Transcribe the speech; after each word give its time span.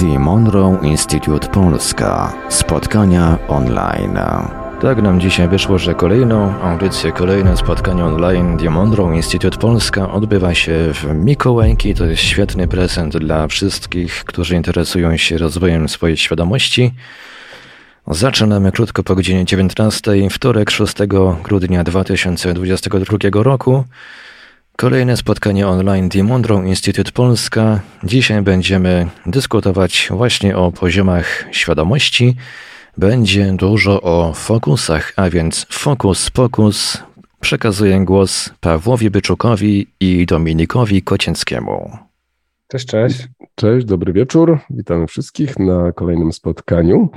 The 0.00 0.18
Monroe 0.18 0.78
Institute 0.82 1.48
Polska. 1.48 2.32
Spotkania 2.48 3.38
online. 3.48 4.18
Tak 4.80 5.02
nam 5.02 5.20
dzisiaj 5.20 5.48
wyszło, 5.48 5.78
że 5.78 5.94
kolejną 5.94 6.60
audycję, 6.62 7.12
kolejne 7.12 7.56
spotkanie 7.56 8.04
online 8.04 8.58
The 8.58 8.70
Monroe 8.70 9.16
Institute 9.16 9.58
Polska 9.58 10.12
odbywa 10.12 10.54
się 10.54 10.72
w 10.94 11.04
Mikołajki. 11.14 11.94
To 11.94 12.04
jest 12.04 12.22
świetny 12.22 12.68
prezent 12.68 13.16
dla 13.16 13.48
wszystkich, 13.48 14.24
którzy 14.24 14.56
interesują 14.56 15.16
się 15.16 15.38
rozwojem 15.38 15.88
swojej 15.88 16.16
świadomości. 16.16 16.94
Zaczynamy 18.08 18.72
krótko 18.72 19.02
po 19.02 19.14
godzinie 19.14 19.44
19, 19.44 20.30
wtorek 20.30 20.70
6 20.70 20.94
grudnia 21.42 21.84
2022 21.84 23.42
roku. 23.42 23.84
Kolejne 24.76 25.16
spotkanie 25.16 25.68
online 25.68 26.08
The 26.08 26.22
Monroe 26.22 26.66
Institute 26.66 27.12
Polska. 27.12 27.80
Dzisiaj 28.04 28.42
będziemy 28.42 29.06
dyskutować 29.26 30.08
właśnie 30.10 30.56
o 30.56 30.72
poziomach 30.72 31.44
świadomości. 31.50 32.36
Będzie 32.98 33.52
dużo 33.52 34.02
o 34.02 34.32
fokusach, 34.32 35.12
a 35.16 35.30
więc 35.30 35.66
fokus, 35.70 36.30
pokus. 36.30 37.02
Przekazuję 37.40 38.00
głos 38.04 38.50
Pawłowi 38.60 39.10
Byczukowi 39.10 39.86
i 40.00 40.26
Dominikowi 40.26 41.02
Kocięckiemu. 41.02 41.98
Cześć, 42.68 42.86
cześć. 42.86 43.28
Cześć, 43.54 43.86
dobry 43.86 44.12
wieczór. 44.12 44.58
Witam 44.70 45.06
wszystkich 45.06 45.58
na 45.58 45.92
kolejnym 45.92 46.32
spotkaniu. 46.32 47.08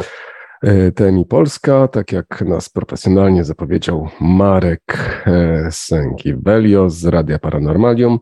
E, 0.63 0.91
TMI 0.91 1.25
Polska, 1.25 1.87
tak 1.87 2.11
jak 2.11 2.41
nas 2.41 2.69
profesjonalnie 2.69 3.43
zapowiedział 3.43 4.09
Marek 4.21 4.83
e, 5.27 5.67
Sękiewelio 5.71 6.89
z 6.89 7.05
Radia 7.05 7.39
Paranormalium. 7.39 8.19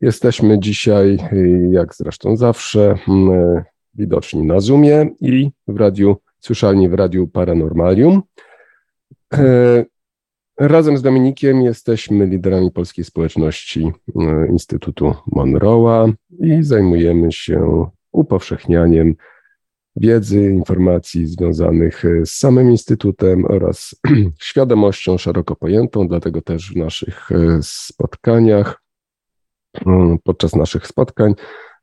Jesteśmy 0.00 0.58
dzisiaj, 0.58 1.18
e, 1.32 1.36
jak 1.70 1.94
zresztą 1.94 2.36
zawsze, 2.36 2.94
widoczni 3.94 4.42
na 4.42 4.60
Zoomie 4.60 5.10
i 5.20 5.50
w 5.68 5.76
radiu, 5.76 6.16
słyszalni 6.38 6.88
w 6.88 6.94
Radiu 6.94 7.28
Paranormalium. 7.28 8.22
Razem 10.58 10.98
z 10.98 11.02
Dominikiem 11.02 11.62
jesteśmy 11.62 12.26
liderami 12.26 12.70
polskiej 12.70 13.04
społeczności 13.04 13.92
Instytutu 14.50 15.14
Monroe'a 15.36 16.12
i 16.40 16.62
zajmujemy 16.62 17.32
się 17.32 17.86
upowszechnianiem 18.12 19.14
wiedzy, 19.96 20.50
informacji 20.50 21.26
związanych 21.26 22.04
e, 22.04 22.26
z 22.26 22.32
samym 22.32 22.70
Instytutem 22.70 23.44
oraz 23.44 23.94
świadomością 24.40 25.18
szeroko 25.18 25.56
pojętą, 25.56 26.08
dlatego 26.08 26.42
też 26.42 26.72
w 26.72 26.76
naszych 26.76 27.32
e, 27.32 27.58
spotkaniach, 27.62 28.82
mm, 29.86 30.18
podczas 30.24 30.56
naszych 30.56 30.86
spotkań 30.86 31.34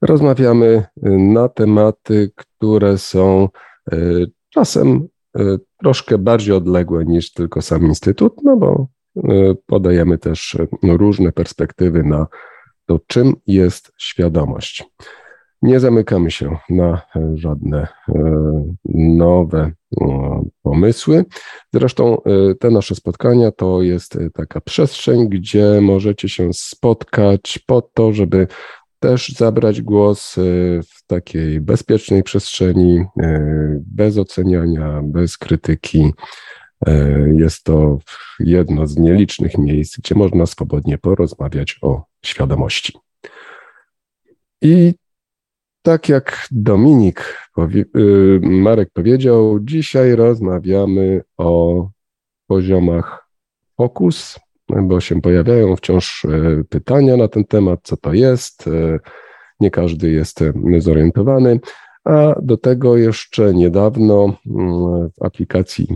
rozmawiamy 0.02 0.68
e, 0.68 1.10
na 1.10 1.50
tematy, 1.50 2.32
które 2.36 2.98
są 2.98 3.50
czasem 4.50 5.08
troszkę 5.78 6.18
bardziej 6.18 6.56
odległe 6.56 7.06
niż 7.06 7.34
tylko 7.34 7.62
sam 7.62 7.86
Instytut, 7.86 8.34
no 8.44 8.58
bo 8.58 8.88
podajemy 9.66 10.18
też 10.18 10.58
różne 10.84 11.32
perspektywy 11.32 12.04
na 12.04 12.28
to, 12.86 13.00
czym 13.08 13.34
jest 13.48 13.92
świadomość. 13.98 14.84
Nie 15.62 15.80
zamykamy 15.80 16.32
się 16.32 16.58
na 16.70 17.02
e, 17.16 17.32
żadne 17.36 17.88
e, 18.10 18.14
nowe 18.96 19.72
e, 20.02 20.44
pomysły. 20.62 21.26
Zresztą 21.74 22.22
te 22.60 22.70
nasze 22.70 22.96
spotkania 22.96 23.52
to 23.52 23.82
jest 23.82 24.18
taka 24.34 24.62
przestrzeń, 24.62 25.30
gdzie 25.30 25.82
możecie 25.82 26.30
się 26.30 26.50
spotkać 26.54 27.60
po 27.66 27.82
to, 27.82 28.14
żeby 28.14 28.48
też 29.00 29.30
zabrać 29.30 29.82
głos 29.82 30.36
w 30.90 31.06
takiej 31.08 31.62
bezpiecznej 31.62 32.24
przestrzeni, 32.24 33.06
bez 33.78 34.18
oceniania, 34.18 35.02
bez 35.04 35.38
krytyki. 35.38 36.12
Jest 37.36 37.64
to 37.64 37.98
jedno 38.40 38.88
z 38.88 38.98
nielicznych 38.98 39.58
miejsc, 39.58 39.98
gdzie 40.00 40.16
można 40.16 40.46
swobodnie 40.46 40.98
porozmawiać 40.98 41.80
o 41.82 42.04
świadomości. 42.26 42.94
I 44.62 44.94
tak 45.82 46.10
jak 46.10 46.48
Dominik, 46.52 47.38
y, 47.96 48.40
Marek 48.42 48.90
powiedział, 48.94 49.60
dzisiaj 49.60 50.16
rozmawiamy 50.16 51.22
o 51.38 51.90
poziomach 52.48 53.30
fokus, 53.78 54.40
bo 54.70 55.02
się 55.02 55.22
pojawiają 55.22 55.76
wciąż 55.76 56.26
e, 56.26 56.64
pytania 56.70 57.18
na 57.18 57.28
ten 57.28 57.46
temat, 57.46 57.80
co 57.84 57.98
to 57.98 58.14
jest. 58.14 58.68
E, 58.68 59.00
nie 59.60 59.72
każdy 59.72 60.12
jest 60.12 60.42
e, 60.42 60.54
zorientowany, 60.78 61.60
a 62.04 62.36
do 62.42 62.58
tego 62.58 62.98
jeszcze 62.98 63.54
niedawno 63.54 64.38
mm, 64.48 65.10
w 65.10 65.24
aplikacji 65.26 65.88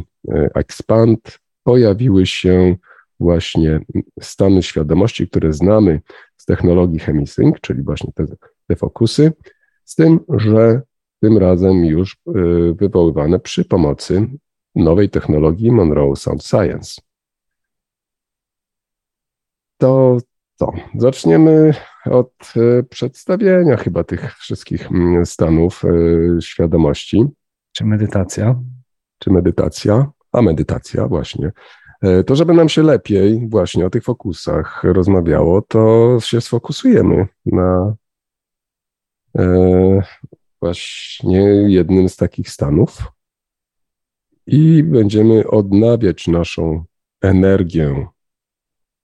Expand 0.55 1.39
pojawiły 1.63 2.25
się 2.25 2.75
właśnie 3.19 3.79
stany 4.21 4.63
świadomości, 4.63 5.27
które 5.27 5.53
znamy 5.53 6.01
z 6.37 6.45
technologii 6.45 6.99
Chemisync, 6.99 7.55
czyli 7.61 7.83
właśnie 7.83 8.11
te, 8.15 8.25
te 8.67 8.75
fokusy, 8.75 9.31
z 9.85 9.95
tym, 9.95 10.19
że 10.29 10.81
tym 11.21 11.37
razem 11.37 11.85
już 11.85 12.13
y, 12.13 12.73
wywoływane 12.73 13.39
przy 13.39 13.65
pomocy 13.65 14.27
nowej 14.75 15.09
technologii 15.09 15.71
Monroe 15.71 16.15
Sound 16.15 16.43
Science. 16.43 17.01
To 19.77 20.17
co? 20.55 20.71
Zaczniemy 20.97 21.73
od 22.05 22.53
y, 22.57 22.83
przedstawienia 22.89 23.77
chyba 23.77 24.03
tych 24.03 24.35
wszystkich 24.35 24.91
mm, 24.91 25.25
stanów 25.25 25.83
y, 25.85 26.41
świadomości. 26.41 27.25
Czy 27.71 27.85
medytacja? 27.85 28.59
Czy 29.19 29.31
medytacja? 29.31 30.11
A 30.31 30.41
medytacja, 30.41 31.07
właśnie. 31.07 31.51
To, 32.25 32.35
żeby 32.35 32.53
nam 32.53 32.69
się 32.69 32.83
lepiej 32.83 33.47
właśnie 33.49 33.85
o 33.85 33.89
tych 33.89 34.03
fokusach 34.03 34.83
rozmawiało, 34.83 35.61
to 35.61 36.17
się 36.21 36.41
sfokusujemy 36.41 37.27
na 37.45 37.95
właśnie 40.61 41.41
jednym 41.67 42.09
z 42.09 42.15
takich 42.15 42.49
stanów 42.49 43.03
i 44.47 44.83
będziemy 44.83 45.47
odnawiać 45.47 46.27
naszą 46.27 46.85
energię. 47.21 48.07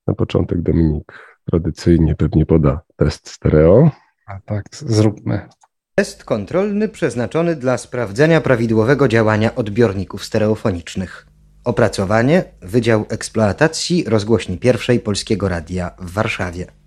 Na 0.08 0.14
początek 0.14 0.62
Dominik 0.62 1.40
tradycyjnie 1.50 2.16
pewnie 2.16 2.46
poda 2.46 2.82
test 2.96 3.30
stereo. 3.30 3.92
A 4.28 4.40
tak, 4.46 4.66
zróbmy. 4.72 5.48
Test 5.96 6.24
kontrolny 6.24 6.90
przeznaczony 6.90 7.56
dla 7.56 7.78
sprawdzenia 7.78 8.42
prawidłowego 8.42 9.08
działania 9.08 9.56
odbiorników 9.56 10.26
stereofonicznych. 10.26 11.28
Opracowanie 11.64 12.44
Wydział 12.62 13.06
Eksploatacji 13.10 14.04
Rozgłośni 14.08 14.58
Pierwszej 14.58 15.00
Polskiego 15.00 15.50
Radia 15.50 15.92
w 16.00 16.12
Warszawie. 16.12 16.79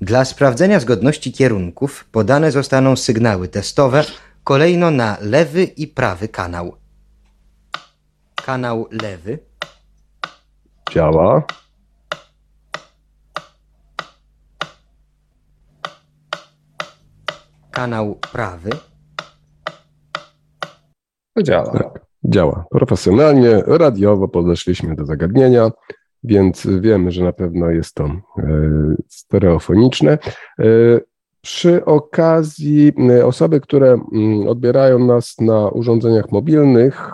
Dla 0.00 0.24
sprawdzenia 0.24 0.80
zgodności 0.80 1.32
kierunków 1.32 2.04
podane 2.04 2.50
zostaną 2.50 2.96
sygnały 2.96 3.48
testowe 3.48 4.04
kolejno 4.44 4.90
na 4.90 5.16
lewy 5.20 5.64
i 5.64 5.86
prawy 5.86 6.28
kanał. 6.28 6.76
Kanał 8.34 8.88
lewy. 8.90 9.38
Działa. 10.92 11.42
Kanał 17.70 18.14
prawy. 18.32 18.70
Działa. 21.42 21.92
Działa. 22.24 22.64
Profesjonalnie, 22.70 23.62
radiowo 23.66 24.28
podeszliśmy 24.28 24.94
do 24.94 25.06
zagadnienia 25.06 25.70
więc 26.24 26.66
wiemy, 26.80 27.10
że 27.10 27.24
na 27.24 27.32
pewno 27.32 27.70
jest 27.70 27.94
to 27.94 28.04
e, 28.04 28.20
stereofoniczne. 29.08 30.18
E, 30.58 30.64
przy 31.40 31.84
okazji 31.84 32.92
e, 33.10 33.26
osoby, 33.26 33.60
które 33.60 34.00
mm, 34.12 34.48
odbierają 34.48 34.98
nas 34.98 35.34
na 35.40 35.68
urządzeniach 35.68 36.32
mobilnych, 36.32 37.12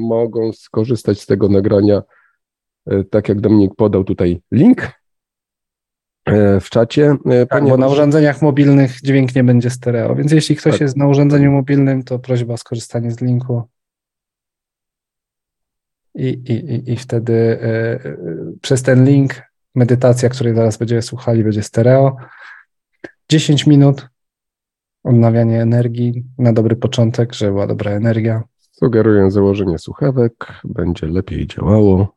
mogą 0.00 0.52
skorzystać 0.52 1.20
z 1.20 1.26
tego 1.26 1.48
nagrania, 1.48 2.02
tak 3.10 3.28
jak 3.28 3.40
Dominik 3.40 3.74
podał 3.74 4.04
tutaj 4.04 4.40
link 4.52 4.90
w 6.60 6.70
czacie. 6.70 7.16
Tak, 7.24 7.48
ponieważ... 7.48 7.70
bo 7.70 7.76
na 7.76 7.88
urządzeniach 7.88 8.42
mobilnych 8.42 9.00
dźwięk 9.04 9.34
nie 9.34 9.44
będzie 9.44 9.70
stereo, 9.70 10.14
więc 10.14 10.32
jeśli 10.32 10.56
ktoś 10.56 10.72
tak. 10.72 10.80
jest 10.80 10.96
na 10.96 11.08
urządzeniu 11.08 11.52
mobilnym, 11.52 12.02
to 12.02 12.18
prośba 12.18 12.54
o 12.54 12.56
skorzystanie 12.56 13.10
z 13.10 13.20
linku 13.20 13.62
i, 16.28 16.52
i, 16.52 16.92
i 16.92 16.96
wtedy 16.96 17.58
e, 17.62 17.98
przez 18.62 18.82
ten 18.82 19.04
link 19.04 19.42
medytacja, 19.74 20.28
której 20.28 20.54
zaraz 20.54 20.76
będziemy 20.76 21.02
słuchali, 21.02 21.44
będzie 21.44 21.62
stereo. 21.62 22.16
10 23.28 23.66
minut 23.66 24.08
odnawianie 25.04 25.62
energii 25.62 26.24
na 26.38 26.52
dobry 26.52 26.76
początek, 26.76 27.34
żeby 27.34 27.52
była 27.52 27.66
dobra 27.66 27.90
energia. 27.90 28.42
Sugeruję 28.72 29.30
założenie 29.30 29.78
słuchawek, 29.78 30.32
będzie 30.64 31.06
lepiej 31.06 31.46
działało. 31.46 32.14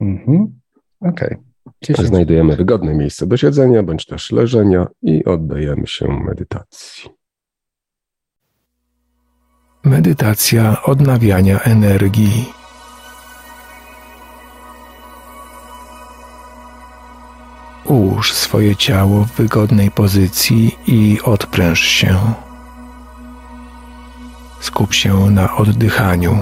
Mhm. 0.00 0.60
Okej. 1.00 1.28
Okay. 1.28 1.42
10. 1.82 2.08
Znajdujemy 2.08 2.56
wygodne 2.56 2.94
miejsce 2.94 3.26
do 3.26 3.36
siedzenia 3.36 3.82
bądź 3.82 4.06
też 4.06 4.32
leżenia 4.32 4.86
i 5.02 5.24
oddajemy 5.24 5.86
się 5.86 6.08
medytacji. 6.08 7.10
Medytacja 9.84 10.82
odnawiania 10.82 11.60
energii. 11.60 12.61
Ułóż 17.92 18.32
swoje 18.32 18.76
ciało 18.76 19.24
w 19.24 19.32
wygodnej 19.32 19.90
pozycji 19.90 20.78
i 20.86 21.18
odpręż 21.24 21.80
się. 21.80 22.18
Skup 24.60 24.94
się 24.94 25.30
na 25.30 25.56
oddychaniu. 25.56 26.38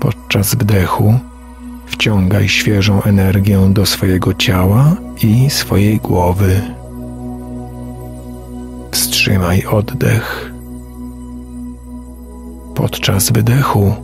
Podczas 0.00 0.54
wdechu 0.54 1.18
wciągaj 1.86 2.48
świeżą 2.48 3.02
energię 3.02 3.68
do 3.70 3.86
swojego 3.86 4.34
ciała 4.34 4.96
i 5.22 5.50
swojej 5.50 5.98
głowy. 5.98 6.60
Wstrzymaj 8.90 9.64
oddech. 9.64 10.52
Podczas 12.74 13.30
wydechu 13.30 13.94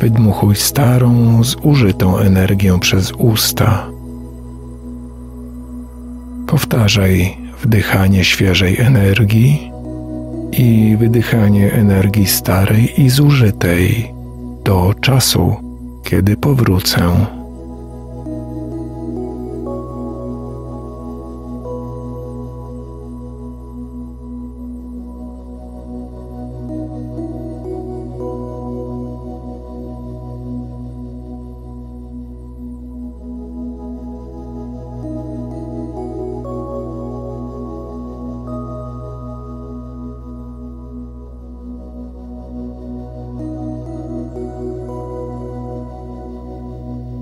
wydmuchuj 0.00 0.56
starą, 0.56 1.40
zużytą 1.44 2.18
energię 2.18 2.78
przez 2.80 3.12
usta. 3.12 3.95
Powtarzaj 6.46 7.36
wdychanie 7.62 8.24
świeżej 8.24 8.80
energii 8.80 9.70
i 10.52 10.96
wydychanie 10.98 11.72
energii 11.72 12.26
starej 12.26 13.00
i 13.00 13.10
zużytej 13.10 14.12
do 14.64 14.94
czasu, 15.00 15.56
kiedy 16.04 16.36
powrócę. 16.36 17.26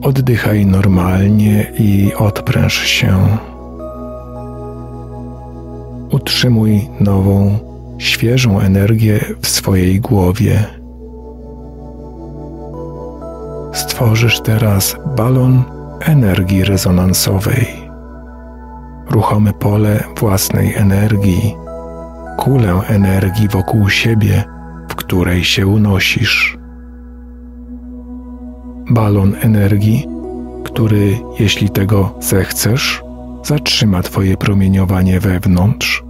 Oddychaj 0.05 0.67
normalnie 0.67 1.73
i 1.79 2.15
odpręż 2.15 2.87
się. 2.87 3.39
Utrzymuj 6.11 6.89
nową, 7.01 7.59
świeżą 7.99 8.61
energię 8.61 9.21
w 9.41 9.49
swojej 9.49 10.01
głowie. 10.01 10.65
Stworzysz 13.73 14.41
teraz 14.41 14.97
balon 15.17 15.63
energii 16.01 16.65
rezonansowej, 16.65 17.67
ruchome 19.11 19.53
pole 19.53 20.05
własnej 20.19 20.75
energii, 20.75 21.55
kulę 22.39 22.81
energii 22.89 23.49
wokół 23.49 23.89
siebie, 23.89 24.45
w 24.89 24.95
której 24.95 25.45
się 25.45 25.67
unosisz 25.67 26.64
balon 28.91 29.35
energii, 29.41 30.07
który, 30.65 31.19
jeśli 31.39 31.71
tego 31.71 32.15
zechcesz, 32.21 33.03
zatrzyma 33.45 34.03
Twoje 34.03 34.37
promieniowanie 34.37 35.21
wewnątrz, 35.21 36.05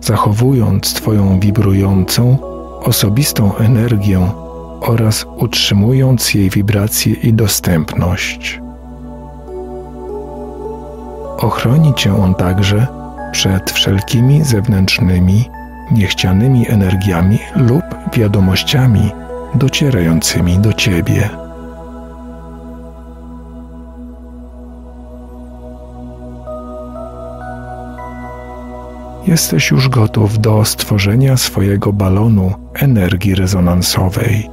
zachowując 0.00 0.94
Twoją 0.94 1.40
wibrującą, 1.40 2.38
osobistą 2.82 3.56
energię 3.56 4.30
oraz 4.80 5.26
utrzymując 5.36 6.34
jej 6.34 6.50
wibrację 6.50 7.14
i 7.14 7.32
dostępność. 7.32 8.60
Ochroni 11.38 11.94
Cię 11.94 12.16
on 12.16 12.34
także 12.34 12.86
przed 13.32 13.70
wszelkimi 13.70 14.44
zewnętrznymi, 14.44 15.44
niechcianymi 15.92 16.68
energiami 16.68 17.38
lub 17.56 17.82
wiadomościami 18.12 19.10
docierającymi 19.54 20.58
do 20.58 20.72
Ciebie. 20.72 21.43
Jesteś 29.26 29.70
już 29.70 29.88
gotów 29.88 30.38
do 30.38 30.64
stworzenia 30.64 31.36
swojego 31.36 31.92
balonu 31.92 32.54
energii 32.74 33.34
rezonansowej. 33.34 34.50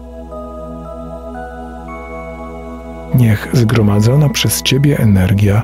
Niech 3.15 3.49
zgromadzona 3.53 4.29
przez 4.29 4.61
Ciebie 4.61 4.99
energia 4.99 5.61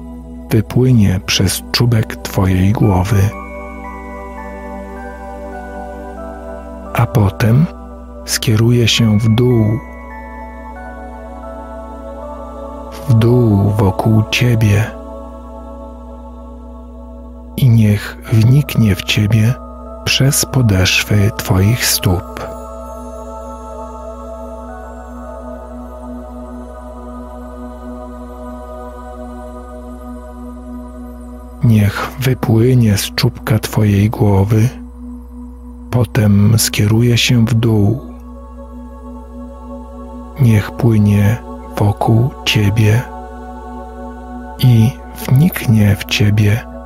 wypłynie 0.50 1.20
przez 1.26 1.64
czubek 1.72 2.16
Twojej 2.16 2.72
głowy. 2.72 3.30
A 6.94 7.06
potem 7.06 7.66
skieruje 8.26 8.88
się 8.88 9.20
w 9.20 9.36
dół, 9.36 9.80
w 13.10 13.14
dół 13.14 13.72
wokół 13.78 14.24
Ciebie 14.32 14.97
i 17.58 17.70
niech 17.70 18.18
wniknie 18.34 18.96
w 18.96 19.04
Ciebie 19.04 19.54
przez 20.06 20.46
podeszwy 20.46 21.32
Twoich 21.38 21.86
stóp. 21.86 22.48
Niech 31.64 32.12
wypłynie 32.20 32.98
z 32.98 33.16
czubka 33.16 33.60
Twojej 33.60 34.10
głowy, 34.10 34.70
potem 35.92 36.60
skieruje 36.60 37.18
się 37.18 37.46
w 37.46 37.54
dół. 37.54 38.02
Niech 40.42 40.72
płynie 40.72 41.38
wokół 41.78 42.30
Ciebie 42.46 43.02
i 44.60 44.92
wniknie 45.28 45.96
w 45.96 46.06
Ciebie 46.06 46.77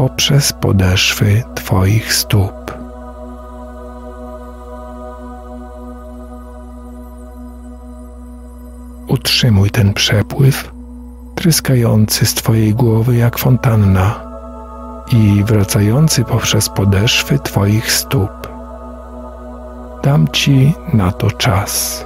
poprzez 0.00 0.52
podeszwy 0.52 1.42
Twoich 1.54 2.14
stóp. 2.14 2.74
Utrzymuj 9.08 9.70
ten 9.70 9.94
przepływ, 9.94 10.72
tryskający 11.34 12.26
z 12.26 12.34
Twojej 12.34 12.74
głowy 12.74 13.16
jak 13.16 13.38
fontanna 13.38 14.20
i 15.12 15.44
wracający 15.44 16.24
poprzez 16.24 16.68
podeszwy 16.68 17.38
Twoich 17.38 17.92
stóp. 17.92 18.48
Dam 20.02 20.28
Ci 20.28 20.74
na 20.92 21.12
to 21.12 21.30
czas. 21.30 22.04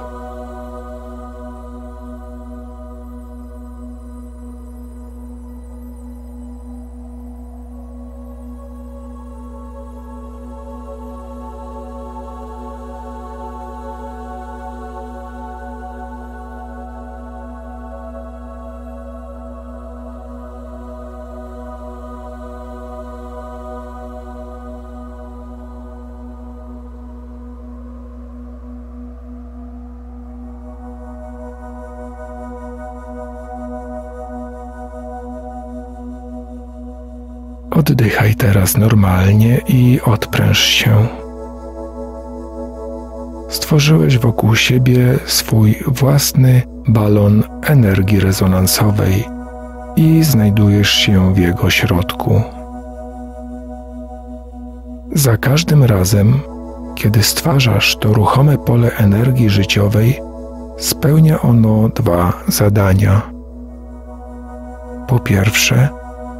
Oddychaj 37.75 38.35
teraz 38.35 38.77
normalnie 38.77 39.61
i 39.67 39.99
odpręż 40.05 40.59
się. 40.59 41.07
Stworzyłeś 43.49 44.17
wokół 44.17 44.55
siebie 44.55 45.19
swój 45.25 45.75
własny 45.87 46.61
balon 46.87 47.43
energii 47.63 48.19
rezonansowej 48.19 49.25
i 49.95 50.23
znajdujesz 50.23 50.89
się 50.89 51.33
w 51.33 51.37
jego 51.37 51.69
środku. 51.69 52.41
Za 55.13 55.37
każdym 55.37 55.83
razem, 55.83 56.39
kiedy 56.95 57.23
stwarzasz 57.23 57.95
to 57.95 58.13
ruchome 58.13 58.57
pole 58.57 58.91
energii 58.91 59.49
życiowej, 59.49 60.21
spełnia 60.77 61.41
ono 61.41 61.89
dwa 61.89 62.33
zadania. 62.47 63.21
Po 65.07 65.19
pierwsze, 65.19 65.89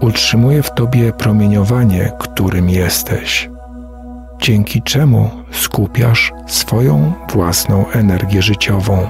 utrzymuje 0.06 0.64
w 0.64 0.72
tobie 0.72 1.12
promieniowanie, 1.14 2.12
którym 2.20 2.70
jesteś, 2.70 3.50
dzięki 4.42 4.82
czemu 4.82 5.30
skupiasz 5.52 6.34
swoją 6.48 7.14
własną 7.34 7.86
energię 7.90 8.42
życiową. 8.42 9.08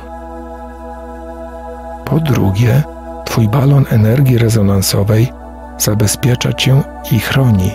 Po 2.06 2.20
drugie, 2.20 2.84
Twój 3.26 3.48
balon 3.48 3.86
energii 3.90 4.38
rezonansowej 4.38 5.32
zabezpiecza 5.78 6.54
Cię 6.54 6.82
i 7.12 7.20
chroni 7.20 7.72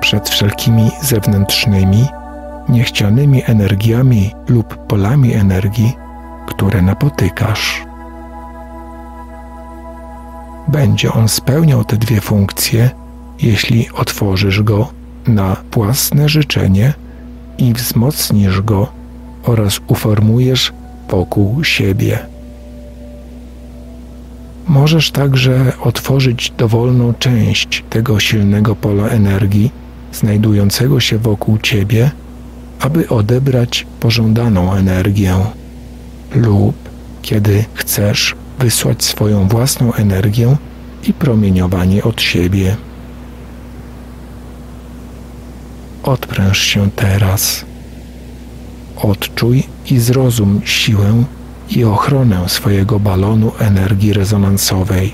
przed 0.00 0.28
wszelkimi 0.28 0.90
zewnętrznymi, 1.02 2.06
niechcianymi 2.68 3.42
energiami 3.46 4.34
lub 4.48 4.86
polami 4.86 5.34
energii, 5.34 5.92
które 6.46 6.82
napotykasz. 6.82 7.83
Będzie 10.74 11.12
on 11.12 11.28
spełniał 11.28 11.84
te 11.84 11.96
dwie 11.96 12.20
funkcje, 12.20 12.90
jeśli 13.40 13.88
otworzysz 13.90 14.62
go 14.62 14.88
na 15.26 15.56
własne 15.72 16.28
życzenie 16.28 16.94
i 17.58 17.72
wzmocnisz 17.72 18.60
go 18.60 18.88
oraz 19.44 19.80
uformujesz 19.86 20.72
wokół 21.10 21.64
siebie. 21.64 22.18
Możesz 24.66 25.10
także 25.10 25.72
otworzyć 25.80 26.52
dowolną 26.58 27.14
część 27.18 27.84
tego 27.90 28.20
silnego 28.20 28.76
pola 28.76 29.08
energii 29.08 29.70
znajdującego 30.12 31.00
się 31.00 31.18
wokół 31.18 31.58
ciebie, 31.58 32.10
aby 32.80 33.08
odebrać 33.08 33.86
pożądaną 34.00 34.74
energię, 34.74 35.34
lub 36.34 36.74
kiedy 37.22 37.64
chcesz 37.74 38.36
wysłać 38.58 39.04
swoją 39.04 39.48
własną 39.48 39.94
energię 39.94 40.56
i 41.08 41.12
promieniowanie 41.12 42.04
od 42.04 42.22
siebie. 42.22 42.76
Odpręż 46.02 46.58
się 46.58 46.90
teraz. 46.90 47.64
Odczuj 48.96 49.62
i 49.90 49.98
zrozum 49.98 50.60
siłę 50.64 51.24
i 51.70 51.84
ochronę 51.84 52.48
swojego 52.48 53.00
balonu 53.00 53.52
energii 53.58 54.12
rezonansowej. 54.12 55.12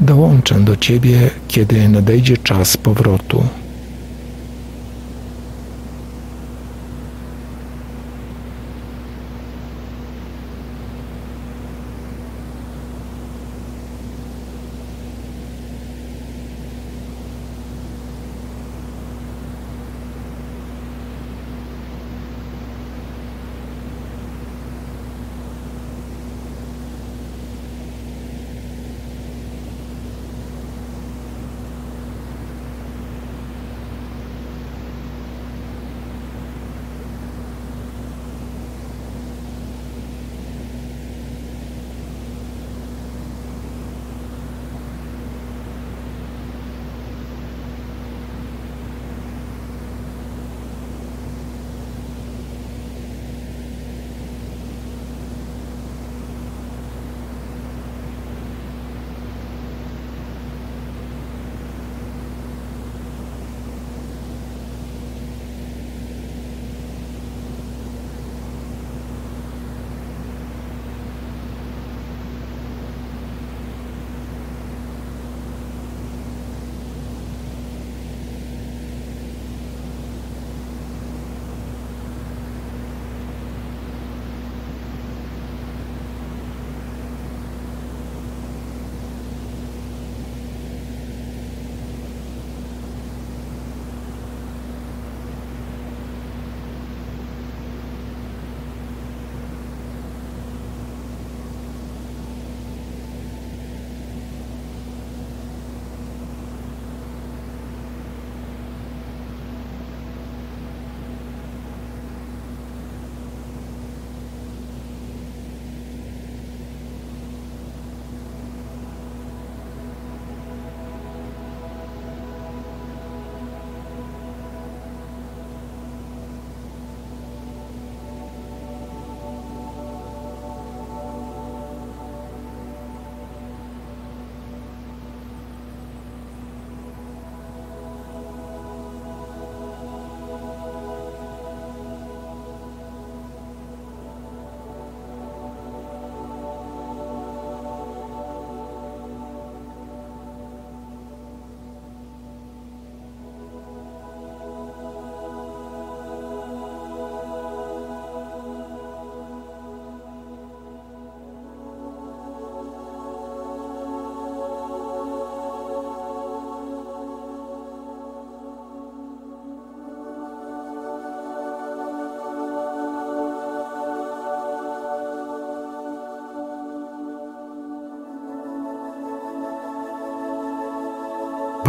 Dołączę 0.00 0.60
do 0.60 0.76
Ciebie, 0.76 1.30
kiedy 1.48 1.88
nadejdzie 1.88 2.36
czas 2.36 2.76
powrotu. 2.76 3.44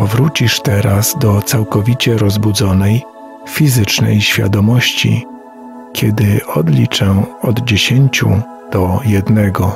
Powrócisz 0.10 0.60
teraz 0.60 1.16
do 1.20 1.42
całkowicie 1.42 2.18
rozbudzonej 2.18 3.06
fizycznej 3.48 4.22
świadomości, 4.22 5.25
kiedy 5.94 6.42
odliczę 6.46 7.24
od 7.42 7.60
dziesięciu 7.60 8.42
do 8.72 9.00
jednego. 9.06 9.75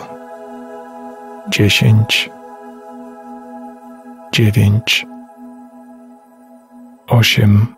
Dziesięć, 1.49 2.29
dziewięć, 4.31 5.05
osiem, 7.07 7.75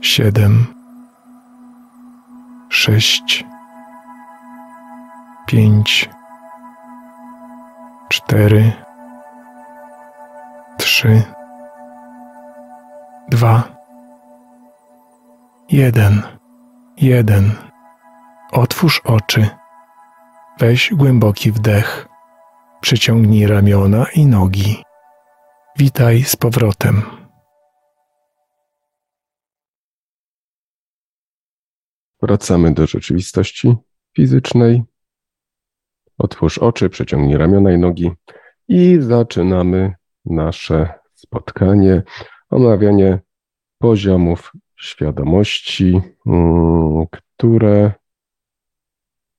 siedem, 0.00 0.66
sześć, 2.68 3.44
pięć, 5.46 6.10
cztery 8.08 8.83
trzy, 11.04 11.22
dwa, 13.28 13.76
jeden, 15.70 16.22
jeden. 16.96 17.50
Otwórz 18.52 19.00
oczy. 19.04 19.48
Weź 20.60 20.94
głęboki 20.94 21.52
wdech. 21.52 22.08
Przeciągnij 22.80 23.46
ramiona 23.46 24.06
i 24.14 24.26
nogi. 24.26 24.82
Witaj 25.78 26.22
z 26.22 26.36
powrotem. 26.36 27.02
Wracamy 32.22 32.74
do 32.74 32.86
rzeczywistości 32.86 33.76
fizycznej. 34.16 34.82
Otwórz 36.18 36.58
oczy, 36.58 36.88
przeciągnij 36.88 37.36
ramiona 37.36 37.72
i 37.72 37.78
nogi 37.78 38.10
i 38.68 38.96
zaczynamy 39.00 39.94
nasze 40.24 40.88
spotkanie, 41.14 42.02
omawianie 42.50 43.18
poziomów 43.78 44.52
świadomości, 44.76 46.00
mm, 46.26 47.06
które, 47.10 47.92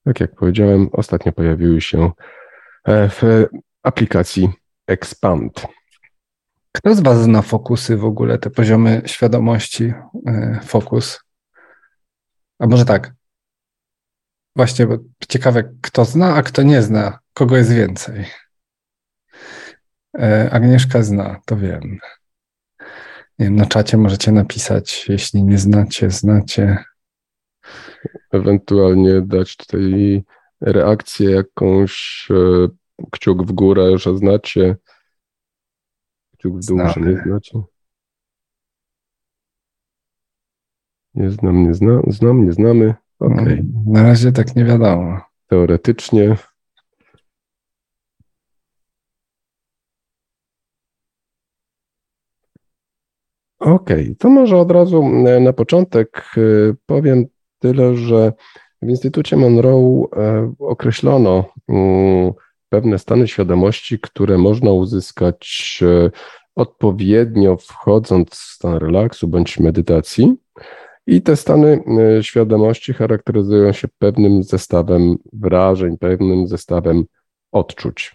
tak 0.06 0.20
jak 0.20 0.36
powiedziałem, 0.36 0.90
ostatnio 0.92 1.32
pojawiły 1.32 1.82
się 1.82 2.12
e, 2.84 3.10
w 3.10 3.46
aplikacji 3.84 4.50
Expand. 4.88 5.68
Kto 6.72 6.96
z 6.96 7.00
Was 7.00 7.24
zna 7.24 7.42
fokusy 7.42 7.98
w 7.98 8.06
ogóle, 8.06 8.38
te 8.38 8.50
poziomy 8.50 9.02
świadomości, 9.06 9.94
e, 10.28 10.60
fokus? 10.64 11.20
A 12.60 12.68
może 12.68 12.86
tak. 12.86 13.14
Właśnie, 14.56 14.88
ciekawe, 15.30 15.64
kto 15.82 16.06
zna, 16.06 16.36
a 16.36 16.44
kto 16.44 16.64
nie 16.64 16.82
zna, 16.82 17.20
kogo 17.34 17.58
jest 17.58 17.74
więcej. 17.74 18.26
E, 20.20 20.50
Agnieszka 20.52 21.04
zna, 21.04 21.42
to 21.46 21.58
wiem. 21.58 22.00
Nie 23.40 23.46
wiem, 23.46 23.56
na 23.56 23.66
czacie 23.66 23.98
możecie 23.98 24.32
napisać, 24.32 25.06
jeśli 25.10 25.44
nie 25.44 25.58
znacie, 25.58 26.10
znacie. 26.12 26.78
Ewentualnie 28.32 29.22
dać 29.22 29.58
tutaj 29.58 30.24
reakcję 30.62 31.32
jakąś, 31.32 32.28
e, 32.32 32.68
kciuk 33.12 33.44
w 33.44 33.52
górę, 33.52 33.98
że 33.98 34.18
znacie, 34.18 34.76
kciuk 36.38 36.58
w 36.62 36.66
dół, 36.66 36.78
że 36.80 36.86
nie 36.86 36.92
Znamy. 36.94 37.24
znacie. 37.26 37.62
Nie 41.14 41.32
znam, 41.32 41.64
nie 41.68 41.74
znam, 41.74 42.02
znam, 42.08 42.46
nie 42.46 42.52
znamy. 42.54 42.94
Okej, 43.20 43.64
No, 43.74 43.92
Na 43.94 44.04
razie 44.04 44.32
tak 44.32 44.56
nie 44.56 44.66
wiadomo. 44.66 45.22
teoretycznie. 45.48 46.36
Okej, 53.60 54.16
to 54.20 54.30
może 54.30 54.58
od 54.58 54.72
razu 54.72 55.04
e, 55.04 55.40
na 55.40 55.54
początek 55.54 56.26
e, 56.38 56.42
powiem 56.86 57.26
tyle, 57.60 57.96
że 57.96 58.34
w 58.82 58.90
Instytucie 58.90 59.38
Monroe 59.38 60.08
e, 60.16 60.54
określono 60.60 61.46
mm, 61.70 62.32
pewne 62.70 63.00
stany 63.00 63.28
świadomości, 63.28 64.00
które 64.00 64.38
można 64.38 64.72
uzyskać 64.72 65.80
odpowiednio 66.56 67.58
wchodząc 67.58 68.30
w 68.30 68.36
stan 68.36 68.78
relaksu 68.78 69.28
bądź 69.28 69.60
medytacji. 69.60 70.36
I 71.08 71.22
te 71.22 71.36
stany 71.36 71.84
świadomości 72.22 72.94
charakteryzują 72.94 73.72
się 73.72 73.88
pewnym 74.00 74.44
zestawem 74.44 75.16
wrażeń, 75.34 75.98
pewnym 75.98 76.48
zestawem 76.48 77.06
odczuć. 77.52 78.15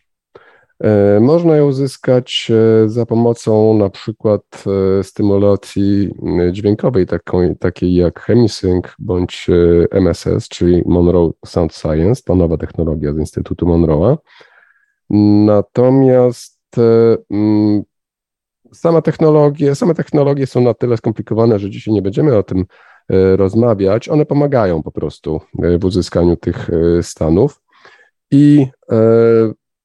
E, 0.81 1.21
Można 1.21 1.57
je 1.57 1.65
uzyskać 1.65 2.51
e, 2.51 2.89
za 2.89 3.07
pomocą 3.07 3.75
na 3.79 3.91
przykład 3.91 4.65
e, 4.99 5.03
stymulacji 5.03 6.11
dźwiękowej, 6.53 7.07
taką, 7.07 7.55
takiej 7.55 7.95
jak 7.95 8.21
Hemisync 8.21 8.85
bądź 8.99 9.47
MSS, 9.91 10.49
czyli 10.49 10.83
Monroe 10.87 11.31
Sound 11.47 11.75
Science, 11.75 12.23
to 12.25 12.35
nowa 12.35 12.57
technologia 12.57 13.13
z 13.13 13.19
Instytutu 13.19 13.67
Monroe'a. 13.67 14.17
Natomiast 15.47 16.61
mm, 17.31 17.83
same 18.73 19.03
technologie, 19.03 19.75
same 19.75 19.95
technologie 19.95 20.47
są 20.47 20.61
na 20.61 20.75
tyle 20.75 20.97
skomplikowane, 20.97 21.59
że 21.59 21.71
dzisiaj 21.71 21.95
nie 21.95 22.03
będziemy 22.03 22.37
o 22.37 22.43
tym 22.43 22.65
rozmawiać. 23.37 24.09
One 24.09 24.27
pomagają 24.27 24.83
po 24.83 24.93
prostu 24.93 25.41
w 25.55 25.85
uzyskaniu 25.85 26.37
tych 26.37 26.71
stanów. 27.03 27.61
I 28.31 28.67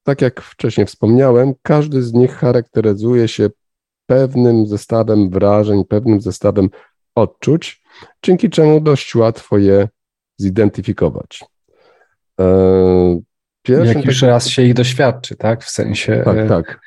tak 0.06 0.22
jak 0.22 0.42
wcześniej 0.42 0.88
wspomniałem, 0.88 1.54
każdy 1.62 2.04
z 2.04 2.14
nich 2.14 2.32
charakteryzuje 2.32 3.28
się 3.28 3.50
pewnym 4.06 4.68
zestawem 4.68 5.30
wrażeń, 5.30 5.84
pewnym 5.86 6.22
zestawem 6.22 6.70
odczuć, 7.16 7.84
dzięki 8.24 8.50
czemu 8.50 8.82
dość 8.82 9.16
łatwo 9.16 9.58
je 9.58 9.88
zidentyfikować. 10.38 11.44
E, 12.40 12.46
Pierwszym 13.62 13.98
Jak 13.98 14.06
już 14.06 14.16
takim- 14.20 14.30
raz 14.30 14.48
się 14.48 14.62
ich 14.62 14.74
doświadczy, 14.74 15.36
tak? 15.36 15.64
W 15.64 15.70
sensie. 15.70 16.22
Tak, 16.26 16.38
e, 16.38 16.48
tak. 16.48 16.80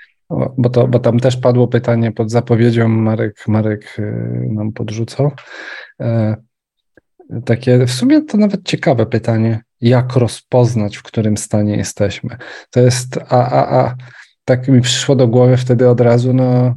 Bo, 0.59 0.71
to, 0.71 0.89
bo 0.89 0.99
tam 0.99 1.21
też 1.21 1.37
padło 1.37 1.69
pytanie 1.69 2.13
pod 2.13 2.31
zapowiedzią, 2.31 2.89
Marek, 2.89 3.49
Marek 3.49 3.97
e, 3.99 4.03
nam 4.53 4.73
podrzucał. 4.73 5.31
Takie 7.45 7.87
w 7.87 7.91
sumie 7.91 8.23
to 8.23 8.39
nawet 8.39 8.65
ciekawe 8.65 9.07
pytanie, 9.07 9.63
jak 9.81 10.17
rozpoznać, 10.17 10.97
w 10.97 11.03
którym 11.03 11.37
stanie 11.37 11.77
jesteśmy. 11.77 12.37
To 12.71 12.81
jest, 12.81 13.17
a, 13.17 13.51
a, 13.51 13.81
a 13.81 13.97
tak 14.45 14.69
mi 14.69 14.81
przyszło 14.81 15.17
do 15.17 15.29
głowy 15.29 15.57
wtedy 15.57 15.89
od 15.89 16.01
razu, 16.01 16.33
no 16.33 16.75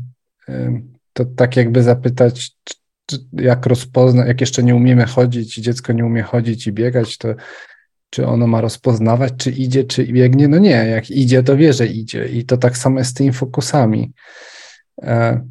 to 1.13 1.25
tak 1.25 1.55
jakby 1.55 1.83
zapytać, 1.83 2.51
jak 3.33 3.65
rozpoznać, 3.65 4.27
jak 4.27 4.41
jeszcze 4.41 4.63
nie 4.63 4.75
umiemy 4.75 5.05
chodzić, 5.05 5.57
i 5.57 5.61
dziecko 5.61 5.93
nie 5.93 6.05
umie 6.05 6.23
chodzić 6.23 6.67
i 6.67 6.71
biegać, 6.71 7.17
to 7.17 7.35
czy 8.09 8.27
ono 8.27 8.47
ma 8.47 8.61
rozpoznawać, 8.61 9.33
czy 9.37 9.51
idzie, 9.51 9.83
czy 9.83 10.05
biegnie? 10.05 10.47
No 10.47 10.57
nie, 10.57 10.69
jak 10.69 11.11
idzie, 11.11 11.43
to 11.43 11.57
wie, 11.57 11.73
że 11.73 11.87
idzie. 11.87 12.27
I 12.27 12.45
to 12.45 12.57
tak 12.57 12.77
samo 12.77 12.99
jest 12.99 13.11
z 13.11 13.13
tymi 13.13 13.33
fokusami, 13.33 14.13
e, 15.03 15.41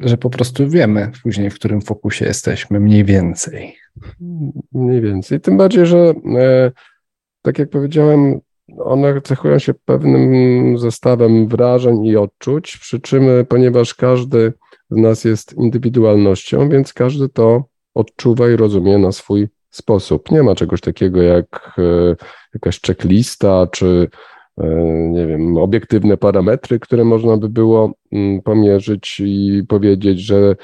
że 0.00 0.16
po 0.16 0.30
prostu 0.30 0.68
wiemy 0.68 1.12
później, 1.22 1.50
w 1.50 1.54
którym 1.54 1.80
fokusie 1.80 2.24
jesteśmy, 2.24 2.80
mniej 2.80 3.04
więcej. 3.04 3.76
Mniej 4.72 5.00
więcej. 5.00 5.40
Tym 5.40 5.56
bardziej, 5.56 5.86
że 5.86 6.14
e, 6.38 6.72
tak 7.42 7.58
jak 7.58 7.70
powiedziałem, 7.70 8.40
one 8.78 9.20
cechują 9.20 9.58
się 9.58 9.74
pewnym 9.74 10.78
zestawem 10.78 11.48
wrażeń 11.48 12.06
i 12.06 12.16
odczuć, 12.16 12.76
przy 12.76 13.00
czym, 13.00 13.28
e, 13.28 13.44
ponieważ 13.44 13.94
każdy 13.94 14.52
z 14.90 14.96
nas 14.96 15.24
jest 15.24 15.52
indywidualnością, 15.52 16.68
więc 16.68 16.92
każdy 16.92 17.28
to 17.28 17.64
odczuwa 17.94 18.50
i 18.50 18.56
rozumie 18.56 18.98
na 18.98 19.12
swój 19.12 19.48
sposób. 19.70 20.30
Nie 20.30 20.42
ma 20.42 20.54
czegoś 20.54 20.80
takiego 20.80 21.22
jak 21.22 21.78
e, 21.78 22.16
jakaś 22.54 22.80
checklista, 22.80 23.66
czy 23.72 24.08
nie 25.10 25.26
wiem, 25.26 25.56
obiektywne 25.56 26.16
parametry, 26.16 26.80
które 26.80 27.04
można 27.04 27.36
by 27.36 27.48
było 27.48 27.92
mm, 28.12 28.42
pomierzyć 28.42 29.20
i 29.24 29.62
powiedzieć, 29.68 30.20
że 30.20 30.56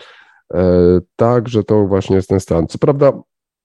e, 0.54 1.00
tak, 1.16 1.48
że 1.48 1.64
to 1.64 1.86
właśnie 1.86 2.16
jest 2.16 2.28
ten 2.28 2.40
stan. 2.40 2.66
Co 2.66 2.78
prawda, 2.78 3.12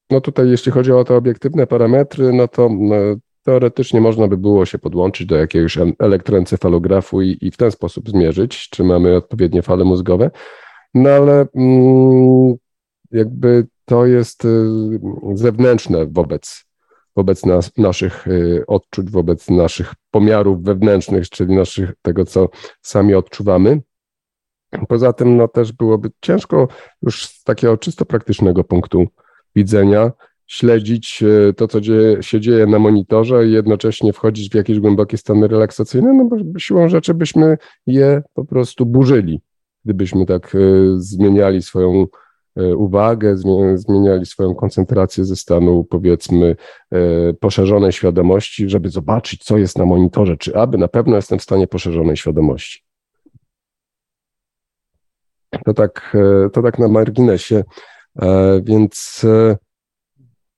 no 0.09 0.21
tutaj 0.21 0.49
jeśli 0.49 0.71
chodzi 0.71 0.91
o 0.91 1.03
te 1.03 1.15
obiektywne 1.15 1.67
parametry, 1.67 2.33
no 2.33 2.47
to 2.47 2.69
no, 2.69 2.95
teoretycznie 3.43 4.01
można 4.01 4.27
by 4.27 4.37
było 4.37 4.65
się 4.65 4.79
podłączyć 4.79 5.27
do 5.27 5.35
jakiegoś 5.35 5.77
elektroencefalografu 5.99 7.21
i, 7.21 7.37
i 7.41 7.51
w 7.51 7.57
ten 7.57 7.71
sposób 7.71 8.09
zmierzyć, 8.09 8.69
czy 8.69 8.83
mamy 8.83 9.15
odpowiednie 9.15 9.61
fale 9.61 9.83
mózgowe, 9.83 10.31
no 10.93 11.09
ale 11.09 11.47
mm, 11.55 12.55
jakby 13.11 13.67
to 13.85 14.05
jest 14.05 14.45
y, 14.45 14.49
zewnętrzne 15.33 16.05
wobec, 16.05 16.66
wobec 17.17 17.45
nas, 17.45 17.77
naszych 17.77 18.27
y, 18.27 18.63
odczuć, 18.67 19.11
wobec 19.11 19.49
naszych 19.49 19.93
pomiarów 20.11 20.63
wewnętrznych, 20.63 21.29
czyli 21.29 21.55
naszych, 21.55 21.93
tego, 22.01 22.25
co 22.25 22.49
sami 22.81 23.13
odczuwamy. 23.13 23.81
Poza 24.87 25.13
tym 25.13 25.37
no, 25.37 25.47
też 25.47 25.71
byłoby 25.73 26.09
ciężko 26.21 26.67
już 27.01 27.25
z 27.25 27.43
takiego 27.43 27.77
czysto 27.77 28.05
praktycznego 28.05 28.63
punktu 28.63 29.07
widzenia 29.55 30.11
śledzić 30.47 31.23
e, 31.23 31.53
to, 31.53 31.67
co 31.67 31.81
dzieje, 31.81 32.23
się 32.23 32.39
dzieje 32.39 32.65
na 32.65 32.79
monitorze 32.79 33.47
i 33.47 33.51
jednocześnie 33.51 34.13
wchodzić 34.13 34.49
w 34.49 34.55
jakieś 34.55 34.79
głębokie 34.79 35.17
stany 35.17 35.47
relaksacyjne, 35.47 36.13
no 36.13 36.25
bo 36.25 36.59
siłą 36.59 36.89
rzeczy 36.89 37.13
byśmy 37.13 37.57
je 37.87 38.21
po 38.33 38.45
prostu 38.45 38.85
burzyli, 38.85 39.41
gdybyśmy 39.85 40.25
tak 40.25 40.55
e, 40.55 40.59
zmieniali 40.97 41.61
swoją 41.61 42.05
uwagę, 42.75 43.35
zmie- 43.35 43.77
zmieniali 43.77 44.25
swoją 44.25 44.55
koncentrację 44.55 45.25
ze 45.25 45.35
stanu, 45.35 45.83
powiedzmy, 45.83 46.55
e, 46.91 47.33
poszerzonej 47.33 47.91
świadomości, 47.91 48.69
żeby 48.69 48.89
zobaczyć, 48.89 49.43
co 49.43 49.57
jest 49.57 49.77
na 49.77 49.85
monitorze, 49.85 50.37
czy 50.37 50.55
aby 50.55 50.77
na 50.77 50.87
pewno 50.87 51.15
jestem 51.15 51.39
w 51.39 51.43
stanie 51.43 51.67
poszerzonej 51.67 52.17
świadomości. 52.17 52.83
To 55.65 55.73
tak, 55.73 56.15
e, 56.45 56.49
to 56.49 56.61
tak 56.61 56.79
na 56.79 56.87
marginesie. 56.87 57.63
E, 58.21 58.61
Więc 58.63 59.21
e, 59.23 59.57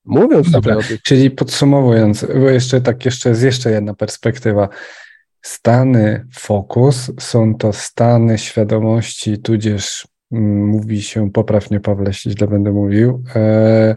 mówiąc 0.05 0.51
Dobra, 0.51 0.75
tutaj 0.75 0.85
o 0.85 0.89
tych, 0.89 1.01
czyli 1.01 1.31
podsumowując, 1.31 2.25
bo 2.25 2.49
jeszcze 2.49 2.81
tak, 2.81 3.05
jeszcze 3.05 3.29
jest 3.29 3.43
jeszcze 3.43 3.71
jedna 3.71 3.93
perspektywa. 3.93 4.69
Stany 5.41 6.27
fokus 6.33 7.11
są 7.19 7.55
to 7.55 7.73
stany 7.73 8.37
świadomości, 8.37 9.37
tudzież 9.37 10.07
mówi 10.31 11.01
się, 11.01 11.31
poprawnie 11.31 11.79
Pawle, 11.79 12.07
jeśli 12.07 12.31
źle 12.31 12.47
będę 12.47 12.71
mówił, 12.71 13.23
e, 13.35 13.95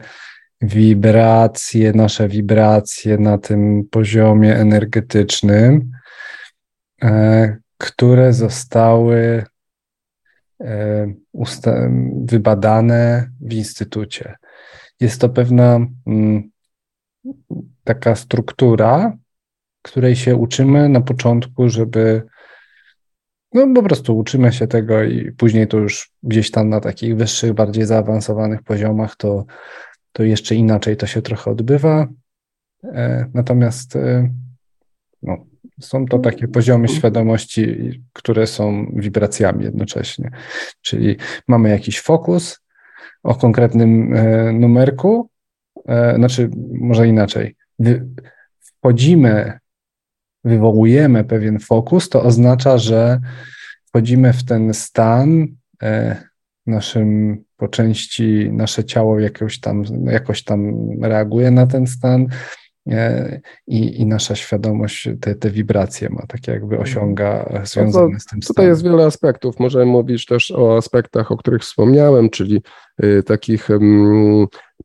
wibracje, 0.60 1.92
nasze 1.92 2.28
wibracje 2.28 3.18
na 3.18 3.38
tym 3.38 3.84
poziomie 3.90 4.56
energetycznym, 4.56 5.90
e, 7.02 7.56
które 7.78 8.32
zostały 8.32 9.44
wybadane 12.24 13.30
w 13.40 13.52
instytucie. 13.52 14.34
Jest 15.00 15.20
to 15.20 15.28
pewna 15.28 15.86
mm, 16.06 16.50
taka 17.84 18.14
struktura, 18.14 19.16
której 19.82 20.16
się 20.16 20.36
uczymy 20.36 20.88
na 20.88 21.00
początku, 21.00 21.68
żeby 21.68 22.22
no 23.54 23.74
po 23.74 23.82
prostu 23.82 24.18
uczymy 24.18 24.52
się 24.52 24.66
tego 24.66 25.02
i 25.02 25.32
później 25.32 25.68
to 25.68 25.78
już 25.78 26.10
gdzieś 26.22 26.50
tam 26.50 26.68
na 26.68 26.80
takich 26.80 27.16
wyższych, 27.16 27.52
bardziej 27.52 27.86
zaawansowanych 27.86 28.62
poziomach 28.62 29.16
to, 29.16 29.44
to 30.12 30.22
jeszcze 30.22 30.54
inaczej 30.54 30.96
to 30.96 31.06
się 31.06 31.22
trochę 31.22 31.50
odbywa. 31.50 32.08
E, 32.84 33.26
natomiast 33.34 33.96
e, 33.96 34.30
no, 35.22 35.36
są 35.80 36.06
to 36.06 36.18
takie 36.18 36.48
poziomy 36.48 36.88
świadomości, 36.88 37.90
które 38.12 38.46
są 38.46 38.92
wibracjami 38.96 39.64
jednocześnie. 39.64 40.30
Czyli 40.82 41.16
mamy 41.48 41.68
jakiś 41.68 42.00
fokus 42.00 42.60
o 43.22 43.34
konkretnym 43.34 44.14
e, 44.14 44.52
numerku, 44.52 45.28
znaczy 46.16 46.50
może 46.72 47.08
inaczej. 47.08 47.56
Wchodzimy 48.60 49.58
wywołujemy 50.44 51.24
pewien 51.24 51.58
fokus, 51.58 52.08
to 52.08 52.22
oznacza, 52.22 52.78
że 52.78 53.20
wchodzimy 53.88 54.32
w 54.32 54.44
ten 54.44 54.74
stan, 54.74 55.46
e, 55.82 56.16
naszym 56.66 57.38
po 57.56 57.68
części 57.68 58.52
nasze 58.52 58.84
ciało 58.84 59.20
jakoś 59.20 59.60
tam, 59.60 59.84
jakoś 60.04 60.44
tam 60.44 60.74
reaguje 61.02 61.50
na 61.50 61.66
ten 61.66 61.86
stan 61.86 62.26
i, 63.66 64.00
i 64.00 64.06
nasza 64.06 64.34
świadomość 64.34 65.08
te, 65.20 65.34
te 65.34 65.50
wibracje 65.50 66.08
ma, 66.10 66.22
tak 66.28 66.48
jakby 66.48 66.74
mhm. 66.74 66.82
osiąga 66.82 67.50
no 67.52 67.66
związane 67.66 68.20
z 68.20 68.26
tym 68.26 68.42
stanem. 68.42 68.46
Tutaj 68.46 68.66
jest 68.66 68.84
wiele 68.84 69.04
aspektów. 69.04 69.58
Możemy 69.58 69.86
mówić 69.86 70.26
też 70.26 70.50
o 70.50 70.76
aspektach, 70.76 71.32
o 71.32 71.36
których 71.36 71.62
wspomniałem, 71.62 72.30
czyli 72.30 72.62
y, 73.04 73.22
takich 73.22 73.68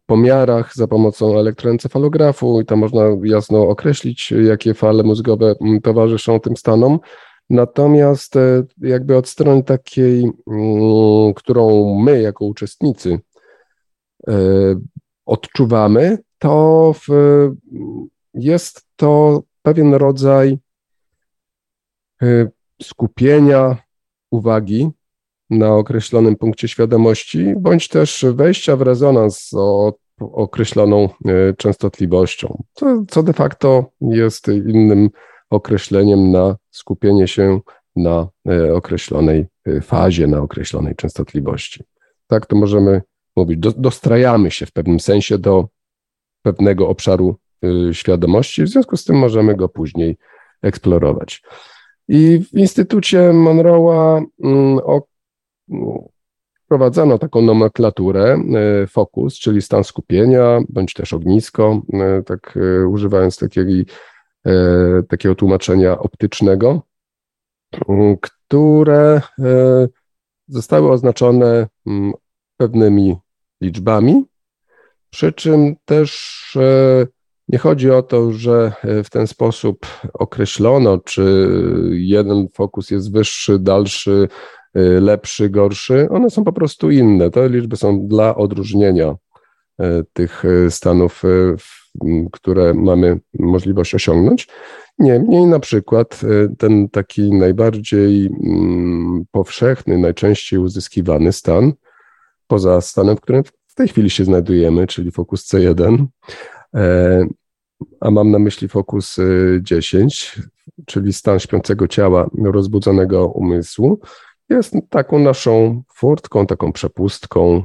pomiarach 0.08 0.76
za 0.76 0.88
pomocą 0.88 1.40
elektroencefalografu 1.40 2.62
i 2.62 2.66
tam 2.66 2.80
można 2.80 3.02
jasno 3.24 3.68
określić, 3.68 4.32
jakie 4.32 4.74
fale 4.74 5.04
mózgowe 5.04 5.56
mm, 5.62 5.82
towarzyszą 5.82 6.40
tym 6.40 6.58
stanom. 6.58 7.00
Natomiast 7.50 8.36
e, 8.36 8.64
jakby 8.82 9.18
od 9.18 9.28
strony 9.28 9.64
takiej, 9.64 10.32
mm, 10.48 11.34
którą 11.34 11.96
my 12.00 12.22
jako 12.22 12.46
uczestnicy 12.46 13.20
e, 14.28 14.34
odczuwamy, 15.26 16.18
to 16.40 16.94
w, 16.94 17.08
jest 18.34 18.88
to 18.96 19.44
pewien 19.62 19.94
rodzaj 19.94 20.58
e, 22.22 22.48
skupienia 22.82 23.78
uwagi 24.32 24.90
na 25.50 25.76
określonym 25.76 26.36
punkcie 26.36 26.68
świadomości, 26.68 27.54
bądź 27.58 27.88
też 27.88 28.26
wejścia 28.34 28.76
w 28.76 28.82
rezonans 28.82 29.50
z 29.50 29.54
określoną 30.20 31.04
e, 31.04 31.54
częstotliwością, 31.54 32.64
co, 32.74 33.04
co 33.08 33.24
de 33.24 33.34
facto 33.34 33.86
jest 34.02 34.48
innym 34.48 35.10
określeniem 35.50 36.32
na 36.32 36.56
skupienie 36.72 37.28
się 37.28 37.60
na 37.96 38.28
e, 38.50 38.74
określonej 38.74 39.46
fazie, 39.82 40.28
na 40.28 40.42
określonej 40.42 40.96
częstotliwości. 40.96 41.84
Tak 42.28 42.46
to 42.46 42.56
możemy 42.56 43.02
mówić. 43.36 43.60
dostrajamy 43.60 44.52
się 44.52 44.66
w 44.66 44.72
pewnym 44.72 45.00
sensie 45.00 45.38
do 45.38 45.68
pewnego 46.42 46.90
obszaru 46.90 47.36
świadomości, 47.92 48.64
w 48.64 48.68
związku 48.68 48.98
z 48.98 49.04
tym 49.06 49.16
możemy 49.16 49.56
go 49.56 49.70
później 49.70 50.18
eksplorować. 50.62 51.44
I 52.08 52.40
w 52.40 52.54
Instytucie 52.54 53.20
Monroe'a 53.20 54.26
mm, 54.44 54.80
wprowadzono 56.66 57.18
taką 57.18 57.42
nomenklaturę, 57.42 58.34
e, 58.34 58.88
fokus, 58.88 59.40
czyli 59.40 59.62
stan 59.62 59.84
skupienia, 59.84 60.60
bądź 60.70 60.94
też 60.94 61.14
ognisko, 61.14 61.82
e, 61.94 62.24
tak 62.24 62.60
używając 62.90 63.38
takiej, 63.38 63.86
takiego 65.10 65.36
tłumaczenia 65.36 66.00
optycznego, 66.00 66.82
które 68.22 69.22
zostały 70.48 70.92
oznaczone 70.92 71.68
pewnymi 72.58 73.16
liczbami, 73.62 74.26
przy 75.18 75.34
czym 75.34 75.76
też 75.86 76.58
nie 77.48 77.58
chodzi 77.58 77.92
o 77.92 78.02
to, 78.04 78.32
że 78.32 78.72
w 79.04 79.10
ten 79.10 79.28
sposób 79.28 79.86
określono, 80.14 80.98
czy 80.98 81.50
jeden 81.92 82.48
fokus 82.54 82.92
jest 82.92 83.14
wyższy, 83.14 83.60
dalszy, 83.60 84.28
Y, 84.78 85.02
lepszy, 85.02 85.50
gorszy, 85.50 86.08
one 86.10 86.30
są 86.30 86.44
po 86.44 86.54
prostu 86.54 86.92
inne. 86.92 87.32
Te 87.32 87.50
liczby 87.50 87.78
są 87.78 88.08
dla 88.08 88.36
odróżnienia 88.36 89.16
tych 90.14 90.44
stanów, 90.70 91.24
które 92.32 92.74
mamy 92.74 93.20
możliwość 93.40 93.96
osiągnąć. 93.96 94.48
Niemniej 95.00 95.46
na 95.46 95.60
przykład 95.60 96.22
ten 96.58 96.90
taki 96.90 97.32
najbardziej 97.32 98.30
powszechny, 99.32 99.98
najczęściej 99.98 100.60
uzyskiwany 100.60 101.32
stan, 101.32 101.74
poza 102.48 102.82
stanem, 102.82 103.18
w 103.18 103.22
którym 103.22 103.44
tej 103.78 103.88
chwili 103.88 104.10
się 104.10 104.26
znajdujemy, 104.26 104.88
czyli 104.88 105.12
fokus 105.12 105.54
C1, 105.54 106.06
e, 106.76 107.26
a 108.00 108.12
mam 108.12 108.32
na 108.32 108.40
myśli 108.40 108.68
fokus 108.68 109.18
10, 109.62 110.40
czyli 110.86 111.14
stan 111.14 111.40
śpiącego 111.40 111.88
ciała, 111.88 112.30
rozbudzonego 112.44 113.28
umysłu, 113.28 114.00
jest 114.50 114.74
taką 114.90 115.20
naszą 115.20 115.84
furtką, 115.94 116.48
taką 116.48 116.72
przepustką 116.72 117.64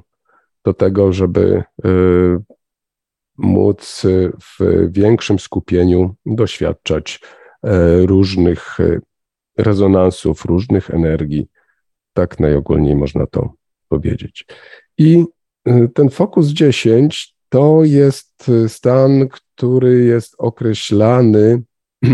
do 0.65 0.75
tego, 0.75 1.13
żeby 1.13 1.63
y, 1.87 1.89
móc 3.39 4.03
w 4.41 4.89
większym 4.91 5.39
skupieniu 5.39 6.15
doświadczać 6.27 7.21
e, 7.63 8.07
różnych 8.07 8.81
e, 8.81 8.99
rezonansów, 9.59 10.45
różnych 10.45 10.91
energii. 10.91 11.47
Tak 12.13 12.41
najogólniej 12.41 12.97
można 12.97 13.27
to 13.27 13.53
powiedzieć. 13.89 14.47
I 14.99 15.25
ten 15.95 16.11
fokus 16.11 16.47
10 16.47 17.37
to 17.49 17.85
jest 17.85 18.51
stan, 18.69 19.29
który 19.29 20.05
jest 20.05 20.35
określany 20.39 21.63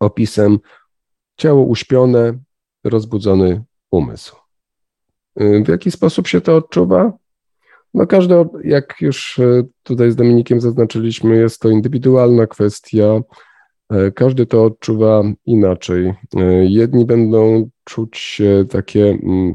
opisem 0.00 0.58
ciało 1.36 1.64
uśpione, 1.64 2.38
rozbudzony 2.84 3.64
umysł. 3.90 4.36
Y, 5.40 5.62
w 5.64 5.68
jaki 5.68 5.90
sposób 5.90 6.28
się 6.28 6.40
to 6.40 6.56
odczuwa? 6.56 7.12
No 7.94 8.06
każdy, 8.06 8.34
jak 8.64 9.00
już 9.00 9.38
y, 9.38 9.66
tutaj 9.82 10.10
z 10.10 10.16
Dominikiem 10.16 10.60
zaznaczyliśmy, 10.60 11.36
jest 11.36 11.60
to 11.60 11.70
indywidualna 11.70 12.46
kwestia. 12.46 13.20
Y, 13.92 14.12
każdy 14.12 14.46
to 14.46 14.64
odczuwa 14.64 15.22
inaczej. 15.46 16.14
Jedni 16.62 17.04
będą 17.04 17.70
czuć 17.84 18.42
takie, 18.70 19.04
mm, 19.22 19.54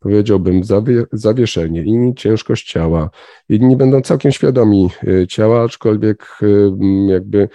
powiedziałbym, 0.00 0.64
zawie, 0.64 1.04
zawieszenie, 1.12 1.82
inni 1.82 2.14
ciężkość 2.14 2.72
ciała, 2.72 3.10
inni 3.48 3.76
będą 3.76 4.00
całkiem 4.00 4.32
świadomi 4.32 4.90
ciała, 5.28 5.62
aczkolwiek 5.62 6.38
jakby 7.08 7.48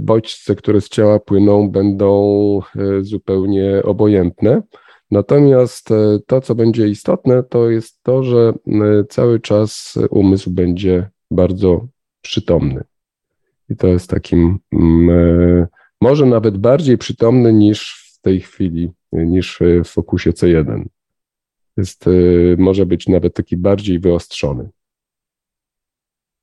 bodźce, 0.00 0.54
które 0.54 0.80
z 0.80 0.88
ciała 0.88 1.18
płyną, 1.20 1.70
będą 1.70 2.60
e, 2.76 3.02
zupełnie 3.02 3.82
obojętne. 3.84 4.62
Natomiast 5.10 5.90
e, 5.90 6.18
to, 6.26 6.40
co 6.40 6.54
będzie 6.54 6.88
istotne, 6.88 7.42
to 7.42 7.70
jest 7.70 8.02
to, 8.02 8.22
że 8.22 8.52
cały 9.08 9.40
czas 9.40 9.98
umysł 10.10 10.50
będzie 10.50 11.10
bardzo 11.30 11.86
przytomny. 12.22 12.84
I 13.70 13.76
to 13.76 13.86
jest 13.86 14.10
takim, 14.10 14.58
e, 15.10 15.66
może 16.00 16.26
nawet 16.26 16.58
bardziej 16.58 16.98
przytomny 16.98 17.52
niż 17.52 18.08
w 18.14 18.20
tej 18.20 18.40
chwili, 18.40 18.90
niż 19.12 19.60
w 19.84 19.88
fokusie 19.88 20.30
C1. 20.30 20.84
Jest, 21.78 22.04
może 22.58 22.86
być 22.86 23.08
nawet 23.08 23.34
taki 23.34 23.56
bardziej 23.56 23.98
wyostrzony. 23.98 24.68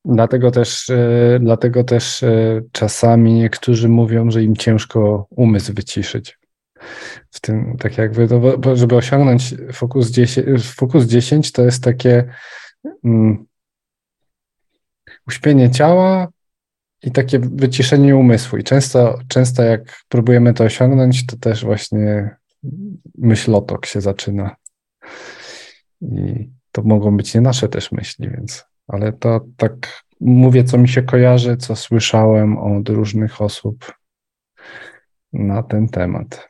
Dlatego 0.08 0.50
też, 0.50 0.90
e, 0.90 1.38
dlatego 1.40 1.84
też 1.84 2.22
e, 2.22 2.62
czasami 2.72 3.32
niektórzy 3.32 3.88
mówią, 3.88 4.30
że 4.30 4.42
im 4.42 4.56
ciężko 4.56 5.26
umysł 5.30 5.74
wyciszyć. 5.74 6.38
W 7.30 7.40
tym, 7.40 7.76
tak 7.78 7.98
jakby, 7.98 8.28
no 8.64 8.76
żeby 8.76 8.96
osiągnąć 8.96 9.54
fokus 9.72 10.10
10, 10.10 10.46
fokus 10.62 11.04
10 11.04 11.52
to 11.52 11.62
jest 11.62 11.84
takie 11.84 12.24
um, 13.02 13.46
uśpienie 15.28 15.70
ciała 15.70 16.28
i 17.02 17.10
takie 17.10 17.38
wyciszenie 17.38 18.16
umysłu. 18.16 18.58
I 18.58 18.64
często, 18.64 19.18
często 19.28 19.62
jak 19.62 20.02
próbujemy 20.08 20.54
to 20.54 20.64
osiągnąć, 20.64 21.26
to 21.26 21.36
też 21.36 21.64
właśnie 21.64 22.36
myślotok 23.18 23.86
się 23.86 24.00
zaczyna. 24.00 24.56
I 26.02 26.50
to 26.72 26.82
mogą 26.82 27.16
być 27.16 27.34
nie 27.34 27.40
nasze 27.40 27.68
też 27.68 27.92
myśli, 27.92 28.30
więc 28.30 28.64
ale 28.88 29.12
to 29.12 29.40
tak 29.56 30.02
mówię, 30.20 30.64
co 30.64 30.78
mi 30.78 30.88
się 30.88 31.02
kojarzy, 31.02 31.56
co 31.56 31.76
słyszałem 31.76 32.58
od 32.58 32.88
różnych 32.88 33.40
osób 33.40 33.92
na 35.32 35.62
ten 35.62 35.88
temat. 35.88 36.48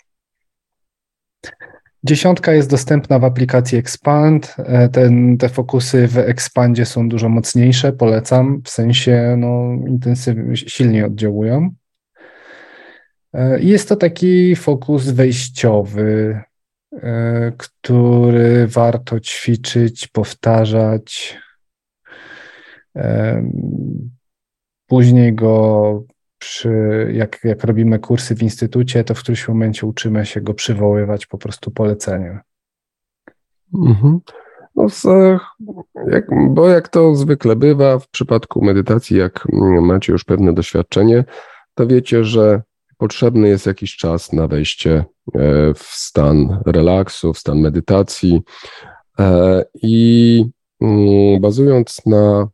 Dziesiątka 2.04 2.52
jest 2.52 2.70
dostępna 2.70 3.18
w 3.18 3.24
aplikacji 3.24 3.78
Expand. 3.78 4.56
E, 4.58 4.88
ten, 4.88 5.38
te 5.38 5.48
fokusy 5.48 6.08
w 6.08 6.18
Expandzie 6.18 6.86
są 6.86 7.08
dużo 7.08 7.28
mocniejsze, 7.28 7.92
polecam, 7.92 8.62
w 8.64 8.70
sensie 8.70 9.36
no, 9.38 9.72
intensywnie, 9.88 10.56
silniej 10.56 11.04
oddziałują. 11.04 11.70
E, 13.34 13.60
jest 13.60 13.88
to 13.88 13.96
taki 13.96 14.56
fokus 14.56 15.10
wejściowy, 15.10 16.40
który 17.56 18.66
warto 18.66 19.20
ćwiczyć, 19.20 20.08
powtarzać. 20.08 21.38
Później 24.86 25.34
go 25.34 26.04
przy, 26.38 26.70
jak, 27.12 27.38
jak 27.44 27.64
robimy 27.64 27.98
kursy 27.98 28.34
w 28.34 28.42
instytucie, 28.42 29.04
to 29.04 29.14
w 29.14 29.20
którymś 29.20 29.48
momencie 29.48 29.86
uczymy 29.86 30.26
się 30.26 30.40
go 30.40 30.54
przywoływać 30.54 31.26
po 31.26 31.38
prostu 31.38 31.70
poleceniem. 31.70 32.40
Mhm. 33.74 34.20
No, 34.76 34.86
jak, 36.10 36.26
bo 36.50 36.68
jak 36.68 36.88
to 36.88 37.14
zwykle 37.14 37.56
bywa 37.56 37.98
w 37.98 38.08
przypadku 38.08 38.64
medytacji, 38.64 39.16
jak 39.16 39.44
macie 39.82 40.12
już 40.12 40.24
pewne 40.24 40.52
doświadczenie, 40.52 41.24
to 41.74 41.86
wiecie, 41.86 42.24
że 42.24 42.62
potrzebny 42.98 43.48
jest 43.48 43.66
jakiś 43.66 43.96
czas 43.96 44.32
na 44.32 44.48
wejście 44.48 44.92
e, 44.94 45.04
w 45.74 45.82
stan 45.82 46.62
relaksu, 46.66 47.32
w 47.32 47.38
stan 47.38 47.60
medytacji. 47.60 48.42
E, 49.18 49.64
I 49.82 50.44
mm, 50.80 51.40
bazując 51.40 52.06
na 52.06 52.48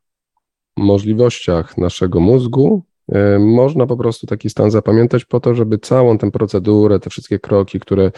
możliwościach 0.76 1.78
naszego 1.78 2.20
mózgu, 2.20 2.84
E, 3.08 3.38
można 3.38 3.86
po 3.86 3.96
prostu 3.96 4.26
taki 4.26 4.50
stan 4.50 4.70
zapamiętać 4.70 5.24
po 5.24 5.40
to, 5.40 5.54
żeby 5.54 5.78
całą 5.78 6.18
tę 6.18 6.30
procedurę, 6.30 7.00
te 7.00 7.10
wszystkie 7.10 7.38
kroki, 7.38 7.80
które 7.80 8.12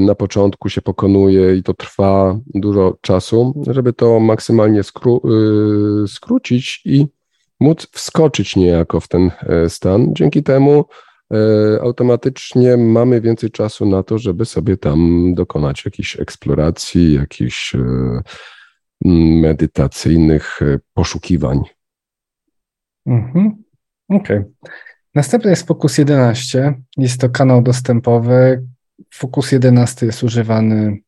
na 0.00 0.14
początku 0.14 0.68
się 0.68 0.82
pokonuje 0.82 1.56
i 1.56 1.62
to 1.62 1.74
trwa 1.74 2.38
dużo 2.54 2.96
czasu, 3.00 3.62
żeby 3.70 3.92
to 3.92 4.20
maksymalnie 4.20 4.82
skró 4.82 5.20
y, 6.04 6.08
skrócić 6.08 6.82
i 6.84 7.06
móc 7.60 7.86
wskoczyć 7.92 8.56
niejako 8.56 9.00
w 9.00 9.08
ten 9.08 9.30
stan. 9.68 10.14
Dzięki 10.14 10.42
temu 10.42 10.84
automatycznie 11.80 12.76
mamy 12.76 13.20
więcej 13.20 13.50
czasu 13.50 13.86
na 13.86 14.02
to, 14.02 14.18
żeby 14.18 14.44
sobie 14.44 14.76
tam 14.76 15.30
dokonać 15.34 15.84
jakichś 15.84 16.20
eksploracji, 16.20 17.14
jakichś 17.14 17.76
medytacyjnych 19.40 20.60
poszukiwań. 20.94 21.60
Mhm. 23.06 23.62
Okej. 24.08 24.38
Okay. 24.38 24.52
Następny 25.14 25.50
jest 25.50 25.66
Focus 25.66 25.98
11. 25.98 26.74
Jest 26.96 27.20
to 27.20 27.28
kanał 27.28 27.62
dostępowy. 27.62 28.66
Focus 29.14 29.52
11 29.52 30.06
jest 30.06 30.22
używany 30.22 30.98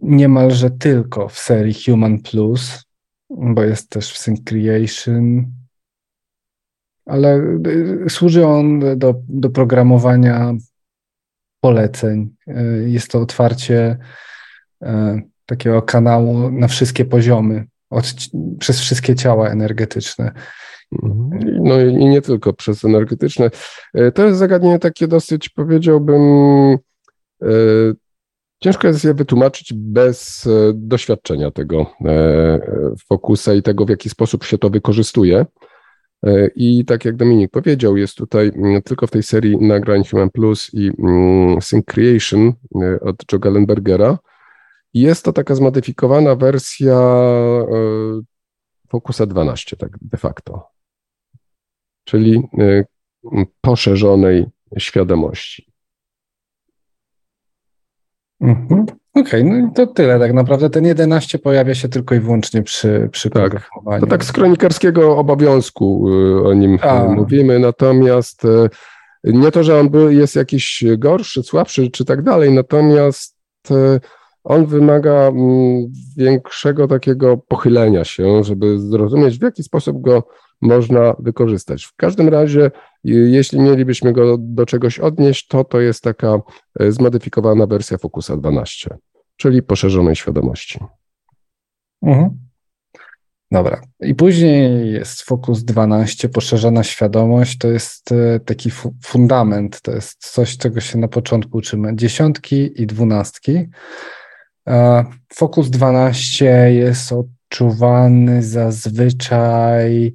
niemalże 0.00 0.70
tylko 0.70 1.28
w 1.28 1.38
serii 1.38 1.74
Human 1.84 2.18
Plus, 2.18 2.84
bo 3.30 3.62
jest 3.62 3.90
też 3.90 4.12
w 4.12 4.18
Sync 4.18 4.40
Creation, 4.44 5.52
ale 7.06 7.40
y, 8.06 8.10
służy 8.10 8.46
on 8.46 8.80
do, 8.96 9.14
do 9.28 9.50
programowania 9.50 10.54
poleceń. 11.60 12.30
Y, 12.48 12.90
jest 12.90 13.10
to 13.10 13.20
otwarcie 13.20 13.98
y, 14.82 14.86
takiego 15.46 15.82
kanału 15.82 16.50
na 16.50 16.68
wszystkie 16.68 17.04
poziomy, 17.04 17.66
od, 17.90 18.14
przez 18.58 18.80
wszystkie 18.80 19.14
ciała 19.14 19.48
energetyczne. 19.48 20.32
Mhm. 21.02 21.62
No 21.62 21.80
i 21.80 21.94
nie 21.94 22.22
tylko 22.22 22.52
przez 22.52 22.84
energetyczne. 22.84 23.50
To 24.14 24.26
jest 24.26 24.38
zagadnienie 24.38 24.78
takie 24.78 25.08
dosyć, 25.08 25.48
powiedziałbym, 25.48 26.22
ciężko 28.62 28.88
jest 28.88 29.04
je 29.04 29.14
wytłumaczyć 29.14 29.72
bez 29.74 30.48
doświadczenia 30.74 31.50
tego 31.50 31.86
fokusa 33.08 33.54
i 33.54 33.62
tego, 33.62 33.84
w 33.84 33.88
jaki 33.88 34.08
sposób 34.08 34.44
się 34.44 34.58
to 34.58 34.70
wykorzystuje. 34.70 35.46
I 36.56 36.84
tak 36.84 37.04
jak 37.04 37.16
Dominik 37.16 37.50
powiedział, 37.50 37.96
jest 37.96 38.16
tutaj 38.16 38.52
mm, 38.54 38.82
tylko 38.82 39.06
w 39.06 39.10
tej 39.10 39.22
serii 39.22 39.56
nagrań 39.56 40.04
Human 40.04 40.30
Plus 40.30 40.70
i 40.74 40.90
mm, 40.98 41.62
Sync 41.62 41.84
Creation 41.84 42.52
od 43.00 43.32
Joe 43.32 43.38
Gallenbergera. 43.38 44.18
Jest 44.94 45.24
to 45.24 45.32
taka 45.32 45.54
zmodyfikowana 45.54 46.36
wersja 46.36 47.00
Focusa 48.88 49.26
12, 49.26 49.76
tak 49.76 49.90
de 50.02 50.18
facto 50.18 50.72
czyli 52.04 52.42
poszerzonej 53.60 54.46
świadomości. 54.78 55.72
Mhm. 58.40 58.86
Okej, 59.14 59.42
okay, 59.42 59.44
no 59.44 59.68
i 59.68 59.72
to 59.72 59.86
tyle 59.86 60.18
tak 60.18 60.32
naprawdę. 60.32 60.70
Ten 60.70 60.84
11 60.84 61.38
pojawia 61.38 61.74
się 61.74 61.88
tylko 61.88 62.14
i 62.14 62.20
wyłącznie 62.20 62.62
przy, 62.62 63.08
przy 63.12 63.30
tak, 63.30 63.70
To 64.00 64.06
tak 64.06 64.24
z 64.24 64.32
kronikarskiego 64.32 65.16
obowiązku 65.16 66.10
y, 66.10 66.48
o 66.48 66.54
nim 66.54 66.78
A. 66.82 67.04
mówimy, 67.04 67.58
natomiast 67.58 68.44
y, 68.44 68.68
nie 69.24 69.50
to, 69.50 69.62
że 69.64 69.80
on 69.80 69.90
jest 70.08 70.36
jakiś 70.36 70.84
gorszy, 70.98 71.42
słabszy 71.42 71.90
czy 71.90 72.04
tak 72.04 72.22
dalej, 72.22 72.52
natomiast 72.52 73.36
on 74.44 74.66
wymaga 74.66 75.12
mm, 75.28 75.86
większego 76.16 76.88
takiego 76.88 77.36
pochylenia 77.36 78.04
się, 78.04 78.44
żeby 78.44 78.78
zrozumieć, 78.78 79.38
w 79.38 79.42
jaki 79.42 79.62
sposób 79.62 80.00
go 80.00 80.22
można 80.60 81.14
wykorzystać. 81.18 81.84
W 81.84 81.96
każdym 81.96 82.28
razie, 82.28 82.70
jeśli 83.04 83.60
mielibyśmy 83.60 84.12
go 84.12 84.36
do 84.38 84.66
czegoś 84.66 84.98
odnieść, 84.98 85.46
to 85.46 85.64
to 85.64 85.80
jest 85.80 86.02
taka 86.02 86.40
e, 86.80 86.92
zmodyfikowana 86.92 87.66
wersja 87.66 87.98
Focusa 87.98 88.36
12, 88.36 88.96
czyli 89.36 89.62
poszerzonej 89.62 90.16
świadomości. 90.16 90.78
Mhm. 92.02 92.38
Dobra. 93.50 93.80
I 94.00 94.14
później 94.14 94.92
jest 94.92 95.22
Focus 95.22 95.64
12, 95.64 96.28
poszerzona 96.28 96.82
świadomość. 96.82 97.58
To 97.58 97.68
jest 97.68 98.12
e, 98.12 98.40
taki 98.40 98.70
fu 98.70 98.94
fundament, 99.04 99.80
to 99.80 99.92
jest 99.92 100.32
coś, 100.32 100.56
czego 100.56 100.80
się 100.80 100.98
na 100.98 101.08
początku 101.08 101.58
uczymy. 101.58 101.96
Dziesiątki 101.96 102.82
i 102.82 102.86
dwunastki. 102.86 103.68
Focus 105.34 105.70
12 105.70 106.72
jest 106.72 107.12
odczuwany 107.12 108.42
zazwyczaj 108.42 110.14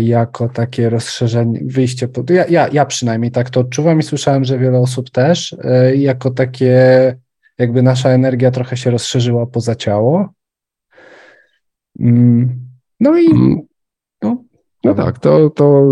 jako 0.00 0.48
takie 0.48 0.90
rozszerzenie, 0.90 1.60
wyjście, 1.64 2.08
pod, 2.08 2.30
ja, 2.30 2.46
ja, 2.46 2.68
ja 2.68 2.86
przynajmniej 2.86 3.30
tak 3.30 3.50
to 3.50 3.60
odczuwam 3.60 3.98
i 3.98 4.02
słyszałem, 4.02 4.44
że 4.44 4.58
wiele 4.58 4.78
osób 4.78 5.10
też, 5.10 5.56
e, 5.64 5.96
jako 5.96 6.30
takie 6.30 7.16
jakby 7.58 7.82
nasza 7.82 8.10
energia 8.10 8.50
trochę 8.50 8.76
się 8.76 8.90
rozszerzyła 8.90 9.46
poza 9.46 9.74
ciało. 9.74 10.28
Mm, 12.00 12.60
no 13.00 13.18
i 13.18 13.30
mm. 13.30 13.60
no, 14.22 14.44
no 14.84 14.94
tak, 14.94 15.18
to, 15.18 15.50
to 15.50 15.84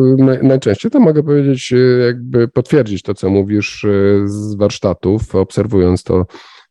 najczęściej 0.42 0.90
to 0.90 1.00
mogę 1.00 1.22
powiedzieć, 1.22 1.72
e, 1.72 1.76
jakby 2.06 2.48
potwierdzić 2.48 3.02
to, 3.02 3.14
co 3.14 3.30
mówisz 3.30 3.86
z 4.24 4.54
warsztatów, 4.54 5.34
obserwując 5.34 6.02
to 6.02 6.26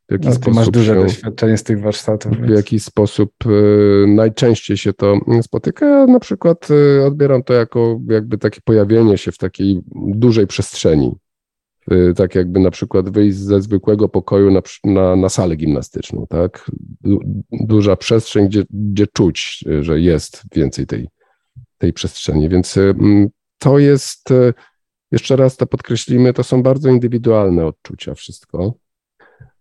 w 0.10 0.12
jaki 0.12 0.28
no, 0.28 0.34
sposób 0.34 0.54
masz 0.54 0.70
duże 0.70 0.94
się, 0.94 1.02
doświadczenie 1.02 1.58
z 1.58 1.64
tych 1.64 1.82
warsztatów. 1.82 2.32
W 2.32 2.42
więc. 2.42 2.52
jaki 2.56 2.80
sposób 2.80 3.32
y, 3.46 4.06
najczęściej 4.08 4.78
się 4.78 4.94
to 4.94 5.20
spotyka. 5.42 5.86
Ja 5.86 6.06
na 6.06 6.20
przykład 6.20 6.68
y, 6.72 7.06
odbieram 7.06 7.44
to 7.44 7.54
jako 7.54 8.00
jakby 8.10 8.38
takie 8.38 8.62
pojawienie 8.64 9.18
się 9.18 9.32
w 9.32 9.38
takiej 9.38 9.82
dużej 9.96 10.48
przestrzeni. 10.48 11.16
Y, 11.92 12.14
tak 12.16 12.36
jakby 12.36 12.60
na 12.60 12.72
przykład 12.72 13.10
wyjść 13.10 13.38
ze 13.38 13.62
zwykłego 13.62 14.10
pokoju 14.10 14.52
na, 14.52 14.62
na, 14.84 15.16
na 15.16 15.30
salę 15.30 15.56
gimnastyczną, 15.56 16.28
tak? 16.30 16.72
Du, 17.02 17.20
duża 17.52 17.96
przestrzeń, 17.96 18.48
gdzie, 18.48 18.64
gdzie 18.70 19.08
czuć, 19.08 19.66
że 19.82 20.00
jest 20.00 20.44
więcej 20.56 20.88
tej, 20.88 21.08
tej 21.78 21.94
przestrzeni. 21.94 22.50
Więc 22.50 22.76
to 23.58 23.80
jest, 23.80 24.30
jeszcze 25.12 25.36
raz 25.36 25.58
to 25.58 25.68
podkreślimy, 25.68 26.34
to 26.34 26.44
są 26.44 26.64
bardzo 26.64 26.90
indywidualne 26.90 27.66
odczucia 27.66 28.14
wszystko. 28.14 28.74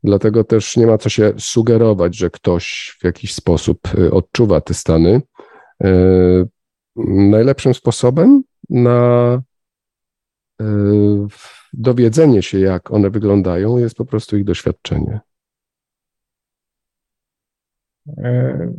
Dlatego 0.05 0.45
też 0.45 0.77
nie 0.77 0.87
ma 0.87 0.99
co 0.99 1.09
się 1.09 1.33
sugerować, 1.39 2.17
że 2.17 2.31
ktoś 2.31 2.97
w 3.01 3.05
jakiś 3.05 3.35
sposób 3.35 3.79
y, 3.99 4.13
odczuwa 4.13 4.61
te 4.61 4.75
stany. 4.75 5.23
Y, 5.85 6.49
najlepszym 7.07 7.75
sposobem 7.75 8.43
na 8.71 9.43
y, 10.63 10.65
dowiedzenie 11.73 12.43
się, 12.43 12.61
jak 12.61 12.91
one 12.91 13.11
wyglądają, 13.11 13.79
jest 13.79 13.97
po 13.97 14.05
prostu 14.05 14.37
ich 14.37 14.45
doświadczenie. 14.45 15.21
E, 18.19 18.73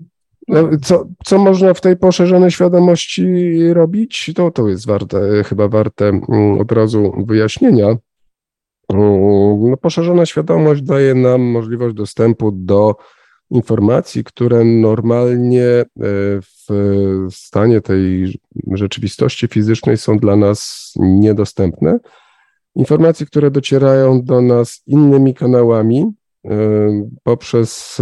no, 0.48 0.70
co, 0.82 1.08
co 1.26 1.38
można 1.40 1.74
w 1.74 1.82
tej 1.82 1.98
poszerzonej 1.98 2.52
świadomości 2.52 3.28
robić? 3.74 4.32
To, 4.36 4.52
to 4.52 4.68
jest 4.68 4.88
warte, 4.88 5.44
chyba 5.44 5.68
warte 5.68 6.08
mm, 6.08 6.60
od 6.60 6.72
razu 6.72 7.26
wyjaśnienia. 7.28 7.98
No, 8.90 9.78
poszerzona 9.82 10.26
świadomość 10.26 10.82
daje 10.82 11.16
nam 11.16 11.42
możliwość 11.42 11.96
dostępu 11.96 12.52
do 12.52 12.96
informacji, 13.52 14.24
które 14.24 14.64
normalnie 14.64 15.66
e, 15.66 15.86
w 16.00 17.30
stanie 17.32 17.82
tej 17.82 18.34
rzeczywistości 18.72 19.48
fizycznej 19.48 19.98
są 19.98 20.18
dla 20.18 20.36
nas 20.36 20.92
niedostępne. 20.96 22.00
informacje, 22.76 23.26
które 23.26 23.52
docierają 23.52 24.22
do 24.22 24.42
nas 24.42 24.82
innymi 24.88 25.34
kanałami 25.34 26.12
poprzez 27.24 28.02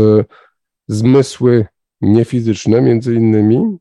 zmysły 0.87 1.65
niefizyczne, 2.01 2.81
między 2.81 3.15
innymi. 3.15 3.77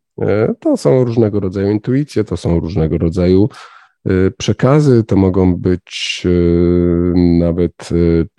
To 0.61 0.77
są 0.77 1.05
różnego 1.05 1.41
rodzaju 1.41 1.71
intuicje, 1.71 2.25
to 2.25 2.37
są 2.37 2.61
różnego 2.61 2.99
rodzaju 2.99 3.49
przekazy, 4.39 5.05
to 5.05 5.17
mogą 5.17 5.57
być 5.57 6.23
nawet 7.15 7.89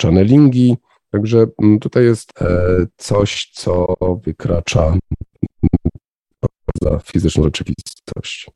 channelingi. 0.02 0.78
Także 1.13 1.45
mm, 1.63 1.80
tutaj 1.80 2.04
jest 2.04 2.41
e, 2.41 2.47
coś, 2.97 3.52
co 3.54 3.95
wykracza 4.26 4.97
poza 6.65 6.99
fizyczną 6.99 7.43
rzeczywistość. 7.43 8.52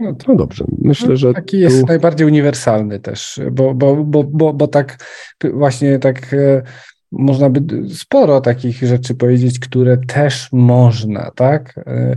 No 0.00 0.14
to 0.14 0.34
dobrze. 0.34 0.64
Myślę, 0.78 1.16
że. 1.16 1.34
Taki 1.34 1.56
tu... 1.56 1.62
jest 1.62 1.86
najbardziej 1.86 2.26
uniwersalny 2.26 3.00
też, 3.00 3.40
bo, 3.52 3.74
bo, 3.74 3.96
bo, 3.96 4.24
bo, 4.24 4.52
bo 4.52 4.68
tak 4.68 5.04
właśnie 5.54 5.98
tak 5.98 6.34
e, 6.34 6.62
można 7.12 7.50
by 7.50 7.88
sporo 7.94 8.40
takich 8.40 8.82
rzeczy 8.82 9.14
powiedzieć, 9.14 9.58
które 9.58 9.96
też 9.96 10.48
można, 10.52 11.30
tak? 11.30 11.74
E, 11.86 12.16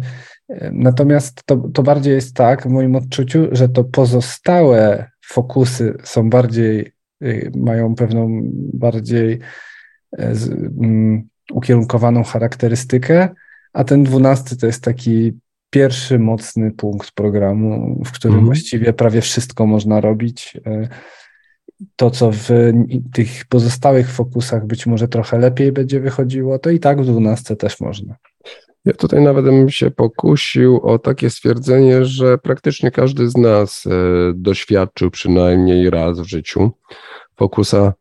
natomiast 0.72 1.44
to, 1.46 1.58
to 1.58 1.84
bardziej 1.84 2.14
jest 2.14 2.36
tak 2.36 2.64
w 2.64 2.70
moim 2.70 2.96
odczuciu, 2.96 3.48
że 3.52 3.70
to 3.70 3.84
pozostałe 3.84 5.12
fokusy 5.26 5.94
są 6.04 6.30
bardziej, 6.30 6.92
y, 7.24 7.52
mają 7.56 7.96
pewną 7.96 8.42
bardziej 8.74 9.40
e, 10.18 10.36
z, 10.36 10.50
um, 10.50 11.28
ukierunkowaną 11.54 12.24
charakterystykę, 12.24 13.30
a 13.74 13.84
ten 13.84 14.04
dwunasty 14.04 14.58
to 14.58 14.66
jest 14.66 14.84
taki 14.84 15.34
pierwszy 15.70 16.20
mocny 16.20 16.72
punkt 16.72 17.12
programu, 17.12 18.02
w 18.06 18.12
którym 18.12 18.36
mhm. 18.36 18.46
właściwie 18.46 18.94
prawie 18.94 19.22
wszystko 19.22 19.66
można 19.66 20.02
robić. 20.02 20.58
To, 21.96 22.12
co 22.12 22.32
w 22.32 22.50
tych 23.14 23.46
pozostałych 23.46 24.12
fokusach 24.12 24.66
być 24.68 24.86
może 24.86 25.08
trochę 25.08 25.40
lepiej 25.40 25.72
będzie 25.72 26.00
wychodziło, 26.00 26.60
to 26.60 26.70
i 26.70 26.80
tak 26.80 27.02
w 27.02 27.06
dwunastce 27.06 27.56
też 27.56 27.80
można. 27.80 28.16
Ja 28.86 28.94
tutaj 28.94 29.22
nawet 29.22 29.46
bym 29.46 29.70
się 29.70 29.92
pokusił 29.92 30.80
o 30.84 31.00
takie 31.00 31.30
stwierdzenie, 31.30 32.06
że 32.06 32.38
praktycznie 32.38 32.92
każdy 32.92 33.30
z 33.30 33.38
nas 33.38 33.84
e, 33.86 33.90
doświadczył 34.36 35.12
przynajmniej 35.12 35.90
raz 35.90 36.20
w 36.20 36.26
życiu 36.26 36.72
fokusa 37.36 37.94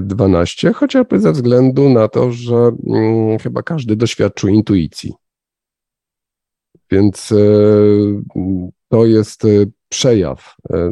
12, 0.00 0.68
e, 0.68 0.72
chociażby 0.72 1.20
ze 1.20 1.32
względu 1.32 1.88
na 1.88 2.08
to, 2.08 2.32
że 2.32 2.70
mm, 2.86 3.38
chyba 3.38 3.62
każdy 3.62 3.96
doświadczył 3.96 4.48
intuicji. 4.48 5.14
Więc 6.90 7.32
e, 7.32 7.36
to 8.88 9.06
jest 9.06 9.46
przejaw 9.88 10.56
e, 10.70 10.90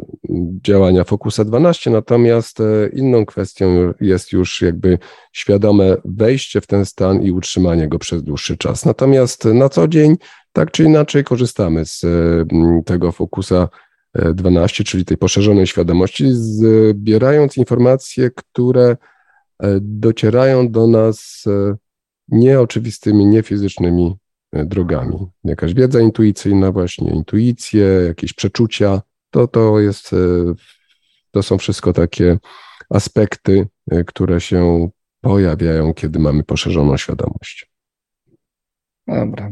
działania 0.63 1.03
Focusa 1.03 1.45
12, 1.45 1.89
natomiast 1.89 2.59
e, 2.59 2.63
inną 2.93 3.25
kwestią 3.25 3.93
jest 4.01 4.31
już 4.31 4.61
jakby 4.61 4.99
świadome 5.33 5.97
wejście 6.05 6.61
w 6.61 6.67
ten 6.67 6.85
stan 6.85 7.23
i 7.23 7.31
utrzymanie 7.31 7.87
go 7.87 7.99
przez 7.99 8.23
dłuższy 8.23 8.57
czas. 8.57 8.85
Natomiast 8.85 9.45
na 9.45 9.69
co 9.69 9.87
dzień 9.87 10.15
tak 10.53 10.71
czy 10.71 10.83
inaczej 10.83 11.23
korzystamy 11.23 11.85
z 11.85 12.03
e, 12.03 12.07
tego 12.85 13.11
Focusa 13.11 13.69
12, 14.33 14.83
czyli 14.83 15.05
tej 15.05 15.17
poszerzonej 15.17 15.67
świadomości, 15.67 16.25
zbierając 16.29 17.57
informacje, 17.57 18.31
które 18.35 18.97
docierają 19.81 20.71
do 20.71 20.87
nas 20.87 21.43
nieoczywistymi, 22.27 23.25
niefizycznymi 23.25 24.15
drogami. 24.63 25.27
Jakaś 25.43 25.73
wiedza 25.73 25.99
intuicyjna, 25.99 26.71
właśnie 26.71 27.11
intuicje, 27.11 27.85
jakieś 28.07 28.33
przeczucia, 28.33 29.01
to, 29.29 29.47
to 29.47 29.79
jest, 29.79 30.13
e, 30.13 30.17
to 31.31 31.43
są 31.43 31.57
wszystko 31.57 31.93
takie 31.93 32.37
aspekty, 32.89 33.67
e, 33.91 34.03
które 34.03 34.41
się 34.41 34.89
pojawiają, 35.21 35.93
kiedy 35.93 36.19
mamy 36.19 36.43
poszerzoną 36.43 36.97
świadomość. 36.97 37.71
Dobra. 39.07 39.51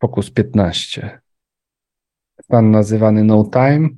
Fokus 0.00 0.30
15. 0.30 1.20
Stan 2.42 2.70
nazywany 2.70 3.24
no 3.24 3.50
time, 3.52 3.88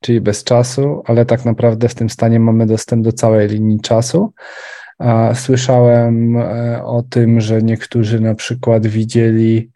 czyli 0.00 0.20
bez 0.20 0.44
czasu, 0.44 1.02
ale 1.04 1.26
tak 1.26 1.44
naprawdę 1.44 1.88
w 1.88 1.94
tym 1.94 2.10
stanie 2.10 2.40
mamy 2.40 2.66
dostęp 2.66 3.04
do 3.04 3.12
całej 3.12 3.48
linii 3.48 3.80
czasu. 3.80 4.32
Słyszałem 5.34 6.36
e, 6.36 6.84
o 6.84 7.02
tym, 7.02 7.40
że 7.40 7.62
niektórzy 7.62 8.20
na 8.20 8.34
przykład 8.34 8.86
widzieli, 8.86 9.70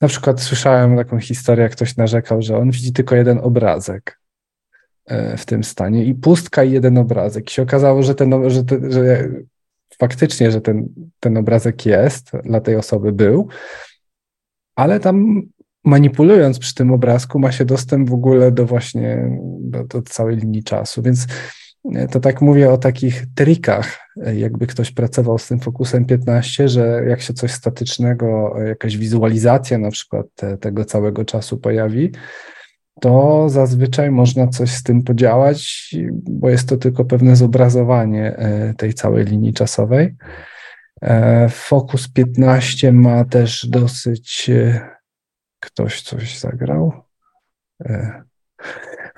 na 0.00 0.08
przykład 0.08 0.40
słyszałem 0.40 0.96
taką 0.96 1.20
historię, 1.20 1.62
jak 1.62 1.72
ktoś 1.72 1.96
narzekał, 1.96 2.42
że 2.42 2.58
on 2.58 2.70
widzi 2.70 2.92
tylko 2.92 3.16
jeden 3.16 3.38
obrazek 3.38 4.20
e, 5.06 5.36
w 5.36 5.46
tym 5.46 5.64
stanie 5.64 6.04
i 6.04 6.14
pustka 6.14 6.64
i 6.64 6.72
jeden 6.72 6.98
obrazek. 6.98 7.50
I 7.50 7.54
się 7.54 7.62
okazało, 7.62 8.02
że, 8.02 8.14
ten, 8.14 8.50
że, 8.50 8.64
te, 8.64 8.90
że 8.90 9.28
faktycznie, 9.98 10.50
że 10.50 10.60
ten, 10.60 10.88
ten 11.20 11.36
obrazek 11.36 11.86
jest, 11.86 12.30
dla 12.44 12.60
tej 12.60 12.76
osoby 12.76 13.12
był, 13.12 13.48
ale 14.76 15.00
tam 15.00 15.42
manipulując 15.84 16.58
przy 16.58 16.74
tym 16.74 16.92
obrazku 16.92 17.38
ma 17.38 17.52
się 17.52 17.64
dostęp 17.64 18.10
w 18.10 18.14
ogóle 18.14 18.52
do 18.52 18.66
właśnie 18.66 19.38
do, 19.60 19.84
do 19.84 20.02
całej 20.02 20.36
linii 20.36 20.62
czasu, 20.64 21.02
więc 21.02 21.26
to 22.10 22.20
tak 22.20 22.40
mówię 22.40 22.70
o 22.70 22.78
takich 22.78 23.24
trikach, 23.34 23.98
jakby 24.34 24.66
ktoś 24.66 24.90
pracował 24.90 25.38
z 25.38 25.48
tym 25.48 25.60
fokusem 25.60 26.04
15, 26.04 26.68
że 26.68 27.02
jak 27.08 27.20
się 27.20 27.34
coś 27.34 27.52
statycznego, 27.52 28.54
jakaś 28.66 28.96
wizualizacja 28.96 29.78
na 29.78 29.90
przykład 29.90 30.26
te, 30.34 30.58
tego 30.58 30.84
całego 30.84 31.24
czasu 31.24 31.58
pojawi, 31.58 32.12
to 33.00 33.48
zazwyczaj 33.48 34.10
można 34.10 34.48
coś 34.48 34.70
z 34.70 34.82
tym 34.82 35.02
podziałać, 35.02 35.90
bo 36.10 36.50
jest 36.50 36.68
to 36.68 36.76
tylko 36.76 37.04
pewne 37.04 37.36
zobrazowanie 37.36 38.36
e, 38.36 38.74
tej 38.74 38.94
całej 38.94 39.24
linii 39.24 39.52
czasowej. 39.52 40.16
E, 41.02 41.48
fokus 41.48 42.08
15 42.08 42.92
ma 42.92 43.24
też 43.24 43.66
dosyć. 43.70 44.50
E, 44.50 44.98
ktoś 45.60 46.02
coś 46.02 46.38
zagrał. 46.38 46.92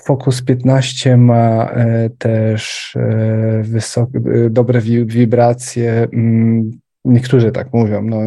Focus 0.05 0.43
15 0.43 1.17
ma 1.17 1.71
e, 1.71 2.11
też 2.19 2.93
e, 2.97 3.63
wysokie, 3.63 4.19
e, 4.19 4.51
dobre 4.51 4.81
wibracje. 5.05 6.09
Mm, 6.13 6.71
niektórzy 7.05 7.53
tak 7.53 7.73
mówią, 7.73 8.03
no, 8.03 8.21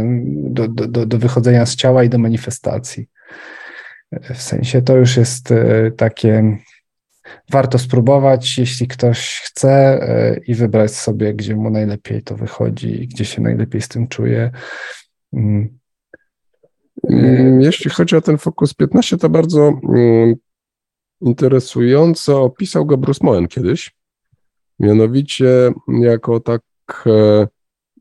do, 0.50 0.68
do, 0.68 1.06
do 1.06 1.18
wychodzenia 1.18 1.66
z 1.66 1.76
ciała 1.76 2.04
i 2.04 2.10
do 2.10 2.18
manifestacji. 2.18 3.08
W 4.34 4.42
sensie 4.42 4.82
to 4.82 4.98
już 4.98 5.18
jest 5.18 5.54
takie. 5.98 6.58
Warto 7.52 7.80
spróbować, 7.80 8.58
jeśli 8.58 8.88
ktoś 8.88 9.42
chce 9.46 10.00
i 10.48 10.56
wybrać 10.56 10.92
sobie, 10.92 11.34
gdzie 11.34 11.56
mu 11.56 11.70
najlepiej 11.70 12.24
to 12.24 12.36
wychodzi, 12.36 13.08
gdzie 13.08 13.26
się 13.26 13.42
najlepiej 13.42 13.82
z 13.82 13.88
tym 13.88 14.08
czuje. 14.08 14.52
Mm. 15.34 15.80
Jeśli 17.60 17.92
chodzi 17.92 18.16
o 18.16 18.22
ten 18.22 18.38
Focus 18.38 18.74
15, 18.74 19.18
to 19.18 19.30
bardzo 19.30 19.80
mm, 19.90 20.36
interesująco 21.24 22.44
opisał 22.44 22.86
go 22.86 22.98
Bruce 22.98 23.26
Moen 23.26 23.48
kiedyś. 23.48 23.96
Mianowicie 24.80 25.74
jako 25.88 26.40
tak, 26.40 26.62
e, 27.06 27.48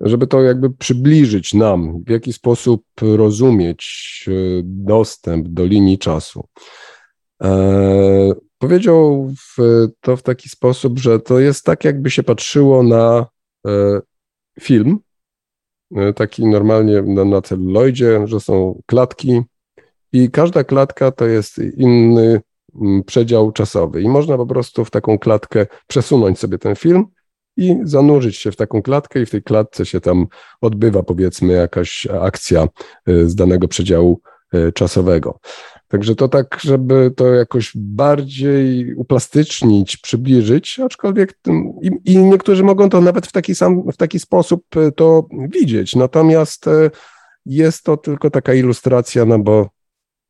żeby 0.01 0.27
to 0.27 0.43
jakby 0.43 0.71
przybliżyć 0.71 1.55
nam, 1.55 2.03
w 2.07 2.11
jaki 2.11 2.33
sposób 2.33 2.85
rozumieć 3.03 4.25
e, 4.29 4.33
dostęp 4.65 5.49
do 5.49 5.65
linii 5.65 5.99
czasu. 5.99 6.49
E, 7.43 8.33
powiedział 8.59 9.33
to 10.01 10.17
w 10.17 10.23
taki 10.23 10.49
sposób, 10.49 10.99
że 10.99 11.21
to 11.21 11.39
jest 11.39 11.65
tak, 11.65 11.85
jakby 11.85 12.11
się 12.11 12.23
patrzyło 12.23 12.83
na 12.83 13.27
film, 14.61 14.99
taki 16.17 16.47
normalnie 16.47 17.03
na, 17.03 17.25
na 17.25 17.43
celuloidzie, 17.43 18.27
że 18.27 18.41
są 18.41 18.83
klatki 18.87 19.43
i 20.13 20.31
każda 20.31 20.65
klatka 20.65 21.11
to 21.11 21.27
jest 21.27 21.59
inny 21.59 22.41
przedział 23.07 23.53
czasowy 23.53 24.03
i 24.03 24.09
można 24.09 24.37
po 24.37 24.47
prostu 24.47 24.85
w 24.85 24.91
taką 24.91 25.19
klatkę 25.19 25.67
przesunąć 25.87 26.39
sobie 26.39 26.59
ten 26.59 26.77
film 26.77 27.07
i 27.57 27.77
zanurzyć 27.83 28.37
się 28.37 28.53
w 28.53 28.57
taką 28.57 28.83
klatkę 28.83 29.23
i 29.23 29.27
w 29.27 29.31
tej 29.31 29.43
klatce 29.43 29.87
się 29.87 30.01
tam 30.01 30.27
odbywa 30.61 31.03
powiedzmy 31.03 31.53
jakaś 31.53 32.07
akcja 32.21 32.69
y, 33.09 33.29
z 33.29 33.35
danego 33.35 33.69
przedziału 33.69 34.21
y, 34.55 34.73
czasowego. 34.73 35.39
Także 35.89 36.15
to 36.15 36.29
tak, 36.29 36.59
żeby 36.61 37.11
to 37.17 37.27
jakoś 37.27 37.73
bardziej 37.75 38.95
uplastycznić, 38.95 39.97
przybliżyć, 39.97 40.81
aczkolwiek 40.81 41.39
i, 41.83 41.91
i 42.05 42.19
niektórzy 42.19 42.65
mogą 42.65 42.89
to 42.89 43.01
nawet 43.01 43.27
w 43.27 43.33
taki 43.33 43.55
sam, 43.55 43.93
w 43.93 43.97
taki 43.97 44.19
sposób 44.19 44.77
y, 44.77 44.93
to 44.93 45.27
widzieć. 45.33 45.97
Natomiast 45.97 46.67
jest 47.47 47.85
to 47.85 47.97
tylko 47.97 48.31
taka 48.31 48.55
ilustracja, 48.55 49.25
no 49.25 49.39
bo 49.39 49.69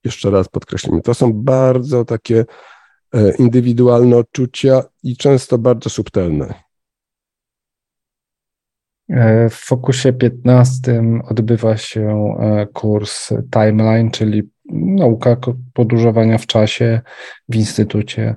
jeszcze 0.04 0.30
raz 0.30 0.48
podkreślimy, 0.48 1.02
to 1.02 1.14
są 1.14 1.32
bardzo 1.32 2.04
takie 2.04 2.44
e, 3.14 3.34
indywidualne 3.36 4.16
odczucia 4.16 4.82
i 5.02 5.16
często 5.16 5.58
bardzo 5.58 5.90
subtelne. 5.90 6.54
E, 9.08 9.48
w 9.48 9.54
Fokusie 9.54 10.12
15 10.12 11.02
odbywa 11.28 11.76
się 11.76 12.36
e, 12.40 12.66
kurs 12.66 13.32
Timeline, 13.52 14.10
czyli 14.10 14.42
nauka 14.72 15.36
podróżowania 15.72 16.38
w 16.38 16.46
czasie 16.46 17.00
w 17.48 17.56
instytucie. 17.56 18.36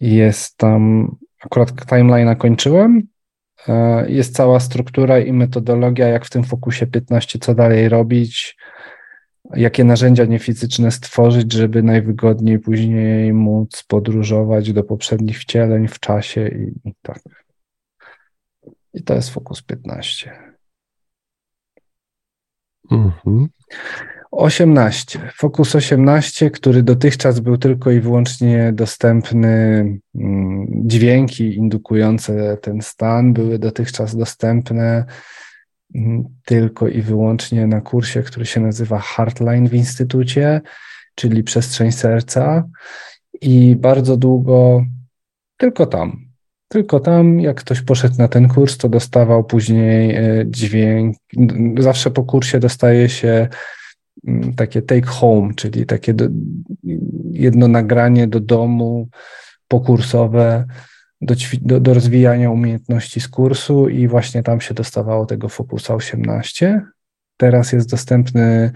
Jest 0.00 0.56
tam, 0.56 1.10
akurat 1.40 1.70
timeline'a 1.70 2.36
kończyłem, 2.36 3.02
jest 4.06 4.36
cała 4.36 4.60
struktura 4.60 5.18
i 5.18 5.32
metodologia, 5.32 6.08
jak 6.08 6.24
w 6.24 6.30
tym 6.30 6.44
fokusie 6.44 6.86
15, 6.86 7.38
co 7.38 7.54
dalej 7.54 7.88
robić, 7.88 8.56
jakie 9.52 9.84
narzędzia 9.84 10.24
niefizyczne 10.24 10.90
stworzyć, 10.90 11.52
żeby 11.52 11.82
najwygodniej 11.82 12.58
później 12.58 13.32
móc 13.32 13.84
podróżować 13.88 14.72
do 14.72 14.84
poprzednich 14.84 15.38
wcieleń 15.38 15.88
w 15.88 16.00
czasie 16.00 16.48
i, 16.48 16.88
i 16.88 16.94
tak. 17.02 17.20
I 18.94 19.02
to 19.02 19.14
jest 19.14 19.30
fokus 19.30 19.62
15. 19.62 20.32
Mhm. 22.90 23.48
18. 24.30 25.30
Fokus 25.36 25.74
18, 25.74 26.50
który 26.50 26.82
dotychczas 26.82 27.40
był 27.40 27.58
tylko 27.58 27.90
i 27.90 28.00
wyłącznie 28.00 28.72
dostępny, 28.72 29.48
mm, 30.14 30.66
dźwięki 30.70 31.56
indukujące 31.56 32.56
ten 32.56 32.82
stan 32.82 33.32
były 33.32 33.58
dotychczas 33.58 34.16
dostępne 34.16 35.04
tylko 36.44 36.88
i 36.88 37.02
wyłącznie 37.02 37.66
na 37.66 37.80
kursie, 37.80 38.22
który 38.22 38.46
się 38.46 38.60
nazywa 38.60 38.98
Heartline 38.98 39.68
w 39.68 39.74
Instytucie, 39.74 40.60
czyli 41.14 41.42
Przestrzeń 41.42 41.92
Serca. 41.92 42.68
I 43.40 43.76
bardzo 43.76 44.16
długo 44.16 44.84
tylko 45.56 45.86
tam. 45.86 46.24
Tylko 46.68 47.00
tam, 47.00 47.40
jak 47.40 47.56
ktoś 47.56 47.80
poszedł 47.80 48.14
na 48.18 48.28
ten 48.28 48.48
kurs, 48.48 48.76
to 48.76 48.88
dostawał 48.88 49.44
później 49.44 50.16
e, 50.16 50.44
dźwięk. 50.46 51.16
Zawsze 51.78 52.10
po 52.10 52.24
kursie 52.24 52.60
dostaje 52.60 53.08
się 53.08 53.48
takie 54.56 54.82
take 54.82 55.06
home, 55.06 55.54
czyli 55.54 55.86
takie 55.86 56.14
do, 56.14 56.24
jedno 57.30 57.68
nagranie 57.68 58.26
do 58.26 58.40
domu 58.40 59.08
pokursowe 59.68 60.64
do, 61.20 61.34
do, 61.60 61.80
do 61.80 61.94
rozwijania 61.94 62.50
umiejętności 62.50 63.20
z 63.20 63.28
kursu 63.28 63.88
i 63.88 64.08
właśnie 64.08 64.42
tam 64.42 64.60
się 64.60 64.74
dostawało 64.74 65.26
tego 65.26 65.48
Focusa 65.48 65.94
18. 65.94 66.82
Teraz 67.36 67.72
jest 67.72 67.90
dostępny 67.90 68.72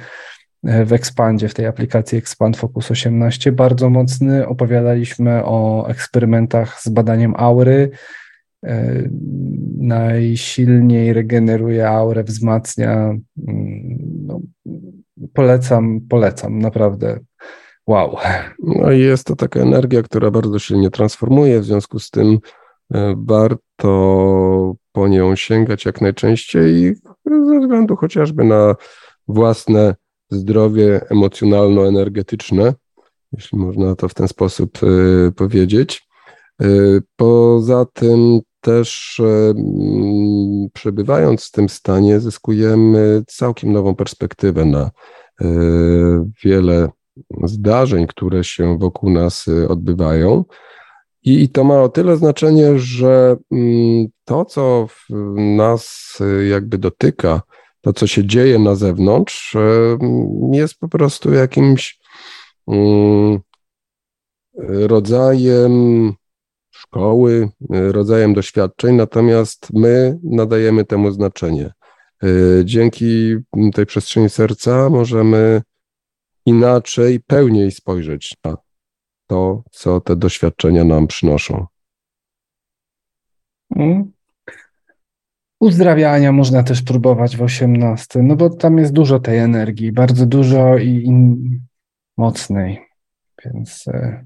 e, 0.65 0.85
w 0.85 0.93
Expandzie, 0.93 1.49
w 1.49 1.55
tej 1.55 1.67
aplikacji 1.67 2.19
Expand 2.19 2.57
Focus 2.57 2.91
18, 2.91 3.53
bardzo 3.53 3.91
mocny. 3.91 4.47
Opowiadaliśmy 4.47 5.45
o 5.45 5.87
eksperymentach 5.89 6.81
z 6.81 6.89
badaniem 6.89 7.35
aury. 7.37 7.91
E, 8.65 9.03
najsilniej 9.79 11.13
regeneruje 11.13 11.89
aurę, 11.89 12.25
wzmacnia. 12.25 12.95
Mm, 13.49 13.99
no, 14.27 14.41
polecam, 15.33 16.01
polecam, 16.09 16.59
naprawdę. 16.59 17.19
Wow. 17.89 18.17
No 18.63 18.91
jest 18.91 19.27
to 19.27 19.37
taka 19.37 19.61
energia, 19.61 20.03
która 20.03 20.31
bardzo 20.31 20.59
silnie 20.59 20.91
transformuje, 20.91 21.61
w 21.61 21.65
związku 21.65 21.99
z 21.99 22.11
tym 22.11 22.39
e, 22.95 23.15
warto 23.19 24.75
po 24.93 25.09
nią 25.09 25.37
sięgać 25.37 25.85
jak 25.85 26.01
najczęściej 26.01 26.95
ze 27.47 27.61
względu 27.61 27.97
chociażby 27.97 28.45
na 28.45 28.75
własne 29.29 29.95
zdrowie 30.31 31.01
emocjonalno-energetyczne, 31.11 32.75
jeśli 33.33 33.59
można 33.59 33.95
to 33.95 34.09
w 34.09 34.15
ten 34.15 34.29
sposób 34.29 34.79
e, 34.83 35.33
powiedzieć. 35.33 36.09
E, 36.63 36.67
poza 37.17 37.87
tym 37.93 38.41
też 38.61 39.21
przebywając 40.73 41.49
w 41.49 41.51
tym 41.51 41.69
stanie 41.69 42.21
zyskujemy 42.21 43.23
całkiem 43.27 43.73
nową 43.73 43.95
perspektywę 43.95 44.65
na 44.65 44.91
wiele 46.45 46.89
zdarzeń, 47.45 48.07
które 48.07 48.45
się 48.45 48.79
wokół 48.79 49.11
nas 49.11 49.49
e, 49.49 49.69
odbywają. 49.69 50.45
I 51.23 51.49
to 51.49 51.65
ma 51.65 51.83
o 51.83 51.89
tyle 51.89 52.17
znaczenie, 52.17 52.79
że 52.79 53.37
mm, 53.53 54.07
to, 54.25 54.45
co 54.45 54.87
nas 55.57 56.15
e, 56.21 56.47
jakby 56.47 56.79
dotyka, 56.79 57.43
to, 57.81 57.93
co 57.93 58.07
się 58.07 58.27
dzieje 58.27 58.59
na 58.59 58.75
zewnątrz, 58.75 59.57
jest 60.53 60.79
po 60.79 60.89
prostu 60.89 61.33
jakimś 61.33 62.01
mm, 62.69 63.39
rodzajem 64.69 66.13
szkoły, 66.71 67.49
rodzajem 67.71 68.35
doświadczeń, 68.35 68.95
natomiast 68.95 69.69
my 69.73 70.19
nadajemy 70.23 70.85
temu 70.85 71.11
znaczenie. 71.11 71.73
Y, 72.25 72.63
dzięki 72.65 73.37
tej 73.75 73.87
przestrzeni 73.87 74.31
serca 74.31 74.91
możemy 74.91 75.63
inaczej, 76.49 77.21
pełniej 77.21 77.71
spojrzeć 77.71 78.37
na 78.45 78.57
to, 79.27 79.63
co 79.71 80.01
te 80.01 80.17
doświadczenia 80.17 80.85
nam 80.85 81.07
przynoszą. 81.07 81.67
Mm. 83.77 84.13
Uzdrawiania 85.61 86.33
można 86.33 86.63
też 86.63 86.83
próbować 86.83 87.37
w 87.37 87.43
18, 87.43 88.23
no 88.23 88.37
bo 88.37 88.51
tam 88.51 88.79
jest 88.79 88.93
dużo 88.93 89.21
tej 89.21 89.39
energii, 89.39 89.93
bardzo 89.93 90.27
dużo 90.27 90.79
i, 90.79 90.89
i 90.89 91.13
mocnej, 92.17 92.81
więc 93.45 93.89
e, 93.89 94.25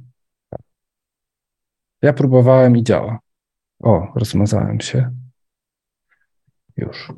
ja 2.02 2.12
próbowałem 2.12 2.76
i 2.76 2.82
działa. 2.82 3.18
O, 3.82 4.12
rozmazałem 4.14 4.80
się. 4.80 5.10
Już. 6.76 7.12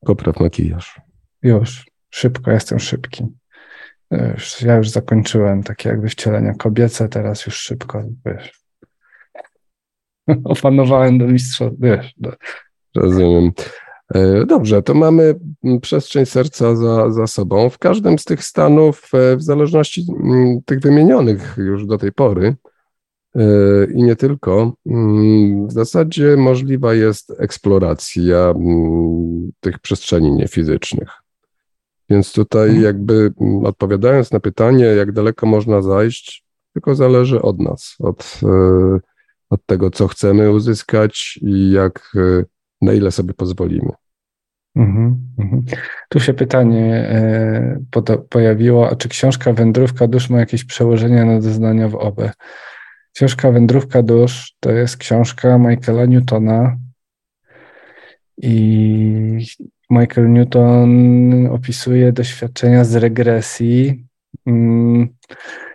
Popraw 0.00 0.40
makijaż. 0.40 1.00
Już, 1.42 1.90
szybko, 2.10 2.50
jestem 2.50 2.78
szybki. 2.78 3.37
Już, 4.10 4.62
ja 4.62 4.76
już 4.76 4.88
zakończyłem 4.88 5.62
takie 5.62 5.88
jakby 5.88 6.08
wcielenia 6.08 6.54
kobiece, 6.54 7.08
teraz 7.08 7.46
już 7.46 7.54
szybko, 7.54 8.02
wiesz. 8.26 8.60
Opanowałem 10.44 11.18
do 11.18 11.26
mistrza, 11.26 11.70
wiesz. 11.78 12.14
Do... 12.16 12.32
Rozumiem. 12.96 13.50
E, 14.14 14.46
dobrze, 14.46 14.82
to 14.82 14.94
mamy 14.94 15.34
przestrzeń 15.82 16.26
serca 16.26 16.76
za, 16.76 17.10
za 17.10 17.26
sobą. 17.26 17.70
W 17.70 17.78
każdym 17.78 18.18
z 18.18 18.24
tych 18.24 18.44
stanów, 18.44 19.10
e, 19.14 19.36
w 19.36 19.42
zależności 19.42 20.06
tych 20.66 20.80
wymienionych 20.80 21.54
już 21.58 21.86
do 21.86 21.98
tej 21.98 22.12
pory, 22.12 22.56
E, 23.36 23.84
i 23.94 24.02
nie 24.02 24.16
tylko. 24.16 24.72
Mm, 24.86 25.66
w 25.66 25.72
zasadzie 25.72 26.36
możliwa 26.36 26.94
jest 26.94 27.32
eksploracja 27.38 28.38
mm, 28.56 29.50
tych 29.60 29.78
przestrzeni 29.78 30.32
niefizycznych. 30.32 31.08
Więc 32.10 32.32
tutaj, 32.32 32.68
mhm. 32.68 32.84
jakby 32.84 33.32
mm, 33.40 33.64
odpowiadając 33.64 34.32
na 34.32 34.40
pytanie, 34.40 34.84
jak 34.84 35.12
daleko 35.12 35.46
można 35.46 35.82
zajść, 35.82 36.44
tylko 36.72 36.94
zależy 36.94 37.42
od 37.42 37.58
nas, 37.58 37.96
od, 37.98 38.40
e, 38.42 38.98
od 39.50 39.66
tego, 39.66 39.90
co 39.90 40.08
chcemy 40.08 40.50
uzyskać 40.50 41.38
i 41.42 41.70
jak, 41.70 42.12
e, 42.16 42.44
na 42.82 42.92
ile 42.92 43.10
sobie 43.10 43.34
pozwolimy. 43.34 43.90
Mhm, 44.76 45.16
mhm. 45.38 45.64
Tu 46.08 46.20
się 46.20 46.34
pytanie 46.34 47.10
pojawiło, 48.30 48.90
a 48.90 48.96
czy 48.96 49.08
książka 49.08 49.52
Wędrówka 49.52 50.06
Dusz 50.06 50.30
ma 50.30 50.38
jakieś 50.38 50.64
przełożenie 50.64 51.24
na 51.24 51.40
doznania 51.40 51.88
w 51.88 51.94
OBE? 51.94 52.32
Książka 53.14 53.50
Wędrówka 53.50 54.02
Dusz 54.02 54.56
to 54.60 54.72
jest 54.72 54.96
książka 54.96 55.58
Michaela 55.58 56.06
Newtona 56.06 56.76
i 58.36 59.46
Michael 59.90 60.32
Newton 60.32 61.46
opisuje 61.46 62.12
doświadczenia 62.12 62.84
z 62.84 62.94
regresji. 62.94 64.06
Mm, 64.46 65.08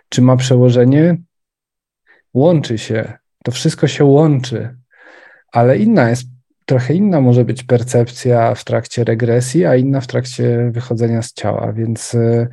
czy 0.08 0.22
ma 0.22 0.36
przełożenie? 0.36 1.16
Łączy 2.34 2.78
się. 2.78 3.12
To 3.44 3.52
wszystko 3.52 3.88
się 3.88 4.04
łączy, 4.04 4.76
ale 5.52 5.78
inna 5.78 6.10
jest, 6.10 6.26
trochę 6.66 6.94
inna 6.94 7.20
może 7.20 7.44
być 7.44 7.62
percepcja 7.62 8.54
w 8.54 8.64
trakcie 8.64 9.04
regresji, 9.04 9.64
a 9.64 9.76
inna 9.76 10.00
w 10.00 10.06
trakcie 10.06 10.70
wychodzenia 10.72 11.22
z 11.22 11.32
ciała, 11.32 11.72
więc 11.72 12.14
y, 12.14 12.48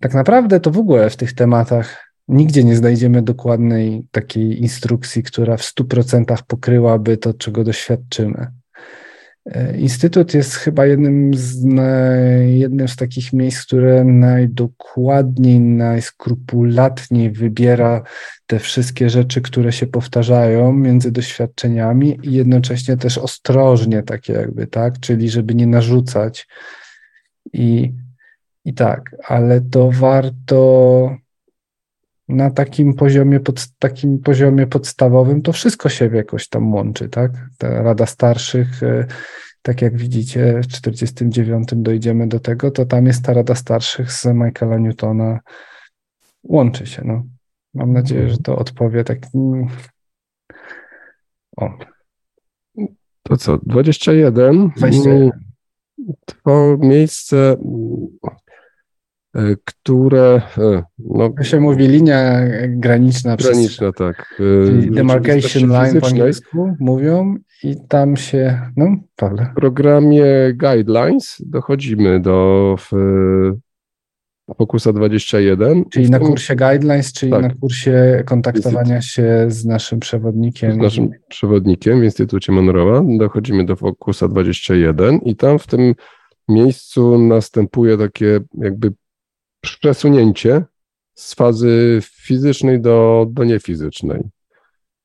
tak 0.00 0.14
naprawdę 0.14 0.60
to 0.60 0.70
w 0.70 0.78
ogóle 0.78 1.10
w 1.10 1.16
tych 1.16 1.32
tematach 1.32 2.04
Nigdzie 2.28 2.64
nie 2.64 2.76
znajdziemy 2.76 3.22
dokładnej 3.22 4.08
takiej 4.10 4.62
instrukcji, 4.62 5.22
która 5.22 5.56
w 5.56 5.62
100% 5.62 6.42
pokryłaby 6.46 7.16
to, 7.16 7.34
czego 7.34 7.64
doświadczymy. 7.64 8.46
E, 9.46 9.78
Instytut 9.78 10.34
jest 10.34 10.54
chyba 10.54 10.86
jednym 10.86 11.34
z, 11.34 11.64
jednym 12.46 12.88
z 12.88 12.96
takich 12.96 13.32
miejsc, 13.32 13.66
które 13.66 14.04
najdokładniej, 14.04 15.60
najskrupulatniej 15.60 17.30
wybiera 17.30 18.02
te 18.46 18.58
wszystkie 18.58 19.10
rzeczy, 19.10 19.40
które 19.40 19.72
się 19.72 19.86
powtarzają 19.86 20.72
między 20.72 21.12
doświadczeniami 21.12 22.18
i 22.22 22.32
jednocześnie 22.32 22.96
też 22.96 23.18
ostrożnie, 23.18 24.02
takie 24.02 24.32
jakby, 24.32 24.66
tak? 24.66 25.00
Czyli 25.00 25.30
żeby 25.30 25.54
nie 25.54 25.66
narzucać. 25.66 26.48
I, 27.52 27.92
i 28.64 28.74
tak, 28.74 29.16
ale 29.28 29.60
to 29.60 29.90
warto 29.90 31.16
na 32.34 32.50
takim 32.50 32.94
poziomie, 32.94 33.40
pod, 33.40 33.68
takim 33.78 34.18
poziomie 34.18 34.66
podstawowym 34.66 35.42
to 35.42 35.52
wszystko 35.52 35.88
się 35.88 36.10
jakoś 36.16 36.48
tam 36.48 36.74
łączy, 36.74 37.08
tak? 37.08 37.32
Ta 37.58 37.82
Rada 37.82 38.06
Starszych 38.06 38.82
e, 38.82 39.06
tak 39.62 39.82
jak 39.82 39.96
widzicie, 39.96 40.60
w 40.62 40.66
49 40.66 41.68
dojdziemy 41.72 42.28
do 42.28 42.40
tego, 42.40 42.70
to 42.70 42.86
tam 42.86 43.06
jest 43.06 43.24
ta 43.24 43.32
Rada 43.32 43.54
Starszych 43.54 44.12
z 44.12 44.24
Michaela 44.24 44.78
Newtona. 44.78 45.40
Łączy 46.42 46.86
się, 46.86 47.02
no. 47.04 47.22
Mam 47.74 47.92
nadzieję, 47.92 48.28
że 48.28 48.38
to 48.38 48.56
odpowie 48.56 49.04
tak. 49.04 49.18
mm, 49.34 49.66
O, 51.56 51.70
To 53.22 53.36
co, 53.36 53.58
21? 53.58 54.70
21. 54.76 55.30
To 56.44 56.76
miejsce, 56.80 57.56
które, 59.64 60.42
e, 60.58 60.82
no, 60.98 61.30
To 61.30 61.44
się 61.44 61.60
mówi 61.60 61.88
linia 61.88 62.40
graniczna. 62.68 63.36
przez- 63.36 63.50
graniczna, 63.50 63.92
tak. 63.92 64.40
e, 64.88 64.90
Demarcation 64.90 65.70
line 65.70 66.00
po 66.00 66.06
angielsku 66.06 66.74
mówią 66.80 67.36
i 67.62 67.76
tam 67.88 68.16
się, 68.16 68.60
no, 68.76 68.96
Pawle. 69.16 69.46
W 69.52 69.54
programie 69.54 70.24
Guidelines 70.54 71.36
dochodzimy 71.46 72.20
do 72.20 72.76
w, 72.78 72.90
Focusa 74.56 74.92
21. 74.92 75.84
Czyli 75.90 76.10
na 76.10 76.18
kursie 76.18 76.56
guidelines, 76.56 77.12
czyli 77.12 77.32
tak. 77.32 77.42
na 77.42 77.50
kursie 77.50 78.22
kontaktowania 78.26 79.02
się 79.02 79.46
z 79.48 79.64
naszym 79.64 80.00
przewodnikiem. 80.00 80.72
z 80.72 80.76
naszym 80.76 81.10
przewodnikiem 81.28 82.00
w 82.00 82.04
Instytucie 82.04 82.52
Monroe'a. 82.52 83.18
Dochodzimy 83.18 83.64
do 83.64 83.76
Focusa 83.76 84.28
21 84.28 85.18
i 85.18 85.36
tam 85.36 85.58
w 85.58 85.66
tym 85.66 85.94
miejscu 86.48 87.18
następuje 87.18 87.98
takie 87.98 88.40
jakby 88.58 88.92
przesunięcie 89.70 90.64
z 91.14 91.34
fazy 91.34 91.98
fizycznej 92.02 92.80
do, 92.80 93.26
do 93.30 93.44
niefizycznej. 93.44 94.20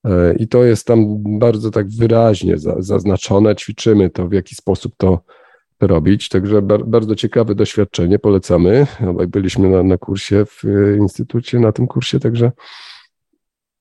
E, 0.06 0.36
I 0.36 0.48
to 0.48 0.64
jest 0.64 0.88
tam 0.88 1.06
bardzo 1.40 1.72
tak 1.72 1.90
wyraźnie 1.90 2.58
za, 2.58 2.76
zaznaczone. 2.80 3.56
Ćwiczymy 3.56 4.10
to, 4.10 4.28
w 4.28 4.34
jaki 4.34 4.56
sposób 4.56 4.94
to, 4.98 5.22
robić. 5.82 6.30
Także 6.30 6.62
bar, 6.62 6.86
bardzo 6.86 7.16
ciekawe 7.16 7.56
doświadczenie, 7.56 8.20
polecamy. 8.20 8.88
Byliśmy 9.28 9.70
na, 9.70 9.84
na 9.84 9.98
kursie 9.98 10.46
w 10.46 10.64
e, 10.66 10.98
Instytucie, 10.98 11.60
na 11.60 11.72
tym 11.72 11.88
kursie, 11.88 12.20
także 12.20 12.52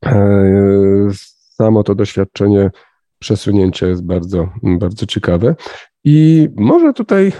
e, 0.06 1.08
samo 1.54 1.82
to 1.82 1.94
doświadczenie 1.94 2.70
przesunięcia 3.18 3.86
jest 3.86 4.06
bardzo, 4.06 4.48
bardzo 4.62 5.06
ciekawe. 5.06 5.56
I 6.04 6.48
może 6.56 6.92
tutaj 6.92 7.32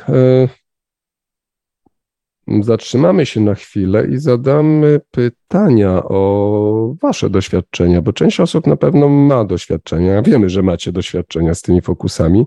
zatrzymamy 2.60 3.26
się 3.26 3.40
na 3.40 3.54
chwilę 3.54 4.06
i 4.06 4.18
zadamy 4.18 5.00
pytania 5.10 6.02
o 6.04 6.94
Wasze 7.02 7.30
doświadczenia, 7.30 8.02
bo 8.02 8.12
część 8.12 8.40
osób 8.40 8.66
na 8.66 8.76
pewno 8.76 9.08
ma 9.08 9.44
doświadczenia. 9.44 10.22
Wiemy, 10.22 10.48
że 10.48 10.62
macie 10.62 10.92
doświadczenia 10.92 11.54
z 11.54 11.62
tymi 11.62 11.80
fokusami. 11.80 12.46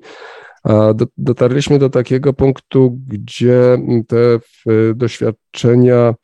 A 0.63 0.93
do, 0.93 1.05
dotarliśmy 1.17 1.79
do 1.79 1.89
takiego 1.89 2.33
punktu, 2.33 2.99
gdzie 3.07 3.77
te 4.07 4.39
w, 4.39 4.93
doświadczenia 4.95 6.15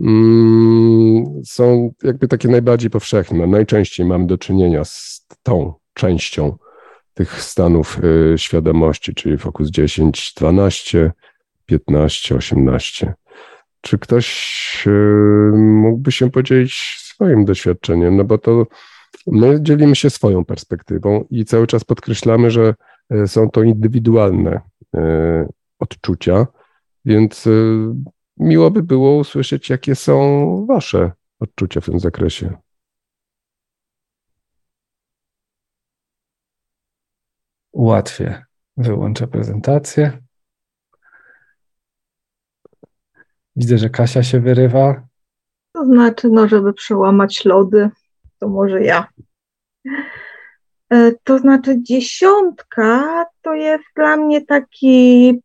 mm, 0.00 1.24
są 1.44 1.92
jakby 2.02 2.28
takie 2.28 2.48
najbardziej 2.48 2.90
powszechne. 2.90 3.46
Najczęściej 3.46 4.06
mamy 4.06 4.26
do 4.26 4.38
czynienia 4.38 4.84
z 4.84 5.26
tą 5.42 5.72
częścią 5.94 6.56
tych 7.14 7.42
stanów 7.42 7.98
y, 8.04 8.38
świadomości, 8.38 9.14
czyli 9.14 9.38
fokus 9.38 9.70
10, 9.70 10.34
12, 10.36 11.12
15, 11.66 12.34
18. 12.34 13.14
Czy 13.80 13.98
ktoś 13.98 14.84
y, 14.86 15.52
mógłby 15.56 16.12
się 16.12 16.30
podzielić 16.30 16.74
swoim 16.98 17.44
doświadczeniem? 17.44 18.16
No 18.16 18.24
bo 18.24 18.38
to 18.38 18.66
my 19.26 19.58
dzielimy 19.62 19.96
się 19.96 20.10
swoją 20.10 20.44
perspektywą 20.44 21.24
i 21.30 21.44
cały 21.44 21.66
czas 21.66 21.84
podkreślamy, 21.84 22.50
że 22.50 22.74
y, 23.14 23.28
są 23.28 23.50
to 23.50 23.62
indywidualne 23.62 24.60
y, 24.96 25.00
odczucia, 25.78 26.46
więc 27.04 27.48
miło 28.36 28.70
by 28.70 28.82
było 28.82 29.16
usłyszeć, 29.16 29.70
jakie 29.70 29.94
są 29.94 30.66
Wasze 30.66 31.12
odczucia 31.40 31.80
w 31.80 31.84
tym 31.84 32.00
zakresie. 32.00 32.56
Ułatwię. 37.72 38.44
Wyłączę 38.76 39.26
prezentację. 39.26 40.23
Widzę, 43.56 43.78
że 43.78 43.90
Kasia 43.90 44.22
się 44.22 44.40
wyrywa. 44.40 45.02
To 45.72 45.84
znaczy, 45.84 46.28
no, 46.28 46.48
żeby 46.48 46.72
przełamać 46.72 47.44
lody, 47.44 47.90
to 48.38 48.48
może 48.48 48.82
ja. 48.82 49.06
E, 50.90 51.12
To 51.24 51.38
znaczy, 51.38 51.82
dziesiątka 51.82 53.26
to 53.42 53.54
jest 53.54 53.84
dla 53.96 54.16
mnie 54.16 54.46
taki 54.46 55.40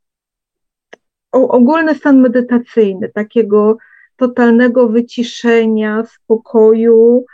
ogólny 1.31 1.95
stan 1.95 2.19
medytacyjny, 2.19 3.09
takiego 3.09 3.77
totalnego 4.15 4.89
wyciszenia, 4.89 6.03
spokoju. 6.05 7.25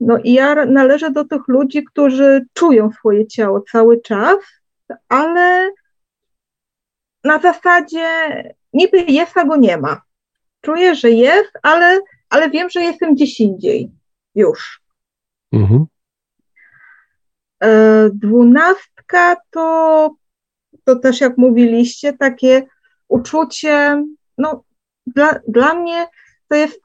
No 0.00 0.18
i 0.18 0.32
ja 0.32 0.64
należę 0.64 1.10
do 1.10 1.24
tych 1.24 1.48
ludzi, 1.48 1.84
którzy 1.84 2.46
czują 2.52 2.90
swoje 2.92 3.26
ciało 3.26 3.60
cały 3.60 4.00
czas, 4.00 4.36
ale 5.08 5.70
na 7.24 7.38
zasadzie 7.38 8.06
niby 8.72 8.98
jest, 8.98 9.36
a 9.36 9.44
go 9.44 9.56
nie 9.56 9.76
ma. 9.76 10.00
Czuję, 10.64 10.94
że 10.94 11.10
jest, 11.10 11.50
ale, 11.62 12.00
ale 12.30 12.50
wiem, 12.50 12.70
że 12.70 12.80
jestem 12.80 13.14
gdzieś 13.14 13.40
indziej 13.40 13.90
już. 14.34 14.82
Mhm. 15.52 15.86
E, 17.62 18.10
Dwunastka 18.14 19.36
to, 19.50 20.10
to 20.84 20.96
też, 20.96 21.20
jak 21.20 21.38
mówiliście, 21.38 22.12
takie 22.12 22.66
uczucie, 23.08 24.04
no 24.38 24.64
dla, 25.06 25.40
dla 25.48 25.74
mnie 25.74 26.06
to 26.48 26.56
jest 26.56 26.80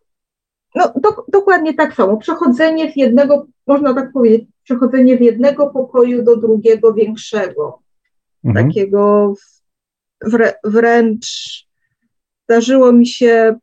no, 0.76 0.94
do, 0.96 1.10
dokładnie 1.28 1.74
tak 1.74 1.94
samo. 1.94 2.18
Przechodzenie 2.18 2.92
z 2.92 2.96
jednego, 2.96 3.48
można 3.68 3.94
tak 3.94 4.12
powiedzieć, 4.12 4.50
przechodzenie 4.64 5.18
z 5.18 5.22
jednego 5.22 5.68
pokoju 5.68 6.24
do 6.24 6.36
drugiego, 6.36 6.94
większego. 6.94 7.80
Mhm. 8.44 8.68
Takiego 8.68 9.34
wrę, 10.22 10.54
wręcz 10.64 11.28
zdarzyło 12.44 12.92
mi 12.92 13.08
się. 13.08 13.56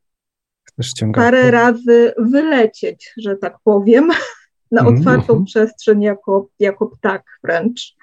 Parę 1.14 1.51
razy 1.51 2.14
wylecieć, 2.18 3.12
że 3.16 3.37
tak 3.37 3.59
powiem, 3.64 4.09
na 4.70 4.81
Mhm, 4.81 4.99
otwartą 4.99 5.33
mhm. 5.33 5.45
przestrzeń 5.45 6.03
jako, 6.03 6.49
jako 6.59 6.87
ptak 6.87 7.22
wręcz. 7.43 7.97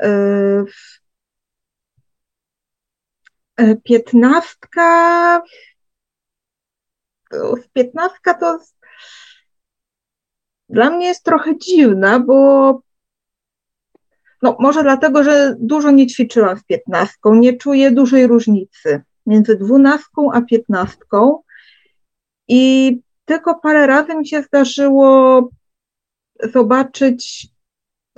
Yy, 0.00 0.64
e, 3.56 3.76
Piętnastka. 3.76 5.42
Piętnastka 7.72 8.34
to 8.34 8.58
dla 10.68 10.90
mnie 10.90 11.06
jest 11.06 11.24
trochę 11.24 11.58
dziwna, 11.58 12.20
bo 12.20 12.82
no 14.42 14.56
może 14.60 14.82
dlatego, 14.82 15.24
że 15.24 15.56
dużo 15.58 15.90
nie 15.90 16.06
ćwiczyłam 16.06 16.58
z 16.58 16.64
piętnastką, 16.64 17.34
nie 17.34 17.56
czuję 17.56 17.90
dużej 17.90 18.26
różnicy 18.26 19.02
między 19.30 19.56
dwunastką 19.56 20.32
a 20.32 20.42
piętnastką 20.42 21.38
i 22.48 22.96
tylko 23.24 23.54
parę 23.54 23.86
razy 23.86 24.14
mi 24.14 24.28
się 24.28 24.42
zdarzyło 24.42 25.48
zobaczyć, 26.54 27.48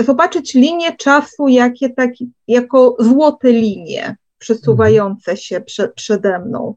zobaczyć 0.00 0.54
linię 0.54 0.96
czasu 0.96 1.48
jakie 1.48 1.90
taki, 1.90 2.32
jako 2.48 2.96
złote 2.98 3.52
linie 3.52 4.16
przesuwające 4.38 5.36
się 5.36 5.60
prze, 5.60 5.88
przede 5.88 6.38
mną 6.38 6.74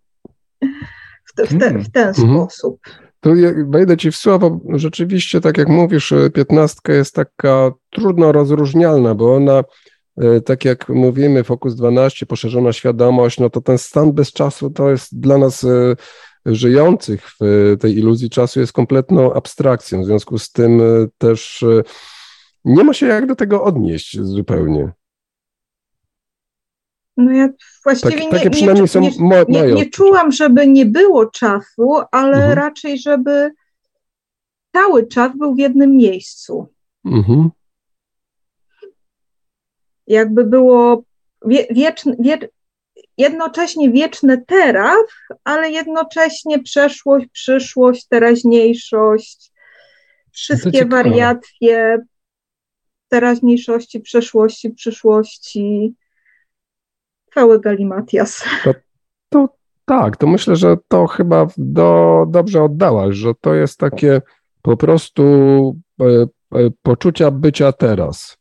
w, 1.26 1.34
te, 1.36 1.46
w, 1.46 1.60
te, 1.60 1.80
w 1.80 1.92
ten 1.92 2.08
Mhm. 2.08 2.16
sposób. 2.28 2.80
To 3.20 3.36
ja 3.36 3.50
wejdę 3.68 3.98
ci 3.98 4.12
w 4.12 4.16
słowo. 4.16 4.60
Rzeczywiście, 4.74 5.42
tak 5.42 5.58
jak 5.58 5.68
mówisz, 5.70 6.14
piętnastka 6.34 6.94
jest 6.94 7.16
taka 7.16 7.72
trudno 7.90 8.32
rozróżnialna, 8.32 9.16
bo 9.16 9.36
ona, 9.36 9.64
tak 10.46 10.66
jak 10.66 10.90
mówimy, 10.90 11.44
Fokus 11.44 11.76
12, 11.76 12.26
poszerzona 12.26 12.74
świadomość, 12.74 13.40
no 13.40 13.50
to 13.50 13.62
ten 13.62 13.78
stan 13.78 14.12
bez 14.14 14.32
czasu 14.34 14.70
to 14.70 14.90
jest 14.90 15.20
dla 15.20 15.38
nas 15.38 15.64
e, 15.64 15.96
żyjących 16.46 17.30
w 17.32 17.36
e, 17.74 17.78
tej 17.78 17.98
iluzji 17.98 18.30
czasu 18.30 18.60
jest 18.60 18.74
kompletną 18.74 19.34
abstrakcją. 19.34 20.02
W 20.02 20.06
związku 20.06 20.40
z 20.40 20.52
tym 20.52 20.82
e, 20.82 20.84
też 21.18 21.64
e, 21.64 21.82
nie 22.66 22.84
ma 22.84 22.94
się 22.94 23.06
jak 23.06 23.26
do 23.28 23.36
tego 23.36 23.64
odnieść 23.64 24.20
zupełnie. 24.22 24.92
No 27.18 27.32
ja 27.32 27.50
właściwie 27.84 28.12
Tak, 28.14 28.22
nie, 28.24 28.30
takie 28.30 28.44
nie, 28.44 28.50
przynajmniej 28.52 28.88
są 28.88 29.00
nie, 29.02 29.10
nie, 29.20 29.46
nie 29.48 29.74
odczucia. 29.74 29.90
czułam, 29.92 30.32
żeby 30.32 30.68
nie 30.68 30.86
było 30.86 31.26
czasu, 31.26 31.92
ale 32.12 32.38
Mhm. 32.38 32.54
raczej, 32.54 33.00
żeby 33.00 33.52
cały 34.74 35.08
czas 35.08 35.32
był 35.38 35.56
w 35.56 35.60
jednym 35.60 35.96
miejscu. 35.96 36.68
Mhm. 37.06 37.50
Jakby 40.08 40.44
było 40.44 41.04
wie, 41.46 41.68
wieczne, 41.72 42.16
wie, 42.20 42.38
jednocześnie 43.18 43.92
wieczne 43.92 44.38
teraz, 44.48 44.98
ale 45.44 45.72
jednocześnie 45.72 46.64
przeszłość, 46.64 47.28
przyszłość, 47.32 48.08
teraźniejszość, 48.08 49.52
wszystkie 50.32 50.86
wariacje 50.86 51.98
teraźniejszości, 53.08 54.00
przeszłości, 54.00 54.70
przyszłości. 54.70 55.96
Cały 57.34 57.60
galimatias. 57.60 58.44
To, 58.64 58.74
to 59.30 59.50
tak, 59.86 60.18
to 60.18 60.28
myślę, 60.28 60.56
że 60.56 60.78
to 60.88 61.08
chyba 61.08 61.48
do, 61.58 62.26
dobrze 62.30 62.64
oddałaś, 62.64 63.16
że 63.16 63.34
to 63.42 63.54
jest 63.54 63.80
takie 63.80 64.22
po 64.62 64.78
prostu 64.78 65.24
e, 66.02 66.06
e, 66.06 66.70
poczucia 66.82 67.32
bycia 67.32 67.72
teraz. 67.72 68.38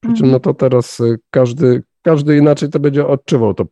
Przy 0.00 0.14
czym 0.14 0.30
no 0.30 0.40
to 0.40 0.54
teraz 0.54 1.00
e, 1.00 1.16
każdy, 1.30 1.82
każdy 2.02 2.36
inaczej 2.36 2.70
to 2.70 2.80
będzie 2.80 3.06
odczuwał 3.06 3.54
to, 3.54 3.66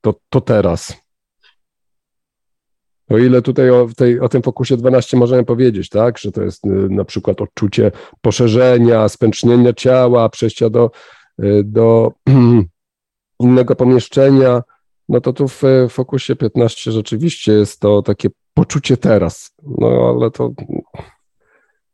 to, 0.00 0.14
to 0.28 0.40
teraz. 0.40 1.06
O 3.10 3.18
ile 3.18 3.42
tutaj 3.42 3.70
o, 3.70 3.88
tej, 3.96 4.20
o 4.20 4.28
tym 4.28 4.42
fokusie 4.42 4.76
12 4.76 5.16
możemy 5.16 5.44
powiedzieć, 5.44 5.88
tak, 5.88 6.18
że 6.18 6.32
to 6.32 6.42
jest 6.42 6.64
na 6.90 7.04
przykład 7.04 7.40
odczucie 7.40 7.92
poszerzenia, 8.20 9.08
spęcznienia 9.08 9.72
ciała, 9.72 10.28
przejścia 10.28 10.70
do, 10.70 10.90
do 11.64 12.12
innego 13.40 13.76
pomieszczenia, 13.76 14.62
no 15.08 15.20
to 15.20 15.32
tu 15.32 15.48
w 15.48 15.62
fokusie 15.88 16.36
15 16.36 16.92
rzeczywiście 16.92 17.52
jest 17.52 17.80
to 17.80 18.02
takie 18.02 18.28
poczucie 18.54 18.96
teraz. 18.96 19.54
No 19.78 20.14
ale 20.16 20.30
to 20.30 20.50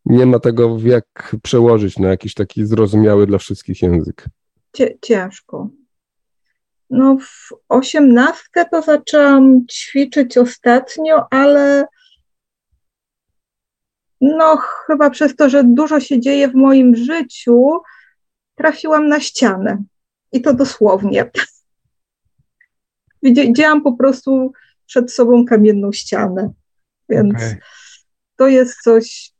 nie 0.04 0.26
ma 0.26 0.38
tego 0.38 0.78
jak 0.84 1.36
przełożyć 1.42 1.98
na 1.98 2.08
jakiś 2.08 2.34
taki 2.34 2.66
zrozumiały 2.66 3.26
dla 3.26 3.38
wszystkich 3.38 3.82
język. 3.82 4.24
Ciężko. 5.02 5.68
No 6.90 7.18
w 7.20 7.54
osiemnastkę 7.68 8.64
to 8.70 8.82
zaczęłam 8.82 9.66
ćwiczyć 9.66 10.38
ostatnio, 10.38 11.26
ale 11.30 11.86
no 14.20 14.56
chyba 14.86 15.10
przez 15.10 15.36
to, 15.36 15.48
że 15.48 15.64
dużo 15.64 16.00
się 16.00 16.20
dzieje 16.20 16.48
w 16.48 16.54
moim 16.54 16.96
życiu, 16.96 17.70
trafiłam 18.54 19.08
na 19.08 19.20
ścianę. 19.20 19.82
I 20.32 20.42
to 20.42 20.54
dosłownie. 20.54 21.30
Widziałam 23.22 23.82
po 23.82 23.92
prostu 23.92 24.52
przed 24.86 25.12
sobą 25.12 25.44
kamienną 25.44 25.92
ścianę. 25.92 26.50
Więc 27.08 27.34
okay. 27.34 27.58
to 28.36 28.48
jest 28.48 28.82
coś. 28.82 29.31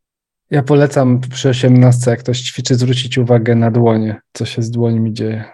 Ja 0.53 0.63
polecam 0.63 1.21
przy 1.21 1.49
18, 1.49 2.11
jak 2.11 2.21
ktoś 2.21 2.41
ćwiczy, 2.41 2.75
zwrócić 2.75 3.19
uwagę 3.19 3.55
na 3.55 3.71
dłonie, 3.71 4.21
co 4.33 4.45
się 4.45 4.63
z 4.63 4.71
dłońmi 4.71 5.13
dzieje. 5.13 5.45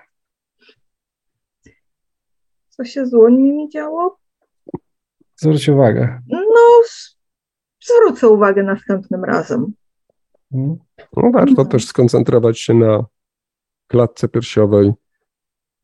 Co 2.68 2.84
się 2.84 3.06
z 3.06 3.10
dłońmi 3.10 3.68
działo? 3.68 4.18
Zwróć 5.36 5.68
uwagę. 5.68 6.20
No, 6.28 6.40
zwrócę 7.84 8.28
uwagę 8.28 8.62
następnym 8.62 9.24
razem. 9.24 9.72
Hmm. 10.52 10.76
No 11.16 11.30
warto 11.30 11.62
no. 11.62 11.64
też 11.64 11.86
skoncentrować 11.86 12.60
się 12.60 12.74
na 12.74 13.04
klatce 13.86 14.28
piersiowej 14.28 14.92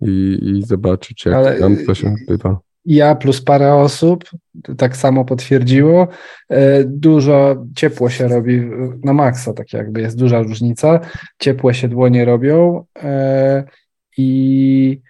i, 0.01 0.39
i 0.43 0.63
zobaczyć, 0.63 1.27
jak 1.27 1.35
Ale 1.35 1.59
tam 1.59 1.77
to 1.87 1.95
się 1.95 2.09
odbywa. 2.09 2.61
Ja 2.85 3.15
plus 3.15 3.43
parę 3.43 3.75
osób 3.75 4.25
tak 4.79 4.97
samo 4.97 5.25
potwierdziło. 5.25 6.09
E, 6.49 6.85
dużo 6.85 7.67
ciepło 7.77 8.11
się 8.11 8.29
robi 8.29 8.61
na 9.05 9.13
maksa, 9.13 9.53
tak 9.53 9.73
jakby 9.73 10.01
jest 10.01 10.19
duża 10.19 10.43
różnica. 10.43 11.01
Ciepłe 11.39 11.75
się 11.75 11.89
dłonie 11.89 12.25
robią 12.25 12.85
e, 13.03 13.65
i 14.17 15.03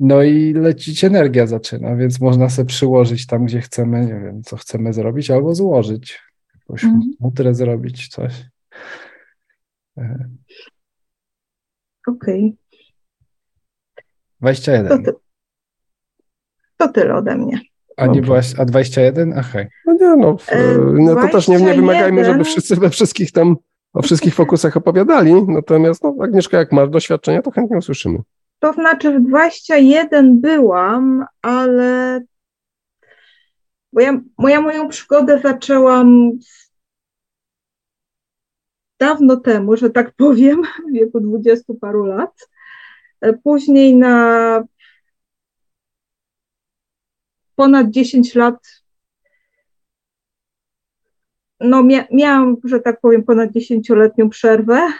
no 0.00 0.22
i 0.22 0.52
lecić 0.52 1.04
energia 1.04 1.46
zaczyna, 1.46 1.96
więc 1.96 2.20
można 2.20 2.48
sobie 2.48 2.66
przyłożyć 2.66 3.26
tam, 3.26 3.44
gdzie 3.44 3.60
chcemy, 3.60 4.06
nie 4.06 4.20
wiem, 4.20 4.42
co 4.42 4.56
chcemy 4.56 4.92
zrobić, 4.92 5.30
albo 5.30 5.54
złożyć, 5.54 6.20
jakąś 6.54 6.84
mm. 6.84 7.00
mutrę 7.20 7.54
zrobić, 7.54 8.08
coś. 8.08 8.44
E. 9.98 10.28
Okej. 12.06 12.56
Okay. 13.96 14.04
21. 14.40 14.88
To, 14.88 15.12
to 15.12 15.21
tyle 16.88 17.14
ode 17.14 17.36
mnie. 17.36 17.60
A 17.96 18.06
nie 18.06 18.22
byłaś, 18.22 18.54
a 18.58 18.64
21? 18.64 19.34
Ach, 19.38 19.50
hej. 19.50 19.66
No 19.86 19.92
nie, 19.92 20.16
no, 20.16 20.36
e, 20.48 20.78
no 20.92 21.14
to 21.14 21.28
też 21.28 21.48
nie, 21.48 21.56
nie 21.56 21.74
wymagajmy, 21.74 22.24
żeby 22.24 22.44
wszyscy 22.44 22.76
we 22.76 22.90
wszystkich 22.90 23.32
tam, 23.32 23.56
o 23.92 24.02
wszystkich 24.02 24.34
fokusach 24.34 24.76
opowiadali, 24.76 25.42
natomiast 25.42 26.04
no, 26.04 26.14
Agnieszka, 26.22 26.58
jak 26.58 26.72
masz 26.72 26.90
doświadczenia, 26.90 27.42
to 27.42 27.50
chętnie 27.50 27.76
usłyszymy. 27.76 28.18
To 28.58 28.72
znaczy 28.72 29.18
w 29.18 29.22
21 29.22 30.40
byłam, 30.40 31.24
ale 31.42 32.20
bo 33.92 34.00
ja, 34.00 34.20
bo 34.38 34.48
ja 34.48 34.60
moją 34.60 34.88
przygodę 34.88 35.40
zaczęłam 35.40 36.30
dawno 39.00 39.36
temu, 39.36 39.76
że 39.76 39.90
tak 39.90 40.12
powiem, 40.16 40.62
w 40.88 40.92
wieku 40.92 41.20
dwudziestu 41.20 41.74
paru 41.74 42.04
lat. 42.04 42.48
E, 43.20 43.32
później 43.32 43.96
na 43.96 44.64
ponad 47.56 47.90
10 47.90 48.34
lat, 48.34 48.82
no 51.60 51.82
mia 51.82 52.04
miałam, 52.10 52.56
że 52.64 52.80
tak 52.80 53.00
powiem, 53.00 53.22
ponad 53.22 53.50
10-letnią 53.50 54.28
przerwę 54.28 54.92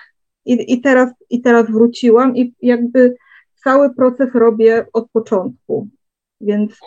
i, 0.44 0.72
i, 0.72 0.80
teraz, 0.80 1.10
i 1.30 1.40
teraz 1.42 1.70
wróciłam 1.70 2.36
i 2.36 2.54
jakby 2.62 3.16
cały 3.64 3.94
proces 3.94 4.34
robię 4.34 4.86
od 4.92 5.10
początku. 5.10 5.88
Więc 6.40 6.78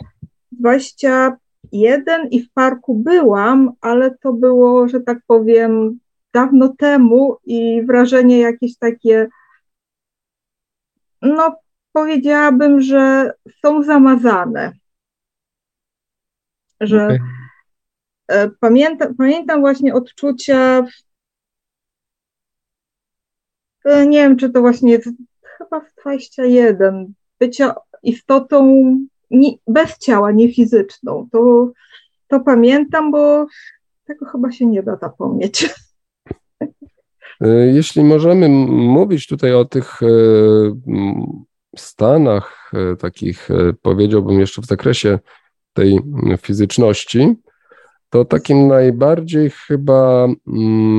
21 0.52 2.28
i 2.30 2.42
w 2.42 2.52
parku 2.52 2.94
byłam, 2.94 3.72
ale 3.80 4.16
to 4.18 4.32
było, 4.32 4.88
że 4.88 5.00
tak 5.00 5.18
powiem, 5.26 5.98
dawno 6.34 6.68
temu 6.78 7.36
i 7.44 7.82
wrażenie 7.82 8.38
jakieś 8.38 8.78
takie 8.78 9.28
no 11.22 11.56
powiedziałabym, 11.92 12.80
że 12.80 13.32
są 13.64 13.82
zamazane. 13.82 14.72
Że 16.80 17.04
okay. 17.04 17.20
E, 18.28 18.50
pamiętam, 19.18 19.60
właśnie 19.60 19.94
odczucia, 19.94 20.86
e, 23.84 24.06
nie 24.06 24.18
wiem, 24.18 24.36
czy 24.36 24.50
to 24.50 24.60
właśnie 24.60 24.92
jest 24.92 25.08
chyba 25.42 25.80
w 25.80 25.94
21, 26.00 27.14
bycia 27.40 27.74
istotą 28.02 28.82
nie, 29.30 29.50
bez 29.66 29.98
ciała, 29.98 30.32
nie 30.32 30.54
fizyczną. 30.54 31.28
To, 31.32 31.70
to 32.28 32.40
pamiętam, 32.40 33.10
bo 33.10 33.46
tego 34.04 34.26
chyba 34.26 34.52
się 34.52 34.66
nie 34.66 34.82
da 34.82 34.96
zapomnieć. 34.96 35.68
E, 37.40 37.48
jeśli 37.48 38.04
możemy 38.04 38.48
mówić 38.68 39.26
tutaj 39.26 39.54
o 39.54 39.64
tych 39.64 40.00
stanach, 41.76 42.72
takich 42.98 43.48
powiedziałbym 43.82 44.40
jeszcze 44.40 44.62
w 44.62 44.66
zakresie 44.66 45.18
tej 45.76 46.00
fizyczności, 46.42 47.34
to 48.10 48.24
takim 48.24 48.68
najbardziej 48.68 49.50
chyba 49.50 50.28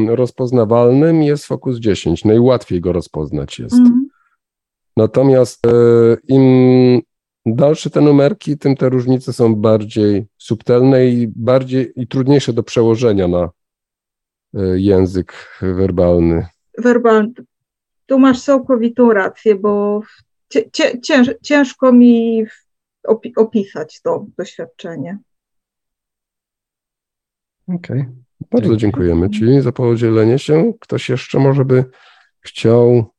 rozpoznawalnym 0.07 1.23
jest 1.23 1.45
Focus 1.45 1.80
10. 1.80 2.25
Najłatwiej 2.25 2.82
go 2.82 2.93
rozpoznać 2.93 3.59
jest. 3.59 3.75
Mm. 3.75 4.07
Natomiast 4.97 5.67
im 6.28 7.01
dalsze 7.45 7.89
te 7.89 8.01
numerki, 8.01 8.57
tym 8.57 8.75
te 8.75 8.89
różnice 8.89 9.34
są 9.34 9.55
bardziej 9.55 10.28
subtelne 10.38 11.05
i 11.05 11.28
bardziej 11.36 11.93
i 11.95 12.07
trudniejsze 12.07 12.53
do 12.53 12.63
przełożenia 12.63 13.28
na 13.28 13.49
E, 14.53 14.80
język 14.80 15.34
werbalny. 15.61 16.47
Werbalny. 16.78 17.34
Tu 18.05 18.19
masz 18.19 18.41
całkowitą 18.41 19.13
rację, 19.13 19.55
bo 19.55 20.01
cięż, 21.03 21.30
ciężko 21.43 21.91
mi 21.91 22.45
opisać 23.35 24.01
to 24.01 24.25
doświadczenie. 24.37 25.17
Okej. 27.67 28.01
Okay. 28.01 28.27
Bardzo 28.51 28.75
dziękujemy 28.75 29.29
Ci 29.29 29.61
za 29.61 29.71
podzielenie 29.71 30.39
się. 30.39 30.73
Ktoś 30.79 31.09
jeszcze 31.09 31.39
może 31.39 31.65
by 31.65 31.85
chciał 32.39 33.13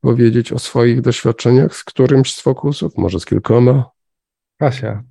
powiedzieć 0.00 0.52
o 0.52 0.58
swoich 0.58 1.00
doświadczeniach 1.00 1.74
z 1.74 1.84
którymś 1.84 2.34
z 2.34 2.40
fokusów, 2.40 2.96
może 2.96 3.20
z 3.20 3.24
kilkoma? 3.24 3.90
Kasia. 4.58 5.04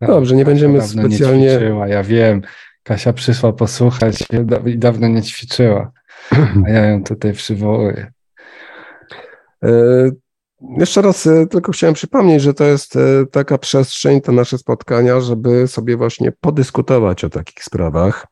Dobrze, 0.00 0.36
nie 0.36 0.44
będziemy 0.44 0.82
specjalnie. 0.82 1.46
Nie 1.46 1.50
ćwiczyła, 1.50 1.88
ja 1.88 2.02
wiem. 2.02 2.42
Kasia 2.82 3.12
przyszła 3.12 3.52
posłuchać 3.52 4.24
i 4.66 4.78
dawno 4.78 5.08
nie 5.08 5.22
ćwiczyła. 5.22 5.92
A 6.66 6.70
ja 6.70 6.86
ją 6.86 7.04
tutaj 7.04 7.32
przywołuję. 7.32 8.12
E, 9.64 9.70
jeszcze 10.78 11.02
raz 11.02 11.26
e, 11.26 11.46
tylko 11.46 11.72
chciałem 11.72 11.94
przypomnieć, 11.94 12.42
że 12.42 12.54
to 12.54 12.64
jest 12.64 12.96
e, 12.96 13.26
taka 13.26 13.58
przestrzeń, 13.58 14.20
te 14.20 14.32
nasze 14.32 14.58
spotkania, 14.58 15.20
żeby 15.20 15.68
sobie 15.68 15.96
właśnie 15.96 16.32
podyskutować 16.40 17.24
o 17.24 17.30
takich 17.30 17.64
sprawach. 17.64 18.26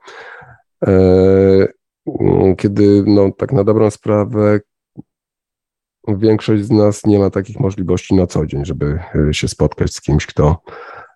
Kiedy, 2.58 3.04
no, 3.06 3.30
tak 3.38 3.52
na 3.52 3.64
dobrą 3.64 3.90
sprawę, 3.90 4.60
większość 6.08 6.64
z 6.64 6.70
nas 6.70 7.06
nie 7.06 7.18
ma 7.18 7.30
takich 7.30 7.60
możliwości 7.60 8.14
na 8.14 8.26
co 8.26 8.46
dzień, 8.46 8.64
żeby 8.64 8.98
się 9.32 9.48
spotkać 9.48 9.94
z 9.94 10.00
kimś, 10.00 10.26
kto 10.26 10.62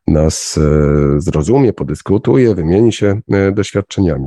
nas 0.06 0.58
zrozumie, 1.16 1.72
podyskutuje, 1.72 2.54
wymieni 2.54 2.92
się 2.92 3.20
doświadczeniami. 3.52 4.26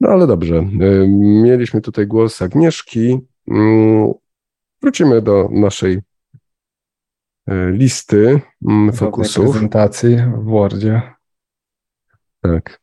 No 0.00 0.08
ale 0.08 0.26
dobrze, 0.26 0.62
mieliśmy 1.08 1.80
tutaj 1.80 2.06
głos 2.06 2.42
Agnieszki. 2.42 3.18
Mm, 3.50 4.12
wrócimy 4.82 5.22
do 5.22 5.48
naszej 5.52 6.00
listy 7.70 8.40
mm, 8.68 8.92
fokusów. 8.92 9.50
prezentacji 9.50 10.16
w 10.16 10.44
Wordzie. 10.44 11.02
Tak. 12.40 12.80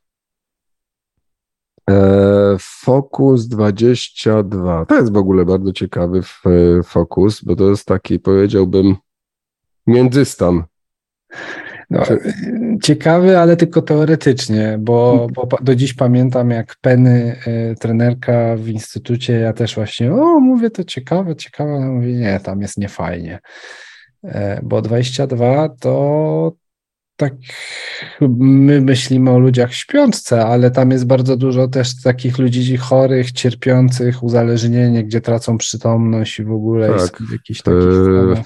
Fokus 2.60 3.48
22. 3.48 4.86
To 4.86 4.96
jest 4.96 5.14
w 5.14 5.18
ogóle 5.18 5.46
bardzo 5.46 5.74
ciekawy 5.74 6.22
fokus, 6.84 7.44
bo 7.44 7.56
to 7.56 7.70
jest 7.70 7.86
taki, 7.86 8.20
powiedziałbym, 8.20 8.96
międzystan. 9.88 10.64
No, 11.90 12.04
ciekawy, 12.84 13.38
ale 13.38 13.58
tylko 13.58 13.82
teoretycznie, 13.82 14.78
bo, 14.80 15.28
bo, 15.34 15.48
do 15.62 15.76
dziś 15.76 15.94
pamiętam, 15.94 16.50
jak 16.50 16.76
Penny, 16.82 17.36
y, 17.72 17.76
trenerka 17.80 18.56
w 18.58 18.68
instytucie, 18.68 19.34
ja 19.34 19.54
też 19.54 19.76
właśnie, 19.76 20.14
o, 20.14 20.40
mówię, 20.40 20.70
to 20.70 20.84
ciekawe, 20.84 21.36
ciekawe, 21.36 21.80
mówię, 21.80 22.14
nie, 22.14 22.40
tam 22.40 22.62
jest 22.62 22.78
niefajnie. 22.78 23.40
E, 24.24 24.60
bo 24.64 24.82
22 24.82 25.70
to 25.70 26.52
tak 27.18 27.34
my 28.40 28.82
myślimy 28.82 29.32
o 29.32 29.40
ludziach 29.40 29.72
w 29.72 29.76
śpiączce, 29.76 30.46
ale 30.46 30.72
tam 30.72 30.92
jest 30.92 31.06
bardzo 31.06 31.38
dużo 31.38 31.68
też 31.68 32.02
takich 32.02 32.38
ludzi 32.38 32.78
chorych, 32.78 33.32
cierpiących, 33.32 34.24
uzależnienie, 34.24 35.04
gdzie 35.04 35.22
tracą 35.22 35.58
przytomność 35.58 36.40
i 36.40 36.44
w 36.44 36.52
ogóle 36.52 36.88
tak. 36.88 37.00
jest 37.00 37.32
jakiś 37.32 37.62
taki 37.62 37.78
e, 37.78 38.44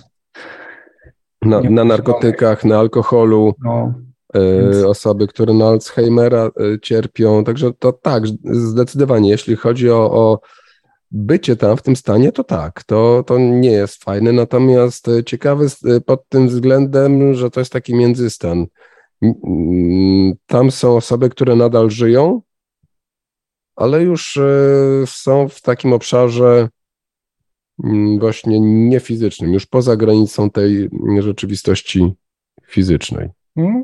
na, 1.41 1.61
na 1.61 1.83
narkotykach, 1.83 2.65
na 2.65 2.79
alkoholu. 2.79 3.53
No. 3.63 3.93
E, 4.35 4.87
osoby, 4.87 5.27
które 5.27 5.53
na 5.53 5.67
Alzheimera 5.67 6.45
e, 6.45 6.79
cierpią. 6.81 7.43
Także 7.43 7.73
to 7.73 7.93
tak, 7.93 8.23
zdecydowanie, 8.43 9.29
jeśli 9.29 9.55
chodzi 9.55 9.89
o, 9.89 10.11
o 10.11 10.39
bycie 11.11 11.55
tam 11.55 11.77
w 11.77 11.81
tym 11.81 11.95
stanie, 11.95 12.31
to 12.31 12.43
tak, 12.43 12.83
to, 12.83 13.23
to 13.27 13.37
nie 13.37 13.71
jest 13.71 14.03
fajne, 14.03 14.31
natomiast 14.31 15.07
e, 15.07 15.23
ciekawy 15.23 15.67
pod 16.05 16.29
tym 16.29 16.47
względem, 16.47 17.33
że 17.33 17.49
to 17.49 17.61
jest 17.61 17.73
taki 17.73 17.95
międzystan. 17.95 18.65
Tam 20.45 20.71
są 20.71 20.95
osoby, 20.95 21.29
które 21.29 21.55
nadal 21.55 21.89
żyją, 21.89 22.41
ale 23.75 24.03
już 24.03 24.39
są 25.05 25.49
w 25.49 25.61
takim 25.61 25.93
obszarze 25.93 26.69
właśnie 28.19 28.59
niefizycznym, 28.59 29.53
już 29.53 29.65
poza 29.65 29.95
granicą 29.95 30.49
tej 30.49 30.89
rzeczywistości 31.19 32.13
fizycznej. 32.67 33.29
Hmm? 33.55 33.83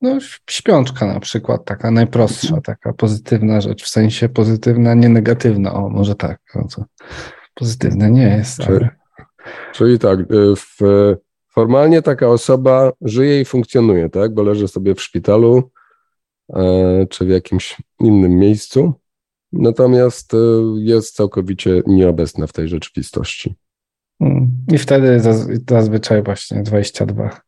No, 0.00 0.18
śpiączka 0.50 1.06
na 1.06 1.20
przykład, 1.20 1.64
taka 1.64 1.90
najprostsza, 1.90 2.60
taka 2.60 2.92
pozytywna 2.92 3.60
rzecz, 3.60 3.84
w 3.84 3.88
sensie 3.88 4.28
pozytywna, 4.28 4.94
nie 4.94 5.08
negatywna, 5.08 5.74
o 5.74 5.88
może 5.88 6.14
tak, 6.14 6.40
no 6.54 6.66
co, 6.68 6.84
pozytywne 7.54 8.10
nie 8.10 8.22
jest. 8.22 8.60
Czyli, 8.60 8.76
ale... 8.76 8.88
czyli 9.72 9.98
tak, 9.98 10.20
y, 10.20 10.24
w, 10.56 10.78
formalnie 11.48 12.02
taka 12.02 12.28
osoba 12.28 12.92
żyje 13.00 13.40
i 13.40 13.44
funkcjonuje, 13.44 14.08
tak, 14.08 14.34
bo 14.34 14.42
leży 14.42 14.68
sobie 14.68 14.94
w 14.94 15.02
szpitalu 15.02 15.70
e, 16.48 17.06
czy 17.10 17.24
w 17.24 17.28
jakimś 17.28 17.76
innym 18.00 18.36
miejscu, 18.36 18.99
natomiast 19.52 20.34
y, 20.34 20.36
jest 20.76 21.14
całkowicie 21.14 21.82
nieobecna 21.86 22.46
w 22.46 22.52
tej 22.52 22.68
rzeczywistości. 22.68 23.54
Mm, 24.20 24.50
I 24.72 24.78
wtedy 24.78 25.20
zazwyczaj 25.68 26.22
właśnie 26.22 26.62
22 26.62 27.40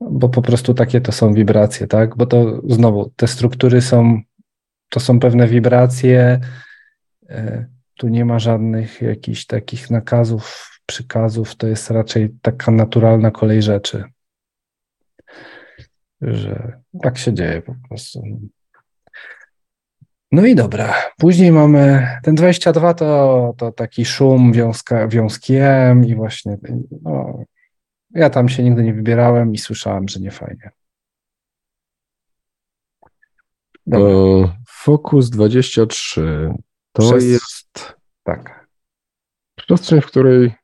bo 0.00 0.28
po 0.28 0.42
prostu 0.42 0.74
takie 0.74 1.00
to 1.00 1.12
są 1.12 1.34
wibracje, 1.34 1.86
tak? 1.86 2.16
Bo 2.16 2.26
to 2.26 2.60
znowu 2.68 3.10
te 3.16 3.26
struktury 3.26 3.82
są, 3.82 4.20
to 4.88 5.00
są 5.00 5.20
pewne 5.20 5.48
wibracje. 5.48 6.40
E, 7.28 7.66
tu 7.94 8.08
nie 8.08 8.24
ma 8.24 8.38
żadnych 8.38 9.02
jakichś 9.02 9.46
takich 9.46 9.90
nakazów, 9.90 10.70
przykazów, 10.86 11.54
to 11.54 11.66
jest 11.66 11.90
raczej 11.90 12.30
taka 12.42 12.70
naturalna 12.70 13.30
kolej 13.30 13.62
rzeczy. 13.62 14.04
Że 16.20 16.80
tak 17.02 17.18
się 17.18 17.34
dzieje 17.34 17.62
po 17.62 17.74
prostu. 17.88 18.22
No 20.36 20.46
i 20.46 20.54
dobra. 20.54 20.94
Później 21.18 21.52
mamy 21.52 22.08
ten 22.22 22.34
22 22.34 22.94
to, 22.94 23.54
to 23.56 23.72
taki 23.72 24.04
szum 24.04 24.52
wiąska, 24.52 25.08
wiązkiem 25.08 26.04
i 26.04 26.14
właśnie 26.14 26.58
no, 27.02 27.44
ja 28.10 28.30
tam 28.30 28.48
się 28.48 28.62
nigdy 28.62 28.82
nie 28.82 28.94
wybierałem 28.94 29.52
i 29.52 29.58
słyszałem, 29.58 30.08
że 30.08 30.20
nie 30.20 30.30
fajnie. 30.30 30.70
Dobra. 33.86 34.56
Fokus 34.68 35.30
23 35.30 36.50
to 36.92 37.02
Przez... 37.02 37.24
jest 37.24 37.94
tak. 38.22 38.66
przestrzeń, 39.56 40.00
w 40.00 40.06
której 40.06 40.54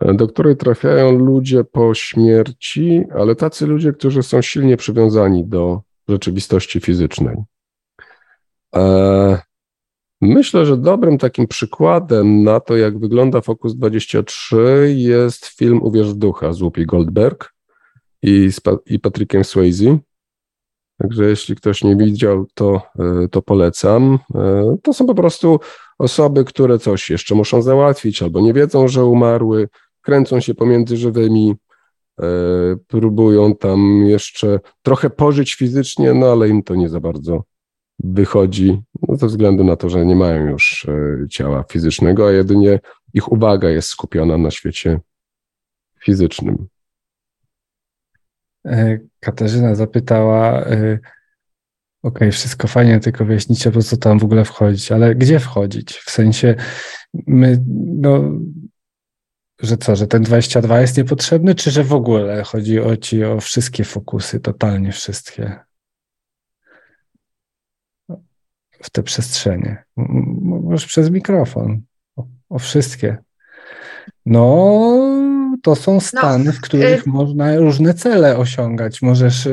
do 0.00 0.28
której 0.28 0.56
trafiają 0.56 1.12
ludzie 1.12 1.64
po 1.64 1.94
śmierci, 1.94 3.04
ale 3.18 3.36
tacy 3.36 3.66
ludzie, 3.66 3.92
którzy 3.92 4.22
są 4.22 4.42
silnie 4.42 4.76
przywiązani 4.76 5.46
do 5.46 5.82
rzeczywistości 6.08 6.80
fizycznej. 6.80 7.36
E, 8.76 9.42
Myślę, 10.24 10.66
że 10.66 10.76
dobrym 10.76 11.18
takim 11.18 11.46
przykładem 11.46 12.42
na 12.42 12.60
to, 12.60 12.76
jak 12.76 12.98
wygląda 12.98 13.40
Focus 13.40 13.74
23 13.74 14.94
jest 14.96 15.46
film 15.46 15.82
Uwierz 15.82 16.10
w 16.10 16.14
ducha 16.14 16.52
z 16.52 16.58
Whoopi 16.58 16.86
Goldberg 16.86 17.52
i, 18.22 18.52
z 18.52 18.60
pa 18.60 18.76
i 18.86 18.98
Patrickiem 18.98 19.44
Swayze. 19.44 19.98
Także 20.98 21.24
jeśli 21.24 21.56
ktoś 21.56 21.84
nie 21.84 21.96
widział, 21.96 22.46
to, 22.54 22.82
e, 22.98 23.28
to 23.28 23.42
polecam. 23.42 24.18
E, 24.34 24.76
to 24.82 24.92
są 24.92 25.06
po 25.06 25.14
prostu 25.14 25.60
osoby, 25.98 26.44
które 26.44 26.78
coś 26.78 27.10
jeszcze 27.10 27.34
muszą 27.34 27.62
załatwić 27.62 28.22
albo 28.22 28.40
nie 28.40 28.52
wiedzą, 28.52 28.88
że 28.88 29.04
umarły, 29.04 29.68
kręcą 30.00 30.40
się 30.40 30.54
pomiędzy 30.54 30.96
żywymi, 30.96 31.54
próbują 32.86 33.54
tam 33.54 34.02
jeszcze 34.06 34.60
trochę 34.82 35.10
pożyć 35.10 35.54
fizycznie, 35.54 36.14
no 36.14 36.26
ale 36.26 36.48
im 36.48 36.62
to 36.62 36.74
nie 36.74 36.88
za 36.88 37.00
bardzo 37.00 37.42
wychodzi 37.98 38.82
no, 39.08 39.16
ze 39.16 39.26
względu 39.26 39.64
na 39.64 39.76
to, 39.76 39.88
że 39.88 40.06
nie 40.06 40.16
mają 40.16 40.46
już 40.46 40.88
e, 40.88 41.28
ciała 41.28 41.64
fizycznego, 41.70 42.28
a 42.28 42.32
jedynie 42.32 42.80
ich 43.14 43.32
uwaga 43.32 43.70
jest 43.70 43.88
skupiona 43.88 44.38
na 44.38 44.50
świecie 44.50 45.00
fizycznym. 46.04 46.66
E, 48.66 48.98
Katarzyna 49.20 49.74
zapytała, 49.74 50.64
e, 50.64 50.98
ok, 52.02 52.18
wszystko 52.32 52.68
fajnie, 52.68 53.00
tylko 53.00 53.24
wyjaśnicie, 53.24 53.70
po 53.70 53.82
co 53.82 53.96
tam 53.96 54.18
w 54.18 54.24
ogóle 54.24 54.44
wchodzić, 54.44 54.92
ale 54.92 55.14
gdzie 55.14 55.38
wchodzić? 55.38 55.92
W 55.92 56.10
sensie 56.10 56.54
my, 57.26 57.64
no, 58.00 58.32
że 59.60 59.76
co, 59.76 59.96
że 59.96 60.06
ten 60.06 60.22
22 60.22 60.80
jest 60.80 60.96
niepotrzebny, 60.96 61.54
czy 61.54 61.70
że 61.70 61.84
w 61.84 61.92
ogóle 61.92 62.42
chodzi 62.42 62.80
o 62.80 62.96
ci 62.96 63.24
o 63.24 63.40
wszystkie 63.40 63.84
fokusy, 63.84 64.40
totalnie 64.40 64.92
wszystkie? 64.92 65.71
W 68.82 68.90
te 68.90 69.02
przestrzenie. 69.02 69.84
Może 70.42 70.86
przez 70.86 71.10
mikrofon. 71.10 71.80
O, 72.16 72.26
o 72.48 72.58
wszystkie. 72.58 73.16
No, 74.26 74.88
to 75.62 75.76
są 75.76 76.00
stany, 76.00 76.44
no, 76.44 76.52
w 76.52 76.60
których 76.60 77.06
y 77.06 77.10
można 77.10 77.56
różne 77.56 77.94
cele 77.94 78.36
osiągać. 78.36 79.02
Możesz. 79.02 79.48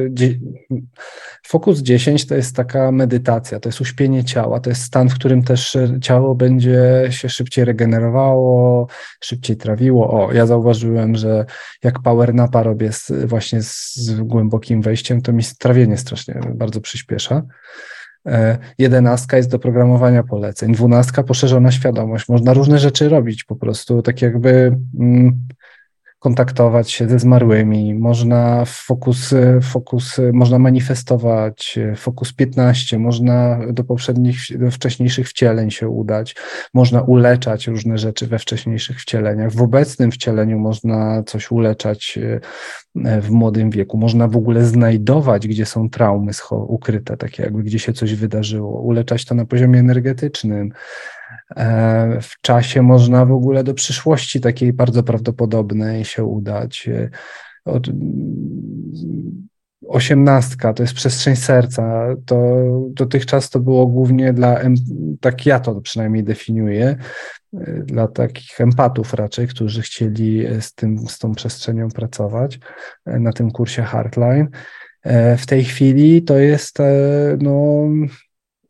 Fokus 1.47 1.79
10 1.79 2.25
to 2.25 2.35
jest 2.35 2.55
taka 2.55 2.91
medytacja, 2.91 3.59
to 3.59 3.69
jest 3.69 3.81
uśpienie 3.81 4.23
ciała, 4.23 4.59
to 4.59 4.69
jest 4.69 4.81
stan, 4.81 5.09
w 5.09 5.15
którym 5.15 5.43
też 5.43 5.77
ciało 6.01 6.35
będzie 6.35 7.07
się 7.09 7.29
szybciej 7.29 7.65
regenerowało, 7.65 8.87
szybciej 9.21 9.57
trawiło. 9.57 10.27
O, 10.27 10.33
ja 10.33 10.45
zauważyłem, 10.45 11.15
że 11.15 11.45
jak 11.83 11.99
power 11.99 12.33
napa 12.33 12.63
robię 12.63 12.91
z, 12.91 13.11
właśnie 13.25 13.61
z 13.61 14.11
głębokim 14.21 14.81
wejściem, 14.81 15.21
to 15.21 15.33
mi 15.33 15.43
trawienie 15.59 15.97
strasznie 15.97 16.41
bardzo 16.55 16.81
przyspiesza. 16.81 17.43
E, 18.27 18.57
jedenastka 18.77 19.37
jest 19.37 19.51
do 19.51 19.59
programowania 19.59 20.23
poleceń, 20.23 20.73
dwunastka 20.73 21.23
poszerzona 21.23 21.71
świadomość. 21.71 22.29
Można 22.29 22.53
różne 22.53 22.79
rzeczy 22.79 23.09
robić 23.09 23.43
po 23.43 23.55
prostu, 23.55 24.01
tak 24.01 24.21
jakby 24.21 24.77
mm, 24.99 25.47
kontaktować 26.19 26.91
się 26.91 27.09
ze 27.09 27.19
zmarłymi, 27.19 27.95
można 27.95 28.63
fokus, 28.65 29.33
fokus, 29.61 30.17
można 30.33 30.59
manifestować, 30.59 31.79
fokus 31.95 32.33
15, 32.33 32.99
można 32.99 33.59
do 33.73 33.83
poprzednich, 33.83 34.37
do 34.59 34.71
wcześniejszych 34.71 35.29
wcieleń 35.29 35.71
się 35.71 35.89
udać, 35.89 36.35
można 36.73 37.01
uleczać 37.01 37.67
różne 37.67 37.97
rzeczy 37.97 38.27
we 38.27 38.39
wcześniejszych 38.39 39.01
wcieleniach. 39.01 39.51
W 39.51 39.61
obecnym 39.61 40.11
wcieleniu 40.11 40.59
można 40.59 41.23
coś 41.23 41.51
uleczać 41.51 42.19
e, 42.95 43.21
w 43.21 43.29
młodym 43.29 43.69
wieku, 43.69 43.97
można 43.97 44.27
w 44.27 44.37
ogóle 44.37 44.65
znajdować, 44.65 45.47
gdzie 45.47 45.65
są 45.65 45.89
traumy 45.89 46.31
ukryte, 46.51 47.17
takie 47.17 47.43
jakby 47.43 47.63
gdzie 47.63 47.79
się 47.79 47.93
coś 47.93 48.15
wydarzyło, 48.15 48.81
uleczać 48.81 49.25
to 49.25 49.35
na 49.35 49.45
poziomie 49.45 49.79
energetycznym, 49.79 50.71
E, 50.71 51.18
w 52.21 52.41
czasie 52.41 52.81
można 52.81 53.25
w 53.25 53.31
ogóle 53.31 53.63
do 53.63 53.73
przyszłości 53.73 54.41
takiej 54.41 54.73
bardzo 54.73 55.03
prawdopodobnej 55.03 56.05
się 56.05 56.23
udać. 56.23 56.89
od, 57.65 57.87
osiemnastka, 59.87 60.73
to 60.73 60.83
jest 60.83 60.93
przestrzeń 60.93 61.35
serca. 61.35 62.05
To 62.25 62.65
dotychczas 62.89 63.49
to 63.49 63.59
było 63.59 63.87
głównie 63.87 64.33
dla, 64.33 64.59
tak 65.21 65.45
ja 65.45 65.59
to 65.59 65.81
przynajmniej 65.81 66.23
definiuję, 66.23 66.95
dla 67.85 68.07
takich 68.07 68.61
empatów 68.61 69.13
raczej, 69.13 69.47
którzy 69.47 69.81
chcieli 69.81 70.45
z, 70.61 70.73
tym, 70.73 71.07
z 71.07 71.19
tą 71.19 71.35
przestrzenią 71.35 71.89
pracować 71.89 72.59
na 73.05 73.33
tym 73.33 73.51
kursie 73.51 73.81
Hardline. 73.81 74.47
W 75.37 75.45
tej 75.45 75.63
chwili 75.63 76.21
to 76.23 76.37
jest, 76.37 76.77
no, 77.41 77.87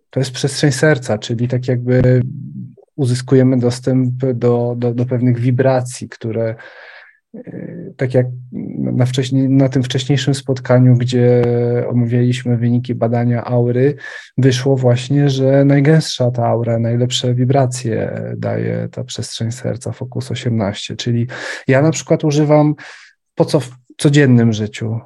to 0.10 0.20
jest 0.20 0.32
przestrzeń 0.32 0.72
serca, 0.72 1.18
czyli 1.18 1.48
tak 1.48 1.68
jakby 1.68 2.22
uzyskujemy 3.00 3.58
dostęp 3.58 4.14
do, 4.34 4.76
do, 4.78 4.94
do 4.94 5.06
pewnych 5.06 5.40
wibracji, 5.40 6.10
które 6.10 6.56
tak 7.98 8.14
jak 8.14 8.26
na, 8.78 9.06
wcześniej, 9.06 9.50
na 9.50 9.70
tym 9.70 9.84
wcześniejszym 9.84 10.34
spotkaniu, 10.34 10.96
gdzie 10.98 11.44
omawialiśmy 11.90 12.58
wyniki 12.58 12.96
badania 12.96 13.46
aury, 13.46 13.96
wyszło 14.38 14.78
właśnie, 14.78 15.30
że 15.30 15.66
najgęstsza 15.66 16.32
ta 16.32 16.46
aura, 16.46 16.80
najlepsze 16.80 17.34
wibracje 17.36 18.24
daje 18.38 18.90
ta 18.92 19.04
przestrzeń 19.04 19.52
serca 19.52 19.92
Focus 19.92 20.32
18. 20.32 20.96
Czyli 20.96 21.28
ja 21.68 21.82
na 21.82 21.92
przykład 21.92 22.24
używam 22.24 22.76
po 23.36 23.46
co 23.46 23.60
w 23.60 23.70
codziennym 23.98 24.54
życiu. 24.54 25.00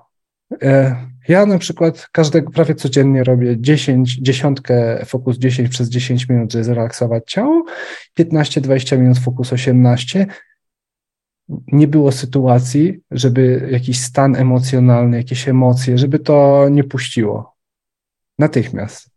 E, 0.62 0.96
ja 1.28 1.46
na 1.46 1.58
przykład 1.58 2.08
każdego 2.12 2.52
prawie 2.52 2.76
codziennie 2.76 3.24
robię 3.24 3.56
10, 3.60 4.18
dziesiątkę 4.22 5.06
Focus 5.06 5.38
10 5.38 5.70
przez 5.70 5.90
10 5.90 6.30
minut, 6.30 6.52
żeby 6.52 6.64
zrelaksować 6.64 7.24
ciało, 7.32 7.66
15-20 8.20 8.98
minut 8.98 9.20
Focus 9.20 9.54
18 9.54 10.28
nie 11.72 11.88
było 11.88 12.12
sytuacji, 12.12 13.00
żeby 13.12 13.70
jakiś 13.72 14.00
stan 14.00 14.36
emocjonalny, 14.36 15.18
jakieś 15.18 15.48
emocje, 15.48 15.98
żeby 15.98 16.20
to 16.20 16.68
nie 16.72 16.84
puściło. 16.84 17.56
Natychmiast. 18.40 19.14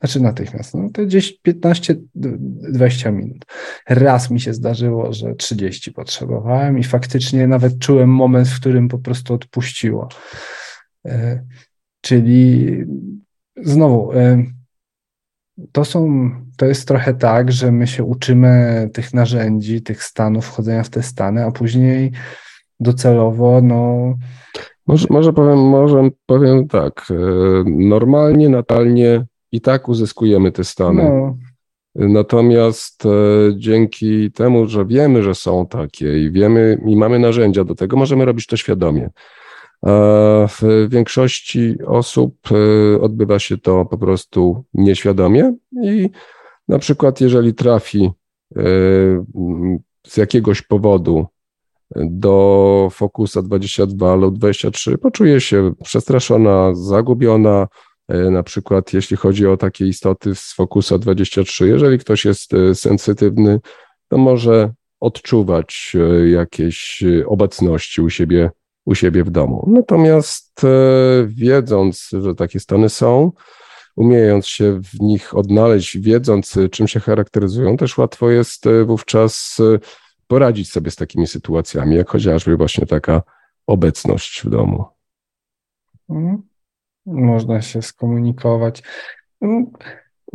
Znaczy 0.00 0.20
natychmiast, 0.20 0.74
no 0.74 0.90
to 0.92 1.06
gdzieś 1.06 1.40
15-20 1.48 3.12
minut. 3.12 3.44
Raz 3.88 4.30
mi 4.30 4.40
się 4.40 4.54
zdarzyło, 4.54 5.12
że 5.12 5.34
30 5.34 5.92
potrzebowałem 5.92 6.78
i 6.78 6.84
faktycznie 6.84 7.46
nawet 7.46 7.78
czułem 7.78 8.10
moment, 8.10 8.48
w 8.48 8.60
którym 8.60 8.88
po 8.88 8.98
prostu 8.98 9.34
odpuściło. 9.34 10.08
E, 11.06 11.44
czyli 12.00 12.76
znowu, 13.56 14.12
e, 14.12 14.44
to 15.72 15.84
są, 15.84 16.30
to 16.56 16.66
jest 16.66 16.88
trochę 16.88 17.14
tak, 17.14 17.52
że 17.52 17.72
my 17.72 17.86
się 17.86 18.04
uczymy 18.04 18.90
tych 18.92 19.14
narzędzi, 19.14 19.82
tych 19.82 20.04
stanów, 20.04 20.46
wchodzenia 20.46 20.82
w 20.82 20.90
te 20.90 21.02
stany, 21.02 21.44
a 21.44 21.50
później 21.50 22.12
docelowo, 22.80 23.60
no. 23.62 24.14
Może, 24.86 25.06
może, 25.10 25.32
powiem, 25.32 25.58
może 25.58 26.08
powiem 26.26 26.68
tak. 26.68 27.06
E, 27.10 27.14
normalnie, 27.66 28.48
natalnie 28.48 29.26
i 29.52 29.60
tak 29.60 29.88
uzyskujemy 29.88 30.52
te 30.52 30.64
stany. 30.64 31.02
No. 31.02 31.36
Natomiast 31.94 33.06
e, 33.06 33.08
dzięki 33.56 34.32
temu, 34.32 34.66
że 34.66 34.86
wiemy, 34.86 35.22
że 35.22 35.34
są 35.34 35.66
takie 35.66 36.22
i 36.22 36.30
wiemy 36.30 36.78
i 36.86 36.96
mamy 36.96 37.18
narzędzia 37.18 37.64
do 37.64 37.74
tego, 37.74 37.96
możemy 37.96 38.24
robić 38.24 38.46
to 38.46 38.56
świadomie. 38.56 39.10
W 40.48 40.86
większości 40.88 41.76
osób 41.86 42.36
e, 42.50 43.00
odbywa 43.00 43.38
się 43.38 43.58
to 43.58 43.84
po 43.84 43.98
prostu 43.98 44.64
nieświadomie 44.74 45.54
i 45.82 46.10
na 46.68 46.78
przykład 46.78 47.20
jeżeli 47.20 47.54
trafi 47.54 48.10
e, 48.56 48.60
z 50.06 50.16
jakiegoś 50.16 50.62
powodu 50.62 51.26
do 51.96 52.88
Focusa 52.92 53.42
22 53.42 54.14
lub 54.14 54.38
23, 54.38 54.98
poczuje 54.98 55.40
się 55.40 55.72
przestraszona, 55.84 56.74
zagubiona, 56.74 57.68
e, 58.08 58.30
na 58.30 58.42
przykład 58.42 58.92
jeśli 58.92 59.16
chodzi 59.16 59.46
o 59.46 59.56
takie 59.56 59.86
istoty 59.86 60.34
z 60.34 60.52
Focusa 60.52 60.98
23, 60.98 61.68
jeżeli 61.68 61.98
ktoś 61.98 62.24
jest 62.24 62.50
sensytywny, 62.74 63.60
to 64.08 64.18
może 64.18 64.72
odczuwać 65.00 65.96
jakieś 66.26 67.04
obecności 67.26 68.00
u 68.02 68.10
siebie 68.10 68.50
u 68.86 68.94
siebie 68.94 69.24
w 69.24 69.30
domu. 69.30 69.64
Natomiast 69.66 70.64
e, 70.64 70.68
wiedząc, 71.26 72.10
że 72.22 72.34
takie 72.34 72.60
stany 72.60 72.88
są, 72.88 73.32
umiejąc 73.96 74.46
się 74.46 74.80
w 74.82 75.00
nich 75.00 75.36
odnaleźć, 75.36 75.98
wiedząc, 75.98 76.58
czym 76.70 76.88
się 76.88 77.00
charakteryzują, 77.00 77.76
też 77.76 77.98
łatwo 77.98 78.30
jest 78.30 78.66
e, 78.66 78.84
wówczas 78.84 79.56
e, 79.60 79.78
poradzić 80.26 80.70
sobie 80.70 80.90
z 80.90 80.96
takimi 80.96 81.26
sytuacjami, 81.26 81.96
jak 81.96 82.10
chociażby 82.10 82.56
właśnie 82.56 82.86
taka 82.86 83.22
obecność 83.66 84.42
w 84.44 84.50
domu. 84.50 84.84
Mhm. 86.10 86.42
Można 87.06 87.62
się 87.62 87.82
skomunikować. 87.82 88.82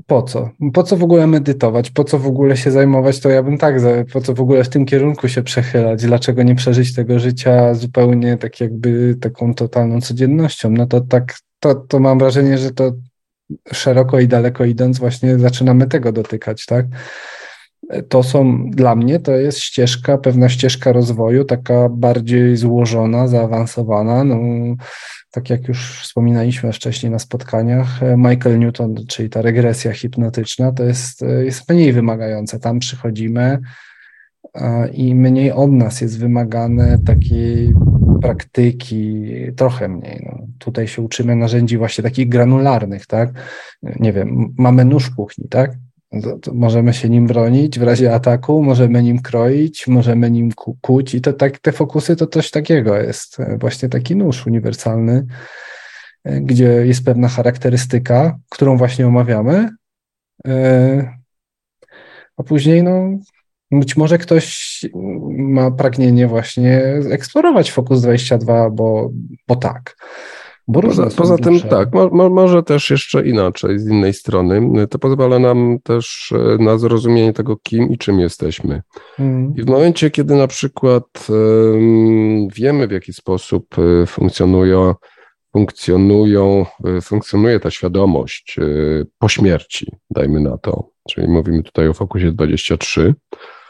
Po 0.08 0.22
co? 0.24 0.50
Po 0.74 0.84
co 0.84 0.98
w 0.98 1.04
ogóle 1.04 1.28
medytować? 1.28 1.92
Po 1.92 2.04
co 2.04 2.20
w 2.20 2.28
ogóle 2.28 2.58
się 2.58 2.72
zajmować? 2.72 3.20
To 3.20 3.30
ja 3.30 3.44
bym 3.44 3.58
tak, 3.58 3.76
po 4.14 4.22
co 4.22 4.34
w 4.34 4.42
ogóle 4.42 4.64
w 4.64 4.70
tym 4.70 4.86
kierunku 4.86 5.28
się 5.28 5.44
przechylać? 5.44 6.06
Dlaczego 6.06 6.44
nie 6.44 6.56
przeżyć 6.56 6.96
tego 6.96 7.20
życia 7.20 7.74
zupełnie 7.74 8.38
tak 8.38 8.62
jakby 8.62 9.16
taką 9.22 9.54
totalną 9.54 10.02
codziennością? 10.02 10.70
No 10.70 10.86
to 10.86 11.02
tak, 11.02 11.36
to, 11.60 11.76
to 11.76 12.00
mam 12.00 12.20
wrażenie, 12.20 12.58
że 12.58 12.72
to 12.72 12.92
szeroko 13.74 14.20
i 14.20 14.28
daleko 14.28 14.66
idąc 14.66 15.00
właśnie 15.00 15.40
zaczynamy 15.40 15.88
tego 15.88 16.12
dotykać, 16.12 16.66
tak? 16.66 16.86
To 18.10 18.24
są 18.24 18.70
dla 18.70 18.96
mnie, 18.96 19.20
to 19.20 19.32
jest 19.32 19.60
ścieżka, 19.60 20.18
pewna 20.18 20.50
ścieżka 20.50 20.92
rozwoju, 20.92 21.46
taka 21.46 21.90
bardziej 21.90 22.58
złożona, 22.58 23.28
zaawansowana. 23.28 24.24
No, 24.24 24.38
tak 25.32 25.50
jak 25.50 25.68
już 25.68 26.02
wspominaliśmy 26.04 26.74
wcześniej 26.74 27.12
na 27.12 27.20
spotkaniach, 27.20 28.00
Michael 28.18 28.60
Newton, 28.60 28.96
czyli 29.08 29.30
ta 29.30 29.42
regresja 29.42 29.94
hipnotyczna, 29.94 30.72
to 30.72 30.84
jest, 30.84 31.22
jest 31.44 31.70
mniej 31.70 31.94
wymagające. 31.94 32.60
Tam 32.60 32.80
przychodzimy 32.80 33.60
i 34.94 35.16
mniej 35.16 35.52
od 35.52 35.72
nas 35.72 36.02
jest 36.02 36.20
wymagane 36.20 36.98
takiej 37.06 37.74
praktyki, 38.22 39.26
trochę 39.56 39.88
mniej. 39.88 40.22
No, 40.26 40.48
tutaj 40.60 40.88
się 40.88 41.02
uczymy 41.02 41.36
narzędzi 41.36 41.78
właśnie 41.78 42.04
takich 42.04 42.30
granularnych, 42.30 43.06
tak? 43.06 43.30
Nie 44.00 44.14
wiem, 44.14 44.54
mamy 44.58 44.86
nóż 44.86 45.06
w 45.06 45.16
kuchni, 45.16 45.48
tak? 45.50 45.72
To, 46.24 46.40
to 46.40 46.54
możemy 46.54 46.94
się 46.94 47.10
nim 47.10 47.28
bronić 47.28 47.80
w 47.80 47.84
razie 47.84 48.14
ataku, 48.14 48.64
możemy 48.64 49.04
nim 49.04 49.22
kroić, 49.22 49.88
możemy 49.88 50.32
nim 50.32 50.52
kuć 50.82 51.16
i 51.16 51.22
to 51.22 51.34
tak, 51.34 51.60
te 51.60 51.72
fokusy 51.72 52.16
to 52.16 52.28
coś 52.28 52.52
takiego 52.52 52.96
jest. 52.96 53.38
Właśnie 53.60 53.90
taki 53.90 54.16
nóż 54.16 54.48
uniwersalny, 54.48 55.26
gdzie 56.26 56.66
jest 56.66 57.06
pewna 57.06 57.28
charakterystyka, 57.28 58.38
którą 58.50 58.78
właśnie 58.78 59.08
omawiamy, 59.08 59.70
e, 60.48 61.22
a 62.38 62.44
później 62.44 62.84
no, 62.84 63.10
być 63.72 63.98
może 63.98 64.18
ktoś 64.18 64.80
ma 65.32 65.72
pragnienie 65.72 66.28
właśnie 66.28 66.82
eksplorować 67.12 67.72
Focus 67.72 68.02
22, 68.02 68.70
bo, 68.70 69.12
bo 69.48 69.56
tak. 69.56 69.96
Bo 70.68 70.82
poza, 70.82 71.08
poza 71.18 71.38
tym 71.38 71.60
tak, 71.60 71.94
mo, 71.94 72.10
mo, 72.10 72.30
może 72.30 72.64
też 72.64 72.90
jeszcze 72.90 73.28
inaczej, 73.28 73.80
z 73.80 73.88
innej 73.88 74.14
strony. 74.14 74.88
To 74.88 75.00
pozwala 75.00 75.40
nam 75.40 75.78
też 75.84 76.32
e, 76.32 76.64
na 76.64 76.78
zrozumienie 76.78 77.34
tego, 77.34 77.58
kim 77.58 77.90
i 77.90 77.98
czym 77.98 78.20
jesteśmy. 78.20 78.82
Hmm. 79.18 79.54
I 79.58 79.64
w 79.64 79.68
momencie, 79.68 80.12
kiedy 80.12 80.36
na 80.36 80.48
przykład 80.48 81.28
um, 81.30 82.48
wiemy, 82.56 82.88
w 82.88 82.92
jaki 82.92 83.14
sposób 83.14 83.66
e, 83.80 84.06
funkcjonują, 84.06 84.96
funkcjonują, 85.54 86.66
e, 86.86 87.02
funkcjonuje 87.02 87.60
ta 87.60 87.72
świadomość 87.72 88.58
po 89.20 89.30
śmierci, 89.30 89.92
dajmy 90.10 90.40
na 90.40 90.58
to, 90.58 90.90
czyli 91.10 91.28
mówimy 91.28 91.64
tutaj 91.64 91.88
o 91.88 91.94
fokusie 91.94 92.32
23, 92.32 93.16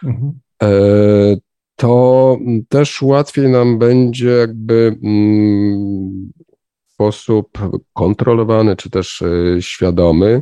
mhm. 0.03 0.39
to 1.75 2.37
też 2.69 3.01
łatwiej 3.01 3.49
nam 3.49 3.79
będzie 3.79 4.27
jakby 4.27 4.97
mm, 5.03 6.31
sposób 7.01 7.57
kontrolowany 7.93 8.75
czy 8.75 8.89
też 8.89 9.21
e, 9.21 9.61
świadomy 9.61 10.41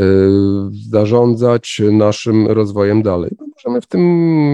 e, 0.00 0.04
zarządzać 0.90 1.82
naszym 1.92 2.46
rozwojem 2.46 3.02
dalej. 3.02 3.30
Bo 3.38 3.44
możemy 3.46 3.80
w 3.80 3.86
tym 3.86 4.02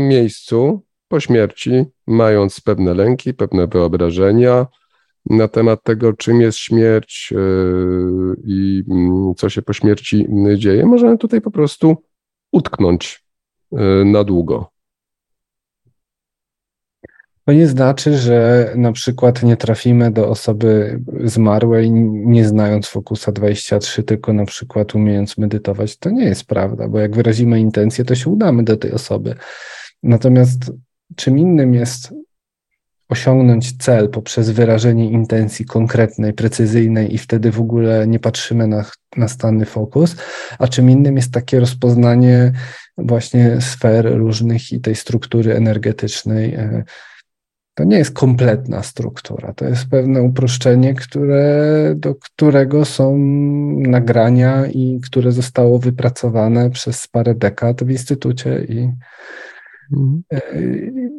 miejscu 0.09 0.83
po 1.09 1.21
śmierci, 1.21 1.85
mając 2.07 2.61
pewne 2.61 2.95
lęki, 2.95 3.35
pewne 3.35 3.67
wyobrażenia 3.67 4.67
na 5.31 5.49
temat 5.49 5.83
tego, 5.83 6.13
czym 6.13 6.41
jest 6.41 6.59
śmierć 6.59 7.33
e, 7.33 7.39
i 8.45 8.85
mm, 8.91 9.35
co 9.37 9.49
się 9.49 9.63
po 9.63 9.73
śmierci 9.73 10.27
dzieje, 10.57 10.87
możemy 10.87 11.19
tutaj 11.19 11.41
po 11.41 11.51
prostu 11.51 11.97
utknąć 12.53 13.25
na 14.05 14.25
długo. 14.25 14.71
To 17.49 17.53
nie 17.53 17.67
znaczy, 17.67 18.19
że 18.19 18.73
na 18.77 18.93
przykład 18.93 19.43
nie 19.43 19.57
trafimy 19.57 20.11
do 20.11 20.29
osoby 20.29 21.01
zmarłej, 21.25 21.91
nie 22.13 22.45
znając 22.49 22.87
Fokusa 22.87 23.33
23, 23.33 24.03
tylko 24.03 24.33
na 24.33 24.45
przykład 24.45 24.95
umiejąc 24.95 25.39
medytować. 25.39 25.97
To 25.97 26.11
nie 26.11 26.25
jest 26.25 26.45
prawda, 26.45 26.89
bo 26.89 26.99
jak 26.99 27.17
wyrazimy 27.17 27.61
intencję, 27.61 28.05
to 28.05 28.15
się 28.15 28.31
udamy 28.31 28.63
do 28.63 28.77
tej 28.77 28.93
osoby. 28.93 29.35
Natomiast 30.03 30.73
czym 31.17 31.39
innym 31.39 31.75
jest 31.75 32.15
osiągnąć 33.09 33.77
cel 33.77 34.09
poprzez 34.09 34.51
wyrażenie 34.51 35.11
intencji 35.11 35.65
konkretnej, 35.65 36.33
precyzyjnej 36.33 37.15
i 37.15 37.19
wtedy 37.19 37.51
w 37.51 37.61
ogóle 37.61 38.07
nie 38.07 38.19
patrzymy 38.19 38.67
na, 38.67 38.85
na 39.17 39.29
stany 39.29 39.67
fokus, 39.67 40.17
a 40.59 40.69
czym 40.69 40.91
innym 40.91 41.17
jest 41.17 41.33
takie 41.33 41.61
rozpoznanie 41.61 42.53
właśnie 42.99 43.61
sfer 43.61 44.19
różnych 44.19 44.73
i 44.73 44.81
tej 44.81 44.95
struktury 44.95 45.55
energetycznej. 45.55 46.57
To 47.79 47.85
nie 47.85 47.99
jest 47.99 48.15
kompletna 48.15 48.83
struktura, 48.83 49.53
to 49.53 49.65
jest 49.65 49.89
pewne 49.91 50.23
uproszczenie, 50.23 50.95
które, 50.95 51.95
do 51.97 52.15
którego 52.15 52.85
są 52.85 53.19
nagrania 53.77 54.67
i 54.67 55.01
które 55.07 55.33
zostało 55.33 55.79
wypracowane 55.79 56.71
przez 56.71 57.09
parę 57.09 57.35
dekad 57.35 57.85
w 57.85 57.91
instytucie 57.91 58.67
i 58.69 58.89
Mhm. 59.93 60.23
E, 60.33 60.41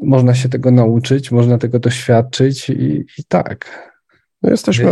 można 0.02 0.36
się 0.36 0.50
tego 0.50 0.72
nauczyć, 0.72 1.32
można 1.32 1.58
tego 1.58 1.80
doświadczyć 1.80 2.70
i, 2.70 3.06
i 3.18 3.24
tak. 3.28 3.90
No 4.42 4.50
jesteśmy 4.50 4.92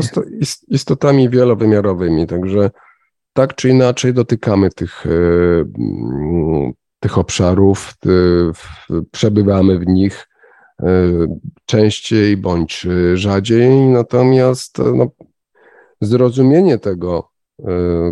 istotami 0.67 1.29
wielowymiarowymi, 1.29 2.27
także 2.27 2.71
tak 3.33 3.55
czy 3.55 3.69
inaczej 3.69 4.13
dotykamy 4.13 4.69
tych, 4.69 5.05
e, 5.05 5.09
tych 6.99 7.17
obszarów, 7.17 7.93
przebywamy 9.11 9.79
w 9.79 9.87
nich 9.87 10.27
częściej 11.65 12.37
bądź 12.37 12.87
rzadziej, 13.13 13.69
natomiast 13.79 14.77
no, 14.77 15.11
zrozumienie 16.01 16.77
tego, 16.77 17.29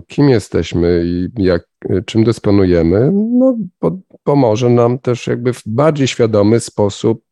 kim 0.08 0.30
jesteśmy 0.30 1.04
i 1.06 1.30
jak, 1.38 1.68
czym 2.06 2.24
dysponujemy, 2.24 3.12
no, 3.14 3.58
pomoże 4.24 4.70
nam 4.70 5.00
też 5.00 5.28
jakby 5.28 5.54
w 5.54 5.62
bardziej 5.66 6.08
świadomy 6.08 6.60
sposób 6.60 7.24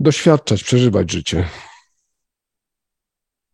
doświadczać, 0.00 0.64
przeżywać 0.64 1.12
życie. 1.12 1.44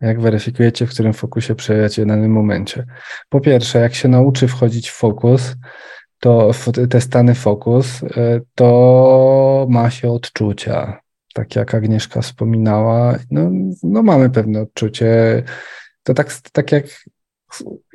Jak 0.00 0.20
weryfikujecie, 0.20 0.86
w 0.86 0.90
którym 0.90 1.12
fokusie 1.12 1.54
przejacie 1.54 2.04
w 2.04 2.06
danym 2.06 2.32
momencie? 2.32 2.86
Po 3.28 3.40
pierwsze, 3.40 3.78
jak 3.78 3.94
się 3.94 4.08
nauczy 4.08 4.48
wchodzić 4.48 4.90
w 4.90 4.94
fokus, 4.94 5.54
to 6.20 6.50
te 6.90 7.00
stany 7.00 7.34
fokus, 7.34 8.02
y, 8.02 8.06
to 8.54 9.66
ma 9.70 9.90
się 9.90 10.10
odczucia. 10.10 11.00
Tak 11.34 11.56
jak 11.56 11.74
Agnieszka 11.74 12.22
wspominała, 12.22 13.18
no, 13.30 13.50
no 13.82 14.02
mamy 14.02 14.30
pewne 14.30 14.60
odczucie. 14.60 15.42
To 16.02 16.14
tak, 16.14 16.28
tak 16.52 16.72
jak 16.72 16.84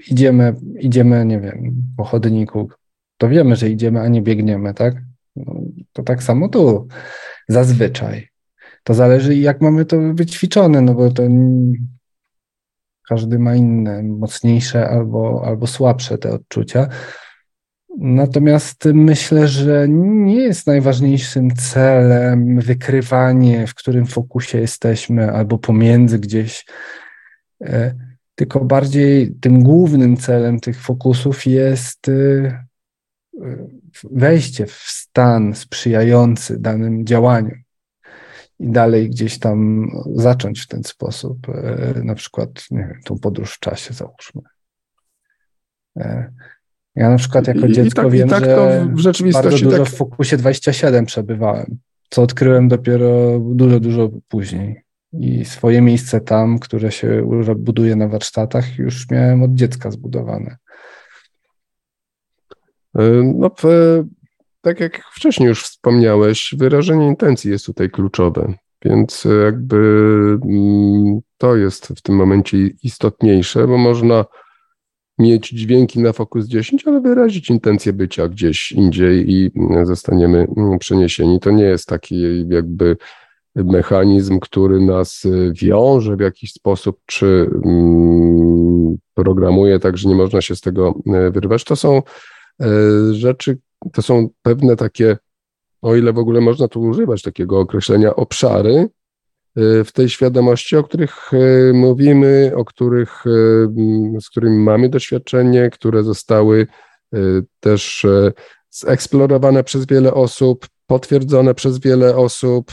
idziemy, 0.07 0.55
idziemy, 0.79 1.25
nie 1.25 1.39
wiem, 1.39 1.83
po 1.97 2.03
chodniku, 2.03 2.69
to 3.17 3.29
wiemy, 3.29 3.55
że 3.55 3.69
idziemy, 3.69 3.99
a 4.01 4.07
nie 4.07 4.21
biegniemy, 4.21 4.73
tak? 4.73 4.95
No, 5.35 5.55
to 5.93 6.03
tak 6.03 6.23
samo 6.23 6.49
tu, 6.49 6.87
zazwyczaj. 7.47 8.27
To 8.83 8.93
zależy, 8.93 9.35
jak 9.35 9.61
mamy 9.61 9.85
to 9.85 9.97
wyćwiczone, 10.13 10.81
no 10.81 10.93
bo 10.93 11.11
to 11.11 11.23
każdy 13.07 13.39
ma 13.39 13.55
inne, 13.55 14.03
mocniejsze 14.03 14.89
albo, 14.89 15.43
albo 15.45 15.67
słabsze 15.67 16.17
te 16.17 16.31
odczucia. 16.31 16.87
Natomiast 17.97 18.85
myślę, 18.93 19.47
że 19.47 19.85
nie 19.89 20.41
jest 20.41 20.67
najważniejszym 20.67 21.55
celem 21.55 22.59
wykrywanie, 22.59 23.67
w 23.67 23.75
którym 23.75 24.05
fokusie 24.05 24.57
jesteśmy, 24.57 25.31
albo 25.31 25.57
pomiędzy 25.57 26.19
gdzieś, 26.19 26.65
e, 27.61 27.95
tylko 28.35 28.65
bardziej 28.65 29.35
tym 29.41 29.63
głównym 29.63 30.17
celem 30.17 30.59
tych 30.59 30.81
fokusów 30.81 31.45
jest 31.45 32.09
e, 32.09 32.65
wejście 34.11 34.65
w 34.65 34.73
stan 34.73 35.55
sprzyjający 35.55 36.59
danym 36.59 37.05
działaniu 37.05 37.55
i 38.59 38.71
dalej 38.71 39.09
gdzieś 39.09 39.39
tam 39.39 39.89
zacząć 40.15 40.61
w 40.61 40.67
ten 40.67 40.83
sposób, 40.83 41.49
e, 41.49 42.01
na 42.03 42.15
przykład, 42.15 42.49
nie 42.71 42.79
wiem, 42.79 42.99
tą 43.05 43.19
podróż 43.19 43.53
w 43.53 43.59
czasie 43.59 43.93
załóżmy. 43.93 44.41
Ja 46.95 47.09
na 47.09 47.17
przykład 47.17 47.47
jako 47.47 47.67
dziecko 47.67 48.01
tak, 48.01 48.11
wiem, 48.11 48.29
tak 48.29 48.45
że 48.45 48.87
w 48.93 48.99
rzeczywistości 48.99 49.49
bardzo 49.49 49.65
dużo 49.65 49.77
tak... 49.77 49.87
w 49.93 49.95
Fokusie 49.95 50.37
27 50.37 51.05
przebywałem, 51.05 51.77
co 52.09 52.21
odkryłem 52.21 52.67
dopiero 52.67 53.39
dużo, 53.39 53.79
dużo 53.79 54.09
później. 54.27 54.81
I 55.13 55.45
swoje 55.45 55.81
miejsce 55.81 56.21
tam, 56.21 56.59
które 56.59 56.91
się 56.91 57.29
buduje 57.57 57.95
na 57.95 58.07
warsztatach, 58.07 58.77
już 58.77 59.09
miałem 59.09 59.43
od 59.43 59.53
dziecka 59.53 59.91
zbudowane. 59.91 60.57
E, 62.95 63.01
no, 63.35 63.51
tak 64.61 64.79
jak 64.79 65.01
wcześniej 65.13 65.49
już 65.49 65.63
wspomniałeś, 65.63 66.55
wyrażenie 66.57 67.07
intencji 67.07 67.51
jest 67.51 67.65
tutaj 67.65 67.89
kluczowe, 67.89 68.53
więc 68.85 69.27
jakby 69.43 69.77
mm, 70.43 71.19
to 71.37 71.55
jest 71.55 71.87
w 71.87 72.01
tym 72.01 72.15
momencie 72.15 72.57
istotniejsze, 72.83 73.67
bo 73.67 73.77
można 73.77 74.25
mieć 75.19 75.49
dźwięki 75.49 75.99
na 75.99 76.13
Focus 76.13 76.45
10, 76.45 76.87
ale 76.87 77.01
wyrazić 77.01 77.49
intencję 77.49 77.93
bycia 77.93 78.27
gdzieś 78.27 78.71
indziej 78.71 79.31
i 79.31 79.51
zostaniemy 79.83 80.47
mm, 80.57 80.79
przeniesieni. 80.79 81.39
To 81.39 81.51
nie 81.51 81.63
jest 81.63 81.87
taki 81.87 82.47
jakby 82.49 82.97
mechanizm, 83.55 84.39
który 84.39 84.79
nas 84.79 85.23
wiąże 85.61 86.15
w 86.15 86.19
jakiś 86.19 86.51
sposób, 86.51 86.99
czy 87.05 87.49
mm, 87.65 88.97
programuje 89.13 89.79
tak, 89.79 89.97
że 89.97 90.09
nie 90.09 90.15
można 90.15 90.41
się 90.41 90.55
z 90.55 90.61
tego 90.61 90.93
e, 91.07 91.31
wyrwać. 91.31 91.63
To 91.63 91.75
są 91.75 92.01
E, 92.61 92.67
rzeczy, 93.13 93.57
to 93.93 94.01
są 94.01 94.29
pewne 94.41 94.75
takie, 94.75 95.17
o 95.81 95.95
ile 95.95 96.13
w 96.13 96.17
ogóle 96.17 96.41
można 96.41 96.67
tu 96.67 96.81
używać 96.81 97.21
takiego 97.21 97.59
określenia, 97.59 98.15
obszary 98.15 98.73
e, 98.73 98.87
w 99.57 99.91
tej 99.93 100.09
świadomości, 100.09 100.75
o 100.75 100.83
których 100.83 101.31
e, 101.33 101.73
mówimy, 101.73 102.51
o 102.55 102.65
których, 102.65 103.23
z 104.21 104.29
którymi 104.29 104.57
mamy 104.57 104.89
doświadczenie, 104.89 105.69
które 105.69 106.03
zostały 106.03 106.67
też 107.59 108.05
zeksplorowane 108.69 109.63
przez 109.63 109.85
wiele 109.85 110.13
osób, 110.13 110.67
potwierdzone 110.87 111.53
przez 111.53 111.79
wiele 111.79 112.15
osób 112.15 112.71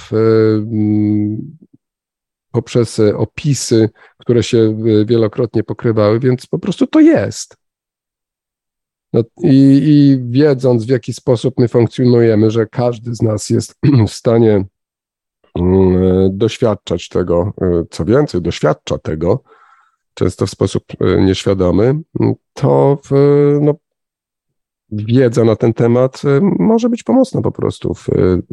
poprzez 2.52 3.00
opisy, 3.00 3.90
które 4.18 4.42
się 4.42 4.78
wielokrotnie 5.06 5.64
pokrywały, 5.64 6.20
więc 6.20 6.46
po 6.46 6.58
prostu 6.58 6.86
to 6.86 7.00
jest. 7.00 7.56
No 9.12 9.22
i, 9.42 9.80
I 9.84 10.18
wiedząc, 10.30 10.84
w 10.84 10.88
jaki 10.88 11.12
sposób 11.12 11.54
my 11.58 11.68
funkcjonujemy, 11.68 12.50
że 12.50 12.66
każdy 12.66 13.14
z 13.14 13.22
nas 13.22 13.50
jest 13.50 13.74
w 14.08 14.10
stanie 14.10 14.64
doświadczać 16.30 17.08
tego, 17.08 17.52
e, 17.62 17.84
co 17.90 18.04
więcej, 18.04 18.42
doświadcza 18.42 18.98
tego, 18.98 19.42
często 20.14 20.46
w 20.46 20.50
sposób 20.50 20.84
e, 21.00 21.24
nieświadomy, 21.24 22.00
to 22.52 22.98
w, 23.04 23.10
no, 23.60 23.74
wiedza 24.90 25.44
na 25.44 25.56
ten 25.56 25.72
temat 25.72 26.22
e, 26.24 26.40
może 26.58 26.88
być 26.88 27.02
pomocna 27.02 27.42
po 27.42 27.52
prostu, 27.52 27.94
w, 27.94 28.08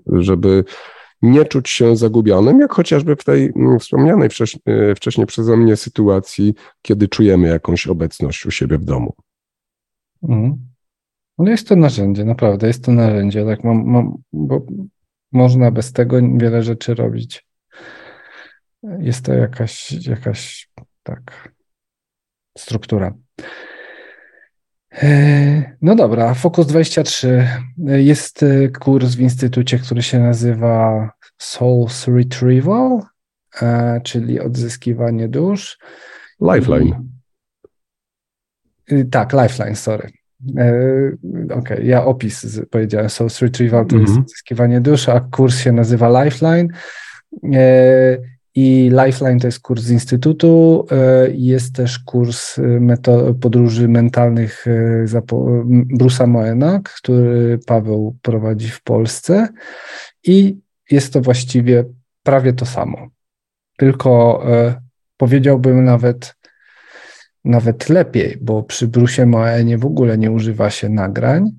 żeby 0.08 0.64
nie 1.22 1.46
czuć 1.46 1.70
się 1.70 1.96
zagubionym, 1.96 2.60
jak 2.60 2.74
chociażby 2.74 3.16
w 3.16 3.24
tej 3.24 3.52
mm, 3.56 3.80
wspomnianej 3.80 4.30
wcześniej 4.96 5.28
przeze 5.28 5.58
mnie 5.58 5.76
sytuacji, 5.76 6.54
kiedy 6.82 7.08
czujemy 7.08 7.48
jakąś 7.48 7.88
obecność 7.88 8.46
u 8.46 8.52
siebie 8.52 8.78
w 8.78 8.86
domu. 8.86 9.14
Mhm. 10.24 10.58
No 11.38 11.52
jest 11.52 11.68
to 11.68 11.76
narzędzie, 11.76 12.26
naprawdę 12.26 12.68
jest 12.68 12.84
to 12.84 12.92
narzędzie, 12.92 13.46
tak, 13.46 13.64
mam, 13.64 13.84
mam, 13.86 14.18
bo 14.34 14.62
można 15.32 15.72
bez 15.72 15.94
tego 15.94 16.20
wiele 16.38 16.64
rzeczy 16.64 16.96
robić. 16.96 17.46
Jest 19.00 19.26
to 19.26 19.34
jakaś, 19.34 19.92
jakaś 19.92 20.70
tak, 21.04 21.54
struktura. 22.58 23.14
E, 24.92 25.78
no 25.82 25.96
dobra, 25.96 26.34
Focus 26.34 26.68
23. 26.68 27.48
Jest 27.78 28.46
kurs 28.80 29.16
w 29.16 29.20
instytucie, 29.20 29.80
który 29.80 30.02
się 30.02 30.20
nazywa 30.20 31.10
Souls 31.38 32.08
Retrieval, 32.08 33.02
e, 33.62 34.02
czyli 34.04 34.40
odzyskiwanie 34.40 35.28
dusz. 35.28 35.78
Lifeline. 36.42 37.04
Tak, 39.12 39.34
Lifeline, 39.34 39.76
sorry. 39.76 40.19
E, 40.58 41.12
okej, 41.46 41.58
okay, 41.58 41.84
ja 41.84 42.06
opis 42.06 42.62
powiedziałem. 42.72 43.10
Source 43.10 43.46
Retrieval 43.46 43.86
to 43.86 43.96
mm 43.96 44.08
jest 44.08 44.20
odzyskiwanie 44.20 44.78
mhm. 44.78 44.84
duszy, 44.84 45.12
a 45.12 45.20
kurs 45.20 45.60
się 45.60 45.72
nazywa 45.72 46.24
Lifeline. 46.24 46.68
E, 47.54 48.18
I 48.56 48.92
Lifeline 49.06 49.40
to 49.40 49.48
jest 49.48 49.60
kurs 49.60 49.84
z 49.84 49.92
Instytutu. 49.92 50.86
E, 50.92 51.28
jest 51.32 51.76
też 51.76 52.00
kurs 52.00 52.60
podróży 53.42 53.88
mentalnych 53.88 54.66
Brusa 55.98 56.28
Moena, 56.28 56.80
który 56.84 57.60
Paweł 57.66 58.18
prowadzi 58.22 58.70
w 58.70 58.84
Polsce. 58.84 59.48
I 60.24 60.58
jest 60.92 61.14
to 61.14 61.22
właściwie 61.22 61.86
prawie 62.24 62.54
to 62.54 62.66
samo. 62.66 63.08
Tylko 63.78 64.44
powiedziałbym 65.18 65.84
nawet 65.84 66.36
nawet 67.50 67.90
lepiej, 67.90 68.38
bo 68.42 68.64
przy 68.64 68.88
Brusie 68.88 69.26
Moenie 69.26 69.78
w 69.78 69.86
ogóle 69.86 70.18
nie 70.18 70.32
używa 70.32 70.70
się 70.70 70.90
nagrań, 70.90 71.52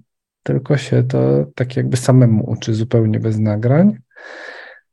tylko 0.42 0.76
się 0.76 1.02
to 1.02 1.46
tak 1.54 1.76
jakby 1.76 1.96
samemu 1.96 2.50
uczy 2.50 2.74
zupełnie 2.74 3.20
bez 3.20 3.38
nagrań. 3.38 3.98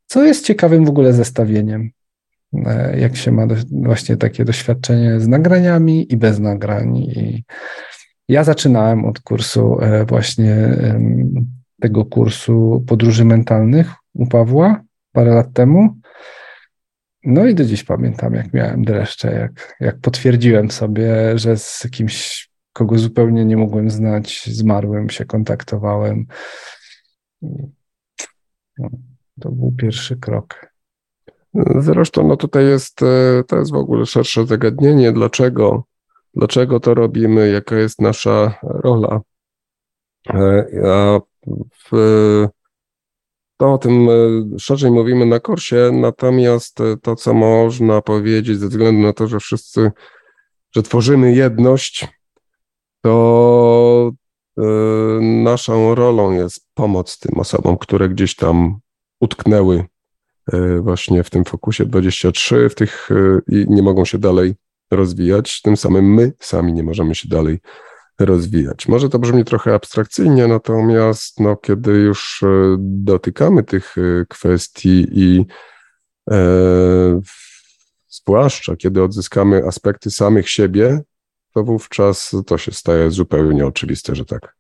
co 0.05 0.23
jest 0.23 0.45
ciekawym 0.45 0.85
w 0.85 0.89
ogóle 0.89 1.13
zestawieniem, 1.13 1.89
e, 2.65 2.99
jak 2.99 3.15
się 3.15 3.31
ma 3.31 3.47
do, 3.47 3.55
właśnie 3.71 4.17
takie 4.17 4.45
doświadczenie 4.45 5.19
z 5.19 5.27
nagraniami 5.27 6.13
i 6.13 6.17
bez 6.17 6.39
nagrań. 6.39 6.97
I 6.97 7.43
ja 8.29 8.43
zaczynałem 8.43 9.05
od 9.05 9.19
kursu 9.19 9.81
e, 9.81 10.05
właśnie 10.05 10.77
tego 11.81 12.05
kursu 12.05 12.83
podróży 12.87 13.25
mentalnych 13.25 13.91
u 14.13 14.27
Pawła 14.27 14.81
parę 15.11 15.31
lat 15.35 15.53
temu. 15.53 15.95
No 17.29 17.45
i 17.45 17.55
do 17.55 17.65
dziś 17.65 17.83
pamiętam, 17.83 18.33
jak 18.33 18.53
miałem 18.53 18.83
dreszcze, 18.83 19.33
jak, 19.33 19.77
jak 19.79 19.99
potwierdziłem 19.99 20.71
sobie, 20.71 21.37
że 21.37 21.57
z 21.57 21.87
kimś, 21.91 22.49
kogo 22.73 22.97
zupełnie 22.97 23.45
nie 23.45 23.57
mogłem 23.57 23.89
znać, 23.89 24.45
zmarłym 24.45 25.09
się 25.09 25.25
kontaktowałem. 25.25 26.25
No, 28.77 28.89
to 29.39 29.51
był 29.51 29.71
pierwszy 29.77 30.17
krok. 30.17 30.73
Zresztą 31.79 32.27
no 32.27 32.37
tutaj 32.37 32.65
jest, 32.65 33.03
e, 33.03 33.43
to 33.47 33.57
jest 33.57 33.71
w 33.71 33.75
ogóle 33.75 34.05
szersze 34.05 34.45
zagadnienie, 34.45 35.11
dlaczego, 35.11 35.83
dlaczego 36.33 36.79
to 36.79 36.93
robimy, 36.93 37.49
jaka 37.49 37.75
jest 37.75 38.01
nasza 38.01 38.59
rola. 38.63 39.21
E, 40.29 40.65
a 40.85 41.19
w, 41.91 42.47
to 43.57 43.73
o 43.73 43.77
tym 43.77 44.09
e, 44.09 44.13
szerzej 44.59 44.91
mówimy 44.91 45.25
na 45.25 45.39
kursie, 45.39 45.89
natomiast 45.93 46.79
to, 47.01 47.15
co 47.15 47.33
można 47.33 48.01
powiedzieć 48.01 48.59
ze 48.59 48.67
względu 48.67 49.01
na 49.01 49.13
to, 49.13 49.27
że 49.27 49.39
wszyscy, 49.39 49.91
że 50.75 50.83
tworzymy 50.83 51.33
jedność, 51.33 52.07
to 53.01 54.11
naszą 55.21 55.95
rolą 55.95 56.31
jest 56.31 56.67
pomoc 56.73 57.19
tym 57.19 57.39
osobom, 57.39 57.77
które 57.77 58.09
gdzieś 58.09 58.35
tam 58.35 58.79
utknęły 59.19 59.85
e, 60.53 60.79
właśnie 60.79 61.23
w 61.23 61.29
tym 61.29 61.45
fokusie 61.45 61.85
23, 61.85 62.69
w 62.69 62.75
tych 62.75 63.09
e, 63.11 63.39
i 63.55 63.65
nie 63.69 63.81
mogą 63.81 64.05
się 64.05 64.17
dalej 64.17 64.55
rozwijać. 64.91 65.61
Tym 65.61 65.77
samym 65.77 66.13
my 66.13 66.33
sami 66.39 66.73
nie 66.73 66.83
możemy 66.83 67.15
się 67.15 67.29
dalej 67.29 67.53
rozwijać. 67.53 67.96
Może 68.87 69.09
to 69.09 69.19
brzmi 69.19 69.45
trochę 69.45 69.73
abstrakcyjnie, 69.73 70.47
natomiast 70.47 71.39
no, 71.39 71.55
kiedy 71.55 71.91
już 71.91 72.43
e, 72.43 72.75
dotykamy 72.79 73.63
tych 73.63 73.95
kwestii 74.29 75.07
i 75.11 75.45
e, 76.31 77.21
zwłaszcza 78.09 78.75
kiedy 78.75 79.03
odzyskamy 79.03 79.63
aspekty 79.67 80.11
samych 80.11 80.49
siebie, 80.49 81.01
to 81.53 81.63
wówczas 81.63 82.35
to 82.45 82.57
się 82.57 82.71
staje 82.71 83.11
zupełnie 83.11 83.65
oczywiste, 83.65 84.15
że 84.15 84.25
tak, 84.25 84.55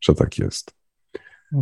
że 0.00 0.14
tak 0.14 0.38
jest. 0.38 0.70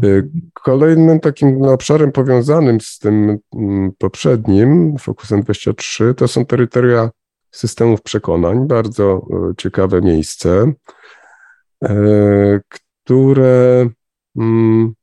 Y, 0.04 0.30
kolejnym 0.52 1.20
takim 1.20 1.62
obszarem 1.62 2.12
powiązanym 2.12 2.80
z 2.80 2.98
tym 2.98 3.38
mm, 3.54 3.92
poprzednim, 3.98 4.98
Fokusem 4.98 5.42
23, 5.42 6.14
to 6.14 6.28
są 6.28 6.46
terytoria 6.46 7.10
systemów 7.50 8.02
przekonań, 8.02 8.66
bardzo 8.66 9.26
ciekawe 9.58 10.00
miejsce, 10.00 10.72
które 12.68 13.88
mm, 14.36 14.94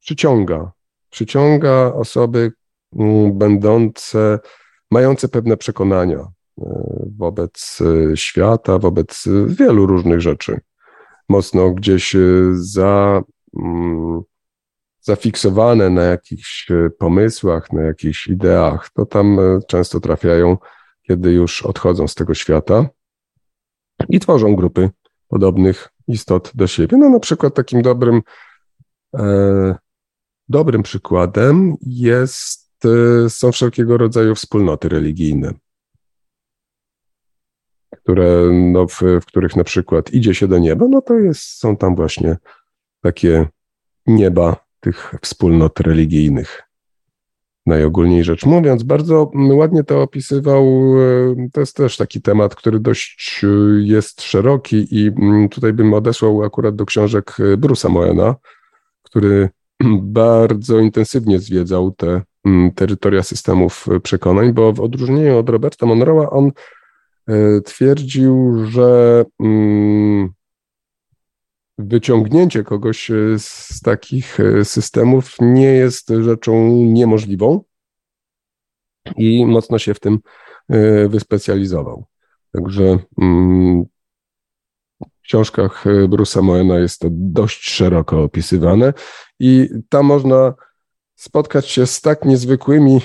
przyciąga, 0.00 0.72
przyciąga 1.10 1.92
osoby 1.94 2.52
mm, 2.96 3.38
będące, 3.38 4.38
mające 4.90 5.28
pewne 5.28 5.56
przekonania 5.56 6.26
wobec 7.18 7.78
świata, 8.14 8.78
wobec 8.78 9.24
wielu 9.46 9.86
różnych 9.86 10.20
rzeczy. 10.20 10.60
Mocno 11.28 11.70
gdzieś 11.70 12.16
za 12.52 13.22
Mm, 13.56 14.22
zafiksowane 15.00 15.90
na 15.90 16.02
jakichś 16.02 16.70
e, 16.70 16.90
pomysłach, 16.98 17.72
na 17.72 17.82
jakichś 17.82 18.26
ideach, 18.26 18.90
to 18.94 19.06
tam 19.06 19.40
e, 19.40 19.58
często 19.68 20.00
trafiają, 20.00 20.56
kiedy 21.02 21.32
już 21.32 21.62
odchodzą 21.62 22.08
z 22.08 22.14
tego 22.14 22.34
świata 22.34 22.88
i 24.08 24.20
tworzą 24.20 24.56
grupy 24.56 24.90
podobnych 25.28 25.88
istot 26.08 26.52
do 26.54 26.66
siebie. 26.66 26.96
No 26.96 27.10
na 27.10 27.20
przykład 27.20 27.54
takim 27.54 27.82
dobrym, 27.82 28.22
e, 29.16 29.74
dobrym 30.48 30.82
przykładem 30.82 31.74
jest, 31.80 32.84
e, 32.84 33.30
są 33.30 33.52
wszelkiego 33.52 33.98
rodzaju 33.98 34.34
wspólnoty 34.34 34.88
religijne, 34.88 35.52
które, 37.90 38.50
no, 38.52 38.86
w, 38.86 39.00
w 39.00 39.26
których 39.26 39.56
na 39.56 39.64
przykład 39.64 40.12
idzie 40.12 40.34
się 40.34 40.48
do 40.48 40.58
nieba, 40.58 40.88
no 40.88 41.02
to 41.02 41.14
jest, 41.14 41.42
są 41.42 41.76
tam 41.76 41.96
właśnie 41.96 42.36
takie 43.00 43.48
nieba 44.06 44.64
tych 44.80 45.14
wspólnot 45.22 45.80
religijnych. 45.80 46.63
Najogólniej 47.66 48.24
rzecz 48.24 48.46
mówiąc, 48.46 48.82
bardzo 48.82 49.30
ładnie 49.34 49.84
to 49.84 50.02
opisywał. 50.02 50.64
E, 50.98 51.48
to 51.52 51.60
jest 51.60 51.76
też 51.76 51.96
taki 51.96 52.22
temat, 52.22 52.54
który 52.54 52.80
dość 52.80 53.44
e, 53.44 53.46
jest 53.82 54.22
szeroki, 54.22 54.86
i 54.90 55.08
mm, 55.08 55.48
tutaj 55.48 55.72
bym 55.72 55.94
odesłał 55.94 56.42
akurat 56.42 56.76
do 56.76 56.86
książek 56.86 57.36
e, 57.40 57.56
Brusa 57.56 57.88
Moena, 57.88 58.34
który 59.02 59.48
bardzo 60.02 60.78
intensywnie 60.78 61.38
zwiedzał 61.38 61.90
te 61.90 62.22
mm, 62.44 62.72
terytoria 62.72 63.22
systemów 63.22 63.86
przekonań, 64.02 64.52
bo 64.52 64.72
w 64.72 64.80
odróżnieniu 64.80 65.38
od 65.38 65.48
Roberta 65.48 65.86
Monroe'a 65.86 66.26
on 66.30 66.50
twierdził, 67.64 68.64
że 68.66 69.24
mm, 69.40 70.32
wyciągnięcie 71.78 72.64
kogoś 72.64 73.10
e, 73.10 73.38
z 73.38 73.80
takich 73.84 74.40
e, 74.40 74.64
systemów 74.64 75.36
nie 75.40 75.66
jest 75.66 76.08
rzeczą 76.08 76.68
niemożliwą 76.72 77.64
i 79.16 79.46
mocno 79.46 79.78
się 79.78 79.94
w 79.94 80.00
tym 80.00 80.18
e, 80.68 81.08
wyspecjalizował. 81.08 82.04
Także 82.52 82.98
mm, 83.22 83.84
w 85.00 85.20
książkach 85.22 85.84
Bruce'a 86.08 86.42
Moena 86.42 86.78
jest 86.78 87.00
to 87.00 87.08
dość 87.10 87.70
szeroko 87.70 88.22
opisywane 88.22 88.92
i 89.40 89.68
tam 89.88 90.06
można 90.06 90.54
spotkać 91.14 91.68
się 91.68 91.86
z 91.86 92.00
tak 92.00 92.24
niezwykłymi 92.24 93.00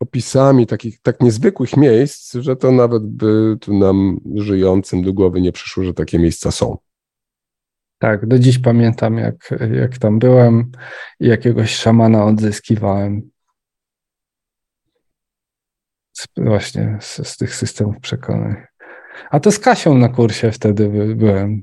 opisami 0.00 0.66
takich 0.66 1.00
tak 1.00 1.20
niezwykłych 1.20 1.76
miejsc, 1.76 2.34
że 2.34 2.56
to 2.56 2.72
nawet 2.72 3.06
by 3.06 3.56
tu 3.60 3.78
nam 3.78 4.20
żyjącym 4.34 5.02
do 5.02 5.12
głowy 5.12 5.40
nie 5.40 5.52
przyszło, 5.52 5.84
że 5.84 5.94
takie 5.94 6.18
miejsca 6.18 6.50
są. 6.50 6.78
Tak, 7.98 8.26
do 8.26 8.38
dziś 8.38 8.58
pamiętam, 8.58 9.18
jak, 9.18 9.54
jak 9.72 9.98
tam 9.98 10.18
byłem 10.18 10.72
i 11.20 11.26
jakiegoś 11.26 11.74
szamana 11.74 12.24
odzyskiwałem. 12.24 13.30
Z, 16.12 16.26
właśnie 16.36 16.98
z, 17.00 17.28
z, 17.28 17.36
tych 17.36 17.54
systemów 17.54 18.00
przekonań. 18.00 18.56
A 19.30 19.40
to 19.40 19.52
z 19.52 19.58
Kasią 19.58 19.98
na 19.98 20.08
kursie 20.08 20.52
wtedy 20.52 20.88
by, 20.88 21.14
byłem. 21.16 21.62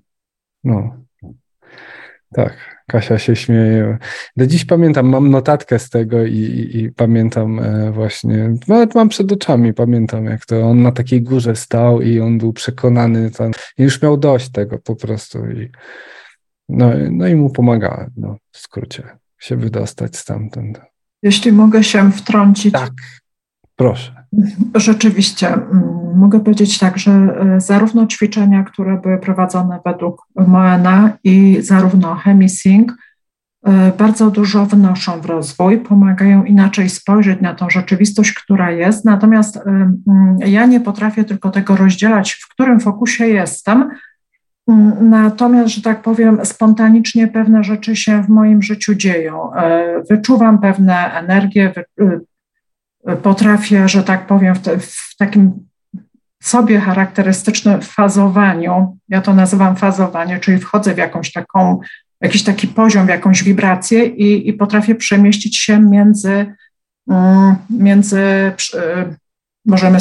No. 0.64 1.06
Tak, 2.34 2.84
Kasia 2.88 3.20
się 3.20 3.36
śmieje. 3.36 3.98
Do 4.38 4.48
dziś 4.48 4.66
pamiętam, 4.66 5.10
mam 5.10 5.32
notatkę 5.32 5.80
z 5.80 5.90
tego 5.90 6.26
i, 6.26 6.38
i, 6.38 6.84
i 6.84 6.92
pamiętam 6.92 7.60
e, 7.60 7.92
właśnie, 7.92 8.54
nawet 8.68 8.96
mam 8.96 9.10
przed 9.10 9.32
oczami, 9.32 9.74
pamiętam 9.74 10.26
jak 10.26 10.46
to 10.46 10.62
on 10.62 10.82
na 10.82 10.92
takiej 10.92 11.22
górze 11.22 11.56
stał 11.56 12.02
i 12.02 12.20
on 12.20 12.38
był 12.38 12.54
przekonany, 12.54 13.32
tam, 13.32 13.52
już 13.78 14.02
miał 14.02 14.18
dość 14.18 14.52
tego 14.52 14.80
po 14.80 14.96
prostu 14.96 15.46
i 15.52 15.72
no, 16.70 16.92
no 17.12 17.28
i 17.28 17.36
mu 17.36 17.50
pomagałem, 17.50 18.12
no, 18.18 18.38
w 18.52 18.58
skrócie, 18.58 19.04
się 19.40 19.56
wydostać 19.56 20.18
stamtąd. 20.18 20.82
Jeśli 21.24 21.52
mogę 21.52 21.84
się 21.84 22.12
wtrącić. 22.12 22.74
Tak, 22.74 22.94
proszę. 23.76 24.26
Rzeczywiście, 24.76 25.48
mm, 25.54 26.18
mogę 26.18 26.40
powiedzieć 26.40 26.80
tak, 26.80 26.98
że 26.98 27.12
e, 27.12 27.62
zarówno 27.62 28.08
ćwiczenia, 28.08 28.64
które 28.64 29.02
były 29.02 29.18
prowadzone 29.18 29.80
według 29.86 30.28
Moena 30.48 31.18
i 31.24 31.58
zarówno 31.62 32.16
Hemisync 32.16 32.92
e, 33.66 33.92
bardzo 33.98 34.32
dużo 34.32 34.66
wnoszą 34.66 35.22
w 35.22 35.26
rozwój, 35.26 35.78
pomagają 35.78 36.44
inaczej 36.44 36.90
spojrzeć 36.90 37.42
na 37.42 37.56
tą 37.56 37.70
rzeczywistość, 37.70 38.34
która 38.34 38.72
jest. 38.72 39.06
Natomiast 39.06 39.58
e, 39.58 39.62
mm, 39.62 40.38
ja 40.46 40.66
nie 40.66 40.80
potrafię 40.80 41.24
tylko 41.24 41.52
tego 41.52 41.76
rozdzielać, 41.76 42.34
w 42.34 42.50
którym 42.50 42.80
fokusie 42.80 43.28
jestem, 43.28 43.90
Natomiast, 45.02 45.74
że 45.74 45.82
tak 45.82 46.02
powiem, 46.02 46.46
spontanicznie 46.46 47.28
pewne 47.28 47.64
rzeczy 47.64 47.96
się 47.96 48.24
w 48.24 48.30
moim 48.30 48.62
życiu 48.62 48.96
dzieją. 48.96 49.54
E, 49.54 50.04
wyczuwam 50.10 50.62
pewne 50.62 51.14
energie, 51.14 51.74
e, 53.08 53.16
potrafię, 53.16 53.90
że 53.90 54.04
tak 54.04 54.28
powiem, 54.28 54.56
w, 54.56 54.62
te, 54.62 54.80
w 54.80 55.16
takim 55.18 55.66
sobie 56.44 56.80
charakterystycznym 56.80 57.82
fazowaniu, 57.82 58.98
ja 59.10 59.22
to 59.22 59.34
nazywam 59.34 59.76
fazowanie, 59.76 60.40
czyli 60.40 60.58
wchodzę 60.58 60.94
w 60.94 60.98
jakąś 60.98 61.32
taką, 61.32 61.80
jakiś 62.22 62.44
taki 62.44 62.68
poziom, 62.68 63.06
w 63.06 63.10
jakąś 63.10 63.44
wibrację 63.44 64.06
i, 64.06 64.50
i 64.50 64.54
potrafię 64.54 64.96
przemieścić 64.96 65.58
się 65.58 65.80
między, 65.80 66.56
mm, 67.10 67.56
między 67.70 68.52
możemy 69.66 69.98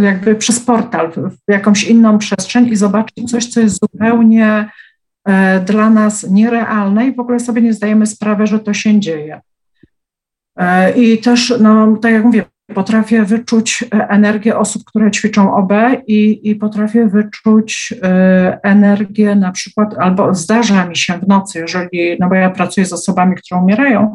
jakby 0.00 0.34
przez 0.34 0.60
portal 0.60 1.12
w 1.12 1.52
jakąś 1.52 1.84
inną 1.84 2.18
przestrzeń 2.18 2.66
i 2.66 2.76
zobaczyć 2.76 3.30
coś, 3.30 3.46
co 3.46 3.60
jest 3.60 3.80
zupełnie 3.80 4.70
e, 5.28 5.60
dla 5.60 5.90
nas 5.90 6.30
nierealne 6.30 7.06
i 7.06 7.14
w 7.14 7.20
ogóle 7.20 7.40
sobie 7.40 7.62
nie 7.62 7.72
zdajemy 7.72 8.06
sprawy, 8.06 8.46
że 8.46 8.58
to 8.58 8.74
się 8.74 9.00
dzieje. 9.00 9.40
I 10.96 11.18
też, 11.18 11.54
no, 11.60 11.96
tak 11.96 12.12
jak 12.12 12.24
mówię, 12.24 12.44
potrafię 12.74 13.24
wyczuć 13.24 13.84
energię 13.90 14.58
osób, 14.58 14.84
które 14.84 15.10
ćwiczą 15.10 15.54
OB 15.54 15.72
i, 16.06 16.50
i 16.50 16.54
potrafię 16.56 17.08
wyczuć 17.08 17.94
energię 18.62 19.34
na 19.34 19.52
przykład, 19.52 19.94
albo 19.98 20.34
zdarza 20.34 20.86
mi 20.86 20.96
się 20.96 21.18
w 21.18 21.28
nocy, 21.28 21.58
jeżeli, 21.58 22.16
no 22.20 22.28
bo 22.28 22.34
ja 22.34 22.50
pracuję 22.50 22.86
z 22.86 22.92
osobami, 22.92 23.36
które 23.36 23.60
umierają, 23.60 24.14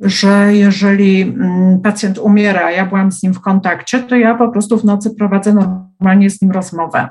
że 0.00 0.54
jeżeli 0.54 1.22
mm, 1.22 1.80
pacjent 1.80 2.18
umiera, 2.18 2.64
a 2.64 2.70
ja 2.70 2.86
byłam 2.86 3.12
z 3.12 3.22
nim 3.22 3.34
w 3.34 3.40
kontakcie, 3.40 3.98
to 3.98 4.16
ja 4.16 4.34
po 4.34 4.48
prostu 4.48 4.78
w 4.78 4.84
nocy 4.84 5.10
prowadzę 5.10 5.54
normalnie 5.54 6.30
z 6.30 6.42
nim 6.42 6.50
rozmowę. 6.50 7.08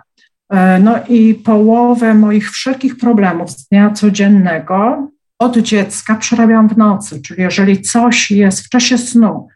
E, 0.49 0.79
no 0.79 0.95
i 1.09 1.35
połowę 1.35 2.13
moich 2.13 2.51
wszelkich 2.51 2.97
problemów 2.97 3.51
z 3.51 3.67
dnia 3.67 3.89
codziennego 3.89 5.07
od 5.39 5.57
dziecka 5.57 6.15
przerabiam 6.15 6.69
w 6.69 6.77
nocy, 6.77 7.21
czyli 7.21 7.41
jeżeli 7.41 7.81
coś 7.81 8.31
jest 8.31 8.65
w 8.65 8.69
czasie 8.69 8.97
snu, 8.97 9.47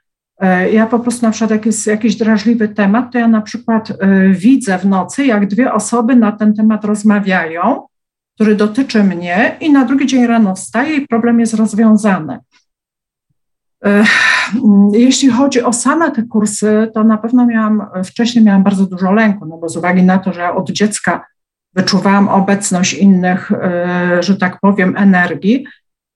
e, 0.41 0.71
ja 0.71 0.87
po 0.87 0.99
prostu 0.99 1.25
na 1.25 1.31
przykład 1.31 1.51
jak 1.51 1.65
jest 1.65 1.87
jakiś 1.87 2.15
drażliwy 2.15 2.67
temat, 2.67 3.11
to 3.11 3.17
ja 3.17 3.27
na 3.27 3.41
przykład 3.41 3.91
e, 3.91 4.29
widzę 4.29 4.77
w 4.77 4.85
nocy, 4.85 5.25
jak 5.25 5.47
dwie 5.47 5.73
osoby 5.73 6.15
na 6.15 6.31
ten 6.31 6.53
temat 6.53 6.85
rozmawiają, 6.85 7.81
który 8.35 8.55
dotyczy 8.55 9.03
mnie 9.03 9.55
i 9.59 9.71
na 9.71 9.85
drugi 9.85 10.05
dzień 10.05 10.27
rano 10.27 10.55
wstaję 10.55 10.95
i 10.95 11.07
problem 11.07 11.39
jest 11.39 11.53
rozwiązany. 11.53 12.39
Jeśli 14.93 15.29
chodzi 15.29 15.63
o 15.63 15.73
same 15.73 16.11
te 16.11 16.23
kursy, 16.23 16.91
to 16.93 17.03
na 17.03 17.17
pewno 17.17 17.45
miałam, 17.45 17.85
wcześniej 18.05 18.45
miałam 18.45 18.63
bardzo 18.63 18.85
dużo 18.85 19.11
lęku, 19.11 19.45
no 19.45 19.57
bo 19.57 19.69
z 19.69 19.77
uwagi 19.77 20.03
na 20.03 20.17
to, 20.17 20.33
że 20.33 20.53
od 20.53 20.71
dziecka 20.71 21.25
wyczuwałam 21.75 22.27
obecność 22.27 22.93
innych, 22.93 23.51
e, 23.51 24.17
że 24.23 24.37
tak 24.37 24.59
powiem, 24.61 24.93
energii, 24.97 25.65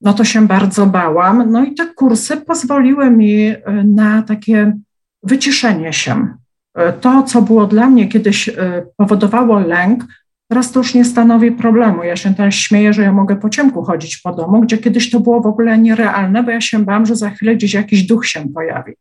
no 0.02 0.14
to 0.14 0.24
się 0.24 0.48
bardzo 0.48 0.86
bałam. 0.86 1.52
No 1.52 1.66
i 1.66 1.74
te 1.74 1.86
kursy 1.86 2.38
pozwoliły 2.38 3.12
mi 3.12 3.48
e, 3.48 3.62
na 3.84 4.22
takie 4.22 4.78
wyciszenie 5.24 5.94
się. 5.94 6.28
E, 6.76 6.94
to, 6.94 7.24
co 7.24 7.42
było 7.42 7.68
dla 7.68 7.90
mnie 7.90 8.08
kiedyś 8.08 8.50
powodowało 8.98 9.60
lęk, 9.60 10.04
Teraz 10.48 10.72
to 10.72 10.80
już 10.80 10.94
nie 10.94 11.06
stanowi 11.06 11.52
problemu. 11.52 12.04
Ja 12.04 12.16
się 12.16 12.36
teraz 12.36 12.54
śmieję, 12.54 12.94
że 12.94 13.02
ja 13.02 13.14
mogę 13.14 13.36
po 13.36 13.50
ciemku 13.50 13.84
chodzić 13.84 14.18
po 14.18 14.34
domu, 14.34 14.62
gdzie 14.62 14.78
kiedyś 14.78 15.10
to 15.10 15.20
było 15.20 15.42
w 15.42 15.46
ogóle 15.46 15.78
nierealne, 15.78 16.44
bo 16.44 16.52
ja 16.52 16.62
się 16.62 16.80
bałam, 16.80 17.06
że 17.06 17.16
za 17.16 17.30
chwilę 17.30 17.56
gdzieś 17.56 17.74
jakiś 17.74 18.04
duch 18.04 18.28
się 18.28 18.50
pojawi. 18.54 18.94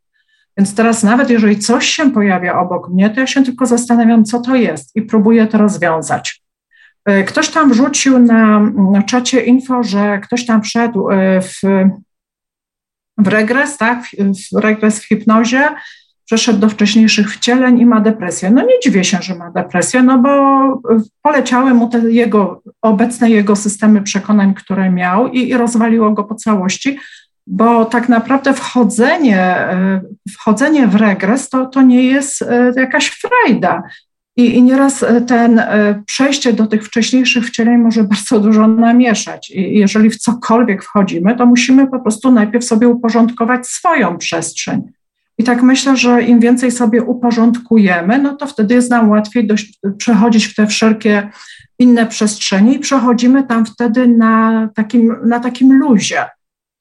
Więc 0.56 0.74
teraz 0.74 1.02
nawet 1.02 1.31
jeżeli 1.31 1.59
coś 1.59 1.89
się 1.89 2.10
pojawia 2.10 2.59
obok 2.59 2.89
mnie, 2.89 3.10
to 3.10 3.20
ja 3.20 3.27
się 3.27 3.44
tylko 3.44 3.66
zastanawiam, 3.66 4.24
co 4.24 4.40
to 4.40 4.55
jest 4.55 4.97
i 4.97 5.02
próbuję 5.02 5.47
to 5.47 5.59
rozwiązać. 5.59 6.43
E, 7.05 7.24
ktoś 7.24 7.48
tam 7.48 7.70
wrzucił 7.70 8.18
na, 8.18 8.60
na 8.93 9.02
czacie 9.02 9.40
info, 9.40 9.82
że 9.82 10.20
ktoś 10.23 10.47
tam 10.47 10.62
wszedł 10.62 11.10
e, 11.10 11.40
w, 11.40 11.60
w 13.18 13.28
regres, 13.28 13.77
tak, 13.77 14.05
w, 14.05 14.56
w 14.56 14.59
regres 14.59 15.01
w 15.01 15.09
hipnozie 15.09 15.68
przeszedł 16.26 16.58
do 16.58 16.68
wcześniejszych 16.68 17.34
wcieleń 17.34 17.78
i 17.78 17.86
ma 17.86 18.00
depresję. 18.00 18.50
No 18.50 18.62
nie 18.62 18.80
dziwię 18.84 19.04
się, 19.04 19.18
że 19.20 19.34
ma 19.34 19.50
depresję, 19.50 20.02
no 20.02 20.18
bo 20.18 20.30
poleciały 21.22 21.74
mu 21.74 21.88
te 21.88 21.98
jego, 21.98 22.62
obecne 22.82 23.30
jego 23.30 23.56
systemy 23.56 24.02
przekonań, 24.02 24.54
które 24.54 24.90
miał 24.90 25.28
i, 25.28 25.48
i 25.48 25.54
rozwaliło 25.54 26.10
go 26.10 26.24
po 26.24 26.34
całości, 26.34 26.98
bo 27.46 27.84
tak 27.84 28.08
naprawdę 28.08 28.54
wchodzenie, 28.54 29.40
e, 29.40 30.00
wchodzenie 30.30 30.86
w 30.86 30.94
regres 30.94 31.48
to, 31.48 31.66
to 31.66 31.82
nie 31.82 32.02
jest 32.02 32.42
e, 32.42 32.72
jakaś 32.76 33.08
frajda. 33.08 33.82
I, 34.36 34.54
I 34.54 34.62
nieraz 34.62 35.04
ten 35.26 35.62
przejście 36.06 36.52
do 36.52 36.66
tych 36.66 36.84
wcześniejszych 36.84 37.46
wcieleń 37.46 37.78
może 37.78 38.04
bardzo 38.14 38.40
dużo 38.40 38.68
namieszać. 38.68 39.50
I 39.50 39.78
jeżeli 39.78 40.10
w 40.10 40.18
cokolwiek 40.18 40.84
wchodzimy, 40.84 41.36
to 41.36 41.46
musimy 41.46 41.86
po 41.86 42.00
prostu 42.00 42.32
najpierw 42.32 42.64
sobie 42.64 42.88
uporządkować 42.88 43.66
swoją 43.66 44.18
przestrzeń. 44.18 44.82
I 45.38 45.44
tak 45.44 45.62
myślę, 45.62 45.96
że 45.96 46.22
im 46.22 46.40
więcej 46.40 46.70
sobie 46.70 47.02
uporządkujemy, 47.02 48.18
no 48.18 48.36
to 48.36 48.46
wtedy 48.46 48.74
jest 48.74 48.90
nam 48.90 49.10
łatwiej 49.10 49.46
dość, 49.46 49.78
przechodzić 49.98 50.46
w 50.46 50.54
te 50.54 50.66
wszelkie 50.66 51.30
inne 51.78 52.06
przestrzenie 52.06 52.74
i 52.74 52.78
przechodzimy 52.78 53.44
tam 53.44 53.66
wtedy 53.66 54.08
na 54.08 54.68
takim, 54.74 55.16
na 55.24 55.40
takim 55.40 55.78
luzie. 55.78 56.24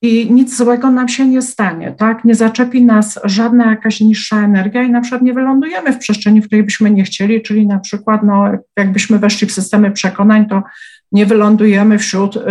I 0.01 0.31
nic 0.31 0.57
złego 0.57 0.91
nam 0.91 1.07
się 1.07 1.27
nie 1.27 1.41
stanie, 1.41 1.95
tak? 1.97 2.25
Nie 2.25 2.35
zaczepi 2.35 2.85
nas 2.85 3.19
żadna 3.23 3.69
jakaś 3.69 4.01
niższa 4.01 4.43
energia 4.43 4.83
i 4.83 4.91
na 4.91 5.01
przykład 5.01 5.21
nie 5.21 5.33
wylądujemy 5.33 5.93
w 5.93 5.97
przestrzeni, 5.97 6.41
w 6.41 6.47
której 6.47 6.63
byśmy 6.63 6.91
nie 6.91 7.03
chcieli, 7.03 7.41
czyli 7.41 7.67
na 7.67 7.79
przykład, 7.79 8.23
no, 8.23 8.51
jakbyśmy 8.77 9.19
weszli 9.19 9.47
w 9.47 9.51
systemy 9.51 9.91
przekonań, 9.91 10.45
to 10.49 10.63
nie 11.11 11.25
wylądujemy 11.25 11.99
wśród 11.99 12.35
y, 12.35 12.41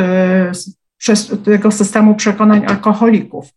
przez 0.98 1.32
tego 1.44 1.70
systemu 1.70 2.14
przekonań 2.14 2.66
alkoholików. 2.66 3.48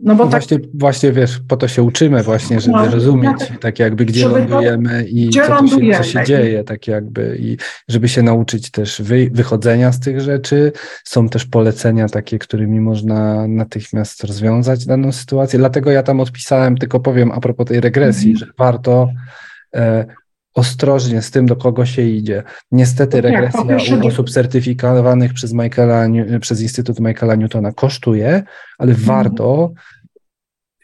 No 0.00 0.14
bo 0.14 0.24
tak, 0.24 0.30
właśnie, 0.30 0.58
właśnie 0.74 1.12
wiesz, 1.12 1.40
po 1.48 1.56
to 1.56 1.68
się 1.68 1.82
uczymy 1.82 2.22
właśnie, 2.22 2.60
żeby 2.60 2.76
no, 2.76 2.90
rozumieć 2.90 3.38
tak, 3.38 3.58
tak 3.58 3.78
jakby 3.78 4.04
gdzie 4.04 4.28
lądujemy 4.28 5.04
i 5.04 5.26
gdzie 5.26 5.46
co, 5.46 5.66
się, 5.66 5.96
co 5.96 6.02
się 6.02 6.24
dzieje, 6.24 6.64
tak 6.64 6.86
jakby 6.86 7.36
i 7.40 7.56
żeby 7.88 8.08
się 8.08 8.22
nauczyć 8.22 8.70
też 8.70 9.02
wy, 9.02 9.30
wychodzenia 9.32 9.92
z 9.92 10.00
tych 10.00 10.20
rzeczy. 10.20 10.72
Są 11.04 11.28
też 11.28 11.44
polecenia 11.44 12.08
takie, 12.08 12.38
którymi 12.38 12.80
można 12.80 13.48
natychmiast 13.48 14.24
rozwiązać 14.24 14.86
daną 14.86 15.12
sytuację. 15.12 15.58
Dlatego 15.58 15.90
ja 15.90 16.02
tam 16.02 16.20
odpisałem, 16.20 16.76
tylko 16.76 17.00
powiem 17.00 17.32
a 17.32 17.40
propos 17.40 17.66
tej 17.66 17.80
regresji, 17.80 18.30
mm 18.30 18.36
-hmm. 18.36 18.46
że 18.46 18.52
warto 18.58 19.08
e, 19.74 20.06
ostrożnie 20.56 21.22
z 21.22 21.30
tym, 21.30 21.46
do 21.46 21.56
kogo 21.56 21.86
się 21.86 22.02
idzie. 22.02 22.42
Niestety 22.72 23.20
regresja 23.20 23.60
u 24.02 24.06
osób 24.06 24.30
certyfikowanych 24.30 25.32
przez, 25.32 25.52
Michaela, 25.52 26.06
przez 26.40 26.60
Instytut 26.60 27.00
Michaela 27.00 27.34
Newtona 27.34 27.72
kosztuje, 27.72 28.42
ale 28.78 28.90
mhm. 28.90 29.06
warto, 29.06 29.72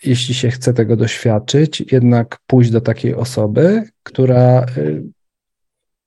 jeśli 0.04 0.34
się 0.34 0.50
chce 0.50 0.74
tego 0.74 0.96
doświadczyć, 0.96 1.84
jednak 1.92 2.38
pójść 2.46 2.70
do 2.70 2.80
takiej 2.80 3.14
osoby, 3.14 3.82
która 4.02 4.66
y, 4.76 5.02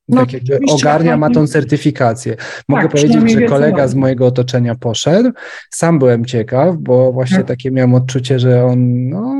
no, 0.07 0.25
tak 0.25 0.33
jakby 0.33 0.59
ogarnia, 0.69 1.17
ma 1.17 1.29
tą 1.29 1.47
certyfikację. 1.47 2.35
Mogę 2.67 2.81
tak, 2.81 2.91
powiedzieć, 2.91 3.31
że 3.31 3.41
kolega 3.41 3.87
z 3.87 3.95
mojego 3.95 4.25
otoczenia 4.25 4.75
poszedł. 4.75 5.31
Sam 5.71 5.99
byłem 5.99 6.25
ciekaw, 6.25 6.75
bo 6.79 7.11
właśnie 7.11 7.37
tak. 7.37 7.47
takie 7.47 7.71
miałem 7.71 7.93
odczucie, 7.93 8.39
że 8.39 8.65
on 8.65 9.09
no, 9.09 9.35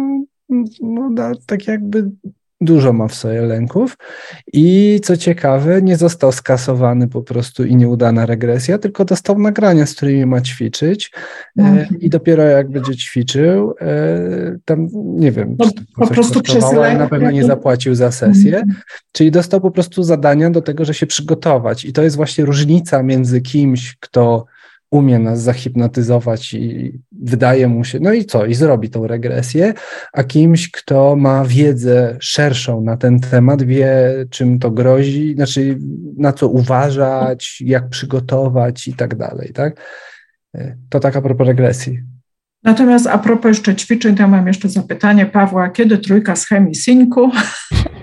no 0.81 1.09
da, 1.13 1.31
tak 1.47 1.67
jakby 1.67 2.09
dużo 2.65 2.93
ma 2.93 3.07
w 3.07 3.15
sobie 3.15 3.41
lęków 3.41 3.97
i 4.53 4.99
co 5.03 5.17
ciekawe, 5.17 5.81
nie 5.81 5.97
został 5.97 6.31
skasowany 6.31 7.07
po 7.07 7.21
prostu 7.21 7.65
i 7.65 7.75
nieudana 7.75 8.25
regresja, 8.25 8.77
tylko 8.77 9.05
dostał 9.05 9.39
nagrania, 9.39 9.85
z 9.85 9.95
którymi 9.95 10.25
ma 10.25 10.41
ćwiczyć 10.41 11.11
e, 11.59 11.61
mhm. 11.61 11.99
i 11.99 12.09
dopiero 12.09 12.43
jak 12.43 12.69
będzie 12.69 12.95
ćwiczył, 12.95 13.75
e, 13.81 14.57
tam 14.65 14.87
nie 14.93 15.31
wiem, 15.31 15.55
no, 15.59 15.65
po 15.95 16.07
prostu 16.07 16.41
przez 16.41 16.63
ale 16.63 16.97
na 16.97 17.07
pewno 17.07 17.31
nie 17.31 17.43
zapłacił 17.43 17.95
za 17.95 18.11
sesję, 18.11 18.57
mhm. 18.57 18.75
czyli 19.11 19.31
dostał 19.31 19.61
po 19.61 19.71
prostu 19.71 20.03
zadania 20.03 20.49
do 20.49 20.61
tego, 20.61 20.85
że 20.85 20.93
się 20.93 21.07
przygotować 21.07 21.85
i 21.85 21.93
to 21.93 22.03
jest 22.03 22.15
właśnie 22.15 22.45
różnica 22.45 23.03
między 23.03 23.41
kimś, 23.41 23.95
kto 23.99 24.45
umie 24.95 25.19
nas 25.19 25.41
zahipnotyzować 25.41 26.53
i 26.53 26.99
wydaje 27.11 27.67
mu 27.67 27.83
się, 27.83 27.99
no 27.99 28.13
i 28.13 28.25
co, 28.25 28.45
i 28.45 28.53
zrobi 28.53 28.89
tą 28.89 29.07
regresję, 29.07 29.73
a 30.13 30.23
kimś, 30.23 30.71
kto 30.71 31.15
ma 31.15 31.45
wiedzę 31.45 32.17
szerszą 32.19 32.81
na 32.81 32.97
ten 32.97 33.19
temat, 33.19 33.63
wie, 33.63 34.13
czym 34.29 34.59
to 34.59 34.71
grozi, 34.71 35.33
znaczy 35.35 35.79
na 36.17 36.33
co 36.33 36.47
uważać, 36.47 37.61
jak 37.61 37.89
przygotować 37.89 38.87
i 38.87 38.93
tak 38.93 39.15
dalej, 39.15 39.51
tak? 39.53 39.81
To 40.89 40.99
tak 40.99 41.15
a 41.15 41.21
propos 41.21 41.47
regresji. 41.47 41.99
Natomiast 42.63 43.07
a 43.07 43.17
propos 43.17 43.49
jeszcze 43.49 43.75
ćwiczeń, 43.75 44.15
to 44.15 44.27
mam 44.27 44.47
jeszcze 44.47 44.69
zapytanie 44.69 45.25
Pawła, 45.25 45.69
kiedy 45.69 45.97
trójka 45.97 46.35
z 46.35 46.47
chemii 46.47 46.75
synku? 46.75 47.31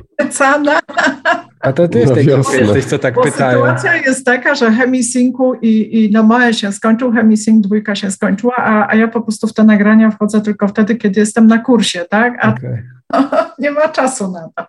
A 1.61 1.73
to 1.73 1.89
ty 1.89 1.99
jesteś, 1.99 2.27
no, 2.27 2.37
jesteś 2.59 2.85
co 2.85 2.99
tak 2.99 3.15
Bo 3.15 3.23
pytają. 3.23 3.59
Sytuacja 3.59 3.97
jest 3.97 4.27
taka, 4.27 4.55
że 4.55 4.73
chemisynku 4.73 5.55
i, 5.55 6.05
i 6.05 6.11
no 6.11 6.23
moje 6.23 6.55
się 6.55 6.73
skończył, 6.73 7.13
chemisync 7.13 7.67
dwójka 7.67 7.95
się 7.95 8.11
skończyła, 8.11 8.57
a, 8.57 8.91
a 8.91 8.95
ja 8.95 9.09
po 9.09 9.21
prostu 9.21 9.47
w 9.47 9.55
te 9.55 9.65
nagrania 9.65 10.11
wchodzę 10.11 10.41
tylko 10.41 10.69
wtedy, 10.69 10.97
kiedy 10.97 11.21
jestem 11.21 11.47
na 11.47 11.59
kursie, 11.59 12.05
tak? 12.11 12.45
A 12.45 12.55
okay. 12.55 12.89
nie 13.59 13.71
ma 13.71 13.89
czasu 13.89 14.31
na 14.31 14.49
to. 14.57 14.67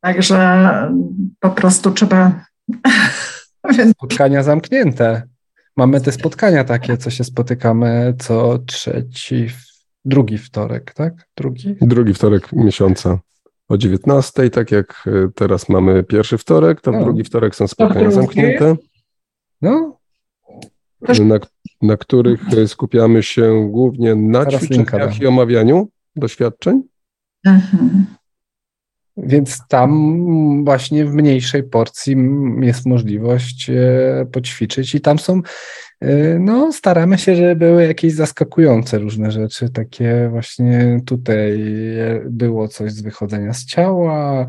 Także 0.00 0.68
po 1.40 1.50
prostu 1.50 1.90
trzeba... 1.90 2.32
Spotkania 3.92 4.42
zamknięte. 4.42 5.22
Mamy 5.76 6.00
te 6.00 6.12
spotkania 6.12 6.64
takie, 6.64 6.96
co 6.96 7.10
się 7.10 7.24
spotykamy 7.24 8.14
co 8.18 8.58
trzeci, 8.58 9.48
drugi 10.04 10.38
wtorek, 10.38 10.94
tak? 10.94 11.14
Drugi? 11.36 11.76
Drugi 11.80 12.14
wtorek 12.14 12.52
miesiąca 12.52 13.18
o 13.70 13.78
19, 13.78 14.50
tak 14.50 14.70
jak 14.70 15.04
e, 15.06 15.28
teraz 15.34 15.68
mamy 15.68 16.04
pierwszy 16.04 16.38
wtorek, 16.38 16.80
to 16.80 16.92
w 16.92 16.94
no. 16.94 17.04
drugi 17.04 17.24
wtorek 17.24 17.56
są 17.56 17.68
spotkania 17.68 18.10
zamknięte. 18.10 18.76
No. 19.62 20.00
Na, 21.24 21.38
na 21.82 21.96
których 21.96 22.52
e, 22.58 22.68
skupiamy 22.68 23.22
się 23.22 23.68
głównie 23.70 24.14
na 24.14 24.44
teraz 24.44 24.62
ćwiczeniach 24.62 25.20
i 25.20 25.26
omawianiu 25.26 25.88
doświadczeń. 26.16 26.82
Mhm. 27.46 28.06
Więc 29.16 29.58
tam 29.68 30.64
właśnie 30.64 31.04
w 31.04 31.14
mniejszej 31.14 31.62
porcji 31.62 32.16
jest 32.60 32.86
możliwość 32.86 33.70
e, 33.70 34.26
poćwiczyć 34.32 34.94
i 34.94 35.00
tam 35.00 35.18
są 35.18 35.42
no, 36.40 36.72
staramy 36.72 37.18
się, 37.18 37.36
żeby 37.36 37.56
były 37.56 37.86
jakieś 37.86 38.14
zaskakujące 38.14 38.98
różne 38.98 39.30
rzeczy. 39.30 39.68
Takie 39.68 40.28
właśnie 40.30 41.00
tutaj 41.06 41.74
było 42.24 42.68
coś 42.68 42.92
z 42.92 43.02
wychodzenia 43.02 43.52
z 43.52 43.64
ciała, 43.64 44.46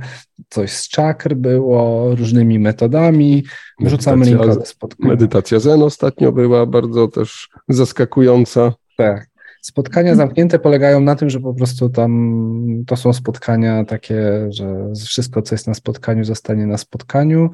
coś 0.49 0.72
z 0.72 0.90
czakr 0.90 1.34
było, 1.34 2.15
różnymi 2.15 2.60
metodami. 2.60 3.44
Wrzucamy 3.80 4.26
linka 4.26 4.56
do 4.56 4.65
spotkania. 4.65 5.10
Medytacja 5.10 5.60
Zen 5.60 5.84
ostatnio 5.84 6.32
była 6.32 6.65
bardzo 6.65 7.07
też 7.07 7.49
zaskakująca. 7.69 8.73
Tak. 8.98 9.32
Spotkania 9.61 10.15
zamknięte 10.15 10.60
polegają 10.60 10.99
na 10.99 11.15
tym, 11.15 11.30
że 11.30 11.40
po 11.40 11.53
prostu 11.53 11.90
tam 11.90 12.84
to 12.88 12.95
są 12.95 13.14
spotkania 13.14 13.86
takie, 13.86 14.48
że 14.49 14.94
wszystko, 15.06 15.41
co 15.41 15.56
jest 15.56 15.68
na 15.68 15.73
spotkaniu, 15.73 16.23
zostanie 16.23 16.68
na 16.68 16.78
spotkaniu 16.78 17.49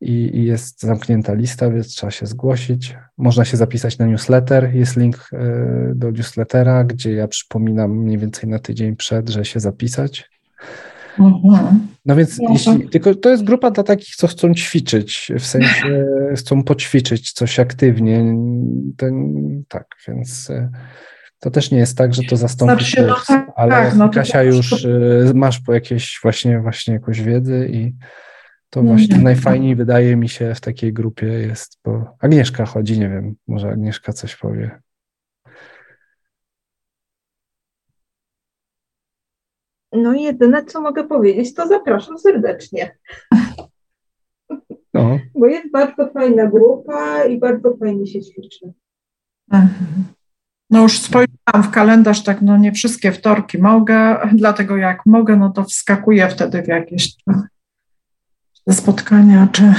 i, 0.00 0.30
i 0.34 0.44
jest 0.44 0.80
zamknięta 0.80 1.34
lista, 1.34 1.70
więc 1.70 1.94
trzeba 1.94 2.10
się 2.10 2.26
zgłosić. 2.26 2.96
Można 3.18 3.44
się 3.44 3.56
zapisać 3.56 3.98
na 3.98 4.06
newsletter. 4.06 4.74
Jest 4.74 4.96
link 4.96 5.28
e, 5.32 5.38
do 5.94 6.10
newslettera, 6.10 6.84
gdzie 6.84 7.12
ja 7.12 7.28
przypominam 7.28 7.90
mniej 7.90 8.18
więcej 8.18 8.50
na 8.50 8.58
tydzień 8.58 8.96
przed, 8.96 9.28
że 9.28 9.44
się 9.44 9.60
zapisać. 9.60 10.30
Mhm. 11.18 11.86
No 12.06 12.16
więc 12.16 12.38
no 12.38 12.52
jeśli, 12.52 12.80
tak. 12.80 12.92
tylko 12.92 13.14
to 13.14 13.30
jest 13.30 13.44
grupa 13.44 13.70
dla 13.70 13.84
takich, 13.84 14.16
co 14.16 14.26
chcą 14.26 14.54
ćwiczyć, 14.54 15.32
w 15.38 15.46
sensie 15.46 16.06
chcą 16.36 16.62
poćwiczyć 16.62 17.32
coś 17.32 17.60
aktywnie. 17.60 18.36
Ten, 18.96 19.34
tak, 19.68 19.86
więc 20.08 20.50
e, 20.50 20.70
to 21.40 21.50
też 21.50 21.70
nie 21.70 21.78
jest 21.78 21.98
tak, 21.98 22.14
że 22.14 22.22
to 22.22 22.36
zastąpi 22.36 22.84
się, 22.84 23.04
kurs, 23.04 23.28
no 23.28 23.36
tak, 23.36 23.50
ale 23.56 23.70
tak, 23.70 23.94
no 23.94 24.08
Kasia 24.08 24.42
już 24.42 24.84
y, 24.84 25.32
masz 25.34 25.60
po 25.60 25.74
jakieś 25.74 26.18
właśnie, 26.22 26.60
właśnie 26.60 26.94
jakąś 26.94 27.22
wiedzy 27.22 27.68
i 27.72 27.94
to 28.70 28.82
właśnie 28.82 29.18
najfajniej 29.18 29.76
wydaje 29.76 30.16
mi 30.16 30.28
się 30.28 30.54
w 30.54 30.60
takiej 30.60 30.92
grupie 30.92 31.26
jest, 31.26 31.78
bo 31.84 32.16
Agnieszka 32.20 32.66
chodzi, 32.66 33.00
nie 33.00 33.08
wiem, 33.08 33.34
może 33.48 33.68
Agnieszka 33.68 34.12
coś 34.12 34.36
powie. 34.36 34.80
No 39.92 40.14
jedyne, 40.14 40.64
co 40.64 40.80
mogę 40.80 41.04
powiedzieć, 41.04 41.54
to 41.54 41.68
zapraszam 41.68 42.18
serdecznie. 42.18 42.96
No. 44.94 45.18
Bo 45.40 45.46
jest 45.46 45.70
bardzo 45.70 46.10
fajna 46.10 46.46
grupa 46.46 47.24
i 47.24 47.38
bardzo 47.38 47.76
fajnie 47.76 48.06
się 48.06 48.20
ćwiczy. 48.20 48.72
Mhm. 49.52 50.04
No 50.70 50.82
już 50.82 50.98
spojrzałam 50.98 51.62
w 51.62 51.70
kalendarz, 51.70 52.24
tak 52.24 52.42
no 52.42 52.56
nie 52.56 52.72
wszystkie 52.72 53.12
wtorki 53.12 53.58
mogę, 53.58 54.18
dlatego 54.32 54.76
jak 54.76 55.06
mogę, 55.06 55.36
no 55.36 55.50
to 55.50 55.64
wskakuję 55.64 56.28
wtedy 56.28 56.62
w 56.62 56.68
jakieś 56.68 57.16
spotkania, 58.72 59.48
czy... 59.52 59.74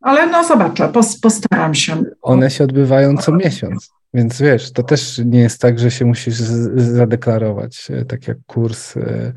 Ale 0.00 0.26
no 0.26 0.44
zobaczę, 0.44 0.92
postaram 1.22 1.74
się. 1.74 2.02
One 2.22 2.50
się 2.50 2.64
odbywają 2.64 3.16
co 3.16 3.32
miesiąc, 3.32 3.90
więc 4.14 4.40
wiesz, 4.40 4.72
to 4.72 4.82
też 4.82 5.20
nie 5.24 5.40
jest 5.40 5.60
tak, 5.60 5.78
że 5.78 5.90
się 5.90 6.04
musisz 6.04 6.36
zadeklarować, 6.76 7.88
e, 7.90 8.04
tak 8.04 8.28
jak 8.28 8.38
kurs. 8.46 8.96
E, 8.96 9.32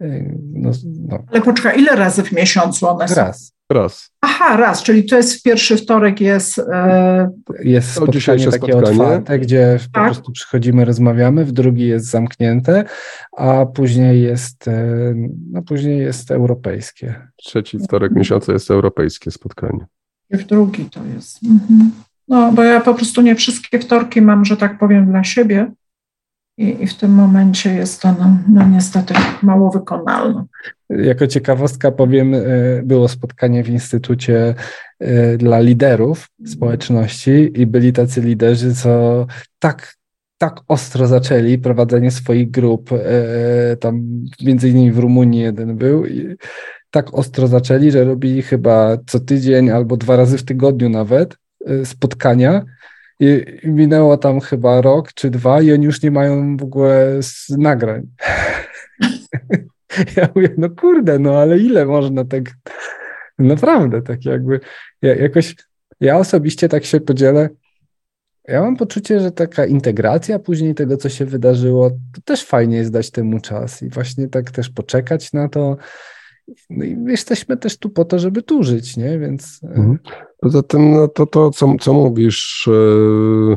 e, 0.00 0.36
no, 0.52 0.70
no. 1.08 1.18
Ale 1.32 1.40
poczekaj, 1.40 1.78
ile 1.78 1.96
razy 1.96 2.22
w 2.22 2.32
miesiącu 2.32 2.88
one 2.88 3.08
są? 3.08 3.14
Raz. 3.14 3.52
Raz. 3.74 4.10
Aha, 4.20 4.56
raz, 4.56 4.82
czyli 4.82 5.04
to 5.04 5.16
jest 5.16 5.40
w 5.40 5.42
pierwszy 5.42 5.76
wtorek 5.76 6.20
jest... 6.20 6.58
E... 6.58 7.30
Jest 7.62 7.90
spotkanie 7.90 8.44
takie 8.44 8.72
spotkanie. 8.72 8.78
otwarte, 8.78 9.38
gdzie 9.38 9.78
tak. 9.92 9.92
po 9.92 10.00
prostu 10.00 10.32
przychodzimy, 10.32 10.84
rozmawiamy, 10.84 11.44
w 11.44 11.52
drugi 11.52 11.86
jest 11.86 12.06
zamknięte, 12.06 12.84
a 13.36 13.66
później 13.66 14.22
jest, 14.22 14.68
e, 14.68 15.14
no 15.50 15.62
później 15.62 15.98
jest 15.98 16.30
europejskie. 16.30 17.28
Trzeci 17.36 17.78
wtorek 17.78 18.12
miesiąca 18.12 18.52
jest 18.52 18.70
europejskie 18.70 19.30
spotkanie. 19.30 19.86
I 20.30 20.36
w 20.36 20.46
drugi 20.46 20.90
to 20.90 21.00
jest. 21.14 21.44
Mhm. 21.44 21.90
No, 22.28 22.52
bo 22.52 22.62
ja 22.62 22.80
po 22.80 22.94
prostu 22.94 23.22
nie 23.22 23.34
wszystkie 23.34 23.78
wtorki 23.78 24.22
mam, 24.22 24.44
że 24.44 24.56
tak 24.56 24.78
powiem, 24.78 25.06
dla 25.06 25.24
siebie. 25.24 25.72
I, 26.58 26.82
I, 26.82 26.86
w 26.86 26.94
tym 26.94 27.14
momencie 27.14 27.74
jest 27.74 28.02
to 28.02 28.14
no, 28.18 28.38
no, 28.48 28.68
niestety 28.68 29.14
mało 29.42 29.70
wykonalne. 29.70 30.44
Jako 31.02 31.26
ciekawostka 31.26 31.90
powiem, 31.90 32.34
e, 32.34 32.38
było 32.84 33.08
spotkanie 33.08 33.64
w 33.64 33.68
Instytucie 33.68 34.54
e, 34.98 35.36
dla 35.36 35.60
liderów 35.60 36.28
społeczności 36.46 37.52
i 37.54 37.66
byli 37.66 37.92
tacy 37.92 38.20
liderzy, 38.20 38.74
co 38.74 39.26
tak 39.58 39.94
tak 40.38 40.60
ostro 40.68 41.06
zaczęli 41.06 41.58
prowadzenie 41.58 42.10
swoich 42.10 42.50
grup, 42.50 42.90
e, 42.92 43.76
tam 43.76 44.24
między 44.42 44.68
innymi 44.68 44.92
w 44.92 44.98
Rumunii 44.98 45.40
jeden 45.40 45.76
był 45.76 46.06
i 46.06 46.36
tak 46.90 47.14
ostro 47.14 47.46
zaczęli, 47.46 47.90
że 47.90 48.04
robili 48.04 48.42
chyba 48.42 48.96
co 49.06 49.20
tydzień 49.20 49.70
albo 49.70 49.96
dwa 49.96 50.16
razy 50.16 50.38
w 50.38 50.44
tygodniu 50.44 50.88
nawet 50.88 51.36
spotkania 51.84 52.64
i 53.20 53.44
minęło 53.64 54.16
tam 54.16 54.40
chyba 54.40 54.80
rok 54.80 55.12
czy 55.12 55.30
dwa 55.30 55.62
i 55.62 55.72
oni 55.72 55.84
już 55.84 56.02
nie 56.02 56.10
mają 56.10 56.56
w 56.56 56.62
ogóle 56.62 57.20
nagrań. 57.58 58.06
ja 60.16 60.28
mówię, 60.34 60.54
no 60.58 60.70
kurde, 60.70 61.18
no 61.18 61.38
ale 61.38 61.58
ile 61.58 61.86
można 61.86 62.24
tak, 62.24 62.44
naprawdę 63.38 64.02
tak 64.02 64.24
jakby, 64.24 64.60
ja, 65.02 65.14
jakoś, 65.14 65.54
ja 66.00 66.18
osobiście 66.18 66.68
tak 66.68 66.84
się 66.84 67.00
podzielę, 67.00 67.48
ja 68.48 68.60
mam 68.60 68.76
poczucie, 68.76 69.20
że 69.20 69.30
taka 69.30 69.66
integracja 69.66 70.38
później 70.38 70.74
tego, 70.74 70.96
co 70.96 71.08
się 71.08 71.24
wydarzyło, 71.24 71.90
to 71.90 72.20
też 72.24 72.44
fajnie 72.44 72.76
jest 72.76 72.92
dać 72.92 73.10
temu 73.10 73.40
czas 73.40 73.82
i 73.82 73.88
właśnie 73.88 74.28
tak 74.28 74.50
też 74.50 74.70
poczekać 74.70 75.32
na 75.32 75.48
to, 75.48 75.76
no 76.70 76.84
i 76.84 76.96
jesteśmy 77.06 77.56
też 77.56 77.78
tu 77.78 77.90
po 77.90 78.04
to, 78.04 78.18
żeby 78.18 78.42
tu 78.42 78.62
żyć, 78.62 78.96
nie? 78.96 79.18
Więc. 79.18 79.60
E, 79.62 79.68
mhm. 79.68 79.98
Poza 80.40 80.62
tym, 80.62 80.90
no 80.90 81.08
to, 81.08 81.26
to 81.26 81.50
co, 81.50 81.74
co 81.80 81.92
mówisz, 81.92 82.68
e, 82.68 83.56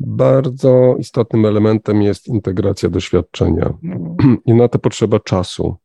bardzo 0.00 0.96
istotnym 0.98 1.46
elementem 1.46 2.02
jest 2.02 2.28
integracja 2.28 2.88
doświadczenia. 2.88 3.74
No. 3.82 4.16
I 4.46 4.54
na 4.54 4.68
to 4.68 4.78
potrzeba 4.78 5.20
czasu. 5.20 5.76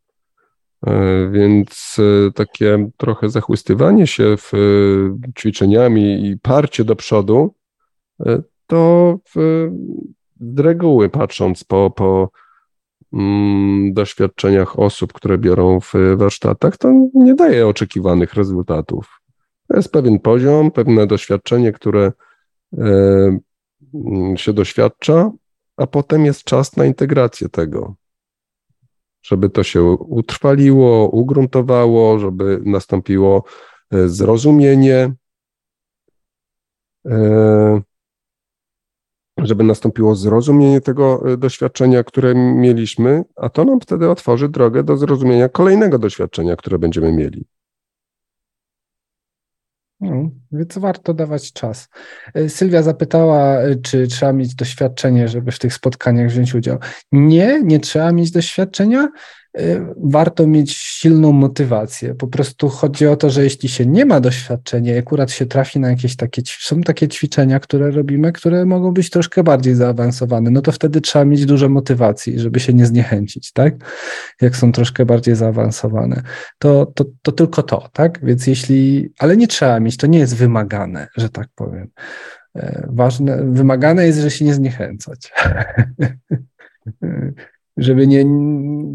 E, 0.87 1.29
więc 1.31 1.97
takie 2.35 2.89
trochę 2.97 3.29
zachłystywanie 3.29 4.07
się 4.07 4.35
w 4.37 4.51
ćwiczeniami 5.39 6.27
i 6.27 6.37
parcie 6.37 6.83
do 6.83 6.95
przodu, 6.95 7.55
to 8.67 9.17
z 9.25 10.59
reguły 10.59 11.09
patrząc 11.09 11.63
po, 11.63 11.91
po 11.91 12.29
Mm, 13.13 13.93
doświadczeniach 13.93 14.79
osób, 14.79 15.13
które 15.13 15.37
biorą 15.37 15.79
w 15.79 15.93
warsztatach, 16.15 16.77
to 16.77 17.09
nie 17.13 17.35
daje 17.35 17.67
oczekiwanych 17.67 18.33
rezultatów. 18.33 19.21
To 19.67 19.75
jest 19.75 19.91
pewien 19.91 20.19
poziom, 20.19 20.71
pewne 20.71 21.07
doświadczenie, 21.07 21.71
które 21.71 22.11
e, 22.77 23.39
się 24.35 24.53
doświadcza, 24.53 25.31
a 25.77 25.87
potem 25.87 26.25
jest 26.25 26.43
czas 26.43 26.77
na 26.77 26.85
integrację 26.85 27.49
tego, 27.49 27.95
żeby 29.23 29.49
to 29.49 29.63
się 29.63 29.83
utrwaliło, 29.91 31.09
ugruntowało, 31.09 32.19
żeby 32.19 32.61
nastąpiło 32.65 33.43
e, 33.91 34.09
zrozumienie. 34.09 35.13
E, 37.07 37.81
żeby 39.37 39.63
nastąpiło 39.63 40.15
zrozumienie 40.15 40.81
tego 40.81 41.33
e, 41.33 41.37
doświadczenia, 41.37 42.03
które 42.03 42.35
mieliśmy, 42.35 43.23
a 43.35 43.49
to 43.49 43.65
nam 43.65 43.79
wtedy 43.79 44.09
otworzy 44.09 44.49
drogę 44.49 44.83
do 44.83 44.97
zrozumienia 44.97 45.49
kolejnego 45.49 45.99
doświadczenia, 45.99 46.55
które 46.55 46.79
będziemy 46.79 47.11
mieli. 47.11 47.45
No, 50.01 50.29
więc 50.51 50.77
warto 50.77 51.13
dawać 51.13 51.53
czas. 51.53 51.89
E, 52.33 52.49
Sylwia 52.49 52.83
zapytała, 52.83 53.61
e, 53.61 53.75
czy 53.75 54.07
trzeba 54.07 54.33
mieć 54.33 54.55
doświadczenie, 54.55 55.27
żeby 55.27 55.51
w 55.51 55.59
tych 55.59 55.73
spotkaniach 55.73 56.29
wziąć 56.29 56.55
udział. 56.55 56.77
Nie, 57.11 57.61
nie 57.63 57.79
trzeba 57.79 58.11
mieć 58.11 58.31
doświadczenia. 58.31 59.07
Y, 59.59 59.85
warto 59.97 60.47
mieć 60.47 60.73
silną 60.77 61.31
motywację. 61.31 62.15
Po 62.15 62.27
prostu 62.27 62.69
chodzi 62.69 63.07
o 63.07 63.15
to, 63.15 63.29
że 63.29 63.43
jeśli 63.43 63.69
się 63.69 63.85
nie 63.85 64.05
ma 64.05 64.19
doświadczenia, 64.19 64.99
akurat 64.99 65.31
się 65.31 65.45
trafi 65.45 65.79
na 65.79 65.89
jakieś 65.89 66.15
takie, 66.15 66.41
są 66.45 66.81
takie 66.81 67.07
ćwiczenia, 67.07 67.59
które 67.59 67.91
robimy, 67.91 68.31
które 68.31 68.65
mogą 68.65 68.91
być 68.91 69.09
troszkę 69.09 69.43
bardziej 69.43 69.75
zaawansowane, 69.75 70.51
no 70.51 70.61
to 70.61 70.71
wtedy 70.71 71.01
trzeba 71.01 71.25
mieć 71.25 71.45
dużo 71.45 71.69
motywacji, 71.69 72.39
żeby 72.39 72.59
się 72.59 72.73
nie 72.73 72.85
zniechęcić, 72.85 73.51
tak? 73.51 73.73
Jak 74.41 74.55
są 74.55 74.71
troszkę 74.71 75.05
bardziej 75.05 75.35
zaawansowane. 75.35 76.21
To, 76.57 76.85
to, 76.85 77.05
to 77.21 77.31
tylko 77.31 77.63
to, 77.63 77.89
tak? 77.93 78.25
Więc 78.25 78.47
jeśli, 78.47 79.09
ale 79.19 79.37
nie 79.37 79.47
trzeba 79.47 79.79
mieć, 79.79 79.97
to 79.97 80.07
nie 80.07 80.19
jest 80.19 80.35
wymagane, 80.35 81.07
że 81.17 81.29
tak 81.29 81.47
powiem. 81.55 81.87
E, 82.55 82.87
ważne, 82.89 83.43
wymagane 83.43 84.05
jest, 84.05 84.19
że 84.19 84.31
się 84.31 84.45
nie 84.45 84.53
zniechęcać. 84.53 85.31
żeby 87.81 88.07
nie, 88.07 88.25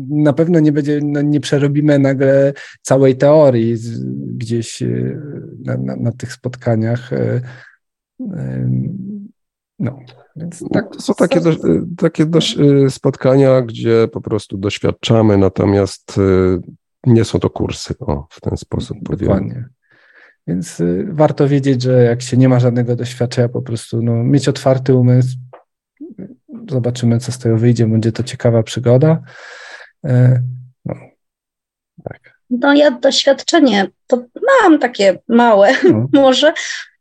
na 0.09 0.33
pewno 0.33 0.61
nie 0.61 0.73
będzie, 0.73 1.01
no 1.03 1.23
nie 1.23 1.41
przerobimy 1.41 1.99
nagle 1.99 2.53
całej 2.83 3.17
teorii 3.17 3.77
z, 3.77 4.05
gdzieś 4.37 4.83
e, 4.83 5.21
na, 5.65 5.77
na, 5.77 5.97
na, 5.97 6.13
tych 6.13 6.33
spotkaniach. 6.33 7.13
E, 7.13 7.41
e, 8.21 8.71
no, 9.79 9.99
więc 10.37 10.65
tak. 10.73 10.93
To 10.93 11.01
są 11.01 11.15
takie, 11.15 11.41
do, 11.41 11.51
takie 11.97 12.27
dość 12.27 12.59
spotkania, 12.89 13.63
gdzie 13.63 14.09
po 14.13 14.21
prostu 14.21 14.57
doświadczamy, 14.57 15.39
natomiast 15.39 16.17
nie 17.07 17.25
są 17.25 17.39
to 17.39 17.51
kursy, 17.51 17.95
o, 17.99 18.27
w 18.31 18.41
ten 18.41 18.57
sposób 18.57 18.99
Dokładnie. 19.03 19.69
Więc 20.47 20.83
warto 21.09 21.49
wiedzieć, 21.49 21.83
że 21.83 22.03
jak 22.03 22.23
się 22.23 22.37
nie 22.37 22.49
ma 22.49 22.61
żadnego 22.61 22.97
doświadczenia, 22.97 23.49
po 23.49 23.63
prostu 23.63 24.03
no, 24.03 24.25
mieć 24.25 24.49
otwarty 24.49 24.95
umysł. 24.95 25.37
Zobaczymy, 26.71 27.19
co 27.19 27.33
z 27.33 27.39
tego 27.39 27.57
wyjdzie. 27.57 27.87
Będzie 27.87 28.13
to 28.13 28.23
ciekawa 28.23 28.63
przygoda. 28.63 29.23
E, 30.05 30.43
no, 30.85 30.95
tak. 32.05 32.37
No 32.51 32.75
ja 32.75 32.91
doświadczenie 32.91 33.87
to 34.07 34.25
mam 34.63 34.79
takie 34.79 35.19
małe 35.29 35.73
no. 35.85 36.09
może, 36.23 36.53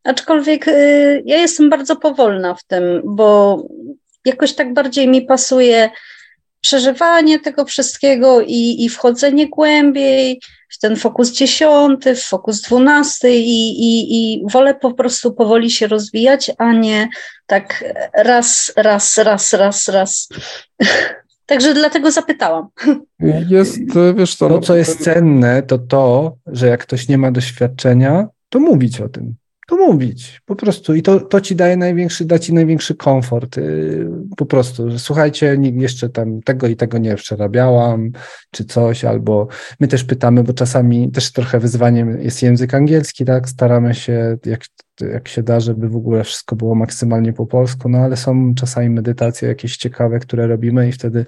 aczkolwiek 0.04 0.68
y, 0.68 1.24
ja 1.26 1.38
jestem 1.38 1.70
bardzo 1.70 1.96
powolna 1.96 2.56
w 2.56 2.64
tym, 2.64 2.84
bo 3.04 3.58
jakoś 4.26 4.54
tak 4.54 4.74
bardziej 4.74 5.08
mi 5.08 5.22
pasuje 5.22 5.90
przeżywanie 6.66 7.40
tego 7.40 7.66
wszystkiego 7.66 8.42
i, 8.42 8.86
i 8.86 8.90
wchodzenie 8.90 9.50
głębiej 9.50 10.42
w 10.70 10.80
ten 10.80 10.96
fokus 10.96 11.32
dziesiąty, 11.32 12.16
w 12.16 12.24
fokus 12.24 12.62
dwunasty 12.62 13.36
i, 13.36 13.70
i, 13.70 14.16
i 14.16 14.46
wolę 14.52 14.76
po 14.76 14.94
prostu 14.94 15.34
powoli 15.34 15.72
się 15.72 15.88
rozwijać, 15.88 16.52
a 16.58 16.74
nie 16.74 17.10
tak 17.46 17.84
raz, 18.14 18.74
raz, 18.76 19.18
raz, 19.18 19.54
raz, 19.54 19.88
raz. 19.88 20.30
Także 21.46 21.74
dlatego 21.74 22.12
zapytałam. 22.12 22.68
Jest, 23.50 23.80
wiesz 24.16 24.36
co, 24.36 24.50
to, 24.50 24.60
co 24.60 24.76
jest 24.76 25.04
cenne, 25.04 25.64
to 25.64 25.78
to, 25.78 26.38
że 26.48 26.68
jak 26.68 26.82
ktoś 26.82 27.08
nie 27.08 27.18
ma 27.18 27.32
doświadczenia, 27.32 28.28
to 28.50 28.60
mówić 28.60 29.02
o 29.02 29.10
tym 29.10 29.36
to 29.66 29.76
mówić 29.76 30.42
po 30.46 30.56
prostu. 30.56 30.96
I 30.96 31.02
to, 31.02 31.20
to 31.20 31.42
ci 31.42 31.56
daje 31.56 31.78
największy, 31.78 32.26
da 32.26 32.40
ci 32.40 32.54
największy 32.54 32.96
komfort 32.96 33.58
y, 33.58 34.08
po 34.38 34.46
prostu, 34.46 34.92
że 34.92 35.00
słuchajcie, 35.00 35.58
jeszcze 35.74 36.10
tam 36.10 36.42
tego 36.42 36.68
i 36.68 36.76
tego 36.76 36.98
nie 36.98 37.16
przerabiałam, 37.16 38.12
czy 38.52 38.66
coś, 38.66 39.06
albo 39.06 39.48
my 39.80 39.88
też 39.88 40.04
pytamy, 40.04 40.44
bo 40.44 40.54
czasami 40.54 41.12
też 41.12 41.32
trochę 41.32 41.60
wyzwaniem 41.60 42.22
jest 42.22 42.44
język 42.44 42.74
angielski, 42.74 43.26
tak, 43.26 43.50
staramy 43.50 43.94
się 43.94 44.38
jak 44.46 44.66
jak 45.02 45.28
się 45.28 45.44
da, 45.44 45.60
żeby 45.60 45.90
w 45.90 45.96
ogóle 45.96 46.24
wszystko 46.24 46.56
było 46.56 46.76
maksymalnie 46.76 47.34
po 47.34 47.46
polsku, 47.46 47.90
no 47.90 47.98
ale 47.98 48.18
są 48.18 48.54
czasami 48.56 48.90
medytacje 48.90 49.48
jakieś 49.48 49.78
ciekawe, 49.78 50.20
które 50.20 50.48
robimy 50.48 50.90
i 50.90 50.92
wtedy 50.92 51.26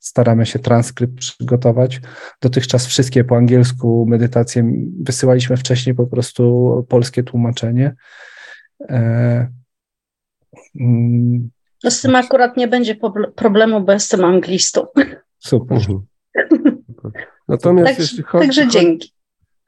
staramy 0.00 0.46
się 0.46 0.58
transkrypt 0.58 1.18
przygotować. 1.18 2.00
Dotychczas 2.40 2.86
wszystkie 2.86 3.24
po 3.24 3.36
angielsku 3.36 4.06
medytacje 4.08 4.72
wysyłaliśmy 5.00 5.56
wcześniej 5.56 5.94
po 5.94 6.06
prostu 6.06 6.86
polskie 6.88 7.22
tłumaczenie. 7.22 7.94
E, 8.88 9.48
mm, 10.80 11.50
no 11.84 11.90
z 11.90 12.00
tym 12.00 12.16
akurat 12.16 12.56
nie 12.56 12.68
będzie 12.68 12.96
problemu, 13.34 13.80
bo 13.80 13.92
jestem 13.92 14.24
anglistą. 14.24 14.86
Super. 15.38 15.78
Mhm. 15.78 16.02
Natomiast 17.48 17.88
także, 17.88 18.02
jeśli 18.02 18.22
chodzi, 18.22 18.46
także 18.46 18.68
dzięki. 18.68 19.12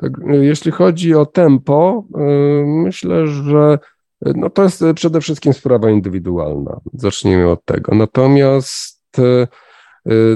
Tak, 0.00 0.12
jeśli 0.28 0.72
chodzi 0.72 1.14
o 1.14 1.26
tempo, 1.26 2.04
y, 2.16 2.20
myślę, 2.66 3.26
że 3.26 3.78
y, 4.26 4.32
no 4.36 4.50
to 4.50 4.62
jest 4.62 4.84
przede 4.94 5.20
wszystkim 5.20 5.52
sprawa 5.52 5.90
indywidualna. 5.90 6.80
Zacznijmy 6.94 7.50
od 7.50 7.64
tego. 7.64 7.94
Natomiast 7.94 9.18
y, 9.18 9.46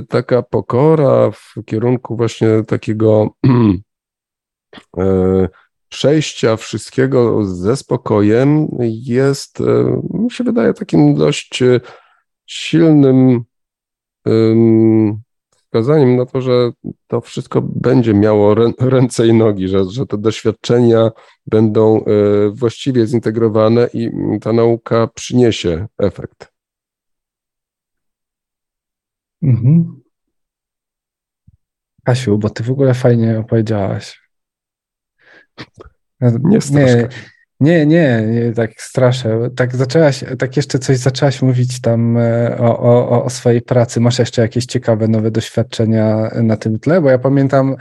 taka 0.08 0.42
pokora 0.42 1.30
w 1.30 1.54
kierunku 1.66 2.16
właśnie 2.16 2.48
takiego 2.66 3.30
przejścia 5.88 6.56
wszystkiego 6.56 7.44
ze 7.44 7.76
spokojem 7.76 8.68
jest, 8.80 9.58
mi 10.10 10.30
się 10.30 10.44
wydaje, 10.44 10.74
takim 10.74 11.14
dość 11.14 11.62
silnym 12.46 13.44
wskazaniem 15.74 16.16
na 16.16 16.26
to, 16.26 16.40
że 16.40 16.72
to 17.06 17.20
wszystko 17.20 17.62
będzie 17.62 18.14
miało 18.14 18.54
ręce 18.80 19.26
i 19.26 19.32
nogi, 19.32 19.68
że, 19.68 19.84
że 19.84 20.06
te 20.06 20.18
doświadczenia 20.18 21.10
będą 21.46 22.04
e, 22.04 22.04
właściwie 22.50 23.06
zintegrowane 23.06 23.88
i 23.94 24.10
ta 24.40 24.52
nauka 24.52 25.06
przyniesie 25.06 25.86
efekt. 25.98 26.52
Mhm. 29.42 30.00
Kasiu, 32.04 32.38
bo 32.38 32.50
ty 32.50 32.62
w 32.62 32.70
ogóle 32.70 32.94
fajnie 32.94 33.38
opowiedziałaś. 33.38 34.20
Nie, 36.20 36.58
nie, 36.70 37.08
nie, 37.64 37.86
nie, 37.86 38.22
nie, 38.22 38.52
tak 38.52 38.70
straszę. 38.76 39.50
Tak 39.56 39.76
zaczęłaś, 39.76 40.24
tak 40.38 40.56
jeszcze 40.56 40.78
coś 40.78 40.96
zaczęłaś 40.98 41.42
mówić 41.42 41.80
tam 41.80 42.16
e, 42.18 42.58
o, 42.58 42.78
o, 42.78 43.24
o 43.24 43.30
swojej 43.30 43.62
pracy. 43.62 44.00
Masz 44.00 44.18
jeszcze 44.18 44.42
jakieś 44.42 44.66
ciekawe 44.66 45.08
nowe 45.08 45.30
doświadczenia 45.30 46.30
na 46.42 46.56
tym 46.56 46.78
tle? 46.78 47.00
Bo 47.00 47.10
ja 47.10 47.18
pamiętam, 47.18 47.76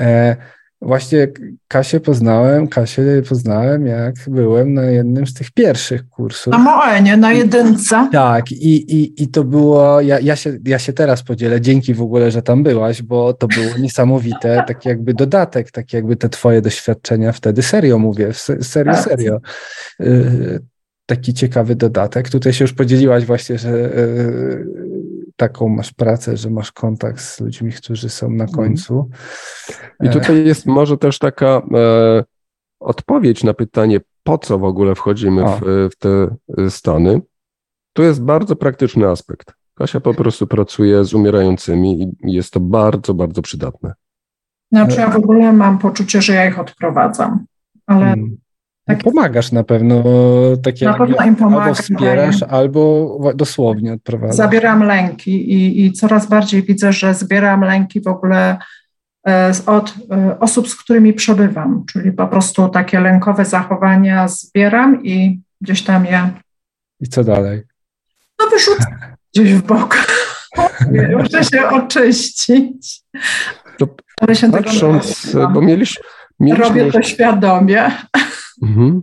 e, 0.00 0.36
Właśnie 0.82 1.28
Kasię 1.68 2.00
poznałem, 2.00 2.68
Kasię 2.68 3.22
poznałem, 3.28 3.86
jak 3.86 4.14
byłem 4.28 4.74
na 4.74 4.84
jednym 4.84 5.26
z 5.26 5.34
tych 5.34 5.50
pierwszych 5.50 6.08
kursów. 6.08 6.52
Na 6.52 6.58
Moenie, 6.58 7.16
na 7.16 7.32
jedynce. 7.32 8.08
Tak, 8.12 8.52
i, 8.52 8.96
i, 8.96 9.22
i 9.22 9.28
to 9.28 9.44
było, 9.44 10.00
ja, 10.00 10.20
ja, 10.20 10.36
się, 10.36 10.58
ja 10.64 10.78
się 10.78 10.92
teraz 10.92 11.22
podzielę, 11.22 11.60
dzięki 11.60 11.94
w 11.94 12.02
ogóle, 12.02 12.30
że 12.30 12.42
tam 12.42 12.62
byłaś, 12.62 13.02
bo 13.02 13.32
to 13.32 13.48
było 13.48 13.78
niesamowite, 13.78 14.62
taki 14.68 14.88
jakby 14.88 15.14
dodatek, 15.14 15.70
tak 15.70 15.92
jakby 15.92 16.16
te 16.16 16.28
twoje 16.28 16.62
doświadczenia 16.62 17.32
wtedy, 17.32 17.62
serio 17.62 17.98
mówię, 17.98 18.32
serio, 18.60 18.92
tak. 18.92 19.04
serio. 19.04 19.40
Y, 20.00 20.60
taki 21.06 21.34
ciekawy 21.34 21.74
dodatek. 21.74 22.30
Tutaj 22.30 22.52
się 22.52 22.64
już 22.64 22.72
podzieliłaś 22.72 23.24
właśnie, 23.24 23.58
że 23.58 23.70
y, 23.70 24.66
taką 25.40 25.68
masz 25.68 25.92
pracę, 25.92 26.36
że 26.36 26.50
masz 26.50 26.72
kontakt 26.72 27.20
z 27.20 27.40
ludźmi, 27.40 27.72
którzy 27.72 28.08
są 28.08 28.30
na 28.30 28.44
mhm. 28.44 28.50
końcu. 28.50 29.10
I 30.02 30.08
tutaj 30.08 30.44
jest 30.46 30.66
może 30.66 30.98
też 30.98 31.18
taka 31.18 31.62
e, 31.74 32.24
odpowiedź 32.80 33.44
na 33.44 33.54
pytanie, 33.54 34.00
po 34.22 34.38
co 34.38 34.58
w 34.58 34.64
ogóle 34.64 34.94
wchodzimy 34.94 35.44
w, 35.44 35.60
w, 35.92 35.96
te 35.96 36.36
stany. 36.70 37.20
Tu 37.92 38.02
jest 38.02 38.22
bardzo 38.22 38.56
praktyczny 38.56 39.08
aspekt. 39.08 39.52
Kasia 39.74 40.00
po 40.00 40.14
prostu 40.14 40.46
pracuje 40.46 41.04
z 41.04 41.14
umierającymi 41.14 42.02
i 42.02 42.32
jest 42.32 42.52
to 42.52 42.60
bardzo, 42.60 43.14
bardzo 43.14 43.42
przydatne. 43.42 43.92
Znaczy 44.72 44.96
ja 45.00 45.10
w 45.10 45.16
ogóle 45.16 45.52
mam 45.52 45.78
poczucie, 45.78 46.22
że 46.22 46.34
ja 46.34 46.48
ich 46.48 46.58
odprowadzam, 46.58 47.44
ale 47.86 48.04
hmm. 48.04 48.36
Tak. 48.96 49.04
Pomagasz 49.04 49.52
na 49.52 49.64
pewno, 49.64 50.02
takie 50.62 50.86
na 50.86 50.94
pewno 50.94 51.24
im 51.24 51.36
albo 51.44 51.74
wspierasz, 51.74 52.42
albo 52.42 53.18
dosłownie 53.34 53.92
odprowadzasz. 53.92 54.36
Zabieram 54.36 54.82
lęki 54.82 55.52
i, 55.52 55.84
i 55.84 55.92
coraz 55.92 56.26
bardziej 56.26 56.62
widzę, 56.62 56.92
że 56.92 57.14
zbieram 57.14 57.60
lęki 57.60 58.00
w 58.00 58.06
ogóle 58.06 58.58
e, 59.28 59.52
od 59.66 59.94
e, 60.10 60.38
osób, 60.40 60.68
z 60.68 60.76
którymi 60.76 61.12
przebywam, 61.12 61.84
czyli 61.92 62.12
po 62.12 62.28
prostu 62.28 62.68
takie 62.68 63.00
lękowe 63.00 63.44
zachowania 63.44 64.28
zbieram 64.28 65.04
i 65.04 65.40
gdzieś 65.60 65.82
tam 65.82 66.04
je... 66.04 66.30
I 67.00 67.08
co 67.08 67.24
dalej? 67.24 67.62
No 68.40 68.46
wyrzucam 68.46 68.92
gdzieś 69.34 69.54
w 69.54 69.62
bok. 69.62 69.96
Muszę 71.16 71.44
się 71.44 71.68
oczyścić. 71.68 73.02
To 73.78 73.88
patrząc, 74.50 75.36
bo 75.52 75.62
mieliśmy, 75.62 76.02
mieliśmy... 76.40 76.64
Robię 76.64 76.92
to 76.92 77.02
świadomie. 77.02 77.90
Mhm. 78.62 79.02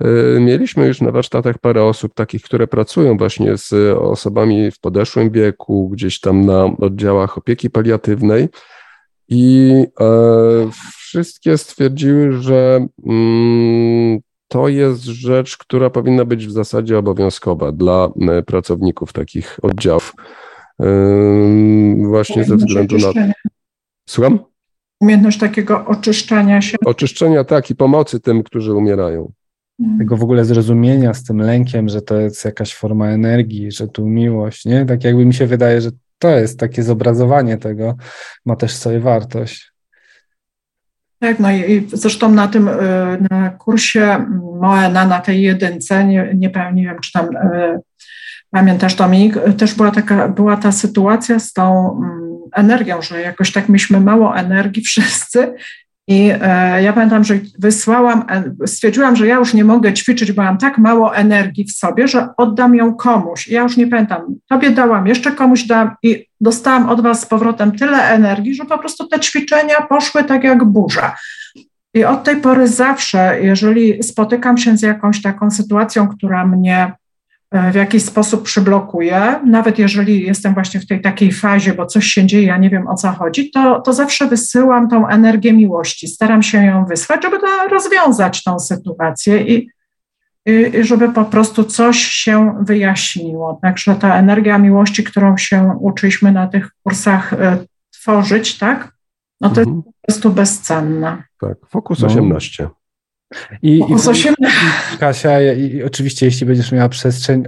E, 0.00 0.40
mieliśmy 0.40 0.86
już 0.86 1.00
na 1.00 1.10
warsztatach 1.10 1.58
parę 1.58 1.84
osób 1.84 2.14
takich, 2.14 2.42
które 2.42 2.66
pracują 2.66 3.16
właśnie 3.16 3.56
z 3.56 3.72
osobami 3.98 4.70
w 4.70 4.80
podeszłym 4.80 5.30
wieku, 5.30 5.88
gdzieś 5.88 6.20
tam 6.20 6.46
na 6.46 6.64
oddziałach 6.64 7.38
opieki 7.38 7.70
paliatywnej 7.70 8.48
i 9.28 9.72
e, 10.00 10.06
wszystkie 10.96 11.58
stwierdziły, 11.58 12.32
że 12.32 12.86
mm, 13.06 14.18
to 14.48 14.68
jest 14.68 15.02
rzecz, 15.02 15.56
która 15.56 15.90
powinna 15.90 16.24
być 16.24 16.46
w 16.46 16.52
zasadzie 16.52 16.98
obowiązkowa 16.98 17.72
dla 17.72 18.08
e, 18.28 18.42
pracowników 18.42 19.12
takich 19.12 19.58
oddziałów. 19.62 20.12
Właśnie 22.06 22.44
ze 22.44 22.56
względu 22.56 22.96
na. 22.98 23.32
Słucham? 24.08 24.38
Umiejętność 25.00 25.38
takiego 25.38 25.86
oczyszczania 25.86 26.60
się. 26.60 26.76
Oczyszczenia, 26.86 27.44
tak, 27.44 27.70
i 27.70 27.74
pomocy 27.74 28.20
tym, 28.20 28.42
którzy 28.42 28.74
umierają. 28.74 29.32
Mhm. 29.80 29.98
Tego 29.98 30.16
w 30.16 30.22
ogóle 30.22 30.44
zrozumienia 30.44 31.14
z 31.14 31.24
tym 31.24 31.38
lękiem, 31.38 31.88
że 31.88 32.02
to 32.02 32.20
jest 32.20 32.44
jakaś 32.44 32.74
forma 32.74 33.06
energii, 33.06 33.72
że 33.72 33.88
tu 33.88 34.06
miłość, 34.06 34.64
nie? 34.64 34.86
Tak 34.86 35.04
jakby 35.04 35.26
mi 35.26 35.34
się 35.34 35.46
wydaje, 35.46 35.80
że 35.80 35.90
to 36.18 36.30
jest 36.30 36.60
takie 36.60 36.82
zobrazowanie 36.82 37.56
tego, 37.56 37.94
ma 38.46 38.56
też 38.56 38.74
swoją 38.74 39.00
wartość. 39.00 39.74
Tak, 41.18 41.38
no 41.38 41.52
i 41.52 41.86
zresztą 41.92 42.30
na 42.32 42.48
tym 42.48 42.68
y, 42.68 42.72
na 43.30 43.50
kursie 43.50 44.26
Moena, 44.60 45.06
na 45.06 45.20
tej 45.20 45.42
jedynce, 45.42 46.04
nie, 46.04 46.32
nie, 46.34 46.52
nie 46.74 46.82
wiem, 46.82 47.00
czy 47.00 47.12
tam 47.12 47.36
y, 47.36 47.80
pamiętasz 48.50 48.94
Dominik, 48.94 49.38
też 49.58 49.74
była 49.74 49.90
taka, 49.90 50.28
była 50.28 50.56
ta 50.56 50.72
sytuacja 50.72 51.38
z 51.38 51.52
tą 51.52 51.96
mm, 51.96 52.33
energią, 52.54 53.02
że 53.02 53.20
jakoś 53.20 53.52
tak 53.52 53.68
mieliśmy 53.68 54.00
mało 54.00 54.36
energii 54.36 54.82
wszyscy. 54.90 55.54
I 56.08 56.30
e, 56.40 56.82
ja 56.82 56.92
pamiętam, 56.92 57.24
że 57.24 57.38
wysłałam, 57.58 58.24
e, 58.30 58.66
stwierdziłam, 58.66 59.16
że 59.16 59.26
ja 59.26 59.36
już 59.36 59.54
nie 59.54 59.64
mogę 59.64 59.92
ćwiczyć, 59.92 60.32
bo 60.32 60.42
mam 60.42 60.58
tak 60.58 60.78
mało 60.78 61.16
energii 61.16 61.64
w 61.64 61.72
sobie, 61.72 62.08
że 62.08 62.28
oddam 62.36 62.74
ją 62.74 62.94
komuś. 62.94 63.48
Ja 63.48 63.62
już 63.62 63.76
nie 63.76 63.86
pamiętam, 63.86 64.22
tobie 64.48 64.70
dałam, 64.70 65.06
jeszcze 65.06 65.32
komuś 65.32 65.62
dam 65.62 65.90
i 66.02 66.26
dostałam 66.40 66.88
od 66.88 67.00
was 67.00 67.20
z 67.20 67.26
powrotem 67.26 67.72
tyle 67.72 67.98
energii, 68.02 68.54
że 68.54 68.64
po 68.64 68.78
prostu 68.78 69.08
te 69.08 69.20
ćwiczenia 69.20 69.80
poszły 69.88 70.24
tak 70.24 70.44
jak 70.44 70.64
burza. 70.64 71.16
I 71.94 72.04
od 72.04 72.24
tej 72.24 72.36
pory 72.36 72.68
zawsze, 72.68 73.38
jeżeli 73.40 74.02
spotykam 74.02 74.58
się 74.58 74.76
z 74.76 74.82
jakąś 74.82 75.22
taką 75.22 75.50
sytuacją, 75.50 76.08
która 76.08 76.46
mnie 76.46 76.92
w 77.72 77.74
jakiś 77.74 78.04
sposób 78.04 78.42
przyblokuje, 78.42 79.40
nawet 79.46 79.78
jeżeli 79.78 80.22
jestem 80.22 80.54
właśnie 80.54 80.80
w 80.80 80.86
tej 80.86 81.00
takiej 81.00 81.32
fazie, 81.32 81.74
bo 81.74 81.86
coś 81.86 82.06
się 82.06 82.26
dzieje, 82.26 82.46
ja 82.46 82.56
nie 82.56 82.70
wiem 82.70 82.88
o 82.88 82.94
co 82.94 83.10
chodzi, 83.10 83.50
to, 83.50 83.80
to 83.80 83.92
zawsze 83.92 84.26
wysyłam 84.26 84.88
tą 84.88 85.08
energię 85.08 85.52
miłości. 85.52 86.08
Staram 86.08 86.42
się 86.42 86.64
ją 86.64 86.84
wysłać, 86.84 87.22
żeby 87.22 87.36
rozwiązać 87.70 88.42
tą 88.42 88.58
sytuację 88.58 89.42
i, 89.42 89.68
i 90.46 90.84
żeby 90.84 91.08
po 91.08 91.24
prostu 91.24 91.64
coś 91.64 91.98
się 91.98 92.54
wyjaśniło. 92.60 93.58
Także 93.62 93.94
ta 93.94 94.18
energia 94.18 94.58
miłości, 94.58 95.04
którą 95.04 95.36
się 95.36 95.76
uczyliśmy 95.80 96.32
na 96.32 96.46
tych 96.46 96.70
kursach 96.82 97.32
e, 97.32 97.58
tworzyć, 97.90 98.58
tak? 98.58 98.92
No 99.40 99.50
to 99.50 99.60
mhm. 99.60 99.76
jest 99.76 99.86
po 99.86 100.02
prostu 100.06 100.30
bezcenna. 100.30 101.24
Tak, 101.40 101.56
Fokus 101.68 102.00
no. 102.00 102.06
18. 102.06 102.68
I, 103.62 103.80
Fokus 103.80 104.06
i, 104.06 104.10
18. 104.10 104.36
I, 104.94 104.98
Kasia, 104.98 105.52
i, 105.52 105.82
oczywiście 105.82 106.26
jeśli 106.26 106.46
będziesz 106.46 106.72
miała 106.72 106.88
przestrzeń, 106.88 107.44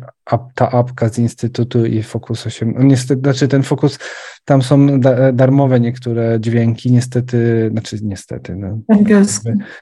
ta 0.55 0.71
apka 0.71 1.09
z 1.09 1.19
Instytutu 1.19 1.87
i 1.87 2.03
Fokus 2.03 2.47
8, 2.47 2.75
no 2.77 2.83
niestety, 2.83 3.21
znaczy 3.21 3.49
ten 3.49 3.63
Fokus, 3.63 3.99
tam 4.45 4.63
są 4.63 5.01
da, 5.01 5.33
darmowe 5.33 5.81
niektóre 5.81 6.41
dźwięki, 6.41 6.93
niestety, 6.93 7.69
znaczy 7.73 7.99
niestety, 8.03 8.57
no, 8.57 8.79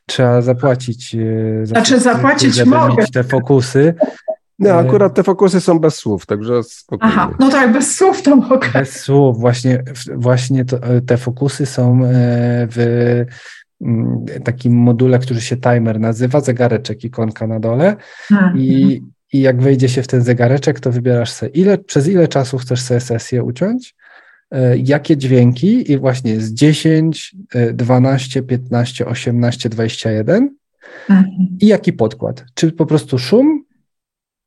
trzeba 0.06 0.42
zapłacić. 0.42 1.14
E, 1.14 1.66
za 1.66 1.74
znaczy 1.74 2.00
zapłacić 2.00 2.54
żeby 2.54 2.70
mogę. 2.70 2.94
mieć 3.02 3.10
te 3.10 3.24
Fokusy. 3.24 3.94
No, 4.58 4.70
akurat 4.70 5.14
te 5.14 5.22
fokusy 5.22 5.60
są 5.60 5.78
bez 5.78 5.94
słów, 5.94 6.26
także 6.26 6.62
spokojnie. 6.62 7.14
Aha, 7.14 7.30
no 7.38 7.50
tak, 7.50 7.72
bez 7.72 7.96
słów 7.96 8.22
to 8.22 8.36
mogę. 8.36 8.68
Bez 8.72 9.00
słów, 9.00 9.40
właśnie, 9.40 9.84
właśnie 10.14 10.64
to, 10.64 10.78
te 11.06 11.16
fokusy 11.16 11.66
są 11.66 12.04
e, 12.04 12.08
w 12.70 13.24
takim 14.44 14.74
module, 14.74 15.18
który 15.18 15.40
się 15.40 15.56
timer 15.56 16.00
nazywa, 16.00 16.40
zegareczek, 16.40 17.04
ikonka 17.04 17.46
na 17.46 17.60
dole 17.60 17.96
mhm. 18.30 18.58
i, 18.58 19.02
i 19.32 19.40
jak 19.40 19.62
wejdzie 19.62 19.88
się 19.88 20.02
w 20.02 20.06
ten 20.06 20.22
zegareczek, 20.22 20.80
to 20.80 20.92
wybierasz 20.92 21.32
sobie, 21.32 21.52
ile, 21.52 21.78
przez 21.78 22.08
ile 22.08 22.28
czasu 22.28 22.58
chcesz 22.58 22.80
sobie 22.80 23.00
sesję 23.00 23.42
uciąć, 23.42 23.94
e, 24.50 24.78
jakie 24.78 25.16
dźwięki 25.16 25.92
i 25.92 25.98
właśnie 25.98 26.40
z 26.40 26.52
10, 26.52 27.36
12, 27.74 28.42
15, 28.42 29.06
18, 29.06 29.68
21 29.68 30.56
mhm. 31.10 31.26
i 31.60 31.66
jaki 31.66 31.92
podkład. 31.92 32.44
Czy 32.54 32.72
po 32.72 32.86
prostu 32.86 33.18
szum, 33.18 33.64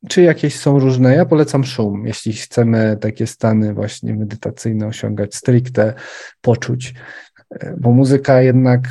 czy 0.10 0.22
jakieś 0.22 0.56
są 0.56 0.80
różne? 0.80 1.16
Ja 1.16 1.26
polecam 1.26 1.64
szum, 1.64 2.08
jeśli 2.08 2.34
chcemy 2.34 2.98
takie 3.02 3.28
stany 3.28 3.74
właśnie 3.74 4.16
medytacyjne 4.16 4.88
osiągać, 4.88 5.36
stricte 5.36 5.94
poczuć, 6.42 6.94
e, 7.50 7.76
bo 7.80 7.92
muzyka 7.92 8.42
jednak. 8.42 8.82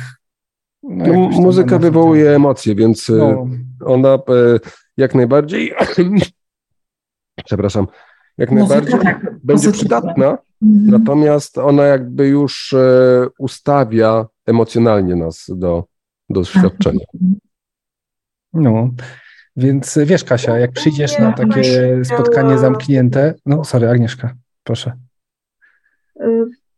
No, 0.89 1.13
muzyka 1.29 1.79
wywołuje 1.79 2.35
emocje, 2.35 2.75
więc 2.75 3.09
e, 3.09 3.13
no. 3.13 3.47
ona 3.85 4.13
e, 4.13 4.19
jak 4.97 5.15
najbardziej. 5.15 5.73
przepraszam, 7.45 7.87
jak 8.37 8.51
muzyka 8.51 8.75
najbardziej 8.75 8.99
tak, 8.99 9.35
będzie 9.43 9.71
przydatna, 9.71 10.37
mhm. 10.63 11.01
natomiast 11.01 11.57
ona 11.57 11.83
jakby 11.83 12.27
już 12.27 12.75
ustawia 13.39 14.25
emocjonalnie 14.45 15.15
nas 15.15 15.45
do, 15.49 15.83
do 16.29 16.39
doświadczenia. 16.39 17.05
No. 18.53 18.89
Więc 19.55 19.99
wiesz, 20.05 20.23
Kasia, 20.23 20.57
jak 20.57 20.71
przyjdziesz 20.71 21.19
na 21.19 21.33
takie 21.33 21.99
spotkanie 22.03 22.57
zamknięte. 22.57 23.33
No, 23.45 23.63
sorry, 23.63 23.89
Agnieszka, 23.89 24.33
proszę. 24.63 24.91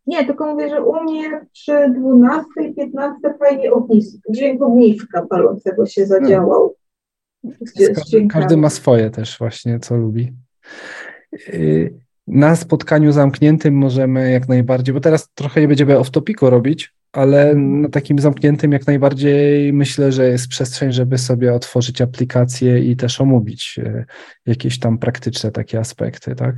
Y, 0.09 0.11
nie, 0.11 0.25
tylko 0.25 0.45
mówię, 0.45 0.69
że 0.69 0.83
u 0.83 1.03
mnie 1.03 1.45
przy 1.53 1.93
12 1.99 2.45
i 2.69 2.75
15 2.75 3.19
fajnie 3.39 3.71
ognisko, 3.71 4.19
dźwięk 4.29 4.61
ogniska 4.61 5.25
palącego 5.25 5.85
się 5.85 6.05
zadziałał. 6.05 6.75
Każdy, 7.75 8.27
każdy, 8.27 8.57
ma 8.57 8.69
swoje 8.69 9.09
też 9.09 9.37
właśnie, 9.37 9.79
co 9.79 9.97
lubi. 9.97 10.33
Y, 11.33 11.93
na 12.27 12.55
spotkaniu 12.55 13.11
zamkniętym 13.11 13.73
możemy 13.73 14.31
jak 14.31 14.47
najbardziej, 14.47 14.93
bo 14.93 14.99
teraz 14.99 15.29
trochę 15.33 15.61
nie 15.61 15.67
będziemy 15.67 15.97
off-topiku 15.97 16.49
robić, 16.49 16.93
ale 17.11 17.55
na 17.55 17.89
takim 17.89 18.19
zamkniętym 18.19 18.71
jak 18.71 18.87
najbardziej 18.87 19.73
myślę, 19.73 20.11
że 20.11 20.29
jest 20.29 20.47
przestrzeń, 20.47 20.91
żeby 20.91 21.17
sobie 21.17 21.53
otworzyć 21.53 22.01
aplikację 22.01 22.79
i 22.79 22.95
też 22.95 23.21
omówić 23.21 23.79
e, 23.83 24.05
jakieś 24.45 24.79
tam 24.79 24.97
praktyczne 24.97 25.51
takie 25.51 25.79
aspekty, 25.79 26.35
tak? 26.35 26.55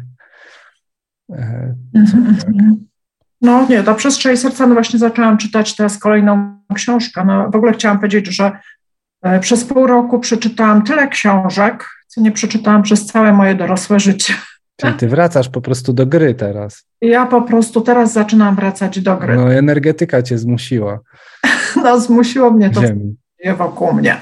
E, 1.31 1.75
tak? 1.93 2.53
No 3.41 3.67
nie, 3.69 3.83
ta 3.83 3.93
przestrzeń 3.93 4.37
serca, 4.37 4.67
no 4.67 4.73
właśnie 4.73 4.99
zaczęłam 4.99 5.37
czytać 5.37 5.75
teraz 5.75 5.97
kolejną 5.97 6.59
książkę. 6.73 7.23
No 7.25 7.49
w 7.49 7.55
ogóle 7.55 7.73
chciałam 7.73 7.99
powiedzieć, 7.99 8.35
że 8.35 8.51
e, 9.21 9.39
przez 9.39 9.63
pół 9.63 9.87
roku 9.87 10.19
przeczytałam 10.19 10.83
tyle 10.83 11.07
książek, 11.07 11.89
co 12.07 12.21
nie 12.21 12.31
przeczytałam 12.31 12.83
przez 12.83 13.05
całe 13.05 13.33
moje 13.33 13.55
dorosłe 13.55 13.99
życie. 13.99 14.33
Czyli 14.81 14.93
ty 14.93 15.07
wracasz 15.07 15.49
po 15.49 15.61
prostu 15.61 15.93
do 15.93 16.05
gry 16.05 16.33
teraz. 16.33 16.85
Ja 17.01 17.25
po 17.25 17.41
prostu 17.41 17.81
teraz 17.81 18.13
zaczynam 18.13 18.55
wracać 18.55 18.99
do 18.99 19.17
gry. 19.17 19.35
No, 19.35 19.53
energetyka 19.53 20.21
cię 20.21 20.37
zmusiła. 20.37 20.99
No, 21.83 21.99
zmusiło 21.99 22.51
mnie 22.51 22.69
to 22.69 22.81
Ziemi. 22.81 23.15
wokół 23.57 23.93
mnie. 23.93 24.17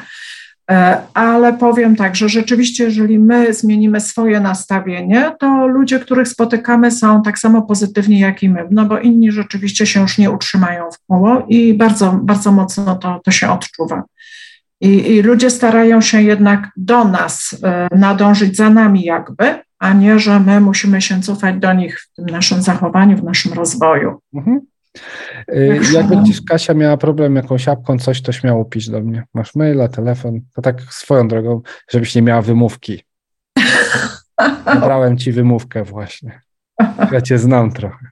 E, 0.70 1.02
ale 1.14 1.54
powiem 1.54 1.96
tak, 1.96 2.16
że 2.16 2.30
rzeczywiście, 2.30 2.84
jeżeli 2.84 3.20
my 3.20 3.54
zmienimy 3.54 4.00
swoje 4.00 4.40
nastawienie, 4.40 5.32
to 5.40 5.68
ludzie, 5.68 6.00
których 6.00 6.28
spotykamy, 6.28 6.92
są 6.92 7.22
tak 7.22 7.40
samo 7.40 7.62
pozytywni 7.62 8.20
jak 8.20 8.44
i 8.44 8.50
my, 8.50 8.68
no 8.72 8.86
bo 8.86 9.00
inni 9.00 9.32
rzeczywiście 9.32 9.86
się 9.86 10.02
już 10.02 10.18
nie 10.18 10.32
utrzymają 10.32 10.92
w 10.92 11.08
koło 11.08 11.46
i 11.48 11.74
bardzo, 11.74 12.20
bardzo 12.24 12.52
mocno 12.52 12.96
to, 12.96 13.22
to 13.24 13.32
się 13.32 13.52
odczuwa. 13.52 14.04
I, 14.82 15.16
I 15.16 15.22
ludzie 15.22 15.50
starają 15.50 16.02
się 16.02 16.22
jednak 16.22 16.70
do 16.78 17.04
nas 17.04 17.56
e, 17.64 17.88
nadążyć 17.96 18.56
za 18.56 18.70
nami, 18.70 19.04
jakby, 19.04 19.56
a 19.80 19.94
nie, 19.94 20.20
że 20.20 20.40
my 20.40 20.62
musimy 20.62 21.02
się 21.02 21.22
cofać 21.22 21.56
do 21.56 21.74
nich 21.74 22.00
w 22.00 22.16
tym 22.16 22.26
naszym 22.26 22.62
zachowaniu, 22.62 23.18
w 23.18 23.24
naszym 23.24 23.54
rozwoju. 23.54 24.20
Mhm. 24.34 24.60
Y, 25.52 25.80
jak 25.94 26.08
będziesz, 26.08 26.42
Kasia, 26.42 26.74
miała 26.74 26.98
problem 26.98 27.36
jakąś 27.36 27.68
apką, 27.68 28.00
coś, 28.00 28.22
to 28.22 28.32
śmiało 28.32 28.66
pisz 28.66 28.90
do 28.90 29.02
mnie. 29.02 29.24
Masz 29.34 29.56
maila, 29.56 29.88
telefon, 29.88 30.42
to 30.54 30.62
tak 30.62 30.82
swoją 30.82 31.28
drogą, 31.28 31.62
żebyś 31.92 32.16
nie 32.16 32.22
miała 32.22 32.42
wymówki. 32.42 33.04
Brałem 34.82 35.18
ci 35.18 35.32
wymówkę 35.32 35.84
właśnie. 35.84 36.42
Ja 37.12 37.22
cię 37.22 37.38
znam 37.38 37.72
trochę. 37.72 38.06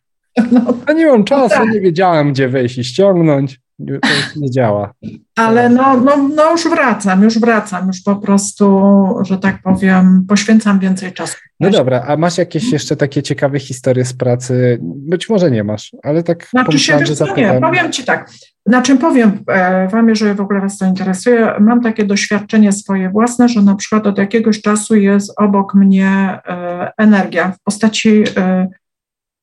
No, 0.51 0.73
ja 0.87 0.93
nie 0.93 1.05
mam 1.05 1.23
czasu, 1.23 1.55
tak. 1.55 1.69
nie 1.69 1.81
wiedziałem, 1.81 2.33
gdzie 2.33 2.49
wejść 2.49 2.77
i 2.77 2.83
ściągnąć 2.83 3.59
to 3.77 3.93
już 3.93 4.35
nie 4.35 4.51
działa. 4.51 4.93
Ale 5.35 5.69
no, 5.69 5.97
no, 5.97 6.17
no 6.35 6.51
już 6.51 6.69
wracam, 6.69 7.23
już 7.23 7.39
wracam, 7.39 7.87
już 7.87 8.01
po 8.01 8.15
prostu, 8.15 8.89
że 9.21 9.37
tak 9.37 9.61
powiem, 9.61 10.25
poświęcam 10.27 10.79
więcej 10.79 11.13
czasu. 11.13 11.37
No 11.59 11.69
dobra, 11.69 12.03
a 12.07 12.17
masz 12.17 12.37
jakieś 12.37 12.71
jeszcze 12.71 12.95
takie 12.95 13.23
ciekawe 13.23 13.59
historie 13.59 14.05
z 14.05 14.13
pracy? 14.13 14.79
Być 14.81 15.29
może 15.29 15.51
nie 15.51 15.63
masz, 15.63 15.95
ale 16.03 16.23
tak 16.23 16.47
znaczy 16.49 16.79
się, 16.79 17.05
że 17.05 17.15
zapytam. 17.15 17.55
Nie, 17.55 17.61
powiem 17.61 17.91
Ci 17.91 18.03
tak, 18.03 18.29
na 18.67 18.81
czym 18.81 18.97
powiem 18.97 19.43
e, 19.47 19.87
Wam, 19.87 20.09
jeżeli 20.09 20.33
w 20.33 20.41
ogóle 20.41 20.61
Was 20.61 20.77
to 20.77 20.85
interesuje, 20.85 21.53
mam 21.59 21.81
takie 21.81 22.05
doświadczenie 22.05 22.71
swoje 22.71 23.09
własne, 23.09 23.49
że 23.49 23.61
na 23.61 23.75
przykład 23.75 24.07
od 24.07 24.17
jakiegoś 24.17 24.61
czasu 24.61 24.95
jest 24.95 25.33
obok 25.37 25.73
mnie 25.75 26.09
e, 26.09 26.91
energia 26.97 27.51
w 27.51 27.59
postaci 27.63 28.23
e, 28.37 28.67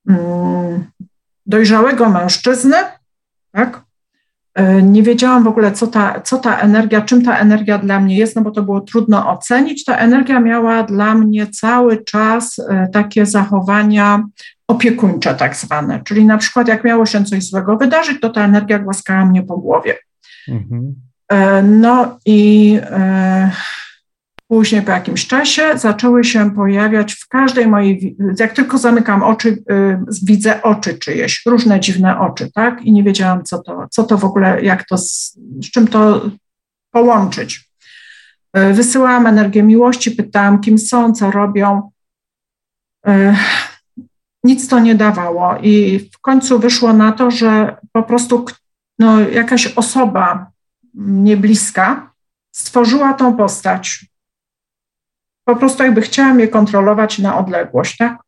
mm, 0.08 0.84
dojrzałego 1.46 2.08
mężczyzny, 2.08 2.76
tak? 3.52 3.83
E, 4.54 4.82
nie 4.82 5.02
wiedziałam 5.02 5.44
w 5.44 5.48
ogóle, 5.48 5.72
co 5.72 5.86
ta, 5.86 6.20
co 6.20 6.38
ta 6.38 6.58
energia, 6.58 7.00
czym 7.00 7.24
ta 7.24 7.38
energia 7.38 7.78
dla 7.78 8.00
mnie 8.00 8.16
jest, 8.16 8.36
no 8.36 8.42
bo 8.42 8.50
to 8.50 8.62
było 8.62 8.80
trudno 8.80 9.30
ocenić. 9.30 9.84
Ta 9.84 9.96
energia 9.96 10.40
miała 10.40 10.82
dla 10.82 11.14
mnie 11.14 11.46
cały 11.46 12.04
czas 12.04 12.58
e, 12.58 12.88
takie 12.92 13.26
zachowania 13.26 14.24
opiekuńcze, 14.68 15.34
tak 15.34 15.56
zwane. 15.56 16.00
Czyli 16.04 16.24
na 16.24 16.38
przykład, 16.38 16.68
jak 16.68 16.84
miało 16.84 17.06
się 17.06 17.24
coś 17.24 17.44
złego 17.44 17.76
wydarzyć, 17.76 18.20
to 18.20 18.30
ta 18.30 18.44
energia 18.44 18.78
głaskała 18.78 19.26
mnie 19.26 19.42
po 19.42 19.56
głowie. 19.56 19.94
Mhm. 20.48 20.94
E, 21.28 21.62
no 21.62 22.18
i 22.26 22.78
Później 24.54 24.82
po 24.82 24.90
jakimś 24.90 25.26
czasie 25.26 25.78
zaczęły 25.78 26.24
się 26.24 26.50
pojawiać 26.50 27.14
w 27.14 27.28
każdej 27.28 27.66
mojej, 27.66 28.16
jak 28.38 28.52
tylko 28.52 28.78
zamykam 28.78 29.22
oczy, 29.22 29.48
y, 29.48 29.98
widzę 30.22 30.62
oczy 30.62 30.98
czyjeś, 30.98 31.42
różne 31.46 31.80
dziwne 31.80 32.20
oczy, 32.20 32.50
tak? 32.52 32.82
I 32.82 32.92
nie 32.92 33.02
wiedziałam, 33.02 33.44
co 33.44 33.58
to, 33.58 33.86
co 33.90 34.04
to 34.04 34.18
w 34.18 34.24
ogóle, 34.24 34.62
jak 34.62 34.86
to, 34.88 34.98
z, 34.98 35.38
z 35.60 35.70
czym 35.70 35.88
to 35.88 36.30
połączyć. 36.90 37.70
Y, 38.58 38.72
wysyłałam 38.72 39.26
energię 39.26 39.62
miłości, 39.62 40.10
pytałam, 40.10 40.60
kim 40.60 40.78
są, 40.78 41.12
co 41.12 41.30
robią. 41.30 41.90
Y, 43.08 43.36
nic 44.44 44.68
to 44.68 44.78
nie 44.78 44.94
dawało. 44.94 45.56
I 45.62 45.98
w 45.98 46.18
końcu 46.18 46.58
wyszło 46.58 46.92
na 46.92 47.12
to, 47.12 47.30
że 47.30 47.76
po 47.92 48.02
prostu 48.02 48.44
no, 48.98 49.20
jakaś 49.20 49.66
osoba 49.66 50.46
niebliska 50.94 52.12
stworzyła 52.52 53.14
tą 53.14 53.36
postać 53.36 54.13
po 55.44 55.56
prostu 55.56 55.82
jakby 55.82 56.00
chciałam 56.00 56.40
je 56.40 56.48
kontrolować 56.48 57.18
na 57.18 57.38
odległość, 57.38 57.96
tak? 57.96 58.18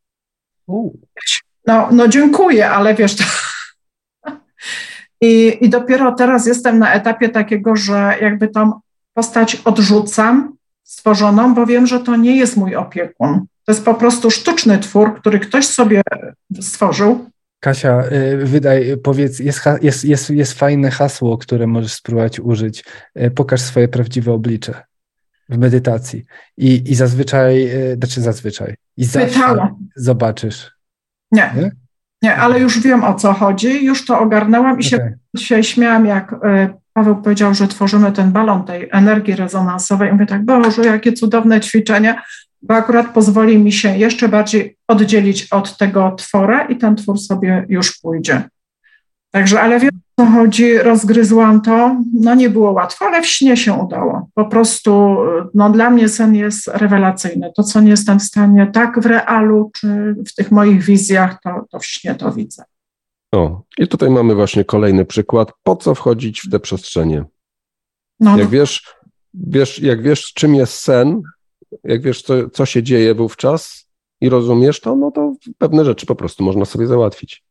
No, 1.67 1.89
no 1.91 2.09
dziękuję, 2.09 2.71
ale 2.71 2.95
wiesz, 2.95 3.17
to, 3.17 3.25
I, 5.21 5.59
I 5.61 5.69
dopiero 5.69 6.15
teraz 6.15 6.47
jestem 6.47 6.79
na 6.79 6.95
etapie 6.95 7.29
takiego, 7.29 7.77
że 7.77 8.15
jakby 8.21 8.49
tą 8.49 8.81
postać 9.15 9.57
odrzucam, 9.65 10.57
stworzoną, 10.83 11.55
bo 11.55 11.67
wiem, 11.67 11.87
że 11.87 12.01
to 12.01 12.17
nie 12.17 12.37
jest 12.37 12.57
mój 12.57 12.77
opiekun. 12.77 13.47
To 13.65 13.73
jest 13.73 13.85
po 13.85 13.95
prostu 13.95 14.31
sztuczny 14.31 14.79
twór, 14.79 15.21
który 15.21 15.39
ktoś 15.39 15.67
sobie 15.67 16.03
stworzył. 16.61 17.31
Kasia, 17.61 18.05
y, 18.13 18.37
wydaj, 18.37 18.97
powiedz, 19.03 19.39
jest, 19.39 19.61
jest, 19.83 20.05
jest, 20.05 20.31
jest 20.31 20.53
fajne 20.53 20.91
hasło, 20.91 21.39
które 21.39 21.67
możesz 21.67 21.93
spróbować 21.93 22.41
użyć. 22.41 22.85
Y, 23.21 23.31
pokaż 23.31 23.61
swoje 23.61 23.89
prawdziwe 23.89 24.33
oblicze 24.33 24.83
w 25.49 25.59
medytacji. 25.59 26.25
I, 26.57 26.91
i 26.91 26.95
zazwyczaj, 26.95 27.77
y, 27.93 27.97
znaczy 27.97 28.21
zazwyczaj, 28.21 28.75
i 28.97 29.05
zawsze 29.05 29.69
zobaczysz. 29.97 30.71
Nie. 31.33 31.51
nie. 31.57 31.71
Nie, 32.23 32.37
ale 32.37 32.61
już 32.61 32.81
wiem 32.81 33.05
o 33.05 33.15
co 33.15 33.33
chodzi, 33.33 33.85
już 33.85 34.07
to 34.07 34.21
ogarnęłam 34.21 34.81
i 34.81 34.87
okay. 34.87 34.91
się 34.91 35.15
dzisiaj 35.37 35.65
śmiałam, 35.65 36.07
jak 36.07 36.35
Paweł 36.93 37.17
powiedział, 37.17 37.55
że 37.55 37.69
tworzymy 37.69 38.13
ten 38.13 38.33
balon 38.33 38.65
tej 38.65 38.89
energii 38.93 39.37
rezonansowej. 39.37 40.09
I 40.09 40.13
mówię 40.13 40.27
tak, 40.27 40.45
Boże, 40.45 40.87
jakie 40.87 41.13
cudowne 41.13 41.61
ćwiczenie, 41.61 42.23
bo 42.63 42.75
akurat 42.75 43.13
pozwoli 43.13 43.59
mi 43.59 43.73
się 43.73 43.97
jeszcze 43.97 44.29
bardziej 44.29 44.77
oddzielić 44.89 45.53
od 45.53 45.79
tego 45.79 46.15
twora 46.19 46.65
i 46.65 46.77
ten 46.77 46.97
twór 46.97 47.19
sobie 47.19 47.67
już 47.69 47.99
pójdzie. 48.01 48.43
Także, 49.37 49.61
ale 49.61 49.81
wiem 49.81 49.91
o 50.17 50.23
co 50.23 50.31
chodzi, 50.31 50.79
rozgryzłam 50.79 51.61
to, 51.61 52.03
no 52.21 52.35
nie 52.35 52.51
było 52.51 52.73
łatwo, 52.73 53.05
ale 53.05 53.23
w 53.23 53.27
śnie 53.27 53.57
się 53.57 53.73
udało. 53.75 54.29
Po 54.35 54.45
prostu, 54.45 55.17
no 55.55 55.71
dla 55.71 55.91
mnie 55.91 56.09
sen 56.09 56.35
jest 56.35 56.69
rewelacyjny. 56.69 57.53
To, 57.57 57.63
co 57.63 57.81
nie 57.81 57.91
jestem 57.91 58.19
w 58.19 58.23
stanie 58.23 58.71
tak 58.73 59.01
w 59.01 59.07
realu, 59.07 59.71
czy 59.81 60.17
w 60.27 60.35
tych 60.35 60.51
moich 60.51 60.83
wizjach, 60.83 61.41
to, 61.43 61.51
to 61.71 61.79
w 61.79 61.87
śnie 61.87 62.15
to 62.15 62.33
widzę. 62.33 62.65
O, 63.33 63.63
i 63.79 63.89
tutaj 63.89 64.11
mamy 64.11 64.35
właśnie 64.35 64.65
kolejny 64.65 65.05
przykład. 65.05 65.53
Po 65.63 65.77
co 65.77 65.95
wchodzić 65.95 66.41
w 66.41 66.51
te 66.51 66.61
przestrzenie? 66.61 67.25
No, 68.21 68.31
jak, 68.31 68.47
no. 68.47 68.51
wiesz, 68.51 68.95
wiesz, 69.35 69.79
jak 69.79 70.03
wiesz, 70.03 70.33
czym 70.33 70.55
jest 70.55 70.73
sen, 70.73 71.23
jak 71.85 72.03
wiesz, 72.03 72.23
co, 72.23 72.51
co 72.51 72.67
się 72.67 72.83
dzieje 72.83 73.15
wówczas 73.15 73.89
i 74.21 74.29
rozumiesz 74.29 74.81
to, 74.81 74.97
no 74.97 75.11
to 75.11 75.35
pewne 75.59 75.85
rzeczy 75.85 76.07
po 76.07 76.15
prostu 76.15 76.45
można 76.45 76.65
sobie 76.65 76.87
załatwić. 76.87 77.45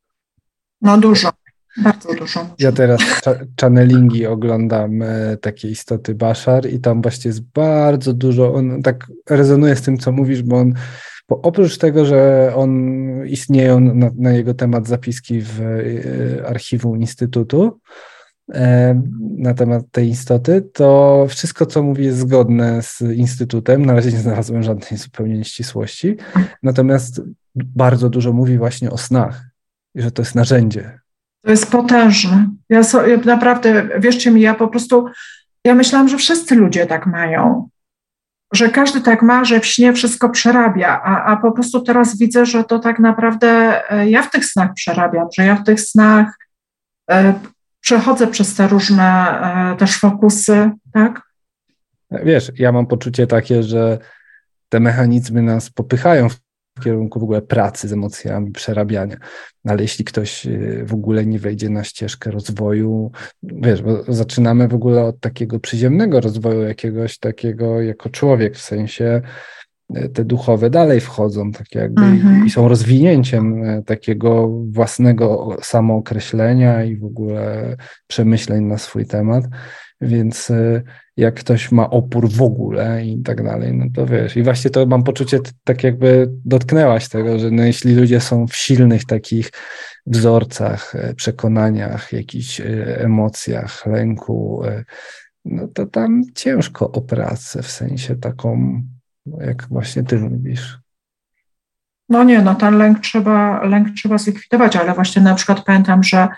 No 0.82 0.98
dużo. 0.98 1.30
Bardzo 1.76 2.14
dużo. 2.14 2.46
Ja 2.58 2.72
teraz 2.72 3.00
channelingi 3.60 4.26
oglądam 4.26 5.02
e, 5.02 5.36
takie 5.36 5.68
istoty 5.68 6.14
Bashar 6.14 6.66
i 6.66 6.80
tam 6.80 7.02
właśnie 7.02 7.28
jest 7.28 7.42
bardzo 7.42 8.12
dużo, 8.12 8.54
on 8.54 8.82
tak 8.82 9.06
rezonuje 9.30 9.76
z 9.76 9.82
tym, 9.82 9.98
co 9.98 10.12
mówisz, 10.12 10.42
bo 10.42 10.56
on 10.56 10.74
bo 11.28 11.42
oprócz 11.42 11.78
tego, 11.78 12.04
że 12.04 12.52
on 12.54 13.00
istnieją 13.26 13.80
na, 13.80 14.10
na 14.16 14.32
jego 14.32 14.54
temat 14.54 14.88
zapiski 14.88 15.40
w 15.40 15.60
e, 15.60 16.46
archiwum 16.46 17.00
Instytutu, 17.00 17.80
e, 18.54 19.02
na 19.38 19.54
temat 19.54 19.84
tej 19.90 20.08
istoty, 20.08 20.62
to 20.72 21.26
wszystko, 21.28 21.66
co 21.66 21.82
mówi, 21.82 22.04
jest 22.04 22.18
zgodne 22.18 22.82
z 22.82 23.00
Instytutem. 23.00 23.86
Na 23.86 23.92
razie 23.92 24.12
nie 24.12 24.18
znalazłem 24.18 24.62
żadnej 24.62 24.98
zupełnie 25.00 25.38
nieścisłości. 25.38 26.16
Natomiast 26.62 27.22
bardzo 27.54 28.10
dużo 28.10 28.32
mówi 28.32 28.58
właśnie 28.58 28.90
o 28.90 28.98
snach 28.98 29.44
i 29.94 30.02
że 30.02 30.10
to 30.10 30.22
jest 30.22 30.34
narzędzie. 30.34 30.95
To 31.46 31.50
jest 31.50 31.70
potężne. 31.70 32.48
Ja, 32.68 32.82
so, 32.84 33.02
naprawdę, 33.24 33.88
wierzcie 33.98 34.30
mi, 34.30 34.40
ja 34.40 34.54
po 34.54 34.68
prostu, 34.68 35.06
ja 35.64 35.74
myślałam, 35.74 36.08
że 36.08 36.16
wszyscy 36.16 36.54
ludzie 36.54 36.86
tak 36.86 37.06
mają 37.06 37.68
że 38.52 38.68
każdy 38.68 39.00
tak 39.00 39.22
ma, 39.22 39.44
że 39.44 39.60
w 39.60 39.66
śnie 39.66 39.92
wszystko 39.92 40.28
przerabia, 40.28 41.02
a, 41.02 41.24
a 41.24 41.36
po 41.36 41.52
prostu 41.52 41.80
teraz 41.80 42.18
widzę, 42.18 42.46
że 42.46 42.64
to 42.64 42.78
tak 42.78 42.98
naprawdę 42.98 43.82
e, 43.90 44.10
ja 44.10 44.22
w 44.22 44.30
tych 44.30 44.44
snach 44.44 44.74
przerabiam, 44.74 45.28
że 45.36 45.44
ja 45.44 45.56
w 45.56 45.64
tych 45.64 45.80
snach 45.80 46.38
e, 47.10 47.34
przechodzę 47.80 48.26
przez 48.26 48.54
te 48.54 48.68
różne 48.68 49.40
e, 49.72 49.76
też 49.76 49.98
fokusy, 49.98 50.70
tak? 50.92 51.22
Wiesz, 52.10 52.52
ja 52.58 52.72
mam 52.72 52.86
poczucie 52.86 53.26
takie, 53.26 53.62
że 53.62 53.98
te 54.68 54.80
mechanizmy 54.80 55.42
nas 55.42 55.70
popychają 55.70 56.28
w 56.28 56.36
w 56.76 56.84
kierunku 56.84 57.20
w 57.20 57.22
ogóle 57.22 57.42
pracy 57.42 57.88
z 57.88 57.92
emocjami, 57.92 58.50
przerabiania. 58.50 59.16
No, 59.64 59.72
ale 59.72 59.82
jeśli 59.82 60.04
ktoś 60.04 60.46
y, 60.46 60.84
w 60.86 60.94
ogóle 60.94 61.26
nie 61.26 61.38
wejdzie 61.38 61.68
na 61.70 61.84
ścieżkę 61.84 62.30
rozwoju, 62.30 63.10
wiesz, 63.42 63.82
bo 63.82 64.04
zaczynamy 64.08 64.68
w 64.68 64.74
ogóle 64.74 65.04
od 65.04 65.20
takiego 65.20 65.60
przyziemnego 65.60 66.20
rozwoju, 66.20 66.62
jakiegoś 66.62 67.18
takiego 67.18 67.82
jako 67.82 68.08
człowiek, 68.08 68.56
w 68.56 68.62
sensie 68.62 69.22
y, 69.96 70.08
te 70.08 70.24
duchowe 70.24 70.70
dalej 70.70 71.00
wchodzą, 71.00 71.52
tak 71.52 71.74
jakby 71.74 72.02
mhm. 72.02 72.46
i, 72.46 72.50
są 72.50 72.68
rozwinięciem 72.68 73.64
y, 73.64 73.82
takiego 73.86 74.48
własnego 74.48 75.56
samookreślenia 75.62 76.84
i 76.84 76.96
w 76.96 77.04
ogóle 77.04 77.76
przemyśleń 78.06 78.64
na 78.64 78.78
swój 78.78 79.06
temat. 79.06 79.44
Więc 80.00 80.50
y, 80.50 80.82
jak 81.16 81.34
ktoś 81.34 81.72
ma 81.72 81.90
opór 81.90 82.30
w 82.30 82.42
ogóle 82.42 83.06
i 83.06 83.22
tak 83.22 83.44
dalej, 83.44 83.74
no 83.74 83.86
to 83.94 84.06
wiesz. 84.06 84.36
I 84.36 84.42
właśnie 84.42 84.70
to 84.70 84.86
mam 84.86 85.04
poczucie, 85.04 85.38
tak 85.64 85.84
jakby 85.84 86.30
dotknęłaś 86.44 87.08
tego, 87.08 87.38
że 87.38 87.50
no 87.50 87.62
jeśli 87.62 87.94
ludzie 87.94 88.20
są 88.20 88.46
w 88.46 88.56
silnych 88.56 89.04
takich 89.04 89.50
wzorcach, 90.06 90.94
e, 90.94 91.14
przekonaniach, 91.14 92.12
jakichś 92.12 92.60
e, 92.60 92.64
emocjach, 93.00 93.86
lęku, 93.86 94.64
e, 94.64 94.84
no 95.44 95.68
to 95.68 95.86
tam 95.86 96.22
ciężko 96.34 96.92
o 96.92 97.00
pracę, 97.00 97.62
w 97.62 97.70
sensie 97.70 98.16
taką, 98.16 98.82
jak 99.40 99.68
właśnie 99.68 100.04
ty 100.04 100.18
mówisz. 100.18 100.78
No 102.08 102.24
nie, 102.24 102.42
no 102.42 102.54
ten 102.54 102.78
lęk 102.78 103.00
trzeba, 103.00 103.64
lęk 103.64 103.88
trzeba 103.96 104.18
zlikwidować, 104.18 104.76
ale 104.76 104.94
właśnie 104.94 105.22
na 105.22 105.34
przykład 105.34 105.64
pamiętam, 105.64 106.02
że 106.02 106.28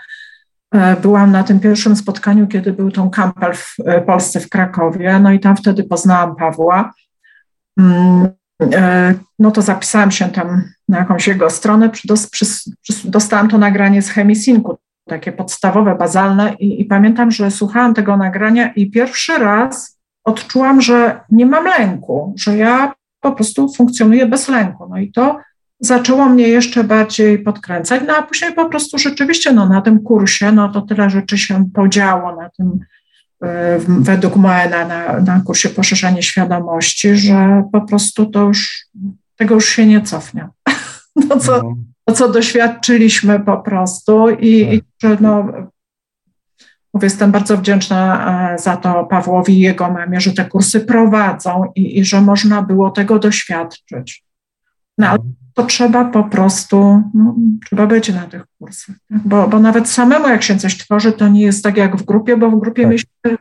byłam 1.01 1.31
na 1.31 1.43
tym 1.43 1.59
pierwszym 1.59 1.95
spotkaniu, 1.95 2.47
kiedy 2.47 2.73
był 2.73 2.91
tą 2.91 3.09
kampel 3.09 3.53
w 3.53 3.75
e, 3.85 4.01
Polsce, 4.01 4.39
w 4.39 4.49
Krakowie, 4.49 5.19
no 5.19 5.31
i 5.31 5.39
tam 5.39 5.55
wtedy 5.55 5.83
poznałam 5.83 6.35
Pawła. 6.35 6.93
Mm, 7.79 8.27
e, 8.73 9.13
no 9.39 9.51
to 9.51 9.61
zapisałam 9.61 10.11
się 10.11 10.29
tam 10.29 10.63
na 10.89 10.97
jakąś 10.97 11.27
jego 11.27 11.49
stronę, 11.49 11.89
dostałam 13.05 13.49
to 13.49 13.57
nagranie 13.57 14.01
z 14.01 14.09
Chemisinku, 14.09 14.77
takie 15.07 15.31
podstawowe, 15.31 15.95
bazalne 15.95 16.53
i, 16.59 16.81
i 16.81 16.85
pamiętam, 16.85 17.31
że 17.31 17.51
słuchałam 17.51 17.93
tego 17.93 18.17
nagrania 18.17 18.73
i 18.73 18.91
pierwszy 18.91 19.37
raz 19.37 19.99
odczułam, 20.23 20.81
że 20.81 21.19
nie 21.31 21.45
mam 21.45 21.65
lęku, 21.65 22.33
że 22.37 22.57
ja 22.57 22.93
po 23.21 23.31
prostu 23.31 23.73
funkcjonuję 23.73 24.25
bez 24.25 24.47
lęku. 24.47 24.87
No 24.89 24.97
i 24.97 25.11
to 25.11 25.39
zaczęło 25.79 26.29
mnie 26.29 26.47
jeszcze 26.47 26.83
bardziej 26.83 27.39
podkręcać, 27.39 28.01
no 28.07 28.15
a 28.15 28.23
później 28.23 28.53
po 28.53 28.69
prostu 28.69 28.97
rzeczywiście 28.97 29.53
no, 29.53 29.69
na 29.69 29.81
tym 29.81 29.99
kursie, 29.99 30.51
no 30.51 30.69
to 30.69 30.81
tyle 30.81 31.09
rzeczy 31.09 31.37
się 31.37 31.69
podziało 31.73 32.35
na 32.35 32.49
tym, 32.49 32.79
e, 33.43 33.79
według 33.87 34.35
Moena, 34.35 34.87
na, 34.87 35.19
na 35.19 35.41
kursie 35.41 35.69
poszerzanie 35.69 36.23
świadomości, 36.23 37.15
że 37.15 37.63
po 37.71 37.81
prostu 37.81 38.25
to 38.25 38.43
już, 38.43 38.87
tego 39.35 39.55
już 39.55 39.69
się 39.69 39.85
nie 39.85 40.01
cofnie. 40.01 40.47
No 41.15 41.37
co, 41.45 41.63
no. 41.63 41.75
to, 42.05 42.13
co 42.13 42.29
doświadczyliśmy 42.31 43.39
po 43.39 43.57
prostu 43.57 44.29
i, 44.29 44.81
tak. 45.01 45.11
że 45.11 45.17
no, 45.21 45.47
Mówię, 46.93 47.05
jestem 47.05 47.31
bardzo 47.31 47.57
wdzięczna 47.57 48.53
e, 48.53 48.57
za 48.57 48.77
to 48.77 49.03
Pawłowi 49.03 49.53
i 49.53 49.59
jego 49.59 49.91
mamie, 49.91 50.21
że 50.21 50.31
te 50.31 50.45
kursy 50.45 50.81
prowadzą 50.81 51.71
i, 51.75 51.99
i 51.99 52.05
że 52.05 52.21
można 52.21 52.61
było 52.61 52.89
tego 52.89 53.19
doświadczyć. 53.19 54.23
No, 54.97 55.11
mhm 55.11 55.35
to 55.61 55.65
trzeba 55.65 56.05
po 56.05 56.23
prostu, 56.23 57.03
no, 57.13 57.35
trzeba 57.65 57.87
być 57.87 58.13
na 58.13 58.21
tych 58.21 58.43
kursach. 58.59 58.95
Tak? 59.09 59.19
Bo, 59.25 59.47
bo 59.47 59.59
nawet 59.59 59.89
samemu, 59.89 60.27
jak 60.27 60.43
się 60.43 60.57
coś 60.57 60.77
tworzy, 60.77 61.11
to 61.11 61.27
nie 61.27 61.41
jest 61.41 61.63
tak 61.63 61.77
jak 61.77 61.97
w 61.97 62.05
grupie, 62.05 62.37
bo 62.37 62.49
w 62.49 62.59
grupie 62.59 62.83
tak. 62.83 62.91
my 63.31 63.37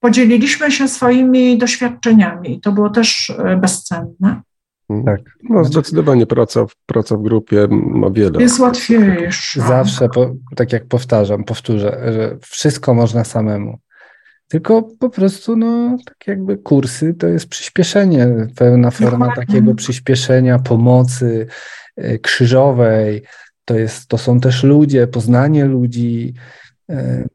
podzieliliśmy 0.00 0.70
się 0.70 0.88
swoimi 0.88 1.58
doświadczeniami 1.58 2.56
i 2.56 2.60
to 2.60 2.72
było 2.72 2.90
też 2.90 3.30
e, 3.38 3.56
bezcenne. 3.56 4.42
Mhm. 4.90 5.04
Tak. 5.16 5.36
No 5.50 5.64
zdecydowanie 5.64 6.26
praca, 6.26 6.66
praca 6.86 7.16
w 7.16 7.22
grupie 7.22 7.66
ma 7.70 8.10
wiele. 8.10 8.42
Jest 8.42 8.58
łatwiejsza. 8.58 9.68
Zawsze, 9.68 10.08
po, 10.08 10.34
tak 10.56 10.72
jak 10.72 10.86
powtarzam, 10.86 11.44
powtórzę, 11.44 12.12
że 12.12 12.36
wszystko 12.40 12.94
można 12.94 13.24
samemu. 13.24 13.78
Tylko 14.48 14.82
po 14.82 15.10
prostu, 15.10 15.56
no, 15.56 15.96
tak 16.04 16.26
jakby 16.26 16.58
kursy 16.58 17.14
to 17.14 17.26
jest 17.26 17.48
przyspieszenie, 17.48 18.28
pewna 18.56 18.90
forma 18.90 19.34
takiego 19.34 19.74
przyspieszenia, 19.74 20.58
pomocy 20.58 21.46
e, 21.96 22.18
krzyżowej. 22.18 23.22
To, 23.64 23.74
jest, 23.74 24.08
to 24.08 24.18
są 24.18 24.40
też 24.40 24.62
ludzie, 24.62 25.06
poznanie 25.06 25.64
ludzi, 25.64 26.34
e, 26.90 27.26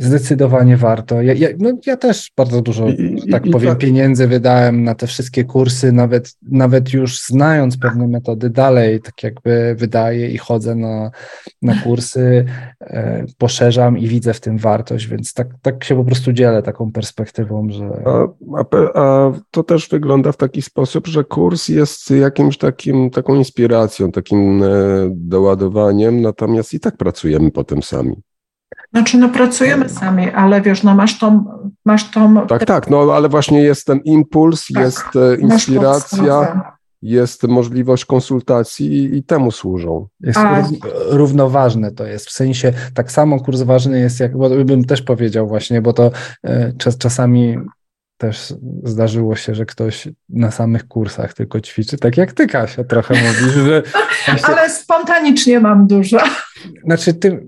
Zdecydowanie 0.00 0.76
warto. 0.76 1.22
Ja, 1.22 1.32
ja, 1.32 1.48
no 1.58 1.72
ja 1.86 1.96
też 1.96 2.32
bardzo 2.36 2.62
dużo, 2.62 2.88
I, 2.88 3.30
tak 3.30 3.46
i, 3.46 3.50
powiem, 3.50 3.74
i 3.74 3.76
pieniędzy 3.76 4.26
wydałem 4.26 4.84
na 4.84 4.94
te 4.94 5.06
wszystkie 5.06 5.44
kursy, 5.44 5.92
nawet, 5.92 6.34
nawet 6.42 6.92
już 6.92 7.20
znając 7.26 7.78
pewne 7.78 8.08
metody 8.08 8.50
dalej, 8.50 9.00
tak 9.00 9.22
jakby 9.22 9.74
wydaję 9.78 10.30
i 10.30 10.38
chodzę 10.38 10.74
na, 10.74 11.10
na 11.62 11.74
kursy, 11.82 12.44
e, 12.80 13.24
poszerzam 13.38 13.98
i 13.98 14.08
widzę 14.08 14.34
w 14.34 14.40
tym 14.40 14.58
wartość, 14.58 15.06
więc 15.06 15.34
tak, 15.34 15.48
tak 15.62 15.84
się 15.84 15.96
po 15.96 16.04
prostu 16.04 16.32
dzielę 16.32 16.62
taką 16.62 16.92
perspektywą, 16.92 17.70
że... 17.70 17.84
A, 18.04 18.26
a, 18.58 19.00
a 19.00 19.32
to 19.50 19.62
też 19.62 19.88
wygląda 19.88 20.32
w 20.32 20.36
taki 20.36 20.62
sposób, 20.62 21.06
że 21.06 21.24
kurs 21.24 21.68
jest 21.68 22.10
jakimś 22.10 22.58
takim, 22.58 23.10
taką 23.10 23.34
inspiracją, 23.34 24.12
takim 24.12 24.62
e, 24.62 24.66
doładowaniem, 25.10 26.20
natomiast 26.20 26.74
i 26.74 26.80
tak 26.80 26.96
pracujemy 26.96 27.50
potem 27.50 27.82
sami. 27.82 28.16
Znaczy, 28.92 29.18
no 29.18 29.28
pracujemy 29.28 29.88
sami, 29.88 30.30
ale 30.30 30.60
wiesz, 30.60 30.82
no 30.82 30.94
masz 30.94 31.18
tą, 31.18 31.44
masz 31.84 32.10
tą... 32.10 32.46
Tak, 32.46 32.64
tak, 32.64 32.90
no 32.90 33.12
ale 33.14 33.28
właśnie 33.28 33.62
jest 33.62 33.86
ten 33.86 34.00
impuls, 34.04 34.66
tak, 34.74 34.82
jest 34.82 35.16
e, 35.16 35.36
inspiracja, 35.36 36.62
jest 37.02 37.42
możliwość 37.42 38.04
konsultacji 38.04 39.16
i 39.16 39.22
temu 39.22 39.50
służą. 39.50 40.08
Jest 40.20 40.38
A... 40.38 40.62
równoważne 41.06 41.90
to 41.90 42.06
jest, 42.06 42.26
w 42.26 42.32
sensie 42.32 42.72
tak 42.94 43.12
samo 43.12 43.40
kurs 43.40 43.62
ważny 43.62 44.00
jest, 44.00 44.20
jak 44.20 44.36
bo 44.36 44.50
bym 44.64 44.84
też 44.84 45.02
powiedział 45.02 45.48
właśnie, 45.48 45.82
bo 45.82 45.92
to 45.92 46.10
e, 46.44 46.72
czas, 46.72 46.98
czasami 46.98 47.58
też 48.20 48.54
zdarzyło 48.84 49.36
się, 49.36 49.54
że 49.54 49.66
ktoś 49.66 50.08
na 50.28 50.50
samych 50.50 50.88
kursach 50.88 51.34
tylko 51.34 51.60
ćwiczy, 51.60 51.98
tak 51.98 52.16
jak 52.16 52.32
ty, 52.32 52.46
Kasia, 52.46 52.84
trochę 52.84 53.14
mówisz, 53.14 53.54
że... 53.54 53.82
Ale 54.48 54.70
spontanicznie 54.70 55.60
mam 55.60 55.86
dużo. 55.86 56.18
Znaczy, 56.84 57.14
ty, 57.14 57.46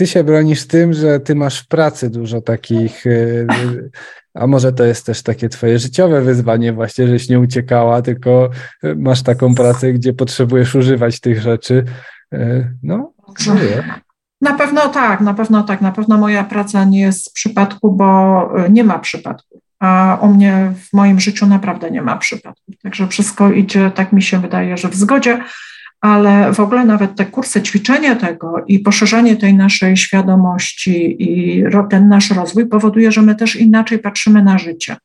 ty 0.00 0.06
się 0.06 0.24
bronisz 0.24 0.66
tym, 0.66 0.92
że 0.92 1.20
ty 1.20 1.34
masz 1.34 1.60
w 1.60 1.68
pracy 1.68 2.10
dużo 2.10 2.40
takich, 2.40 3.06
y, 3.06 3.46
a 4.34 4.46
może 4.46 4.72
to 4.72 4.84
jest 4.84 5.06
też 5.06 5.22
takie 5.22 5.48
twoje 5.48 5.78
życiowe 5.78 6.22
wyzwanie 6.22 6.72
właśnie, 6.72 7.08
żeś 7.08 7.28
nie 7.28 7.40
uciekała, 7.40 8.02
tylko 8.02 8.50
masz 8.96 9.22
taką 9.22 9.54
pracę, 9.54 9.92
gdzie 9.92 10.12
potrzebujesz 10.12 10.74
używać 10.74 11.20
tych 11.20 11.40
rzeczy. 11.40 11.84
Y, 12.34 12.76
no, 12.82 13.12
Na 14.40 14.54
pewno 14.54 14.88
tak, 14.88 15.20
na 15.20 15.34
pewno 15.34 15.62
tak. 15.62 15.80
Na 15.80 15.92
pewno 15.92 16.18
moja 16.18 16.44
praca 16.44 16.84
nie 16.84 17.00
jest 17.00 17.24
z 17.24 17.32
przypadku, 17.32 17.92
bo 17.92 18.50
y, 18.66 18.70
nie 18.70 18.84
ma 18.84 18.98
przypadku. 18.98 19.60
A 19.80 20.18
u 20.22 20.28
mnie 20.28 20.72
w 20.90 20.92
moim 20.92 21.20
życiu 21.20 21.46
naprawdę 21.46 21.90
nie 21.90 22.02
ma 22.02 22.16
przypadku. 22.16 22.72
Także 22.82 23.08
wszystko 23.08 23.52
idzie, 23.52 23.90
tak 23.94 24.12
mi 24.12 24.22
się 24.22 24.40
wydaje, 24.40 24.76
że 24.76 24.88
w 24.88 24.94
zgodzie 24.94 25.44
ale 26.00 26.52
w 26.52 26.60
ogóle 26.60 26.84
nawet 26.84 27.16
te 27.16 27.26
kursy, 27.26 27.62
ćwiczenie 27.62 28.16
tego 28.16 28.64
i 28.66 28.78
poszerzanie 28.78 29.36
tej 29.36 29.54
naszej 29.54 29.96
świadomości 29.96 31.16
i 31.22 31.64
ten 31.90 32.08
nasz 32.08 32.30
rozwój 32.30 32.66
powoduje, 32.66 33.12
że 33.12 33.22
my 33.22 33.34
też 33.34 33.56
inaczej 33.56 33.98
patrzymy 33.98 34.42
na 34.42 34.58
życie. 34.58 34.96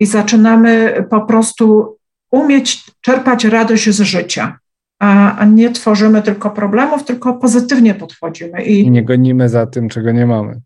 I 0.00 0.06
zaczynamy 0.06 1.04
po 1.10 1.20
prostu 1.20 1.96
umieć 2.30 2.84
czerpać 3.00 3.44
radość 3.44 3.90
z 3.90 4.00
życia, 4.00 4.58
a, 4.98 5.44
nie 5.44 5.70
tworzymy 5.70 6.22
tylko 6.22 6.50
problemów, 6.50 7.04
tylko 7.04 7.34
pozytywnie 7.34 7.94
podchodzimy. 7.94 8.64
I, 8.64 8.80
I 8.80 8.90
nie 8.90 9.04
gonimy 9.04 9.48
za 9.48 9.66
tym, 9.66 9.88
czego 9.88 10.12
nie 10.12 10.26
mamy. 10.26 10.60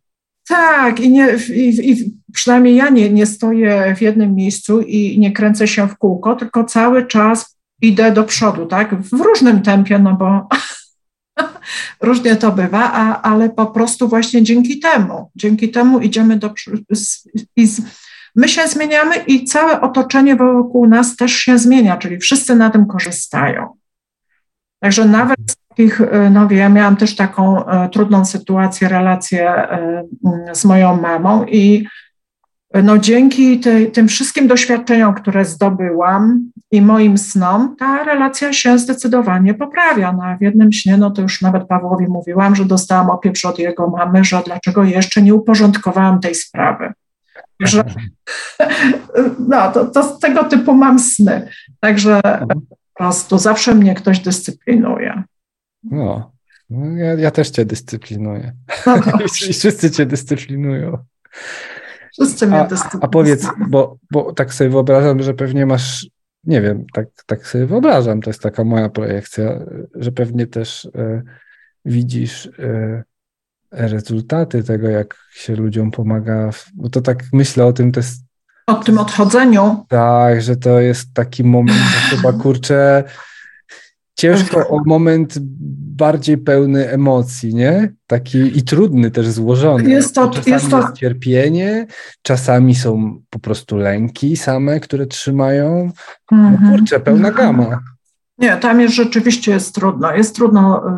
Tak, 0.49 1.01
i, 1.01 1.11
nie, 1.11 1.29
i, 1.55 1.91
i 1.91 2.15
przynajmniej 2.33 2.77
ja 2.77 2.89
nie, 2.89 3.11
nie 3.11 3.27
stoję 3.27 3.95
w 3.97 4.03
jednym 4.03 4.35
miejscu 4.35 4.81
i 4.81 5.19
nie 5.19 5.33
kręcę 5.33 5.69
się 5.69 5.89
w 5.89 5.99
kółko, 5.99 6.37
tylko 6.37 6.65
cały 6.65 7.07
czas 7.07 7.59
idę 7.83 8.13
do 8.13 8.25
przodu, 8.25 8.67
tak? 8.67 9.03
W 9.03 9.13
różnym 9.13 9.63
tempie, 9.63 9.99
no 9.99 10.15
bo 10.15 10.49
różnie 12.09 12.37
to 12.37 12.53
bywa, 12.53 12.93
a, 12.93 13.23
ale 13.23 13.51
po 13.51 13.67
prostu 13.67 14.09
właśnie 14.09 14.43
dzięki 14.43 14.81
temu, 14.81 15.31
dzięki 15.37 15.71
temu 15.71 16.01
idziemy 16.01 16.37
do. 16.37 16.55
I 17.57 17.69
my 18.37 18.49
się 18.49 18.69
zmieniamy 18.69 19.17
i 19.17 19.45
całe 19.45 19.81
otoczenie 19.81 20.37
wokół 20.37 20.87
nas 20.87 21.17
też 21.17 21.33
się 21.33 21.59
zmienia, 21.59 21.97
czyli 21.97 22.19
wszyscy 22.19 22.57
na 22.57 22.71
tym 22.71 22.87
korzystają. 22.87 23.69
Także 24.81 25.05
nawet 25.05 25.39
z 25.51 25.57
takich, 25.69 26.01
e, 26.01 26.31
no 26.31 26.49
ja 26.51 26.69
miałam 26.69 26.97
też 26.97 27.17
taką 27.17 27.67
e, 27.67 27.89
trudną 27.89 28.25
sytuację, 28.25 28.89
relację 28.89 29.49
e, 29.49 30.05
z 30.53 30.65
moją 30.65 31.01
mamą 31.01 31.45
i 31.45 31.87
no 32.83 32.99
dzięki 32.99 33.61
te, 33.61 33.87
tym 33.87 34.09
wszystkim 34.09 34.49
doświadczeniom, 34.49 35.15
które 35.15 35.45
zdobyłam 35.45 36.51
i 36.71 36.83
moim 36.83 37.19
snom, 37.19 37.77
ta 37.79 38.05
relacja 38.05 38.53
się 38.53 38.79
zdecydowanie 38.79 39.55
poprawia. 39.55 40.13
No, 40.13 40.23
w 40.39 40.43
jednym 40.43 40.73
śnie, 40.73 40.97
no 40.97 41.11
to 41.11 41.23
już 41.23 41.43
nawet 41.43 41.67
Pawłowi 41.67 42.07
mówiłam, 42.07 42.57
że 42.57 42.65
dostałam 42.65 43.11
opieprz 43.11 43.45
od 43.45 43.59
jego 43.59 43.91
mamy, 43.91 44.25
że 44.25 44.43
dlaczego 44.47 44.85
jeszcze 44.85 45.23
nie 45.23 45.35
uporządkowałam 45.35 46.21
tej 46.21 46.35
sprawy. 46.35 46.93
Że, 47.61 47.85
no, 49.49 49.73
to, 49.73 49.85
to 49.85 50.03
z 50.03 50.19
tego 50.19 50.45
typu 50.45 50.75
mam 50.75 50.99
sny. 50.99 51.49
Także 51.81 52.21
po 52.49 52.55
prostu 52.95 53.39
zawsze 53.39 53.75
mnie 53.75 53.95
ktoś 53.95 54.21
dyscyplinuje. 54.21 55.23
No, 55.83 56.33
no 56.71 56.97
ja, 56.97 57.15
ja 57.15 57.31
też 57.31 57.51
cię 57.51 57.65
dyscyplinuję. 57.65 58.53
No 58.87 58.97
I 59.25 59.29
wszyscy 59.29 59.91
cię 59.91 60.07
dyscyplinują. 60.07 60.99
Wszyscy 62.13 62.47
mnie 62.47 62.61
a, 62.61 62.69
a 63.01 63.09
powiedz, 63.09 63.47
bo, 63.69 63.97
bo 64.11 64.33
tak 64.33 64.55
sobie 64.55 64.71
wyobrażam, 64.71 65.23
że 65.23 65.35
pewnie 65.35 65.67
masz, 65.67 66.07
nie 66.45 66.61
wiem, 66.61 66.85
tak, 66.93 67.07
tak 67.27 67.47
sobie 67.47 67.67
wyobrażam, 67.67 68.21
to 68.21 68.31
jest 68.31 68.43
taka 68.43 68.65
moja 68.65 68.89
projekcja, 68.89 69.59
że 69.95 70.13
pewnie 70.13 70.47
też 70.47 70.89
e, 70.95 71.23
widzisz 71.85 72.47
e, 72.59 73.03
rezultaty 73.71 74.63
tego, 74.63 74.89
jak 74.89 75.17
się 75.33 75.57
ludziom 75.57 75.91
pomaga, 75.91 76.51
bo 76.75 76.89
to 76.89 77.01
tak 77.01 77.25
myślę 77.33 77.67
o 77.67 77.73
tym, 77.73 77.93
to 77.93 78.01
jest 78.01 78.23
o 78.67 78.75
tym 78.75 78.99
odchodzeniu. 78.99 79.85
Tak, 79.89 80.43
że 80.43 80.57
to 80.57 80.81
jest 80.81 81.15
taki 81.15 81.45
moment, 81.45 81.79
że 81.79 82.17
chyba 82.17 82.33
kurczę, 82.33 83.05
ciężko 84.15 84.69
o 84.69 84.81
moment 84.87 85.39
bardziej 85.97 86.39
pełny 86.39 86.91
emocji, 86.91 87.55
nie? 87.55 87.93
Taki 88.07 88.59
i 88.59 88.63
trudny 88.63 89.11
też 89.11 89.29
złożony. 89.29 89.91
Jest 89.91 90.15
to, 90.15 90.31
czasami 90.31 90.53
jest, 90.53 90.71
to... 90.71 90.81
jest 90.81 90.95
cierpienie, 90.95 91.87
czasami 92.23 92.75
są 92.75 93.23
po 93.31 93.39
prostu 93.39 93.77
lęki 93.77 94.37
same, 94.37 94.81
które 94.81 95.07
trzymają. 95.07 95.91
No 96.31 96.49
mhm. 96.49 96.73
kurczę, 96.73 97.01
pełna 97.01 97.31
gama. 97.31 97.79
Nie, 98.39 98.57
tam 98.57 98.81
jest 98.81 98.95
rzeczywiście 98.95 99.53
jest 99.53 99.75
trudno. 99.75 100.15
Jest 100.15 100.37
trudno 100.37 100.89
y, 100.89 100.91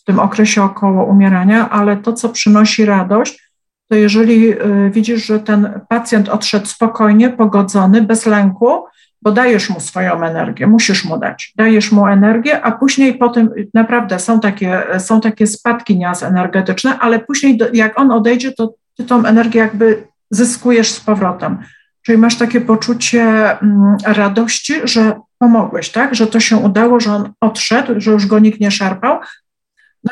w 0.00 0.04
tym 0.04 0.18
okresie 0.18 0.62
około 0.62 1.04
umierania, 1.04 1.70
ale 1.70 1.96
to, 1.96 2.12
co 2.12 2.28
przynosi 2.28 2.84
radość, 2.84 3.52
to 3.88 3.96
jeżeli 3.96 4.52
y, 4.52 4.90
widzisz, 4.90 5.26
że 5.26 5.40
ten 5.40 5.80
pacjent 5.88 6.28
odszedł 6.28 6.66
spokojnie, 6.66 7.30
pogodzony, 7.30 8.02
bez 8.02 8.26
lęku, 8.26 8.84
bo 9.22 9.32
dajesz 9.32 9.70
mu 9.70 9.80
swoją 9.80 10.22
energię, 10.22 10.66
musisz 10.66 11.04
mu 11.04 11.18
dać. 11.18 11.52
Dajesz 11.56 11.92
mu 11.92 12.06
energię, 12.06 12.62
a 12.62 12.72
później 12.72 13.18
potem 13.18 13.50
naprawdę 13.74 14.18
są 14.18 14.40
takie, 14.40 14.82
są 14.98 15.20
takie 15.20 15.46
spadki 15.46 15.98
nias 15.98 16.22
energetyczne, 16.22 16.98
ale 16.98 17.18
później 17.18 17.58
jak 17.72 18.00
on 18.00 18.10
odejdzie, 18.10 18.52
to 18.52 18.74
ty 18.96 19.04
tą 19.04 19.24
energię 19.24 19.60
jakby 19.60 20.08
zyskujesz 20.30 20.90
z 20.90 21.00
powrotem. 21.00 21.58
Czyli 22.02 22.18
masz 22.18 22.36
takie 22.36 22.60
poczucie 22.60 23.22
mm, 23.62 23.96
radości, 24.04 24.74
że 24.84 25.20
pomogłeś, 25.38 25.90
tak? 25.90 26.14
Że 26.14 26.26
to 26.26 26.40
się 26.40 26.56
udało, 26.56 27.00
że 27.00 27.12
on 27.12 27.32
odszedł, 27.40 28.00
że 28.00 28.10
już 28.10 28.26
go 28.26 28.38
nikt 28.38 28.60
nie 28.60 28.70
szarpał. 28.70 29.20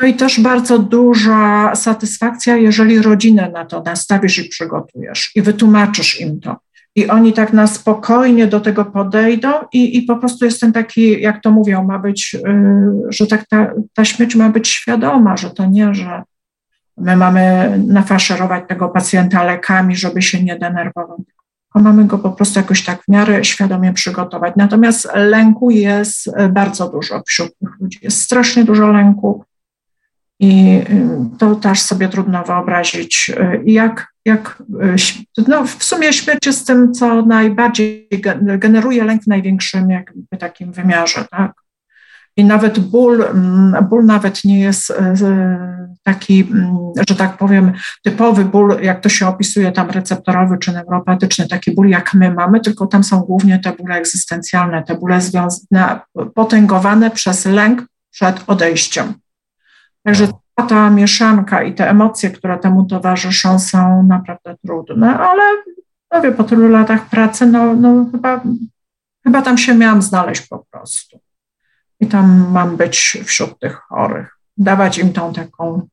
No 0.01 0.07
i 0.07 0.13
też 0.13 0.39
bardzo 0.39 0.79
duża 0.79 1.75
satysfakcja, 1.75 2.55
jeżeli 2.55 3.01
rodzinę 3.01 3.51
na 3.53 3.65
to 3.65 3.83
nastawisz 3.83 4.39
i 4.39 4.49
przygotujesz 4.49 5.31
i 5.35 5.41
wytłumaczysz 5.41 6.21
im 6.21 6.39
to 6.39 6.55
i 6.97 7.07
oni 7.07 7.33
tak 7.33 7.53
na 7.53 7.67
spokojnie 7.67 8.47
do 8.47 8.59
tego 8.59 8.85
podejdą 8.85 9.49
i, 9.73 9.97
i 9.97 10.01
po 10.01 10.15
prostu 10.15 10.45
jest 10.45 10.61
ten 10.61 10.73
taki, 10.73 11.21
jak 11.21 11.41
to 11.41 11.51
mówią, 11.51 11.83
ma 11.83 11.99
być, 11.99 12.35
y, 12.35 12.41
że 13.09 13.27
tak 13.27 13.47
ta, 13.47 13.71
ta 13.93 14.05
śmierć 14.05 14.35
ma 14.35 14.49
być 14.49 14.67
świadoma, 14.67 15.37
że 15.37 15.49
to 15.49 15.65
nie, 15.65 15.93
że 15.93 16.23
my 16.97 17.15
mamy 17.15 17.75
nafaszerować 17.87 18.63
tego 18.67 18.89
pacjenta 18.89 19.43
lekami, 19.43 19.95
żeby 19.95 20.21
się 20.21 20.43
nie 20.43 20.59
denerwował, 20.59 21.17
tylko 21.17 21.89
mamy 21.89 22.05
go 22.05 22.17
po 22.17 22.31
prostu 22.31 22.59
jakoś 22.59 22.85
tak 22.85 23.03
w 23.03 23.07
miarę 23.07 23.43
świadomie 23.43 23.93
przygotować. 23.93 24.53
Natomiast 24.55 25.07
lęku 25.15 25.71
jest 25.71 26.31
bardzo 26.49 26.89
dużo 26.89 27.23
wśród 27.27 27.57
tych 27.59 27.69
ludzi, 27.79 27.99
jest 28.01 28.21
strasznie 28.21 28.63
dużo 28.63 28.87
lęku 28.87 29.43
i 30.39 30.81
y, 30.89 31.37
to 31.37 31.55
też 31.55 31.81
sobie 31.81 32.09
trudno 32.09 32.43
wyobrazić, 32.43 33.31
y, 33.39 33.61
jak, 33.65 34.07
jak 34.25 34.63
y, 35.39 35.43
no 35.47 35.65
w 35.65 35.83
sumie 35.83 36.13
śmierć 36.13 36.45
jest 36.45 36.67
tym, 36.67 36.93
co 36.93 37.25
najbardziej 37.25 38.09
generuje 38.57 39.03
lęk 39.03 39.23
w 39.23 39.27
największym 39.27 39.89
jakby 39.89 40.37
takim 40.37 40.71
wymiarze, 40.71 41.25
tak? 41.31 41.51
I 42.37 42.45
nawet 42.45 42.79
ból, 42.79 43.23
mm, 43.23 43.85
ból 43.89 44.05
nawet 44.05 44.43
nie 44.43 44.59
jest 44.59 44.93
taki, 46.03 46.41
mm, 46.51 46.91
że 47.09 47.15
tak 47.15 47.37
powiem, 47.37 47.73
typowy 48.03 48.45
ból, 48.45 48.77
jak 48.81 49.01
to 49.01 49.09
się 49.09 49.27
opisuje 49.27 49.71
tam 49.71 49.89
receptorowy 49.89 50.57
czy 50.57 50.71
neuropatyczny, 50.71 51.47
taki 51.47 51.71
ból 51.71 51.89
jak 51.89 52.13
my 52.13 52.33
mamy, 52.33 52.59
tylko 52.59 52.87
tam 52.87 53.03
są 53.03 53.19
głównie 53.19 53.59
te 53.59 53.71
bóle 53.71 53.95
egzystencjalne, 53.95 54.83
te 54.83 54.95
bóle 54.95 55.21
związane, 55.21 55.99
potęgowane 56.35 57.11
przez 57.11 57.45
lęk 57.45 57.85
przed 58.11 58.43
odejściem. 58.47 59.13
Także 60.07 60.27
ta 60.69 60.89
mieszanka 60.89 61.63
i 61.63 61.73
te 61.73 61.89
emocje, 61.89 62.29
które 62.29 62.57
temu 62.57 62.85
towarzyszą, 62.85 63.59
są 63.59 64.03
naprawdę 64.03 64.55
trudne, 64.65 65.17
ale 65.17 65.43
no 66.11 66.21
wie, 66.21 66.31
po 66.31 66.43
tylu 66.43 66.69
latach 66.69 67.09
pracy, 67.09 67.45
no, 67.45 67.73
no 67.73 68.05
chyba, 68.11 68.41
chyba 69.23 69.41
tam 69.41 69.57
się 69.57 69.75
miałam 69.75 70.01
znaleźć 70.01 70.47
po 70.47 70.65
prostu. 70.71 71.19
I 71.99 72.07
tam 72.07 72.51
mam 72.51 72.77
być 72.77 73.17
wśród 73.25 73.59
tych 73.59 73.75
chorych, 73.75 74.37
dawać 74.57 74.97
im 74.97 75.13
tą 75.13 75.33
taką. 75.33 75.87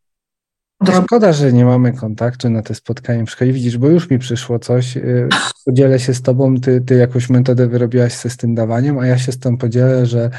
Szkoda, 1.04 1.32
że 1.32 1.52
nie 1.52 1.64
mamy 1.64 1.92
kontaktu 1.92 2.50
na 2.50 2.62
te 2.62 2.74
spotkanie 2.74 3.26
szkole. 3.26 3.52
Widzisz, 3.52 3.78
bo 3.78 3.88
już 3.88 4.10
mi 4.10 4.18
przyszło 4.18 4.58
coś. 4.58 4.96
Y, 4.96 5.28
podzielę 5.64 5.98
się 6.00 6.14
z 6.14 6.22
tobą, 6.22 6.60
ty, 6.60 6.80
ty 6.80 6.94
jakąś 6.94 7.30
metodę 7.30 7.66
wyrobiłaś 7.66 8.12
ze 8.12 8.30
z 8.30 8.36
tym 8.36 8.54
dawaniem, 8.54 8.98
a 8.98 9.06
ja 9.06 9.18
się 9.18 9.32
z 9.32 9.38
tą 9.38 9.58
podzielę, 9.58 10.06
że, 10.06 10.30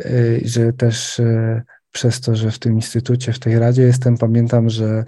y, 0.00 0.40
że 0.44 0.72
też 0.72 1.18
y, 1.18 1.62
przez 1.92 2.20
to, 2.20 2.36
że 2.36 2.50
w 2.50 2.58
tym 2.58 2.74
instytucie, 2.74 3.32
w 3.32 3.38
tej 3.38 3.58
radzie 3.58 3.82
jestem, 3.82 4.18
pamiętam, 4.18 4.70
że 4.70 5.04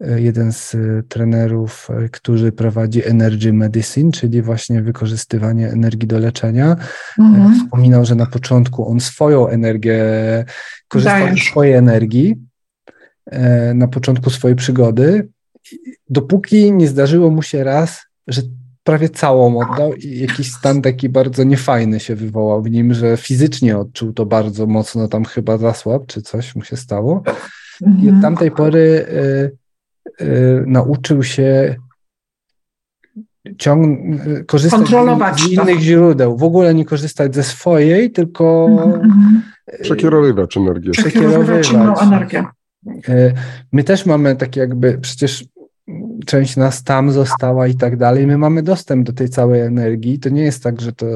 jeden 0.00 0.52
z 0.52 0.76
trenerów, 1.08 1.88
który 2.12 2.52
prowadzi 2.52 3.06
Energy 3.06 3.52
Medicine, 3.52 4.12
czyli 4.12 4.42
właśnie 4.42 4.82
wykorzystywanie 4.82 5.68
energii 5.68 6.08
do 6.08 6.18
leczenia. 6.18 6.76
Mhm. 7.18 7.60
Wspominał, 7.60 8.04
że 8.04 8.14
na 8.14 8.26
początku 8.26 8.88
on 8.88 9.00
swoją 9.00 9.48
energię, 9.48 10.04
korzystał 10.88 11.28
ze 11.28 11.36
swojej 11.36 11.74
energii 11.74 12.36
na 13.74 13.88
początku 13.88 14.30
swojej 14.30 14.56
przygody, 14.56 15.28
dopóki 16.10 16.72
nie 16.72 16.88
zdarzyło 16.88 17.30
mu 17.30 17.42
się 17.42 17.64
raz, 17.64 18.02
że 18.26 18.42
prawie 18.84 19.08
całą 19.08 19.58
oddał 19.58 19.94
i 19.94 20.18
jakiś 20.18 20.52
stan 20.52 20.82
taki 20.82 21.08
bardzo 21.08 21.44
niefajny 21.44 22.00
się 22.00 22.14
wywołał 22.14 22.62
w 22.62 22.70
nim, 22.70 22.94
że 22.94 23.16
fizycznie 23.16 23.78
odczuł 23.78 24.12
to 24.12 24.26
bardzo 24.26 24.66
mocno, 24.66 25.08
tam 25.08 25.24
chyba 25.24 25.58
zasłab, 25.58 26.06
czy 26.06 26.22
coś 26.22 26.56
mu 26.56 26.62
się 26.64 26.76
stało. 26.76 27.22
I 27.80 27.84
od 27.84 27.88
mhm. 27.88 28.22
tamtej 28.22 28.50
pory 28.50 29.06
y, 30.20 30.24
y, 30.24 30.64
nauczył 30.66 31.22
się 31.22 31.76
ciąg, 33.58 33.98
korzystać 34.46 34.88
z, 35.36 35.48
innych 35.48 35.80
źródeł, 35.80 36.36
w 36.36 36.42
ogóle 36.42 36.74
nie 36.74 36.84
korzystać 36.84 37.34
ze 37.34 37.42
swojej, 37.42 38.10
tylko 38.10 38.66
mhm. 38.70 39.42
przekierowywać 39.82 40.56
energię. 40.56 40.90
Przekierowywać 40.90 41.74
energię. 42.02 42.44
Y, 43.08 43.34
my 43.72 43.84
też 43.84 44.06
mamy 44.06 44.36
takie 44.36 44.60
jakby, 44.60 44.98
przecież 44.98 45.44
część 46.24 46.56
nas 46.56 46.82
tam 46.82 47.12
została 47.12 47.66
i 47.66 47.74
tak 47.74 47.96
dalej. 47.96 48.26
My 48.26 48.38
mamy 48.38 48.62
dostęp 48.62 49.06
do 49.06 49.12
tej 49.12 49.28
całej 49.28 49.60
energii. 49.60 50.18
To 50.18 50.28
nie 50.28 50.42
jest 50.42 50.62
tak, 50.62 50.80
że 50.80 50.92
to 50.92 51.06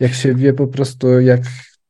jak 0.00 0.12
się 0.12 0.34
wie 0.34 0.52
po 0.52 0.66
prostu, 0.66 1.20
jak 1.20 1.40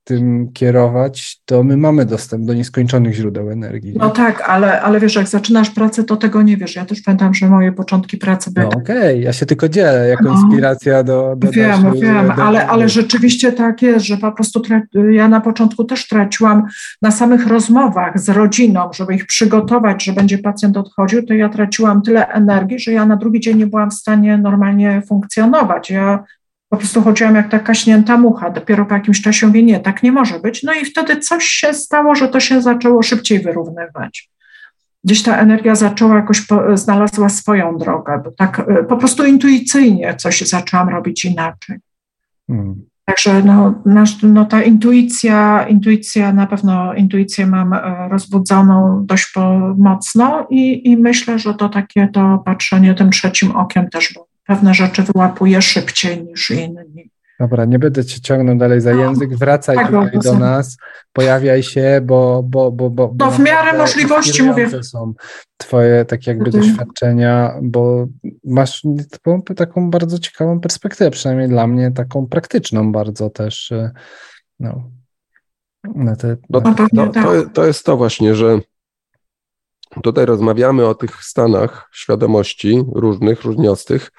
tym 0.08 0.52
kierować, 0.52 1.40
to 1.44 1.62
my 1.62 1.76
mamy 1.76 2.06
dostęp 2.06 2.44
do 2.46 2.54
nieskończonych 2.54 3.14
źródeł 3.14 3.50
energii. 3.50 3.92
Nie? 3.92 3.98
No 3.98 4.10
tak, 4.10 4.40
ale, 4.46 4.80
ale 4.80 5.00
wiesz, 5.00 5.14
jak 5.14 5.28
zaczynasz 5.28 5.70
pracę, 5.70 6.04
to 6.04 6.16
tego 6.16 6.42
nie 6.42 6.56
wiesz. 6.56 6.76
Ja 6.76 6.84
też 6.84 7.02
pamiętam, 7.02 7.34
że 7.34 7.48
moje 7.48 7.72
początki 7.72 8.16
pracy 8.16 8.50
były. 8.50 8.66
No 8.66 8.80
okej, 8.80 8.98
okay. 8.98 9.18
ja 9.18 9.32
się 9.32 9.46
tylko 9.46 9.68
dzielę 9.68 10.08
jako 10.08 10.24
no. 10.24 10.34
inspiracja 10.34 11.02
do. 11.02 11.34
do 11.36 11.50
wiem, 11.50 11.92
wiem, 12.00 12.26
do, 12.26 12.44
ale, 12.44 12.66
ale 12.66 12.88
rzeczywiście 12.88 13.52
tak 13.52 13.82
jest, 13.82 14.06
że 14.06 14.16
po 14.16 14.32
prostu 14.32 14.62
ja 15.10 15.28
na 15.28 15.40
początku 15.40 15.84
też 15.84 16.08
traciłam 16.08 16.66
na 17.02 17.10
samych 17.10 17.46
rozmowach 17.46 18.20
z 18.20 18.28
rodziną, 18.28 18.90
żeby 18.92 19.14
ich 19.14 19.26
przygotować, 19.26 20.04
że 20.04 20.12
będzie 20.12 20.38
pacjent 20.38 20.76
odchodził, 20.76 21.26
to 21.26 21.34
ja 21.34 21.48
traciłam 21.48 22.02
tyle 22.02 22.28
energii, 22.28 22.78
że 22.78 22.92
ja 22.92 23.06
na 23.06 23.16
drugi 23.16 23.40
dzień 23.40 23.58
nie 23.58 23.66
byłam 23.66 23.90
w 23.90 23.94
stanie 23.94 24.38
normalnie 24.38 25.02
funkcjonować. 25.08 25.90
Ja 25.90 26.24
po 26.68 26.76
prostu 26.76 27.02
chodziłam 27.02 27.34
jak 27.34 27.50
taka 27.50 27.74
śnięta 27.74 28.16
mucha. 28.16 28.50
Dopiero 28.50 28.86
po 28.86 28.94
jakimś 28.94 29.22
czasie 29.22 29.46
mówię, 29.46 29.62
nie, 29.62 29.80
tak 29.80 30.02
nie 30.02 30.12
może 30.12 30.40
być. 30.40 30.62
No 30.62 30.72
i 30.72 30.84
wtedy 30.84 31.16
coś 31.16 31.44
się 31.44 31.74
stało, 31.74 32.14
że 32.14 32.28
to 32.28 32.40
się 32.40 32.62
zaczęło 32.62 33.02
szybciej 33.02 33.40
wyrównywać. 33.40 34.30
Gdzieś 35.04 35.22
ta 35.22 35.36
energia 35.36 35.74
zaczęła 35.74 36.16
jakoś, 36.16 36.40
po, 36.40 36.76
znalazła 36.76 37.28
swoją 37.28 37.76
drogę, 37.76 38.20
bo 38.24 38.30
tak 38.30 38.60
e, 38.60 38.84
po 38.84 38.96
prostu 38.96 39.24
intuicyjnie 39.24 40.14
coś 40.14 40.40
zaczęłam 40.40 40.88
robić 40.88 41.24
inaczej. 41.24 41.76
Hmm. 42.46 42.82
Także 43.04 43.42
no, 43.42 43.82
nasz, 43.86 44.22
no 44.22 44.44
ta 44.44 44.62
intuicja, 44.62 45.66
intuicja, 45.68 46.32
na 46.32 46.46
pewno 46.46 46.94
intuicję 46.94 47.46
mam 47.46 47.72
e, 47.72 48.08
rozbudzoną 48.08 49.06
dość 49.06 49.32
mocno 49.76 50.46
i, 50.50 50.90
i 50.90 50.96
myślę, 50.96 51.38
że 51.38 51.54
to 51.54 51.68
takie 51.68 52.08
to 52.12 52.42
patrzenie 52.44 52.94
tym 52.94 53.10
trzecim 53.10 53.56
okiem 53.56 53.90
też 53.90 54.12
było 54.12 54.27
pewne 54.48 54.74
rzeczy 54.74 55.02
wyłapuje 55.02 55.62
szybciej 55.62 56.24
niż 56.24 56.50
inni. 56.50 57.10
Dobra, 57.40 57.64
nie 57.64 57.78
będę 57.78 58.04
cię 58.04 58.20
ciągnął 58.20 58.56
dalej 58.56 58.80
za 58.80 58.94
no, 58.94 59.00
język, 59.00 59.36
wracaj 59.36 59.76
tak, 59.76 59.86
tutaj 59.86 60.18
do 60.24 60.38
nas, 60.38 60.76
pojawiaj 61.12 61.62
się, 61.62 62.00
bo... 62.04 62.42
bo, 62.42 62.72
bo, 62.72 62.90
bo 62.90 63.14
no 63.18 63.30
w 63.30 63.38
miarę 63.38 63.78
możliwości 63.78 64.42
mówię. 64.42 64.82
są 64.82 65.14
twoje 65.56 66.04
takie 66.04 66.30
jakby 66.30 66.46
mhm. 66.46 66.64
doświadczenia, 66.64 67.54
bo 67.62 68.06
masz 68.44 68.82
taką 69.56 69.90
bardzo 69.90 70.18
ciekawą 70.18 70.60
perspektywę, 70.60 71.10
przynajmniej 71.10 71.48
dla 71.48 71.66
mnie 71.66 71.90
taką 71.90 72.26
praktyczną 72.26 72.92
bardzo 72.92 73.30
też. 73.30 73.72
E, 73.72 73.90
no, 74.60 74.90
na 75.84 76.16
te, 76.16 76.36
no, 76.50 76.60
na... 76.60 76.74
No, 76.92 77.06
tak. 77.06 77.24
to, 77.24 77.50
to 77.52 77.66
jest 77.66 77.84
to 77.84 77.96
właśnie, 77.96 78.34
że 78.34 78.60
Tutaj 80.02 80.26
rozmawiamy 80.26 80.86
o 80.86 80.94
tych 80.94 81.24
stanach 81.24 81.88
świadomości 81.92 82.84
różnych, 82.94 83.44
różniostych, 83.44 84.10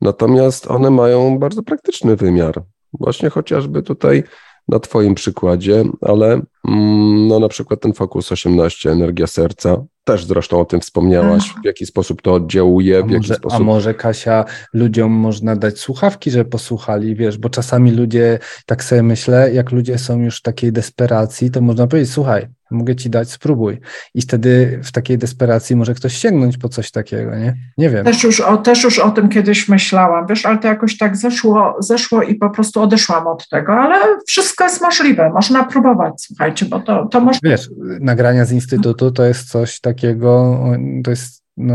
natomiast 0.00 0.70
one 0.70 0.90
mają 0.90 1.38
bardzo 1.38 1.62
praktyczny 1.62 2.16
wymiar. 2.16 2.62
Właśnie 2.92 3.30
chociażby 3.30 3.82
tutaj 3.82 4.22
na 4.68 4.78
Twoim 4.78 5.14
przykładzie, 5.14 5.84
ale 6.00 6.40
mm, 6.68 7.28
no, 7.28 7.38
na 7.38 7.48
przykład 7.48 7.80
ten 7.80 7.92
Focus 7.92 8.32
18, 8.32 8.90
energia 8.90 9.26
serca, 9.26 9.84
też 10.04 10.24
zresztą 10.24 10.60
o 10.60 10.64
tym 10.64 10.80
wspomniałaś, 10.80 11.54
w 11.62 11.64
jaki 11.64 11.86
sposób 11.86 12.22
to 12.22 12.34
oddziałuje, 12.34 13.04
w 13.04 13.10
jaki 13.10 13.34
sposób... 13.34 13.60
A 13.60 13.64
może 13.64 13.94
Kasia, 13.94 14.44
ludziom 14.72 15.12
można 15.12 15.56
dać 15.56 15.78
słuchawki, 15.78 16.30
żeby 16.30 16.50
posłuchali, 16.50 17.14
wiesz, 17.14 17.38
bo 17.38 17.48
czasami 17.48 17.90
ludzie, 17.90 18.38
tak 18.66 18.84
sobie 18.84 19.02
myślę, 19.02 19.54
jak 19.54 19.72
ludzie 19.72 19.98
są 19.98 20.20
już 20.20 20.38
w 20.38 20.42
takiej 20.42 20.72
desperacji, 20.72 21.50
to 21.50 21.60
można 21.60 21.86
powiedzieć, 21.86 22.12
słuchaj, 22.12 22.46
mogę 22.70 22.96
ci 22.96 23.10
dać, 23.10 23.30
spróbuj. 23.30 23.80
I 24.14 24.22
wtedy 24.22 24.80
w 24.84 24.92
takiej 24.92 25.18
desperacji 25.18 25.76
może 25.76 25.94
ktoś 25.94 26.16
sięgnąć 26.16 26.58
po 26.58 26.68
coś 26.68 26.90
takiego, 26.90 27.36
nie? 27.36 27.54
Nie 27.78 27.90
wiem. 27.90 28.04
Też 28.04 28.24
już 28.24 28.40
o, 28.40 28.56
też 28.56 28.84
już 28.84 28.98
o 28.98 29.10
tym 29.10 29.28
kiedyś 29.28 29.68
myślałam, 29.68 30.26
wiesz, 30.26 30.46
ale 30.46 30.58
to 30.58 30.68
jakoś 30.68 30.98
tak 30.98 31.16
zeszło, 31.16 31.76
zeszło 31.80 32.22
i 32.22 32.34
po 32.34 32.50
prostu 32.50 32.82
odeszłam 32.82 33.26
od 33.26 33.48
tego, 33.48 33.72
ale 33.72 34.18
wszystko 34.26 34.64
jest 34.64 34.80
możliwe, 34.80 35.30
można 35.30 35.64
próbować, 35.64 36.14
słuchajcie, 36.18 36.66
bo 36.66 36.80
to, 36.80 37.06
to 37.06 37.20
można... 37.20 37.50
Wiesz, 37.50 37.70
nagrania 38.00 38.44
z 38.44 38.52
Instytutu 38.52 39.10
to 39.10 39.24
jest 39.24 39.50
coś 39.50 39.80
takiego, 39.80 40.60
to 41.04 41.10
jest 41.10 41.38
no, 41.56 41.74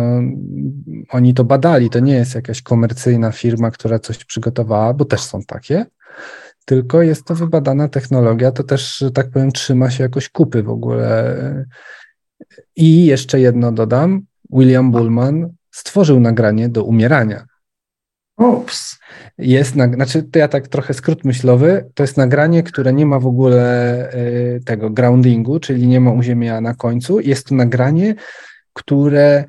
oni 1.09 1.33
to 1.33 1.43
badali, 1.43 1.89
to 1.89 1.99
nie 1.99 2.15
jest 2.15 2.35
jakaś 2.35 2.61
komercyjna 2.61 3.31
firma, 3.31 3.71
która 3.71 3.99
coś 3.99 4.25
przygotowała, 4.25 4.93
bo 4.93 5.05
też 5.05 5.21
są 5.21 5.41
takie, 5.47 5.85
tylko 6.65 7.01
jest 7.01 7.25
to 7.25 7.35
wybadana 7.35 7.87
technologia, 7.87 8.51
to 8.51 8.63
też, 8.63 8.97
że 8.97 9.11
tak 9.11 9.29
powiem, 9.29 9.51
trzyma 9.51 9.89
się 9.89 10.03
jakoś 10.03 10.29
kupy 10.29 10.63
w 10.63 10.69
ogóle. 10.69 11.65
I 12.75 13.05
jeszcze 13.05 13.39
jedno 13.39 13.71
dodam, 13.71 14.21
William 14.49 14.91
Bullman 14.91 15.49
stworzył 15.71 16.19
nagranie 16.19 16.69
do 16.69 16.83
umierania. 16.83 17.45
Ups. 18.37 18.99
Jest, 19.37 19.73
znaczy 19.73 20.23
to 20.23 20.39
ja 20.39 20.47
tak 20.47 20.67
trochę 20.67 20.93
skrót 20.93 21.25
myślowy, 21.25 21.89
to 21.93 22.03
jest 22.03 22.17
nagranie, 22.17 22.63
które 22.63 22.93
nie 22.93 23.05
ma 23.05 23.19
w 23.19 23.27
ogóle 23.27 24.13
y, 24.13 24.61
tego 24.65 24.89
groundingu, 24.89 25.59
czyli 25.59 25.87
nie 25.87 25.99
ma 25.99 26.11
uziemienia 26.11 26.61
na 26.61 26.73
końcu. 26.73 27.19
Jest 27.19 27.47
to 27.47 27.55
nagranie, 27.55 28.15
które 28.73 29.45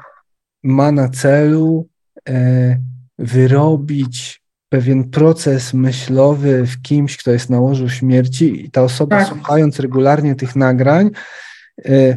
ma 0.62 0.92
na 0.92 1.08
celu 1.08 1.88
y, 2.28 2.80
wyrobić 3.18 4.43
pewien 4.74 5.04
proces 5.04 5.74
myślowy 5.74 6.66
w 6.66 6.82
kimś, 6.82 7.16
kto 7.16 7.30
jest 7.30 7.50
na 7.50 7.60
łożu 7.60 7.88
śmierci 7.88 8.64
i 8.64 8.70
ta 8.70 8.82
osoba 8.82 9.18
tak. 9.18 9.28
słuchając 9.28 9.80
regularnie 9.80 10.34
tych 10.34 10.56
nagrań, 10.56 11.10
y, 11.86 12.16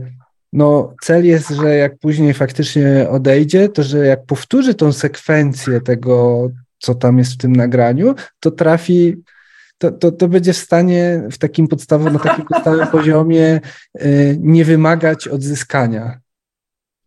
no 0.54 0.94
cel 1.02 1.26
jest, 1.26 1.50
że 1.50 1.76
jak 1.76 2.00
później 2.00 2.34
faktycznie 2.34 3.10
odejdzie, 3.10 3.70
to 3.70 3.84
że 3.84 4.06
jak 4.06 4.26
powtórzy 4.26 4.76
tą 4.76 4.94
sekwencję 4.94 5.82
tego, 5.82 6.48
co 6.80 6.96
tam 6.96 7.18
jest 7.18 7.34
w 7.34 7.38
tym 7.38 7.56
nagraniu, 7.56 8.16
to 8.40 8.52
trafi 8.52 9.18
to, 9.78 9.92
to, 9.92 10.12
to 10.12 10.28
będzie 10.28 10.54
w 10.54 10.58
stanie 10.58 11.24
w 11.32 11.38
takim 11.38 11.68
podstawowym, 11.68 12.14
na 12.14 12.20
takim 12.20 12.46
podstawowym 12.46 12.88
poziomie 12.88 13.62
y, 14.02 14.38
nie 14.40 14.66
wymagać 14.66 15.28
odzyskania. 15.28 16.20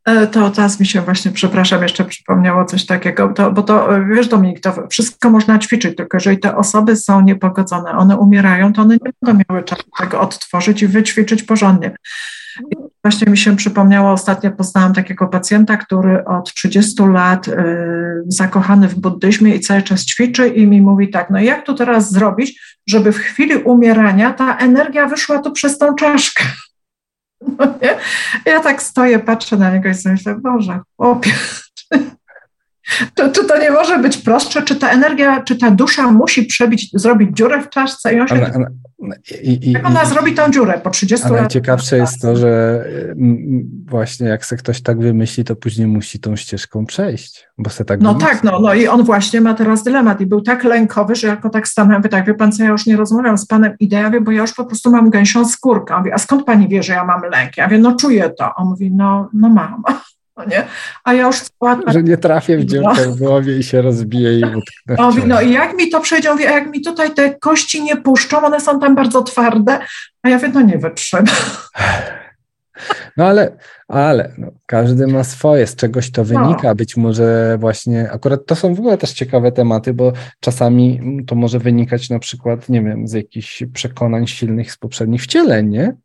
E, 0.05 0.27
to 0.27 0.51
teraz 0.51 0.81
mi 0.81 0.87
się 0.87 1.01
właśnie, 1.01 1.31
przepraszam, 1.31 1.83
jeszcze 1.83 2.05
przypomniało 2.05 2.65
coś 2.65 2.87
takiego, 2.87 3.29
to, 3.29 3.53
bo 3.53 3.63
to, 3.63 3.97
e, 3.97 4.05
wiesz 4.05 4.29
Dominik, 4.29 4.61
to 4.61 4.89
wszystko 4.91 5.31
można 5.31 5.59
ćwiczyć, 5.59 5.97
tylko 5.97 6.17
jeżeli 6.17 6.39
te 6.39 6.57
osoby 6.57 6.97
są 6.97 7.21
niepogodzone, 7.21 7.91
one 7.93 8.17
umierają, 8.17 8.73
to 8.73 8.83
one 8.83 8.95
nie 8.95 9.13
będą 9.23 9.45
miały 9.49 9.65
czasu 9.65 9.83
tego 9.99 10.21
odtworzyć 10.21 10.83
i 10.83 10.87
wyćwiczyć 10.87 11.43
porządnie. 11.43 11.97
I 12.71 12.77
właśnie 13.05 13.31
mi 13.31 13.39
się 13.39 13.57
przypomniało, 13.57 14.13
ostatnio 14.13 14.51
poznałam 14.51 14.95
takiego 14.95 15.27
pacjenta, 15.27 15.77
który 15.77 16.25
od 16.25 16.55
30 16.55 17.03
lat 17.03 17.49
y, 17.49 17.55
zakochany 18.27 18.89
w 18.89 18.95
buddyzmie 18.95 19.55
i 19.55 19.61
cały 19.61 19.83
czas 19.83 20.07
ćwiczy 20.07 20.49
i 20.49 20.67
mi 20.67 20.81
mówi 20.81 21.11
tak, 21.11 21.31
no 21.31 21.41
jak 21.41 21.67
to 21.67 21.75
teraz 21.75 22.13
zrobić, 22.13 22.61
żeby 22.89 23.13
w 23.13 23.19
chwili 23.19 23.57
umierania 23.57 24.33
ta 24.33 24.57
energia 24.57 25.07
wyszła 25.07 25.39
tu 25.39 25.53
przez 25.53 25.79
tą 25.79 25.95
czaszkę. 25.95 26.45
Ja 28.47 28.61
tak 28.61 28.83
stoję, 28.83 29.19
patrzę 29.19 29.57
na 29.57 29.71
niego 29.71 29.89
i 29.89 29.95
sobie 29.95 30.13
myślę, 30.13 30.35
Boże, 30.35 30.81
chłopie, 30.97 31.33
czy, 33.33 33.45
to 33.45 33.59
nie 33.59 33.71
może 33.71 33.99
być 33.99 34.17
prostsze? 34.17 34.63
Czy 34.63 34.77
ta 34.77 34.91
energia, 34.91 35.43
czy 35.43 35.57
ta 35.57 35.71
dusza 35.71 36.13
musi 36.13 36.43
przebić, 36.43 36.91
zrobić 36.95 37.37
dziurę 37.37 37.63
w 37.63 37.69
czaszce 37.69 38.15
i 38.15 38.21
on 38.21 38.29
się... 38.29 38.35
Ona, 38.35 38.69
ona, 38.99 39.15
i, 39.43 39.71
jak 39.73 39.87
ona 39.87 40.03
i, 40.03 40.07
zrobi 40.07 40.35
tą 40.35 40.51
dziurę 40.51 40.81
po 40.85 40.91
30 40.91 41.25
latach? 41.25 41.41
Najciekawsze 41.41 41.97
jest 41.97 42.23
to, 42.23 42.37
że 42.37 42.85
właśnie 43.87 44.29
jak 44.29 44.47
se 44.47 44.57
ktoś 44.57 44.83
tak 44.83 44.99
wymyśli, 44.99 45.45
to 45.45 45.57
później 45.57 45.87
musi 45.87 46.21
tą 46.21 46.37
ścieżką 46.37 46.87
przejść, 46.87 47.49
bo 47.59 47.71
se 47.71 47.85
tak 47.85 48.01
No 48.01 48.15
wymyśli. 48.15 48.31
tak, 48.31 48.45
no, 48.45 48.61
no 48.61 48.75
i 48.75 48.87
on 48.87 49.03
właśnie 49.03 49.41
ma 49.41 49.55
teraz 49.55 49.83
dylemat 49.83 50.21
i 50.21 50.27
był 50.27 50.41
tak 50.41 50.65
lękowy, 50.65 51.15
że 51.15 51.27
jako 51.27 51.51
tak 51.51 51.69
stanąłem, 51.69 52.03
tak, 52.03 52.27
wie 52.27 52.35
pan 52.35 52.53
co, 52.53 52.63
ja 52.63 52.69
już 52.69 52.87
nie 52.87 52.97
rozmawiam 52.97 53.39
z 53.39 53.47
panem 53.47 53.73
ideawie, 53.81 54.21
bo 54.21 54.31
ja 54.31 54.41
już 54.41 54.55
po 54.55 54.65
prostu 54.65 54.91
mam 54.91 55.11
gęsią 55.11 55.45
skórkę. 55.49 55.95
On 55.95 56.01
mówi, 56.01 56.13
a 56.13 56.19
skąd 56.19 56.45
pani 56.45 56.69
wie, 56.69 56.83
że 56.83 56.93
ja 56.93 57.05
mam 57.05 57.23
lęk? 57.23 57.57
Ja 57.57 57.69
wiem, 57.69 57.83
no 57.83 57.97
czuję 57.97 58.31
to. 58.39 58.55
On 58.55 58.69
mówi, 58.69 58.91
no, 58.93 59.29
no 59.33 59.49
mam. 59.49 59.83
No 60.41 60.47
nie? 60.51 60.67
A 61.05 61.15
ja 61.15 61.27
już 61.27 61.41
cała... 61.41 61.79
Że 61.87 62.03
nie 62.03 62.17
trafię 62.17 62.59
w 62.59 62.65
dziurkę 62.65 63.07
no. 63.07 63.13
w 63.13 63.19
głowie 63.19 63.59
i 63.59 63.63
się 63.63 63.83
rozbiję 63.83 64.39
i 64.39 64.45
utknę. 64.45 64.97
No, 64.99 65.13
no 65.27 65.41
i 65.41 65.53
jak 65.53 65.77
mi 65.77 65.91
to 65.91 66.01
przejdzie, 66.01 66.33
mówię, 66.33 66.45
jak 66.45 66.71
mi 66.71 66.83
tutaj 66.83 67.15
te 67.15 67.35
kości 67.35 67.83
nie 67.83 67.97
puszczą, 67.97 68.45
one 68.45 68.61
są 68.61 68.81
tam 68.81 68.95
bardzo 68.95 69.23
twarde, 69.23 69.79
a 70.23 70.29
ja 70.29 70.39
wiem, 70.39 70.53
no 70.55 70.61
nie 70.61 70.79
wytrzymam. 70.79 71.25
No 73.17 73.27
ale, 73.27 73.57
ale 73.89 74.33
no, 74.39 74.51
każdy 74.67 75.07
ma 75.07 75.25
swoje, 75.25 75.67
z 75.67 75.77
czegoś 75.77 76.11
to 76.11 76.25
wynika. 76.25 76.69
No. 76.69 76.75
Być 76.75 76.97
może 76.97 77.57
właśnie, 77.61 78.11
akurat 78.13 78.47
to 78.47 78.57
są 78.57 78.75
w 78.75 78.79
ogóle 78.79 78.99
też 78.99 79.13
ciekawe 79.13 79.53
tematy, 79.53 79.95
bo 79.95 80.13
czasami 80.41 81.01
to 81.27 81.35
może 81.35 81.59
wynikać 81.59 82.11
na 82.11 82.19
przykład, 82.19 82.69
nie 82.69 82.83
wiem, 82.83 83.09
z 83.09 83.13
jakichś 83.13 83.63
przekonań 83.73 84.27
silnych 84.27 84.73
z 84.73 84.77
poprzednich 84.77 85.23
wcieleń, 85.23 85.69
nie? 85.69 85.97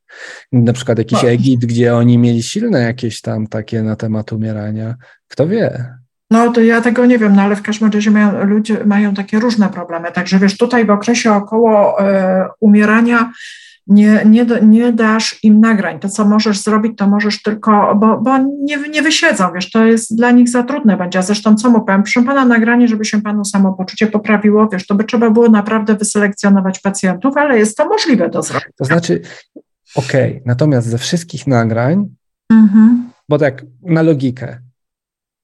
Na 0.52 0.74
przykład 0.74 0.98
jakiś 0.98 1.24
no. 1.24 1.30
Egipt, 1.30 1.66
gdzie 1.66 1.96
oni 1.96 2.18
mieli 2.18 2.44
silne 2.44 2.82
jakieś 2.82 3.22
tam 3.22 3.48
takie 3.48 3.84
na 3.84 3.96
temat 3.96 4.34
umierania. 4.34 4.96
Kto 5.28 5.48
wie? 5.48 5.96
No 6.32 6.52
to 6.52 6.62
ja 6.62 6.82
tego 6.82 7.06
nie 7.06 7.18
wiem, 7.20 7.36
no 7.36 7.42
ale 7.42 7.56
w 7.56 7.62
każdym 7.62 7.92
razie 7.92 8.12
mają, 8.12 8.46
ludzie 8.46 8.86
mają 8.86 9.14
takie 9.14 9.40
różne 9.40 9.70
problemy. 9.70 10.12
Także 10.12 10.40
wiesz, 10.40 10.58
tutaj 10.58 10.86
w 10.86 10.90
okresie 10.90 11.34
około 11.34 12.02
y, 12.02 12.06
umierania 12.60 13.32
nie, 13.88 14.22
nie, 14.26 14.46
nie 14.62 14.94
dasz 14.94 15.40
im 15.44 15.60
nagrań. 15.60 16.00
To, 16.00 16.10
co 16.10 16.26
możesz 16.26 16.60
zrobić, 16.60 16.98
to 16.98 17.08
możesz 17.08 17.42
tylko, 17.42 17.96
bo, 17.96 18.18
bo 18.22 18.38
nie, 18.38 18.78
nie 18.78 19.02
wysiedzą, 19.02 19.54
wiesz, 19.54 19.72
to 19.72 19.86
jest 19.86 20.18
dla 20.18 20.32
nich 20.32 20.50
za 20.50 20.64
trudne 20.64 20.98
będzie. 20.98 21.20
A 21.20 21.22
zresztą 21.22 21.56
co 21.56 21.70
mu 21.70 21.86
powiem, 21.86 22.04
proszę 22.04 22.24
pana 22.24 22.46
nagranie, 22.46 22.88
żeby 22.88 23.06
się 23.06 23.22
panu 23.22 23.46
samopoczucie 23.46 24.08
poprawiło, 24.08 24.70
wiesz, 24.72 24.88
to 24.88 24.96
by 24.96 25.04
trzeba 25.04 25.30
było 25.30 25.50
naprawdę 25.50 25.96
wyselekcjonować 25.96 26.80
pacjentów, 26.80 27.38
ale 27.38 27.58
jest 27.58 27.78
to 27.78 27.88
możliwe 27.88 28.30
do 28.30 28.42
zrobienia. 28.42 28.72
To 28.78 28.86
znaczy, 28.86 29.22
okej, 29.96 30.32
okay, 30.32 30.42
natomiast 30.46 30.88
ze 30.88 30.98
wszystkich 30.98 31.48
nagrań, 31.48 32.10
mhm. 32.52 33.10
bo 33.30 33.38
tak 33.38 33.66
na 33.82 34.02
logikę, 34.02 34.65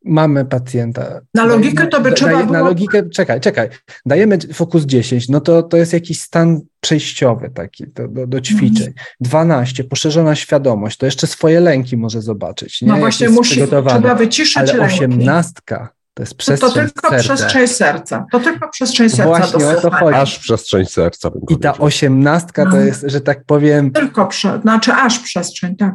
mamy 0.05 0.45
pacjenta. 0.45 1.21
Na 1.33 1.45
logikę 1.45 1.87
to 1.87 2.01
by 2.01 2.11
trzeba 2.11 2.43
było... 2.43 2.53
Na 2.53 2.61
logikę, 2.61 3.09
czekaj, 3.09 3.41
czekaj, 3.41 3.69
dajemy 4.05 4.37
fokus 4.53 4.85
10, 4.85 5.29
no 5.29 5.41
to, 5.41 5.63
to 5.63 5.77
jest 5.77 5.93
jakiś 5.93 6.21
stan 6.21 6.61
przejściowy 6.81 7.49
taki 7.49 7.87
do, 7.87 8.07
do, 8.07 8.27
do 8.27 8.41
ćwiczeń. 8.41 8.87
Mhm. 8.87 8.93
12, 9.21 9.83
poszerzona 9.83 10.35
świadomość, 10.35 10.97
to 10.97 11.05
jeszcze 11.05 11.27
swoje 11.27 11.59
lęki 11.59 11.97
może 11.97 12.21
zobaczyć. 12.21 12.81
Nie? 12.81 12.87
No 12.87 12.97
właśnie 12.97 13.29
musi, 13.29 13.61
trzeba 13.67 14.15
wyciszyć 14.15 14.57
Ale 14.57 14.73
lęki. 14.73 14.95
osiemnastka 14.95 15.89
to 16.13 16.23
jest 16.23 16.35
przestrzeń 16.35 16.69
no 16.69 16.75
to 16.75 16.79
tylko 16.79 17.09
serca. 17.09 17.23
przestrzeń 17.23 17.67
serca. 17.67 18.25
To 18.31 18.39
tylko 18.39 18.69
przestrzeń 18.69 19.09
serca. 19.09 19.25
Właśnie 19.25 19.67
o 19.67 19.81
to 19.81 19.91
chodzi. 19.91 20.17
Aż 20.17 20.39
przestrzeń 20.39 20.85
serca. 20.85 21.31
I 21.49 21.57
ta 21.57 21.77
osiemnastka 21.77 22.65
to 22.65 22.77
no. 22.77 22.81
jest, 22.81 23.03
że 23.07 23.21
tak 23.21 23.43
powiem... 23.45 23.91
Tylko, 23.91 24.27
prze, 24.27 24.59
znaczy 24.61 24.93
aż 24.93 25.19
przestrzeń, 25.19 25.75
tak 25.75 25.93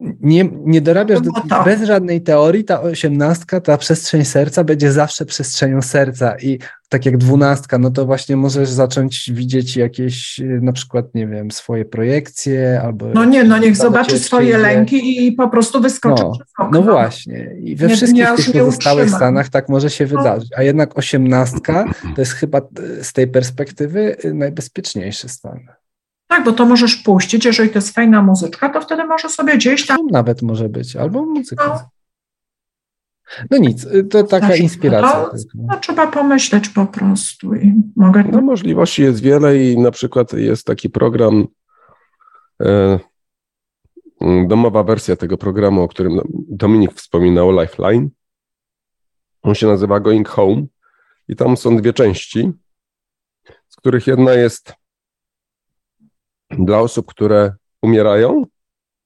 nie, 0.00 0.50
nie 0.64 0.80
dorabiasz 0.80 1.20
do, 1.20 1.30
bez 1.64 1.82
żadnej 1.82 2.22
teorii, 2.22 2.64
ta 2.64 2.80
osiemnastka, 2.80 3.60
ta 3.60 3.76
przestrzeń 3.76 4.24
serca 4.24 4.64
będzie 4.64 4.92
zawsze 4.92 5.24
przestrzenią 5.24 5.82
serca. 5.82 6.36
I 6.38 6.58
tak 6.88 7.06
jak 7.06 7.16
dwunastka, 7.16 7.78
no 7.78 7.90
to 7.90 8.06
właśnie 8.06 8.36
możesz 8.36 8.68
zacząć 8.68 9.30
widzieć 9.32 9.76
jakieś 9.76 10.40
na 10.60 10.72
przykład, 10.72 11.14
nie 11.14 11.26
wiem, 11.26 11.50
swoje 11.50 11.84
projekcje 11.84 12.80
albo... 12.84 13.06
No 13.14 13.24
nie, 13.24 13.44
no 13.44 13.58
niech 13.58 13.76
zobaczy 13.76 14.18
swoje 14.18 14.58
lęki 14.58 15.26
i 15.26 15.32
po 15.32 15.48
prostu 15.48 15.80
wyskoczy 15.80 16.22
no, 16.22 16.30
przez 16.30 16.52
okno. 16.58 16.80
No 16.80 16.92
właśnie. 16.92 17.56
I 17.60 17.76
we 17.76 17.86
nie, 17.86 17.96
wszystkich 17.96 18.26
tych 18.36 18.52
pozostałych 18.52 19.10
stanach 19.10 19.48
tak 19.48 19.68
może 19.68 19.90
się 19.90 20.06
no. 20.06 20.18
wydarzyć, 20.18 20.48
a 20.56 20.62
jednak 20.62 20.98
osiemnastka 20.98 21.84
to 22.14 22.20
jest 22.20 22.32
chyba 22.32 22.60
z 23.02 23.12
tej 23.12 23.28
perspektywy 23.28 24.16
najbezpieczniejszy 24.34 25.28
stan. 25.28 25.60
Tak, 26.34 26.44
bo 26.44 26.52
to 26.52 26.66
możesz 26.66 26.96
puścić, 26.96 27.44
jeżeli 27.44 27.70
to 27.70 27.78
jest 27.78 27.94
fajna 27.94 28.22
muzyczka, 28.22 28.68
to 28.68 28.80
wtedy 28.80 29.04
może 29.04 29.28
sobie 29.28 29.56
gdzieś 29.56 29.86
tam... 29.86 29.98
Nawet 30.10 30.42
może 30.42 30.68
być, 30.68 30.96
albo 30.96 31.26
muzyka. 31.26 31.66
No, 31.66 31.80
no 33.50 33.58
nic, 33.58 33.86
to 34.10 34.24
taka 34.24 34.46
znaczy, 34.46 34.62
inspiracja. 34.62 35.30
No, 35.54 35.64
no, 35.68 35.80
trzeba 35.80 36.06
pomyśleć 36.06 36.68
po 36.68 36.86
prostu 36.86 37.54
i 37.54 37.74
mogę... 37.96 38.24
No 38.32 38.40
możliwości 38.40 39.02
jest 39.02 39.20
wiele 39.20 39.58
i 39.58 39.78
na 39.78 39.90
przykład 39.90 40.32
jest 40.32 40.66
taki 40.66 40.90
program, 40.90 41.46
e, 42.62 42.98
domowa 44.48 44.82
wersja 44.82 45.16
tego 45.16 45.38
programu, 45.38 45.82
o 45.82 45.88
którym 45.88 46.20
Dominik 46.48 46.92
wspominał, 46.92 47.60
Lifeline. 47.60 48.08
On 49.42 49.54
się 49.54 49.66
nazywa 49.66 50.00
Going 50.00 50.28
Home 50.28 50.66
i 51.28 51.36
tam 51.36 51.56
są 51.56 51.76
dwie 51.76 51.92
części, 51.92 52.52
z 53.68 53.76
których 53.76 54.06
jedna 54.06 54.32
jest 54.32 54.83
dla 56.58 56.78
osób, 56.78 57.06
które 57.06 57.52
umierają, 57.82 58.44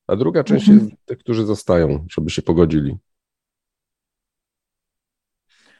a 0.06 0.16
druga 0.16 0.44
część 0.44 0.68
mhm. 0.68 0.88
jest 0.88 1.06
tych, 1.06 1.18
którzy 1.18 1.46
zostają, 1.46 2.06
żeby 2.10 2.30
się 2.30 2.42
pogodzili. 2.42 2.98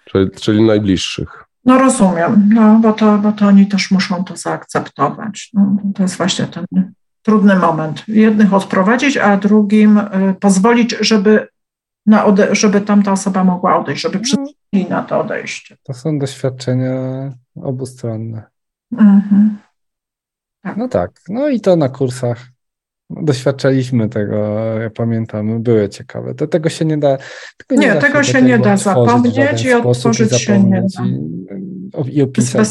Czyli, 0.05 0.31
czyli 0.31 0.63
najbliższych. 0.63 1.45
No 1.65 1.79
rozumiem, 1.79 2.51
no, 2.55 2.79
bo, 2.83 2.93
to, 2.93 3.19
bo 3.19 3.33
to 3.33 3.47
oni 3.47 3.67
też 3.67 3.91
muszą 3.91 4.25
to 4.25 4.37
zaakceptować. 4.37 5.51
No, 5.55 5.77
to 5.95 6.03
jest 6.03 6.17
właśnie 6.17 6.47
ten 6.47 6.65
trudny 7.23 7.57
moment. 7.57 8.05
Jednych 8.09 8.55
odprowadzić, 8.55 9.17
a 9.17 9.37
drugim 9.37 9.99
y, 9.99 10.35
pozwolić, 10.41 10.97
żeby, 11.01 11.49
na 12.07 12.25
ode- 12.25 12.55
żeby 12.55 12.81
tamta 12.81 13.13
osoba 13.13 13.45
mogła 13.45 13.79
odejść, 13.79 14.03
żeby 14.03 14.19
przyjęli 14.19 14.91
na 14.91 15.03
to 15.03 15.21
odejście. 15.21 15.77
To 15.83 15.95
są 15.95 16.19
doświadczenia 16.19 16.93
obustronne. 17.63 18.43
Mhm. 18.93 19.59
No 20.77 20.89
tak, 20.89 21.11
no 21.29 21.49
i 21.49 21.61
to 21.61 21.77
na 21.77 21.89
kursach 21.89 22.47
doświadczaliśmy 23.11 24.09
tego, 24.09 24.37
ja 24.81 24.91
pamiętam, 24.91 25.63
były 25.63 25.89
ciekawe. 25.89 26.35
To 26.35 26.47
tego 26.47 26.69
się 26.69 26.85
nie 26.85 26.99
da. 26.99 27.19
Tego 27.67 27.81
nie, 27.83 27.89
nie 27.89 27.95
tego 27.95 28.23
się 28.23 28.43
nie 28.43 28.59
da 28.59 28.77
zapomnieć 28.77 29.65
i 29.65 29.73
otworzyć 29.73 30.41
się 30.41 30.63
nie 30.63 30.83
da. 30.97 31.05
I, 32.05 32.17
i 32.17 32.23
opisać 32.23 32.69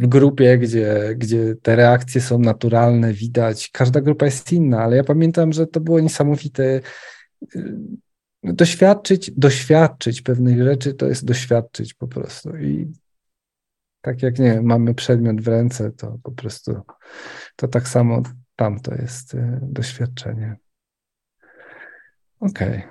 w 0.00 0.06
grupie, 0.06 0.58
gdzie, 0.58 1.14
gdzie 1.16 1.54
te 1.62 1.76
reakcje 1.76 2.20
są 2.20 2.38
naturalne, 2.38 3.12
widać. 3.12 3.70
Każda 3.72 4.00
grupa 4.00 4.24
jest 4.24 4.52
inna, 4.52 4.82
ale 4.82 4.96
ja 4.96 5.04
pamiętam, 5.04 5.52
że 5.52 5.66
to 5.66 5.80
było 5.80 6.00
niesamowite. 6.00 6.80
Doświadczyć, 8.42 9.30
doświadczyć 9.36 10.22
pewnych 10.22 10.62
rzeczy 10.62 10.94
to 10.94 11.06
jest 11.06 11.24
doświadczyć 11.24 11.94
po 11.94 12.08
prostu. 12.08 12.56
I 12.56 12.92
tak 14.00 14.22
jak 14.22 14.38
nie 14.38 14.62
mamy 14.62 14.94
przedmiot 14.94 15.40
w 15.40 15.48
ręce, 15.48 15.90
to 15.90 16.18
po 16.22 16.32
prostu 16.32 16.80
to 17.56 17.68
tak 17.68 17.88
samo 17.88 18.22
tam 18.56 18.80
to 18.80 18.94
jest 18.94 19.34
y, 19.34 19.58
doświadczenie. 19.62 20.56
Okej, 22.40 22.68
okay, 22.68 22.82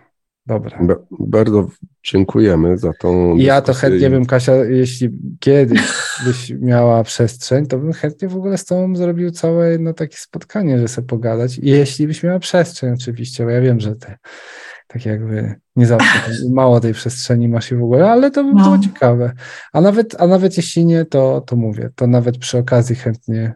dobra. 0.46 0.80
bardzo 1.20 1.68
dziękujemy 2.04 2.78
za 2.78 2.92
tą. 2.94 3.38
Ja 3.38 3.62
to 3.62 3.74
chętnie 3.74 4.10
bym, 4.10 4.26
Kasia, 4.26 4.56
jeśli 4.56 5.10
kiedyś 5.40 5.82
byś 6.26 6.50
miała 6.50 7.04
przestrzeń, 7.04 7.66
to 7.66 7.78
bym 7.78 7.94
chętnie 7.94 8.28
w 8.28 8.36
ogóle 8.36 8.58
z 8.58 8.66
Tobą 8.66 8.96
zrobił 8.96 9.32
całe 9.32 9.72
jedno 9.72 9.94
takie 9.94 10.18
spotkanie, 10.18 10.80
że 10.80 10.88
sobie 10.88 11.08
pogadać. 11.08 11.60
Jeśli 11.64 12.08
byś 12.08 12.24
miała 12.24 12.40
przestrzeń, 12.40 12.94
oczywiście, 12.94 13.44
bo 13.44 13.50
ja 13.50 13.62
wiem, 13.62 13.80
że 13.80 13.96
Ty 13.96 14.16
tak 14.88 15.06
jakby 15.06 15.56
nie 15.76 15.86
zawsze 15.86 16.20
mało 16.50 16.80
tej 16.80 16.94
przestrzeni 16.94 17.48
masz 17.48 17.72
i 17.72 17.76
w 17.76 17.84
ogóle, 17.84 18.12
ale 18.12 18.32
to 18.32 18.44
by 18.44 18.54
no. 18.54 18.64
było 18.64 18.80
ciekawe. 18.80 19.32
A 19.74 19.82
nawet, 19.82 20.22
a 20.22 20.28
nawet 20.28 20.58
jeśli 20.58 20.86
nie, 20.86 21.06
to, 21.06 21.42
to 21.42 21.56
mówię, 21.56 21.90
to 21.96 22.08
nawet 22.08 22.38
przy 22.38 22.58
okazji 22.58 22.96
chętnie 22.96 23.56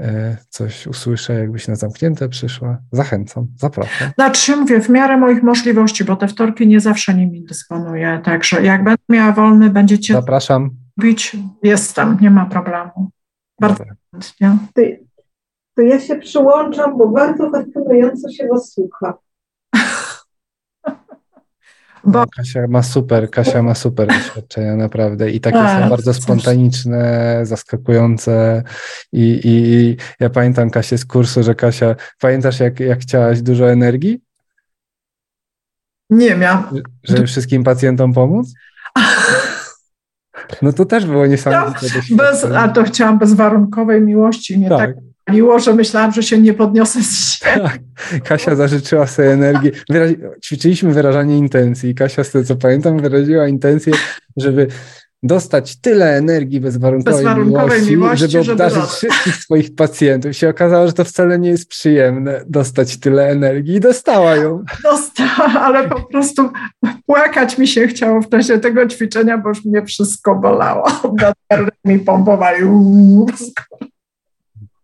e, 0.00 0.36
coś 0.48 0.86
usłyszę, 0.86 1.34
jakbyś 1.34 1.68
na 1.68 1.74
zamknięte 1.74 2.28
przyszła. 2.28 2.78
Zachęcam, 2.92 3.46
zapraszam. 3.56 4.10
Znaczy 4.14 4.56
mówię, 4.56 4.80
w 4.80 4.88
miarę 4.88 5.16
moich 5.16 5.42
możliwości, 5.42 6.04
bo 6.04 6.16
te 6.16 6.28
wtorki 6.28 6.66
nie 6.66 6.80
zawsze 6.80 7.14
nimi 7.14 7.44
dysponuję, 7.44 8.20
także 8.24 8.62
jak 8.62 8.84
będę 8.84 9.02
miała 9.08 9.32
wolny, 9.32 9.70
będziecie 9.70 10.14
Zapraszam. 10.14 10.70
Bić, 11.00 11.36
jestem, 11.62 12.18
nie 12.20 12.30
ma 12.30 12.46
problemu. 12.46 13.10
Bardzo 13.60 13.84
chętnie. 13.84 14.58
To 15.74 15.82
ja 15.82 16.00
się 16.00 16.16
przyłączam, 16.16 16.98
bo 16.98 17.08
bardzo 17.08 17.50
fascynująco 17.50 18.30
się 18.30 18.48
was 18.48 18.72
słucha. 18.72 19.14
Bo... 22.06 22.18
No, 22.18 22.26
Kasia 22.36 22.66
ma 22.68 22.82
super, 22.82 23.30
Kasia 23.30 23.62
ma 23.62 23.74
super 23.74 24.08
doświadczenia 24.08 24.76
naprawdę 24.76 25.30
i 25.30 25.40
takie 25.40 25.58
A, 25.58 25.82
są 25.82 25.90
bardzo 25.90 26.14
spontaniczne, 26.14 27.40
zaskakujące 27.42 28.62
i, 29.12 29.40
i, 29.44 29.96
ja 30.20 30.30
pamiętam 30.30 30.70
Kasię 30.70 30.98
z 30.98 31.04
kursu, 31.04 31.42
że 31.42 31.54
Kasia, 31.54 31.96
pamiętasz 32.20 32.60
jak, 32.60 32.80
jak 32.80 33.00
chciałaś 33.00 33.42
dużo 33.42 33.70
energii? 33.70 34.20
Nie 36.10 36.36
miałam. 36.36 36.80
Żeby 37.04 37.26
wszystkim 37.26 37.64
pacjentom 37.64 38.12
pomóc? 38.12 38.52
No 40.62 40.72
to 40.72 40.84
też 40.84 41.06
było 41.06 41.26
niesamowite 41.26 41.86
no, 42.10 42.16
bez, 42.16 42.44
A 42.44 42.68
to 42.68 42.84
chciałam 42.84 43.18
bezwarunkowej 43.18 44.00
miłości, 44.00 44.58
nie 44.58 44.68
tak, 44.68 44.78
tak 44.78 45.04
miło, 45.32 45.58
że 45.58 45.74
myślałam, 45.74 46.12
że 46.12 46.22
się 46.22 46.38
nie 46.38 46.54
podniosę 46.54 47.02
z 47.02 47.38
ziemi. 47.38 47.62
Tak. 47.62 47.78
Kasia 48.24 48.54
zażyczyła 48.54 49.06
sobie 49.06 49.32
energii. 49.32 49.72
Wyrazi... 49.90 50.16
Ćwiczyliśmy 50.44 50.92
wyrażanie 50.92 51.38
intencji. 51.38 51.94
Kasia, 51.94 52.24
z 52.24 52.30
tego 52.30 52.44
co 52.44 52.56
pamiętam, 52.56 52.98
wyraziła 52.98 53.48
intencję, 53.48 53.92
żeby 54.36 54.66
dostać 55.22 55.80
tyle 55.80 56.16
energii 56.16 56.60
bezwarunkowej, 56.60 57.14
bezwarunkowej 57.14 57.82
miłości, 57.82 57.96
miłości, 57.96 58.28
żeby 58.30 58.52
obdarzyć 58.52 58.78
żeby... 58.78 58.86
wszystkich 58.86 59.36
swoich 59.36 59.74
pacjentów. 59.74 60.36
Się 60.36 60.48
okazało, 60.48 60.86
że 60.86 60.92
to 60.92 61.04
wcale 61.04 61.38
nie 61.38 61.48
jest 61.48 61.68
przyjemne 61.68 62.44
dostać 62.46 63.00
tyle 63.00 63.28
energii 63.28 63.74
i 63.74 63.80
dostała 63.80 64.36
ją. 64.36 64.64
Dostała, 64.82 65.60
ale 65.60 65.88
po 65.88 66.02
prostu 66.02 66.50
płakać 67.06 67.58
mi 67.58 67.68
się 67.68 67.86
chciało 67.86 68.20
w 68.20 68.28
czasie 68.28 68.58
tego 68.58 68.86
ćwiczenia, 68.86 69.38
bo 69.38 69.48
już 69.48 69.64
mnie 69.64 69.82
wszystko 69.82 70.34
bolało. 70.34 70.88
mi 71.84 71.98
pompowali. 71.98 72.62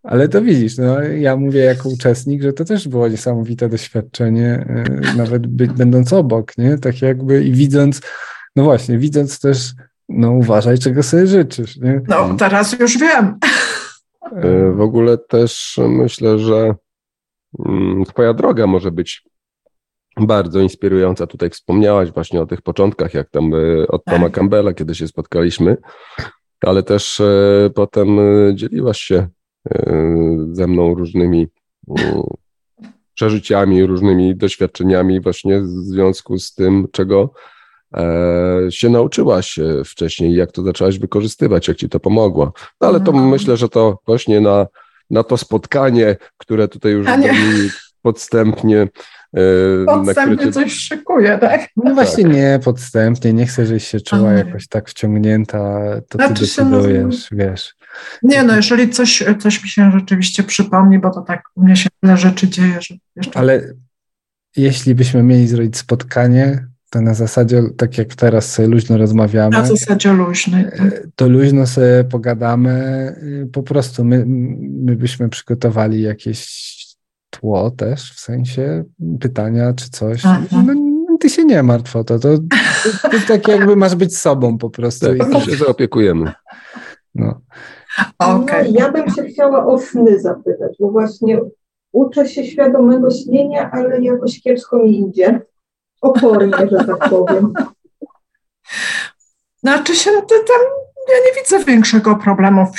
Ale 0.03 0.29
to 0.29 0.43
widzisz, 0.43 0.79
no, 0.79 1.03
ja 1.03 1.37
mówię 1.37 1.61
jako 1.61 1.89
uczestnik, 1.89 2.43
że 2.43 2.53
to 2.53 2.65
też 2.65 2.89
było 2.89 3.09
niesamowite 3.09 3.69
doświadczenie, 3.69 4.67
y, 5.15 5.17
nawet 5.17 5.47
by, 5.47 5.67
będąc 5.67 6.13
obok, 6.13 6.59
nie? 6.59 6.79
Tak 6.79 7.03
jakby 7.03 7.45
i 7.45 7.53
widząc, 7.53 8.01
no 8.57 8.65
właśnie, 8.65 8.99
widząc 8.99 9.41
też, 9.41 9.73
no 10.09 10.31
uważaj, 10.31 10.79
czego 10.79 11.03
sobie 11.03 11.27
życzysz, 11.27 11.77
nie? 11.77 12.01
No, 12.09 12.35
teraz 12.35 12.73
już 12.81 12.99
wiem. 12.99 13.39
Y, 14.45 14.73
w 14.73 14.81
ogóle 14.81 15.19
też 15.19 15.81
myślę, 15.89 16.39
że 16.39 16.75
mm, 17.67 18.05
twoja 18.05 18.35
droga 18.35 18.67
może 18.67 18.91
być 18.91 19.23
bardzo 20.21 20.61
inspirująca. 20.61 21.27
Tutaj 21.27 21.51
wspomniałaś 21.51 22.11
właśnie 22.11 22.41
o 22.41 22.47
tych 22.47 22.63
początkach, 22.63 23.15
jak 23.15 23.31
tam 23.31 23.51
od 23.89 24.05
Toma 24.05 24.27
tak. 24.27 24.33
Campbella, 24.33 24.73
kiedy 24.73 24.95
się 24.95 25.09
spotkaliśmy, 25.09 25.77
ale 26.61 26.83
też 26.83 27.23
potem 27.75 28.19
dzieliłaś 28.55 28.99
się 28.99 29.29
ze 30.53 30.67
mną 30.67 30.95
różnymi 30.95 31.49
przeżyciami, 33.15 33.87
różnymi 33.87 34.37
doświadczeniami 34.37 35.21
właśnie 35.21 35.61
w 35.61 35.67
związku 35.67 36.39
z 36.39 36.55
tym, 36.55 36.87
czego 36.93 37.33
e, 37.95 38.59
się 38.71 38.89
nauczyłaś 38.89 39.59
e, 39.59 39.85
wcześniej, 39.85 40.35
jak 40.35 40.53
to 40.53 40.63
zaczęłaś 40.63 40.99
wykorzystywać, 40.99 41.69
jak 41.69 41.77
ci 41.77 41.89
to 41.89 42.01
pomogło. 42.01 42.53
No 42.81 42.89
ale 42.89 43.01
to 43.01 43.11
mhm. 43.11 43.29
myślę, 43.29 43.57
że 43.57 43.69
to 43.69 43.99
właśnie 44.07 44.41
na, 44.41 44.67
na 45.11 45.23
to 45.23 45.37
spotkanie, 45.37 46.17
które 46.39 46.69
tutaj 46.69 46.93
już 46.93 47.07
podstępnie 48.03 48.89
E, 49.37 49.85
podstępnie 49.87 50.47
cię... 50.47 50.53
coś 50.53 50.73
szykuje, 50.73 51.39
tak? 51.39 51.69
No 51.77 51.95
właśnie 51.95 52.25
nie, 52.25 52.61
podstępnie, 52.65 53.33
nie 53.33 53.47
chcę, 53.47 53.67
żebyś 53.67 53.89
się 53.89 54.01
czuła 54.01 54.33
jakoś 54.33 54.69
tak 54.69 54.91
wciągnięta, 54.91 55.81
to 56.09 56.19
znaczy 56.19 56.35
ty 56.35 56.41
decydujesz, 56.41 57.31
no... 57.31 57.37
wiesz. 57.39 57.75
Nie 58.23 58.43
no, 58.43 58.57
jeżeli 58.57 58.91
coś, 58.91 59.25
coś 59.39 59.63
mi 59.63 59.69
się 59.69 59.91
rzeczywiście 59.93 60.43
przypomni, 60.43 60.99
bo 60.99 61.11
to 61.11 61.21
tak 61.21 61.43
u 61.55 61.65
mnie 61.65 61.77
się 61.77 61.89
tyle 62.01 62.17
rzeczy 62.17 62.49
dzieje, 62.49 62.79
że 62.81 62.95
jeszcze... 63.17 63.39
Ale 63.39 63.63
jeśli 64.57 64.95
byśmy 64.95 65.23
mieli 65.23 65.49
zrobić 65.49 65.77
spotkanie, 65.77 66.67
to 66.91 67.01
na 67.01 67.15
zasadzie, 67.15 67.63
tak 67.77 67.99
jak 67.99 68.15
teraz 68.15 68.53
sobie 68.53 68.69
luźno 68.69 68.97
rozmawiamy. 68.97 69.57
Na 69.57 69.67
zasadzie 69.67 70.13
luźnej. 70.13 70.65
E, 70.65 70.71
tak. 70.71 71.07
To 71.17 71.29
luźno 71.29 71.67
sobie 71.67 72.05
pogadamy. 72.05 73.15
Po 73.53 73.63
prostu 73.63 74.05
my, 74.05 74.25
my 74.59 74.97
byśmy 74.97 75.29
przygotowali 75.29 76.03
jakieś 76.03 76.73
tło 77.31 77.71
też, 77.71 78.13
w 78.13 78.21
sensie 78.21 78.85
pytania 79.21 79.73
czy 79.73 79.91
coś. 79.91 80.25
No, 80.25 80.39
ty 81.21 81.31
się 81.31 81.45
nie 81.45 81.63
martw 81.63 81.97
o 81.97 82.05
to. 82.05 82.19
To, 82.19 82.39
to, 82.39 83.11
to 83.11 83.17
tak 83.29 83.49
jakby 83.49 83.77
masz 83.77 83.95
być 83.95 84.19
sobą 84.19 84.59
po 84.59 84.71
prostu. 84.71 85.07
Tak, 85.19 85.35
I 85.35 85.51
się 85.51 85.57
zaopiekujemy. 85.57 86.33
No. 87.15 87.41
Okay. 88.19 88.65
No, 88.65 88.81
ja 88.81 88.93
bym 88.93 89.11
się 89.11 89.23
chciała 89.23 89.67
o 89.67 89.79
sny 89.79 90.21
zapytać, 90.21 90.77
bo 90.81 90.91
właśnie 90.91 91.41
uczę 91.93 92.29
się 92.29 92.45
świadomego 92.45 93.11
śnienia, 93.11 93.71
ale 93.73 94.01
jakoś 94.01 94.43
kiepsko 94.43 94.79
mi 94.79 95.09
idzie. 95.09 95.41
Opornie, 96.01 96.69
że 96.71 96.85
tak 96.85 97.11
powiem. 97.11 97.53
Znaczy 99.63 99.97
się, 99.97 100.11
to 100.11 100.35
tam 100.35 100.61
ja 101.09 101.15
nie 101.27 101.43
widzę 101.43 101.65
większego 101.65 102.17
problemu 102.17 102.67
w, 102.67 102.77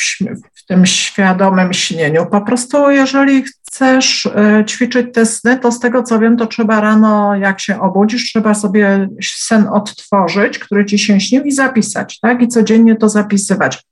w, 0.56 0.66
tym 0.66 0.86
świadomym 0.86 1.74
śnieniu. 1.74 2.26
Po 2.26 2.42
prostu, 2.42 2.92
jeżeli 2.92 3.44
chcesz 3.44 4.26
e, 4.26 4.66
ćwiczyć 4.66 5.08
te 5.14 5.26
sny, 5.26 5.60
to 5.60 5.72
z 5.72 5.80
tego 5.80 6.04
co 6.04 6.20
wiem, 6.20 6.38
to 6.38 6.48
trzeba 6.48 6.82
rano, 6.82 7.36
jak 7.36 7.60
się 7.60 7.82
obudzisz, 7.82 8.24
trzeba 8.24 8.54
sobie 8.54 9.08
sen 9.24 9.68
odtworzyć, 9.68 10.60
który 10.60 10.86
ci 10.86 11.00
się 11.00 11.20
śnił 11.20 11.44
i 11.44 11.52
zapisać, 11.52 12.20
tak? 12.20 12.42
I 12.42 12.48
codziennie 12.48 12.96
to 12.96 13.10
zapisywać. 13.10 13.84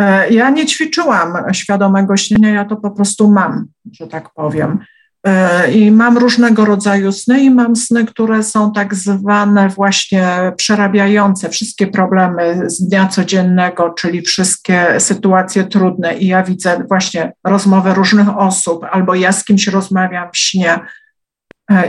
E, 0.00 0.30
ja 0.30 0.50
nie 0.50 0.66
ćwiczyłam 0.66 1.32
świadomego 1.52 2.16
śnienia, 2.16 2.50
ja 2.50 2.64
to 2.64 2.76
po 2.76 2.90
prostu 2.90 3.30
mam, 3.30 3.66
że 3.92 4.06
tak 4.06 4.30
powiem. 4.34 4.78
E, 5.26 5.72
I 5.72 5.90
mam 5.90 6.18
różnego 6.18 6.64
rodzaju 6.64 7.12
sny 7.12 7.40
i 7.40 7.50
mam 7.50 7.76
sny, 7.76 8.06
które 8.06 8.42
są 8.42 8.72
tak 8.72 8.94
zwane 8.94 9.68
właśnie 9.68 10.52
przerabiające 10.56 11.48
wszystkie 11.48 11.86
problemy 11.86 12.70
z 12.70 12.88
dnia 12.88 13.08
codziennego, 13.08 13.90
czyli 13.90 14.22
wszystkie 14.22 15.00
sytuacje 15.00 15.64
trudne 15.64 16.14
i 16.14 16.26
ja 16.26 16.42
widzę 16.42 16.84
właśnie 16.88 17.32
rozmowę 17.44 17.94
różnych 17.94 18.38
osób, 18.38 18.86
albo 18.90 19.14
ja 19.14 19.32
z 19.32 19.44
kimś 19.44 19.66
rozmawiam 19.66 20.28
w 20.32 20.38
śnie 20.38 20.80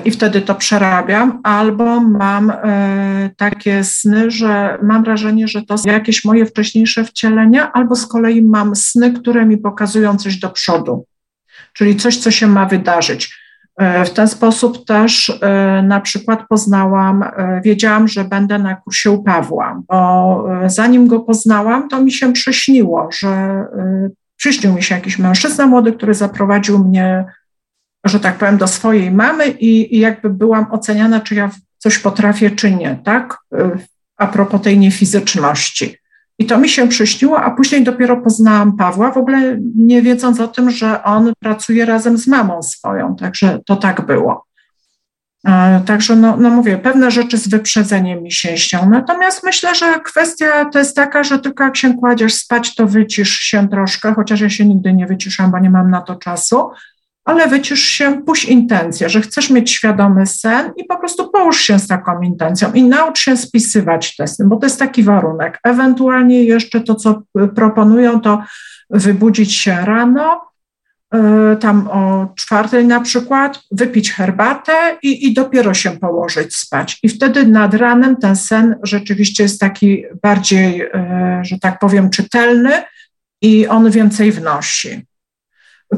i 0.06 0.12
wtedy 0.12 0.42
to 0.42 0.56
przerabiam, 0.56 1.40
albo 1.44 2.00
mam 2.00 2.50
e, 2.50 3.30
takie 3.38 3.84
sny, 3.84 4.32
że 4.32 4.78
mam 4.84 5.04
wrażenie, 5.04 5.48
że 5.48 5.62
to 5.62 5.78
są 5.78 5.92
jakieś 5.92 6.26
moje 6.26 6.46
wcześniejsze 6.46 7.04
wcielenia, 7.04 7.72
albo 7.72 7.96
z 7.96 8.08
kolei 8.08 8.42
mam 8.42 8.76
sny, 8.76 9.14
które 9.14 9.46
mi 9.46 9.58
pokazują 9.58 10.18
coś 10.18 10.38
do 10.38 10.50
przodu 10.50 11.06
czyli 11.74 11.96
coś, 11.96 12.18
co 12.18 12.32
się 12.32 12.48
ma 12.48 12.66
wydarzyć. 12.66 13.44
E, 13.78 14.06
w 14.06 14.10
ten 14.14 14.28
sposób 14.28 14.86
też 14.86 15.40
e, 15.42 15.84
na 15.88 16.02
przykład 16.02 16.48
poznałam, 16.50 17.24
e, 17.24 17.62
wiedziałam, 17.64 18.08
że 18.08 18.24
będę 18.24 18.60
na 18.60 18.76
kursie 18.76 19.12
u 19.12 19.24
Pawła, 19.24 19.82
bo 19.88 20.48
zanim 20.66 21.08
go 21.08 21.20
poznałam, 21.20 21.90
to 21.90 22.02
mi 22.02 22.12
się 22.12 22.34
przyśniło, 22.34 23.10
że 23.20 23.66
przyśnił 24.36 24.74
mi 24.74 24.84
się 24.84 24.96
jakiś 24.96 25.20
mężczyzna 25.20 25.68
młody, 25.68 25.92
który 25.92 26.14
zaprowadził 26.14 26.80
mnie, 26.80 27.26
że 28.04 28.20
tak 28.20 28.38
powiem, 28.38 28.58
do 28.58 28.68
swojej 28.68 29.12
mamy 29.12 29.48
i, 29.48 29.96
i 29.96 30.00
jakby 30.00 30.30
byłam 30.30 30.72
oceniana, 30.72 31.22
czy 31.22 31.36
ja 31.36 31.50
coś 31.78 32.00
potrafię, 32.00 32.52
czy 32.52 32.72
nie, 32.72 33.00
tak? 33.04 33.38
A 34.18 34.28
propos 34.28 34.62
tej 34.62 34.80
niefizyczności. 34.80 35.98
I 36.40 36.46
to 36.46 36.58
mi 36.58 36.70
się 36.70 36.88
przyśniło, 36.88 37.42
a 37.42 37.52
później 37.52 37.84
dopiero 37.84 38.18
poznałam 38.18 38.78
Pawła, 38.78 39.12
w 39.12 39.18
ogóle 39.18 39.58
nie 39.76 40.02
wiedząc 40.02 40.40
o 40.40 40.48
tym, 40.48 40.72
że 40.72 41.04
on 41.04 41.34
pracuje 41.40 41.86
razem 41.86 42.18
z 42.18 42.28
mamą 42.28 42.64
swoją, 42.64 43.16
także 43.16 43.60
to 43.66 43.76
tak 43.76 44.06
było. 44.06 44.46
E, 45.48 45.82
także, 45.86 46.16
no, 46.16 46.38
no 46.38 46.50
mówię, 46.50 46.78
pewne 46.78 47.12
rzeczy 47.12 47.38
z 47.38 47.48
wyprzedzeniem 47.48 48.24
mi 48.24 48.32
się 48.32 48.58
śnią. 48.58 48.90
Natomiast 48.90 49.44
myślę, 49.44 49.76
że 49.76 50.00
kwestia 50.00 50.66
to 50.66 50.80
jest 50.80 50.96
taka, 50.96 51.24
że 51.24 51.40
tylko 51.40 51.64
jak 51.64 51.78
się 51.78 51.94
kładziesz 51.94 52.34
spać, 52.34 52.76
to 52.76 52.88
wycisz 52.88 53.40
się 53.40 53.70
troszkę, 53.70 54.14
chociaż 54.14 54.42
ja 54.42 54.50
się 54.50 54.66
nigdy 54.66 54.94
nie 54.94 55.08
wyciszam, 55.08 55.52
bo 55.52 55.60
nie 55.60 55.70
mam 55.70 55.90
na 55.90 56.02
to 56.02 56.16
czasu, 56.16 56.70
ale 57.26 57.48
wycisz 57.48 57.82
się, 57.82 58.22
puść 58.26 58.46
intencję, 58.46 59.10
że 59.10 59.22
chcesz 59.22 59.50
mieć 59.50 59.72
świadomy 59.72 60.28
sen 60.28 60.72
i 60.78 60.84
po 60.84 60.98
prostu 60.98 61.30
połóż 61.32 61.62
się 61.62 61.80
z 61.80 61.88
taką 61.88 62.22
intencją 62.22 62.74
i 62.74 62.84
naucz 62.84 63.20
się 63.20 63.38
spisywać 63.38 64.16
te 64.16 64.28
sny, 64.28 64.46
bo 64.48 64.56
to 64.56 64.66
jest 64.66 64.80
taki 64.80 65.04
warunek. 65.04 65.60
Ewentualnie 65.64 66.44
jeszcze 66.44 66.82
to, 66.82 66.96
co 66.96 67.24
proponują, 67.56 68.22
to 68.22 68.44
wybudzić 68.90 69.54
się 69.54 69.78
rano, 69.86 70.42
y, 71.16 71.58
tam 71.58 71.88
o 71.88 72.34
czwartej 72.36 72.86
na 72.86 73.02
przykład, 73.02 73.60
wypić 73.72 74.12
herbatę 74.12 74.98
i, 75.04 75.28
i 75.28 75.34
dopiero 75.34 75.74
się 75.74 75.92
położyć 75.92 76.56
spać. 76.56 77.00
I 77.04 77.10
wtedy 77.10 77.48
nad 77.48 77.74
ranem 77.74 78.16
ten 78.16 78.36
sen 78.36 78.76
rzeczywiście 78.84 79.44
jest 79.44 79.60
taki 79.60 80.04
bardziej, 80.24 80.82
y, 80.82 80.90
że 81.42 81.60
tak 81.60 81.80
powiem, 81.80 82.10
czytelny 82.10 82.84
i 83.42 83.68
on 83.68 83.92
więcej 83.92 84.32
wnosi. 84.32 85.06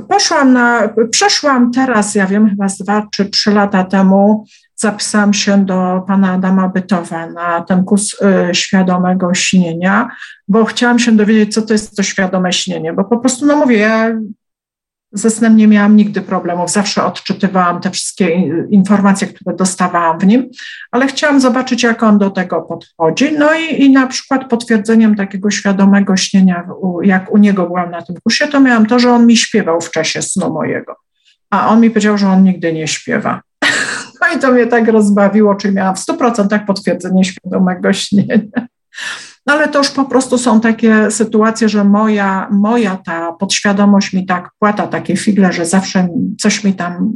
Poszłam 0.09 0.53
na, 0.53 0.89
przeszłam 1.11 1.72
teraz, 1.72 2.15
ja 2.15 2.27
wiem, 2.27 2.49
chyba 2.49 2.69
z 2.69 2.77
dwa 2.77 3.07
czy 3.11 3.26
trzy 3.26 3.51
lata 3.51 3.84
temu, 3.84 4.45
zapisałam 4.76 5.34
się 5.34 5.65
do 5.65 6.03
pana 6.07 6.31
Adama 6.31 6.69
Bytowa 6.69 7.27
na 7.30 7.61
ten 7.61 7.84
kurs 7.84 8.13
y, 8.13 8.55
świadomego 8.55 9.34
śnienia, 9.34 10.09
bo 10.47 10.65
chciałam 10.65 10.99
się 10.99 11.11
dowiedzieć, 11.11 11.53
co 11.53 11.61
to 11.61 11.73
jest 11.73 11.95
to 11.95 12.03
świadome 12.03 12.53
śnienie, 12.53 12.93
bo 12.93 13.03
po 13.03 13.17
prostu, 13.17 13.45
no 13.45 13.55
mówię, 13.55 13.77
ja 13.77 14.13
ze 15.15 15.29
snem 15.29 15.57
nie 15.57 15.67
miałam 15.67 15.95
nigdy 15.95 16.21
problemów, 16.21 16.71
zawsze 16.71 17.05
odczytywałam 17.05 17.81
te 17.81 17.91
wszystkie 17.91 18.29
informacje, 18.69 19.27
które 19.27 19.55
dostawałam 19.55 20.19
w 20.19 20.25
nim, 20.25 20.49
ale 20.91 21.07
chciałam 21.07 21.41
zobaczyć, 21.41 21.83
jak 21.83 22.03
on 22.03 22.17
do 22.17 22.29
tego 22.29 22.61
podchodzi. 22.61 23.37
No 23.37 23.53
i, 23.53 23.81
i 23.83 23.89
na 23.89 24.07
przykład 24.07 24.49
potwierdzeniem 24.49 25.15
takiego 25.15 25.51
świadomego 25.51 26.17
śnienia, 26.17 26.67
jak 27.03 27.31
u 27.31 27.37
niego 27.37 27.65
byłam 27.65 27.91
na 27.91 28.01
tym 28.01 28.15
kursie, 28.23 28.47
to 28.47 28.59
miałam 28.59 28.85
to, 28.85 28.99
że 28.99 29.11
on 29.11 29.27
mi 29.27 29.37
śpiewał 29.37 29.81
w 29.81 29.91
czasie 29.91 30.21
snu 30.21 30.53
mojego, 30.53 30.95
a 31.49 31.69
on 31.69 31.81
mi 31.81 31.89
powiedział, 31.89 32.17
że 32.17 32.29
on 32.29 32.43
nigdy 32.43 32.73
nie 32.73 32.87
śpiewa. 32.87 33.41
No 34.21 34.37
i 34.37 34.39
to 34.39 34.51
mnie 34.51 34.67
tak 34.67 34.87
rozbawiło, 34.87 35.55
czyli 35.55 35.73
miałam 35.73 35.95
w 35.95 35.99
100% 35.99 36.65
potwierdzenie 36.65 37.23
świadomego 37.23 37.93
śnienia. 37.93 38.67
No 39.45 39.53
ale 39.53 39.67
to 39.67 39.77
już 39.77 39.91
po 39.91 40.05
prostu 40.05 40.38
są 40.38 40.61
takie 40.61 41.11
sytuacje, 41.11 41.69
że 41.69 41.84
moja, 41.84 42.47
moja 42.51 42.97
ta 42.97 43.34
podświadomość 43.34 44.13
mi 44.13 44.26
tak 44.26 44.49
płata 44.59 44.88
takie 44.88 45.17
figle, 45.17 45.53
że 45.53 45.65
zawsze 45.65 46.07
coś 46.39 46.63
mi 46.63 46.73
tam 46.73 47.11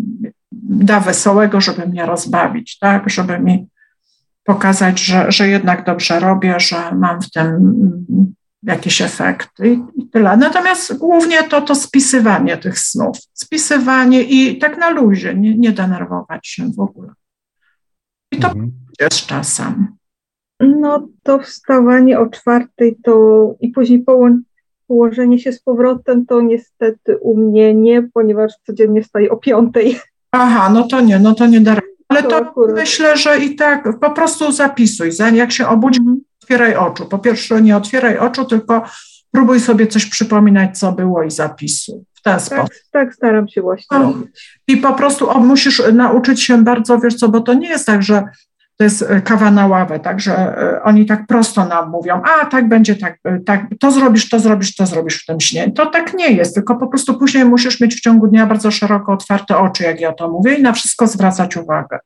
da 0.51 0.99
wesołego, 0.99 1.61
żeby 1.61 1.87
mnie 1.87 2.05
rozbawić, 2.05 2.79
tak, 2.79 3.09
żeby 3.09 3.39
mi 3.39 3.67
pokazać, 4.43 4.99
że, 4.99 5.31
że 5.31 5.47
jednak 5.47 5.85
dobrze 5.85 6.19
robię, 6.19 6.59
że 6.59 6.95
mam 6.95 7.21
w 7.21 7.31
tym 7.31 7.45
mm, 7.45 8.33
jakieś 8.63 9.01
efekty 9.01 9.79
i, 9.95 10.07
tyle. 10.07 10.37
Natomiast 10.37 10.97
głównie 10.97 11.43
to 11.43 11.61
to 11.61 11.75
spisywanie 11.75 12.57
tych 12.57 12.79
snów. 12.79 13.17
Spisywanie 13.33 14.23
i 14.23 14.59
tak 14.59 14.77
na 14.77 14.89
luzie, 14.89 15.35
nie, 15.35 15.57
nie 15.57 15.71
denerwować 15.71 16.47
się 16.47 16.71
w 16.71 16.79
ogóle. 16.79 17.13
I 18.31 18.37
to 18.37 18.47
mhm. 18.47 18.71
z 19.11 19.25
czasem. 19.25 19.98
No 20.59 21.07
to 21.23 21.39
wstawanie 21.39 22.19
o 22.19 22.27
czwartej 22.27 22.97
to 23.03 23.55
i 23.61 23.69
później 23.69 24.05
położenie 24.87 25.39
się 25.39 25.51
z 25.51 25.61
powrotem 25.61 26.25
to 26.25 26.41
niestety 26.41 27.17
u 27.17 27.37
mnie 27.37 27.73
nie, 27.73 28.03
ponieważ 28.13 28.53
codziennie 28.65 29.03
wstaję 29.03 29.29
o 29.29 29.37
piątej. 29.37 29.99
Aha, 30.31 30.69
no 30.73 30.87
to 30.87 31.01
nie, 31.01 31.19
no 31.19 31.35
to 31.35 31.47
nie 31.47 31.61
da 31.61 31.75
Ale 32.07 32.23
to, 32.23 32.29
to 32.29 32.53
myślę, 32.73 33.17
że 33.17 33.37
i 33.37 33.55
tak 33.55 33.99
po 33.99 34.11
prostu 34.11 34.51
zapisuj. 34.51 35.09
Jak 35.33 35.51
się 35.51 35.67
obudzi, 35.67 35.99
mhm. 35.99 36.21
otwieraj 36.41 36.75
oczu. 36.75 37.05
Po 37.05 37.19
pierwsze 37.19 37.61
nie 37.61 37.77
otwieraj 37.77 38.17
oczu, 38.17 38.45
tylko 38.45 38.83
próbuj 39.31 39.59
sobie 39.59 39.87
coś 39.87 40.05
przypominać, 40.05 40.79
co 40.79 40.91
było 40.91 41.23
i 41.23 41.31
zapisuj. 41.31 41.95
W 42.13 42.21
ten 42.21 42.33
tak, 42.33 42.41
sposób. 42.41 42.73
Tak, 42.91 43.15
staram 43.15 43.47
się 43.47 43.61
właśnie 43.61 43.99
no. 43.99 44.13
I 44.67 44.77
po 44.77 44.93
prostu 44.93 45.29
o, 45.29 45.39
musisz 45.39 45.81
nauczyć 45.93 46.43
się 46.43 46.63
bardzo, 46.63 46.99
wiesz 46.99 47.15
co, 47.15 47.29
bo 47.29 47.41
to 47.41 47.53
nie 47.53 47.69
jest 47.69 47.85
tak, 47.85 48.03
że 48.03 48.23
to 48.79 48.83
jest 48.83 49.01
e, 49.01 49.21
kawa 49.21 49.51
na 49.51 49.67
ławę, 49.67 49.99
także 49.99 50.33
e, 50.37 50.83
oni 50.83 51.05
tak 51.05 51.27
prosto 51.27 51.65
nam 51.65 51.89
mówią, 51.89 52.21
a 52.23 52.45
tak 52.45 52.67
będzie, 52.67 52.95
tak, 52.95 53.17
e, 53.23 53.39
tak, 53.39 53.65
to 53.79 53.91
zrobisz, 53.91 54.29
to 54.29 54.39
zrobisz, 54.39 54.75
to 54.75 54.85
zrobisz 54.85 55.23
w 55.23 55.25
tym 55.25 55.39
śnie. 55.39 55.71
To 55.71 55.85
tak 55.85 56.13
nie 56.13 56.31
jest, 56.31 56.55
tylko 56.55 56.75
po 56.75 56.87
prostu 56.87 57.17
później 57.17 57.45
musisz 57.45 57.81
mieć 57.81 57.95
w 57.95 58.01
ciągu 58.01 58.27
dnia 58.27 58.45
bardzo 58.45 58.71
szeroko 58.71 59.13
otwarte 59.13 59.57
oczy, 59.57 59.83
jak 59.83 59.99
ja 59.99 60.13
to 60.13 60.29
mówię, 60.29 60.53
i 60.53 60.61
na 60.61 60.73
wszystko 60.73 61.07
zwracać 61.07 61.57
uwagę. 61.57 61.99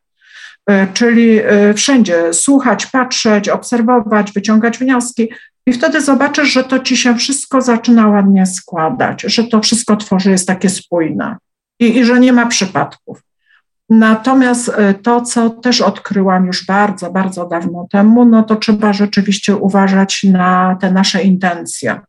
Czyli 0.93 1.39
wszędzie 1.75 2.33
słuchać, 2.33 2.85
patrzeć, 2.85 3.49
obserwować, 3.49 4.31
wyciągać 4.31 4.77
wnioski, 4.77 5.29
i 5.67 5.73
wtedy 5.73 6.01
zobaczysz, 6.01 6.51
że 6.51 6.63
to 6.63 6.79
ci 6.79 6.97
się 6.97 7.15
wszystko 7.15 7.61
zaczyna 7.61 8.07
ładnie 8.07 8.45
składać, 8.45 9.21
że 9.21 9.43
to 9.43 9.61
wszystko 9.61 9.95
tworzy, 9.95 10.31
jest 10.31 10.47
takie 10.47 10.69
spójne 10.69 11.37
i, 11.79 11.97
i 11.97 12.05
że 12.05 12.19
nie 12.19 12.33
ma 12.33 12.45
przypadków. 12.45 13.21
Natomiast 13.89 14.69
e, 14.69 14.93
to, 14.93 15.21
co 15.21 15.49
też 15.49 15.81
odkryłam 15.81 16.45
już 16.45 16.65
bardzo, 16.65 17.11
bardzo 17.11 17.45
dawno 17.45 17.87
temu, 17.91 18.25
no 18.25 18.43
to 18.43 18.55
trzeba 18.55 18.93
rzeczywiście 18.93 19.55
uważać 19.55 20.23
na 20.23 20.77
te 20.81 20.91
nasze 20.91 21.23
intencje. 21.23 21.99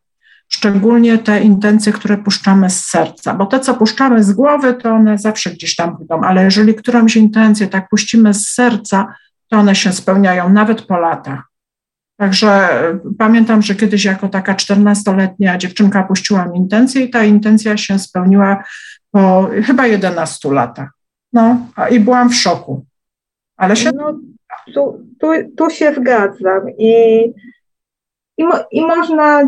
Szczególnie 0.47 1.17
te 1.17 1.41
intencje, 1.41 1.93
które 1.93 2.17
puszczamy 2.17 2.69
z 2.69 2.85
serca, 2.85 3.33
bo 3.33 3.45
te, 3.45 3.59
co 3.59 3.73
puszczamy 3.73 4.23
z 4.23 4.33
głowy, 4.33 4.73
to 4.73 4.89
one 4.89 5.17
zawsze 5.17 5.51
gdzieś 5.51 5.75
tam 5.75 5.97
pójdą, 5.97 6.21
ale 6.21 6.43
jeżeli 6.43 6.75
którąś 6.75 7.15
intencję 7.15 7.67
tak 7.67 7.89
puścimy 7.89 8.33
z 8.33 8.49
serca, 8.49 9.15
to 9.49 9.57
one 9.57 9.75
się 9.75 9.93
spełniają 9.93 10.49
nawet 10.49 10.81
po 10.81 10.97
latach. 10.97 11.43
Także 12.17 12.49
e, 12.49 12.99
pamiętam, 13.17 13.61
że 13.61 13.75
kiedyś 13.75 14.05
jako 14.05 14.29
taka 14.29 14.53
14-letnia 14.53 15.57
dziewczynka 15.57 16.03
puściłam 16.03 16.55
intencję 16.55 17.01
i 17.01 17.09
ta 17.09 17.23
intencja 17.23 17.77
się 17.77 17.99
spełniła 17.99 18.63
po 19.11 19.49
chyba 19.65 19.87
11 19.87 20.51
latach. 20.51 20.89
No, 21.35 21.67
i 21.91 21.99
byłam 21.99 22.29
w 22.29 22.35
szoku. 22.35 22.85
Ale 23.57 23.75
się. 23.75 23.91
No, 23.91 24.19
tu, 24.73 25.05
tu, 25.19 25.27
tu 25.57 25.69
się 25.69 25.93
zgadzam. 25.93 26.69
I, 26.77 27.23
i, 28.37 28.43
mo, 28.43 28.53
i 28.71 28.81
można 28.81 29.41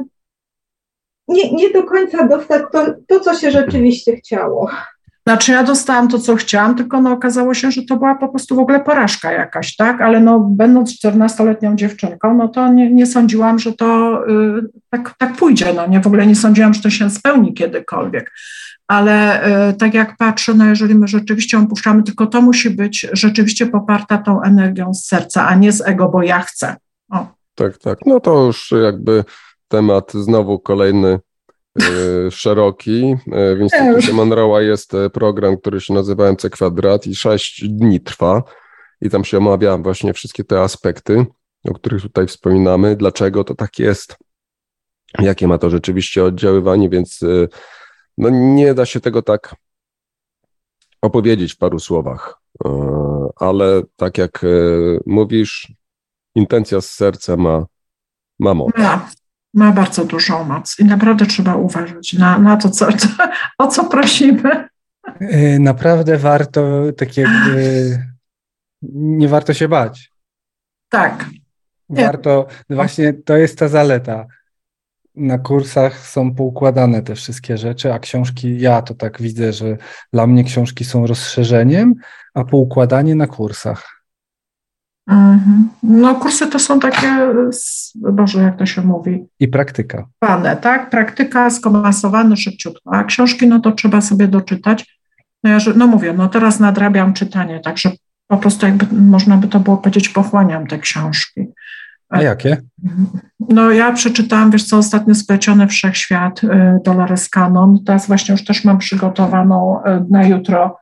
nie, 1.27 1.51
nie 1.51 1.69
do 1.69 1.83
końca 1.83 2.27
dostać 2.27 2.61
to, 2.71 2.85
to, 3.07 3.19
co 3.19 3.35
się 3.35 3.51
rzeczywiście 3.51 4.15
chciało. 4.15 4.69
Znaczy 5.27 5.51
ja 5.51 5.63
dostałam 5.63 6.07
to, 6.07 6.19
co 6.19 6.35
chciałam, 6.35 6.75
tylko 6.75 7.01
no 7.01 7.11
okazało 7.11 7.53
się, 7.53 7.71
że 7.71 7.81
to 7.81 7.97
była 7.97 8.15
po 8.15 8.29
prostu 8.29 8.55
w 8.55 8.59
ogóle 8.59 8.79
porażka 8.79 9.31
jakaś, 9.31 9.75
tak? 9.75 10.01
Ale 10.01 10.19
no 10.19 10.39
będąc 10.39 11.05
14-letnią 11.05 11.75
dziewczynką, 11.75 12.33
no 12.33 12.47
to 12.47 12.67
nie, 12.67 12.91
nie 12.91 13.05
sądziłam, 13.05 13.59
że 13.59 13.73
to 13.73 14.21
y, 14.29 14.61
tak, 14.89 15.15
tak 15.17 15.33
pójdzie, 15.33 15.73
no 15.73 15.87
nie, 15.87 15.99
w 15.99 16.07
ogóle 16.07 16.27
nie 16.27 16.35
sądziłam, 16.35 16.73
że 16.73 16.81
to 16.81 16.89
się 16.89 17.09
spełni 17.09 17.53
kiedykolwiek 17.53 18.31
ale 18.87 19.41
e, 19.41 19.73
tak 19.73 19.93
jak 19.93 20.17
patrzę, 20.17 20.53
no 20.53 20.65
jeżeli 20.65 20.95
my 20.95 21.07
rzeczywiście 21.07 21.59
opuszczamy, 21.59 22.03
tylko 22.03 22.27
to 22.27 22.41
musi 22.41 22.69
być 22.69 23.07
rzeczywiście 23.13 23.65
poparta 23.65 24.17
tą 24.17 24.41
energią 24.41 24.93
z 24.93 25.05
serca, 25.05 25.47
a 25.47 25.55
nie 25.55 25.71
z 25.71 25.81
ego, 25.81 26.09
bo 26.09 26.23
ja 26.23 26.41
chcę. 26.41 26.75
O. 27.11 27.27
Tak, 27.55 27.77
tak. 27.77 27.99
No 28.05 28.19
to 28.19 28.45
już 28.45 28.73
jakby 28.83 29.23
temat 29.67 30.11
znowu 30.13 30.59
kolejny 30.59 31.19
e, 31.79 31.81
szeroki. 32.31 33.15
E, 33.31 33.55
w 33.55 33.59
Instytucie 33.59 34.13
Monroe'a 34.13 34.59
jest 34.59 34.91
program, 35.13 35.57
który 35.57 35.81
się 35.81 35.93
nazywa 35.93 36.31
MC 36.31 36.49
Kwadrat 36.49 37.07
i 37.07 37.15
sześć 37.15 37.69
dni 37.69 38.01
trwa 38.01 38.43
i 39.01 39.09
tam 39.09 39.25
się 39.25 39.37
omawia 39.37 39.77
właśnie 39.77 40.13
wszystkie 40.13 40.43
te 40.43 40.61
aspekty, 40.61 41.25
o 41.65 41.73
których 41.73 42.01
tutaj 42.01 42.27
wspominamy, 42.27 42.95
dlaczego 42.95 43.43
to 43.43 43.55
tak 43.55 43.79
jest, 43.79 44.15
jakie 45.19 45.47
ma 45.47 45.57
to 45.57 45.69
rzeczywiście 45.69 46.23
oddziaływanie, 46.23 46.89
więc 46.89 47.19
no 48.17 48.29
nie 48.29 48.73
da 48.73 48.85
się 48.85 48.99
tego 48.99 49.21
tak 49.21 49.55
opowiedzieć 51.01 51.53
w 51.53 51.57
paru 51.57 51.79
słowach, 51.79 52.41
e, 52.65 52.69
ale 53.35 53.81
tak 53.95 54.17
jak 54.17 54.43
e, 54.43 54.47
mówisz, 55.05 55.73
intencja 56.35 56.81
z 56.81 56.89
serca 56.89 57.37
ma, 57.37 57.65
ma 58.39 58.53
moc. 58.53 58.77
Ma, 58.77 59.09
ma 59.53 59.71
bardzo 59.71 60.05
dużą 60.05 60.43
moc 60.43 60.79
i 60.79 60.85
naprawdę 60.85 61.25
trzeba 61.25 61.55
uważać 61.55 62.13
na, 62.13 62.39
na 62.39 62.57
to, 62.57 62.69
co, 62.69 62.93
co, 62.93 63.07
o 63.57 63.67
co 63.67 63.83
prosimy. 63.83 64.69
E, 65.19 65.59
naprawdę 65.59 66.17
warto, 66.17 66.61
tak 66.97 67.17
jakby, 67.17 67.97
nie 68.93 69.27
warto 69.27 69.53
się 69.53 69.67
bać. 69.67 70.11
Tak. 70.89 71.25
Warto, 71.89 72.47
właśnie 72.69 73.13
to 73.13 73.37
jest 73.37 73.59
ta 73.59 73.67
zaleta 73.67 74.25
na 75.17 75.37
kursach 75.37 76.07
są 76.07 76.35
poukładane 76.35 77.01
te 77.01 77.15
wszystkie 77.15 77.57
rzeczy, 77.57 77.93
a 77.93 77.99
książki, 77.99 78.59
ja 78.59 78.81
to 78.81 78.93
tak 78.93 79.21
widzę, 79.21 79.53
że 79.53 79.77
dla 80.13 80.27
mnie 80.27 80.43
książki 80.43 80.85
są 80.85 81.07
rozszerzeniem, 81.07 81.95
a 82.33 82.43
poukładanie 82.43 83.15
na 83.15 83.27
kursach. 83.27 84.03
Mhm. 85.07 85.69
No, 85.83 86.15
kursy 86.15 86.47
to 86.47 86.59
są 86.59 86.79
takie, 86.79 87.07
Boże, 87.95 88.41
jak 88.41 88.57
to 88.57 88.65
się 88.65 88.81
mówi? 88.81 89.25
I 89.39 89.47
praktyka. 89.47 90.07
Pane, 90.19 90.55
tak? 90.55 90.89
Praktyka 90.89 91.49
skomasowane 91.49 92.37
szybciutko, 92.37 92.91
a 92.93 93.03
książki, 93.03 93.47
no 93.47 93.59
to 93.59 93.71
trzeba 93.71 94.01
sobie 94.01 94.27
doczytać. 94.27 94.99
No 95.43 95.49
ja, 95.49 95.57
no 95.75 95.87
mówię, 95.87 96.13
no 96.13 96.27
teraz 96.27 96.59
nadrabiam 96.59 97.13
czytanie, 97.13 97.59
także 97.59 97.91
po 98.27 98.37
prostu 98.37 98.65
jakby 98.65 98.95
można 98.95 99.37
by 99.37 99.47
to 99.47 99.59
było 99.59 99.77
powiedzieć, 99.77 100.09
pochłaniam 100.09 100.67
te 100.67 100.79
książki. 100.79 101.45
A 102.09 102.21
jakie? 102.21 102.57
No 103.39 103.71
ja 103.71 103.91
przeczytałam, 103.91 104.51
wiesz 104.51 104.63
co, 104.63 104.77
ostatnio 104.77 105.15
Spleciony 105.15 105.67
Wszechświat 105.67 106.43
y, 106.43 106.49
Dolores 106.85 107.29
Cannon. 107.29 107.83
Teraz 107.85 108.07
właśnie 108.07 108.31
już 108.31 108.45
też 108.45 108.63
mam 108.63 108.77
przygotowaną 108.77 109.79
y, 109.79 110.05
na 110.09 110.27
jutro 110.27 110.79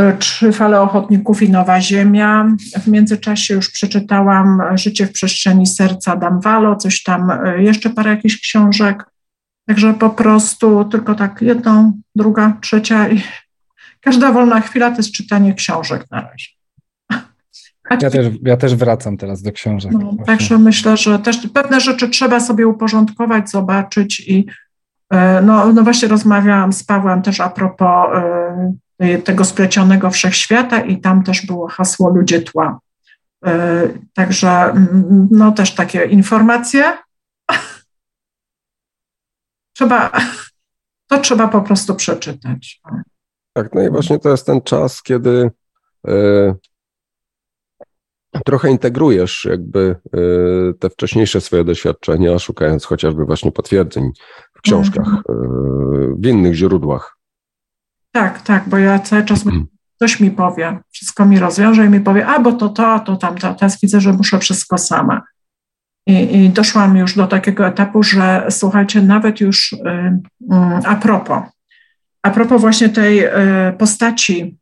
y, 0.00 0.16
Trzy 0.18 0.52
fale 0.52 0.80
ochotników 0.80 1.42
i 1.42 1.50
Nowa 1.50 1.80
Ziemia. 1.80 2.46
W 2.82 2.86
międzyczasie 2.86 3.54
już 3.54 3.70
przeczytałam 3.70 4.62
Życie 4.74 5.06
w 5.06 5.12
przestrzeni 5.12 5.66
serca 5.66 6.16
Damwalo, 6.16 6.76
coś 6.76 7.02
tam, 7.02 7.32
jeszcze 7.58 7.90
parę 7.90 8.10
jakichś 8.10 8.40
książek. 8.40 9.04
Także 9.66 9.94
po 9.94 10.10
prostu 10.10 10.84
tylko 10.84 11.14
tak 11.14 11.42
jedną, 11.42 12.00
druga, 12.16 12.56
trzecia 12.60 13.08
i 13.08 13.22
każda 14.00 14.32
wolna 14.32 14.60
chwila 14.60 14.90
to 14.90 14.96
jest 14.96 15.12
czytanie 15.12 15.54
książek 15.54 16.04
na 16.10 16.20
razie. 16.20 16.57
Ja 17.90 18.10
też, 18.10 18.26
ja 18.42 18.56
też 18.56 18.74
wracam 18.74 19.16
teraz 19.16 19.42
do 19.42 19.52
książek. 19.52 19.92
No, 19.92 20.14
także 20.26 20.58
myślę, 20.58 20.96
że 20.96 21.18
też 21.18 21.46
pewne 21.54 21.80
rzeczy 21.80 22.08
trzeba 22.08 22.40
sobie 22.40 22.66
uporządkować, 22.66 23.50
zobaczyć 23.50 24.20
i 24.20 24.46
e, 25.10 25.42
no, 25.42 25.72
no 25.72 25.82
właśnie 25.82 26.08
rozmawiałam 26.08 26.72
z 26.72 26.84
Pawłem 26.84 27.22
też 27.22 27.40
a 27.40 27.48
propos 27.48 28.06
e, 28.98 29.18
tego 29.18 29.44
splecionego 29.44 30.10
wszechświata 30.10 30.80
i 30.80 31.00
tam 31.00 31.22
też 31.22 31.46
było 31.46 31.68
hasło 31.68 32.10
ludzie 32.10 32.42
tła. 32.42 32.78
E, 33.46 33.82
także 34.14 34.48
mm, 34.48 35.28
no 35.30 35.52
też 35.52 35.74
takie 35.74 36.04
informacje. 36.04 36.84
trzeba, 39.76 40.10
to 41.06 41.18
trzeba 41.20 41.48
po 41.48 41.60
prostu 41.62 41.94
przeczytać. 41.94 42.80
Tak, 43.52 43.74
no 43.74 43.82
i 43.82 43.90
właśnie 43.90 44.18
to 44.18 44.28
jest 44.30 44.46
ten 44.46 44.62
czas, 44.62 45.02
kiedy 45.02 45.50
trochę 48.44 48.70
integrujesz 48.70 49.46
jakby 49.50 49.96
y, 50.16 50.74
te 50.78 50.90
wcześniejsze 50.90 51.40
swoje 51.40 51.64
doświadczenia, 51.64 52.38
szukając 52.38 52.84
chociażby 52.84 53.24
właśnie 53.24 53.52
potwierdzeń 53.52 54.10
w 54.54 54.60
książkach, 54.60 55.08
mhm. 55.08 56.16
w 56.18 56.26
innych 56.26 56.54
źródłach. 56.54 57.18
Tak, 58.12 58.42
tak, 58.42 58.68
bo 58.68 58.78
ja 58.78 58.98
cały 58.98 59.24
czas 59.24 59.46
mhm. 59.46 59.66
coś 59.98 60.20
mi 60.20 60.30
powie, 60.30 60.78
wszystko 60.90 61.26
mi 61.26 61.38
rozwiąże 61.38 61.86
i 61.86 61.88
mi 61.88 62.00
powie, 62.00 62.26
a 62.26 62.40
bo 62.40 62.52
to 62.52 62.68
to, 62.68 63.00
to 63.00 63.16
tamto. 63.16 63.54
Teraz 63.54 63.80
widzę, 63.80 64.00
że 64.00 64.12
muszę 64.12 64.38
wszystko 64.38 64.78
sama. 64.78 65.22
I, 66.06 66.36
I 66.36 66.50
doszłam 66.50 66.96
już 66.96 67.16
do 67.16 67.26
takiego 67.26 67.66
etapu, 67.66 68.02
że 68.02 68.46
słuchajcie, 68.50 69.02
nawet 69.02 69.40
już 69.40 69.76
a 70.84 70.96
propos, 70.96 71.42
a 72.22 72.30
propos 72.30 72.60
właśnie 72.60 72.88
tej 72.88 73.24
postaci 73.78 74.58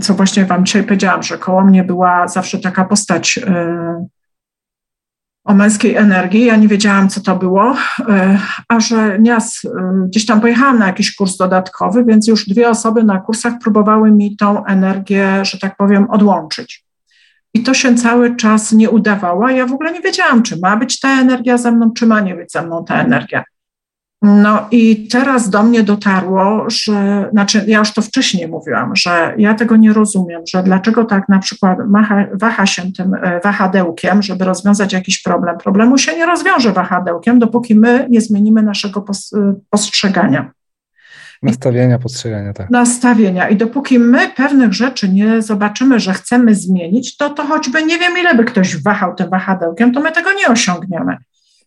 co 0.00 0.14
właśnie 0.14 0.44
Wam 0.44 0.66
dzisiaj 0.66 0.84
powiedziałam, 0.84 1.22
że 1.22 1.38
koło 1.38 1.64
mnie 1.64 1.84
była 1.84 2.28
zawsze 2.28 2.58
taka 2.58 2.84
postać 2.84 3.38
e, 3.46 4.06
o 5.44 5.54
męskiej 5.54 5.96
energii. 5.96 6.44
Ja 6.44 6.56
nie 6.56 6.68
wiedziałam, 6.68 7.08
co 7.08 7.20
to 7.20 7.36
było, 7.36 7.76
e, 8.08 8.38
a 8.68 8.80
że 8.80 9.18
nieraz 9.18 9.62
gdzieś 10.06 10.26
tam 10.26 10.40
pojechałam 10.40 10.78
na 10.78 10.86
jakiś 10.86 11.14
kurs 11.14 11.36
dodatkowy, 11.36 12.04
więc 12.04 12.28
już 12.28 12.48
dwie 12.48 12.68
osoby 12.68 13.04
na 13.04 13.20
kursach 13.20 13.54
próbowały 13.62 14.10
mi 14.10 14.36
tą 14.36 14.64
energię, 14.64 15.44
że 15.44 15.58
tak 15.58 15.76
powiem, 15.76 16.10
odłączyć. 16.10 16.84
I 17.54 17.62
to 17.62 17.74
się 17.74 17.94
cały 17.94 18.36
czas 18.36 18.72
nie 18.72 18.90
udawało. 18.90 19.48
Ja 19.48 19.66
w 19.66 19.72
ogóle 19.72 19.92
nie 19.92 20.00
wiedziałam, 20.00 20.42
czy 20.42 20.58
ma 20.62 20.76
być 20.76 21.00
ta 21.00 21.20
energia 21.20 21.58
ze 21.58 21.72
mną, 21.72 21.92
czy 21.92 22.06
ma 22.06 22.20
nie 22.20 22.34
być 22.34 22.52
ze 22.52 22.62
mną 22.62 22.84
ta 22.84 22.94
energia. 22.94 23.44
No 24.22 24.66
i 24.70 25.08
teraz 25.08 25.50
do 25.50 25.62
mnie 25.62 25.82
dotarło, 25.82 26.64
że, 26.70 27.28
znaczy 27.32 27.64
ja 27.66 27.78
już 27.78 27.92
to 27.92 28.02
wcześniej 28.02 28.48
mówiłam, 28.48 28.96
że 28.96 29.34
ja 29.38 29.54
tego 29.54 29.76
nie 29.76 29.92
rozumiem, 29.92 30.42
że 30.52 30.62
dlaczego 30.62 31.04
tak 31.04 31.28
na 31.28 31.38
przykład 31.38 31.78
macha, 31.88 32.26
waha 32.32 32.66
się 32.66 32.92
tym 32.92 33.14
e, 33.14 33.40
wahadełkiem, 33.40 34.22
żeby 34.22 34.44
rozwiązać 34.44 34.92
jakiś 34.92 35.22
problem. 35.22 35.58
Problemu 35.58 35.98
się 35.98 36.16
nie 36.16 36.26
rozwiąże 36.26 36.72
wahadełkiem, 36.72 37.38
dopóki 37.38 37.74
my 37.74 38.06
nie 38.10 38.20
zmienimy 38.20 38.62
naszego 38.62 39.04
e, 39.34 39.54
postrzegania. 39.70 40.50
Nastawienia, 41.42 41.98
postrzegania, 41.98 42.52
tak. 42.52 42.70
Nastawienia. 42.70 43.48
I 43.48 43.56
dopóki 43.56 43.98
my 43.98 44.30
pewnych 44.36 44.72
rzeczy 44.72 45.08
nie 45.08 45.42
zobaczymy, 45.42 46.00
że 46.00 46.12
chcemy 46.12 46.54
zmienić, 46.54 47.16
to 47.16 47.30
to 47.30 47.44
choćby 47.44 47.82
nie 47.82 47.98
wiem, 47.98 48.12
ile 48.20 48.34
by 48.34 48.44
ktoś 48.44 48.82
wahał 48.82 49.14
tym 49.14 49.30
wahadełkiem, 49.30 49.92
to 49.92 50.00
my 50.00 50.12
tego 50.12 50.30
nie 50.32 50.46
osiągniemy. 50.48 51.16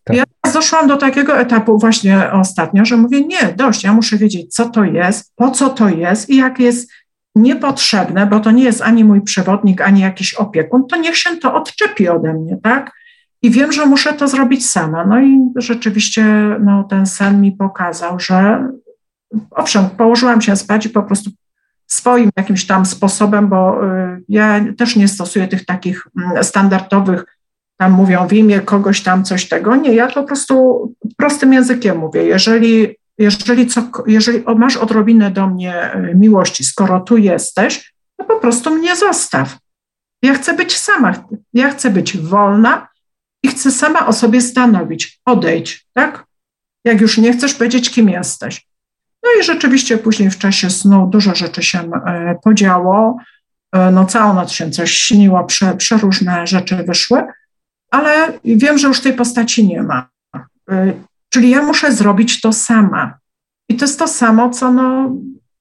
Tak. 0.06 0.16
Ja 0.16 0.24
doszłam 0.52 0.88
do 0.88 0.96
takiego 0.96 1.38
etapu 1.38 1.78
właśnie 1.78 2.32
ostatnio, 2.32 2.84
że 2.84 2.96
mówię, 2.96 3.20
nie, 3.20 3.54
dość, 3.56 3.84
ja 3.84 3.92
muszę 3.92 4.16
wiedzieć, 4.16 4.54
co 4.54 4.68
to 4.68 4.84
jest, 4.84 5.32
po 5.36 5.50
co 5.50 5.68
to 5.68 5.88
jest 5.88 6.30
i 6.30 6.36
jak 6.36 6.60
jest 6.60 6.90
niepotrzebne, 7.34 8.26
bo 8.26 8.40
to 8.40 8.50
nie 8.50 8.64
jest 8.64 8.82
ani 8.82 9.04
mój 9.04 9.20
przewodnik, 9.20 9.80
ani 9.80 10.00
jakiś 10.00 10.34
opiekun, 10.34 10.86
to 10.86 10.96
niech 10.96 11.16
się 11.16 11.36
to 11.36 11.54
odczepi 11.54 12.08
ode 12.08 12.34
mnie, 12.34 12.56
tak? 12.62 12.92
I 13.42 13.50
wiem, 13.50 13.72
że 13.72 13.86
muszę 13.86 14.12
to 14.12 14.28
zrobić 14.28 14.70
sama. 14.70 15.04
No 15.04 15.20
i 15.20 15.38
rzeczywiście 15.56 16.24
no, 16.60 16.84
ten 16.84 17.06
sen 17.06 17.40
mi 17.40 17.52
pokazał, 17.52 18.20
że 18.20 18.68
owszem, 19.50 19.90
położyłam 19.90 20.40
się 20.40 20.56
spać 20.56 20.86
i 20.86 20.90
po 20.90 21.02
prostu 21.02 21.30
swoim 21.86 22.30
jakimś 22.36 22.66
tam 22.66 22.86
sposobem, 22.86 23.48
bo 23.48 23.84
y, 23.84 24.22
ja 24.28 24.60
też 24.78 24.96
nie 24.96 25.08
stosuję 25.08 25.48
tych 25.48 25.64
takich 25.64 26.06
mm, 26.18 26.44
standardowych, 26.44 27.24
tam 27.76 27.92
mówią 27.92 28.28
w 28.28 28.32
imię 28.32 28.60
kogoś 28.60 29.02
tam 29.02 29.24
coś 29.24 29.48
tego. 29.48 29.76
Nie, 29.76 29.94
ja 29.94 30.08
po 30.08 30.22
prostu 30.22 30.94
prostym 31.16 31.52
językiem 31.52 31.98
mówię. 31.98 32.22
Jeżeli, 32.22 32.96
jeżeli, 33.18 33.66
co, 33.66 33.88
jeżeli 34.06 34.44
masz 34.56 34.76
odrobinę 34.76 35.30
do 35.30 35.46
mnie 35.46 35.94
y, 35.94 36.14
miłości, 36.14 36.64
skoro 36.64 37.00
tu 37.00 37.16
jesteś, 37.16 37.94
to 38.16 38.24
po 38.24 38.40
prostu 38.40 38.74
mnie 38.74 38.96
zostaw. 38.96 39.58
Ja 40.22 40.34
chcę 40.34 40.54
być 40.54 40.76
sama, 40.76 41.14
ja 41.52 41.70
chcę 41.70 41.90
być 41.90 42.16
wolna 42.16 42.88
i 43.42 43.48
chcę 43.48 43.70
sama 43.70 44.06
o 44.06 44.12
sobie 44.12 44.40
stanowić. 44.40 45.20
Odejdź, 45.24 45.86
tak? 45.92 46.24
Jak 46.84 47.00
już 47.00 47.18
nie 47.18 47.32
chcesz 47.32 47.54
powiedzieć, 47.54 47.90
kim 47.90 48.08
jesteś. 48.08 48.66
No 49.22 49.30
i 49.40 49.44
rzeczywiście 49.44 49.98
później 49.98 50.30
w 50.30 50.38
czasie 50.38 50.70
snu 50.70 51.06
dużo 51.06 51.34
rzeczy 51.34 51.62
się 51.62 51.78
e, 52.06 52.36
podziało. 52.44 53.18
E, 53.72 53.90
no 53.90 54.04
całą 54.04 54.34
noc 54.34 54.52
się 54.52 54.70
coś 54.70 54.92
śniło, 54.92 55.44
prze, 55.44 55.76
przeróżne 55.76 56.46
rzeczy 56.46 56.76
wyszły, 56.76 57.22
ale 57.90 58.38
wiem, 58.44 58.78
że 58.78 58.88
już 58.88 59.00
tej 59.00 59.12
postaci 59.12 59.66
nie 59.66 59.82
ma. 59.82 60.08
E, 60.70 60.92
czyli 61.28 61.50
ja 61.50 61.62
muszę 61.62 61.92
zrobić 61.92 62.40
to 62.40 62.52
sama. 62.52 63.18
I 63.68 63.76
to 63.76 63.84
jest 63.84 63.98
to 63.98 64.08
samo, 64.08 64.50
co 64.50 64.72
no 64.72 65.16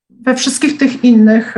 we 0.09 0.35
wszystkich 0.35 0.77
tych 0.77 1.03
innych, 1.03 1.57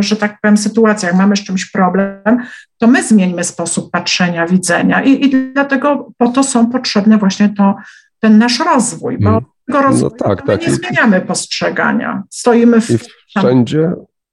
że 0.00 0.16
tak 0.16 0.40
powiem, 0.40 0.56
sytuacjach 0.56 1.14
mamy 1.14 1.36
z 1.36 1.44
czymś 1.44 1.70
problem, 1.70 2.38
to 2.78 2.86
my 2.86 3.02
zmieńmy 3.02 3.44
sposób 3.44 3.90
patrzenia, 3.90 4.46
widzenia 4.46 5.02
i, 5.02 5.26
i 5.26 5.52
dlatego 5.52 6.12
po 6.18 6.28
to 6.28 6.42
są 6.42 6.66
potrzebne 6.66 7.18
właśnie 7.18 7.48
to, 7.48 7.74
ten 8.20 8.38
nasz 8.38 8.58
rozwój, 8.60 9.18
bo 9.18 9.30
hmm 9.30 9.44
tego 9.66 9.82
rozwoju, 9.82 10.12
no 10.20 10.28
tak, 10.28 10.46
tak. 10.46 10.62
nie 10.62 10.72
zmieniamy 10.72 11.20
postrzegania. 11.20 12.22
Stoimy 12.30 12.80
w... 12.80 12.90
I 12.90 12.98
wszędzie, 13.38 13.92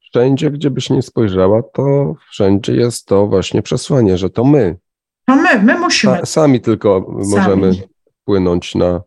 wszędzie, 0.10 0.52
gdzie 0.52 0.70
byś 0.70 0.90
nie 0.90 1.02
spojrzała, 1.02 1.64
to 1.74 2.16
wszędzie 2.32 2.76
jest 2.76 3.06
to 3.06 3.28
właśnie 3.28 3.62
przesłanie, 3.62 4.18
że 4.18 4.30
to 4.30 4.44
my. 4.44 4.76
To 5.26 5.36
my, 5.36 5.64
my 5.64 5.80
musimy. 5.80 6.26
sami 6.26 6.62
tylko 6.62 7.06
sami. 7.08 7.28
możemy 7.28 7.72
wpłynąć 8.22 8.76
na, 8.76 9.02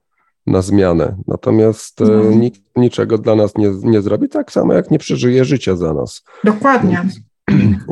na 0.47 0.63
zmianę. 0.63 1.17
Natomiast 1.27 2.01
e, 2.01 2.05
no. 2.05 2.31
nikt 2.31 2.63
niczego 2.77 3.19
dla 3.19 3.35
nas 3.35 3.57
nie, 3.57 3.71
nie 3.83 4.03
zrobi, 4.03 4.29
tak 4.29 4.53
samo 4.53 4.73
jak 4.73 4.91
nie 4.91 4.99
przeżyje 4.99 5.45
życia 5.45 5.77
za 5.77 5.95
nas. 5.95 6.25
Dokładnie. 6.45 7.03
Więc, 7.03 7.21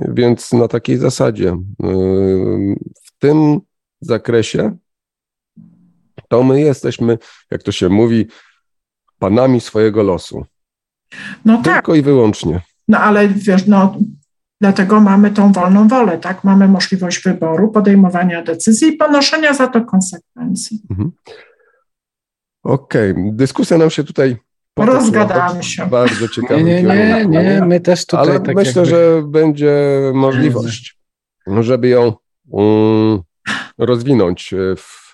więc 0.19 0.53
na 0.53 0.69
takiej 0.69 0.97
zasadzie. 0.97 1.49
E, 1.49 1.57
w 3.05 3.19
tym 3.19 3.61
zakresie 4.01 4.77
to 6.29 6.43
my 6.43 6.61
jesteśmy, 6.61 7.19
jak 7.51 7.63
to 7.63 7.73
się 7.73 7.89
mówi, 7.89 8.27
panami 9.19 9.61
swojego 9.61 10.03
losu. 10.03 10.45
No 11.45 11.63
tak. 11.63 11.75
Tylko 11.75 11.95
i 11.95 12.03
wyłącznie. 12.03 12.61
No 12.89 12.99
ale 12.99 13.29
wiesz, 13.29 13.67
no 13.67 13.97
dlatego 14.61 15.01
mamy 15.01 15.31
tą 15.31 15.53
wolną 15.53 15.89
wolę, 15.89 16.19
tak? 16.19 16.45
Mamy 16.45 16.69
możliwość 16.69 17.23
wyboru, 17.23 17.71
podejmowania 17.71 18.43
decyzji 18.43 18.89
i 18.89 18.97
ponoszenia 18.97 19.55
za 19.55 19.69
to 19.69 19.85
konsekwencji. 19.85 20.83
Mhm. 20.91 21.13
Okej, 22.63 23.11
okay. 23.11 23.31
dyskusja 23.33 23.79
nam 23.79 23.91
się 23.91 24.05
tutaj 24.05 24.37
Rozgadamy 24.79 25.63
się. 25.63 25.87
Bardzo 25.87 26.29
ciekawe. 26.29 26.63
Nie, 26.63 26.83
nie, 26.83 27.27
nie, 27.29 27.43
nie, 27.43 27.63
my 27.67 27.81
też 27.81 28.07
tutaj. 28.07 28.29
Ale 28.29 28.41
tak 28.41 28.55
myślę, 28.55 28.83
jakby... 28.83 28.91
że 28.91 29.23
będzie 29.27 30.01
możliwość, 30.15 30.99
żeby 31.61 31.89
ją 31.89 32.13
um, 32.49 33.23
rozwinąć 33.79 34.55
w 34.77 35.13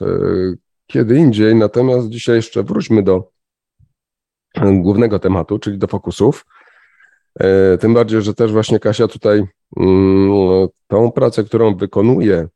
kiedy 0.87 1.17
indziej. 1.17 1.55
Natomiast 1.55 2.09
dzisiaj 2.09 2.37
jeszcze 2.37 2.63
wróćmy 2.63 3.03
do 3.03 3.31
głównego 4.57 5.19
tematu, 5.19 5.59
czyli 5.59 5.79
do 5.79 5.87
fokusów. 5.87 6.47
E, 7.39 7.79
tym 7.79 7.95
bardziej, 7.95 8.23
że 8.23 8.35
też 8.35 8.53
właśnie 8.53 8.79
Kasia 8.79 9.09
tutaj 9.09 9.45
mm, 9.77 10.69
tą 10.87 11.13
pracę, 11.13 11.45
którą 11.45 11.77
wykonuje, 11.77 12.49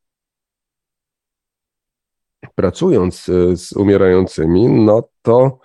pracując 2.54 3.28
e, 3.28 3.56
z 3.56 3.72
umierającymi, 3.72 4.68
no 4.68 5.08
to 5.22 5.58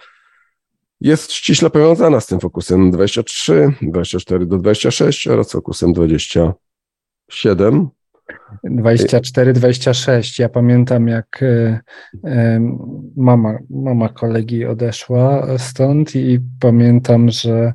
jest 1.02 1.32
ściśle 1.32 1.70
powiązana 1.70 2.20
z 2.20 2.28
tym 2.28 2.40
fokusem 2.40 2.92
23, 2.92 3.74
24 3.82 4.46
do 4.46 4.58
26 4.58 5.28
oraz 5.28 5.52
fokusem 5.52 5.94
27. 5.94 7.90
24-26. 8.66 10.40
Ja 10.42 10.50
pamiętam, 10.50 11.08
jak 11.08 11.44
e, 11.44 11.80
mama, 13.18 13.58
mama 13.70 14.10
kolegi 14.10 14.66
odeszła 14.66 15.48
stąd 15.58 16.16
i 16.16 16.40
pamiętam, 16.60 17.30
że 17.30 17.74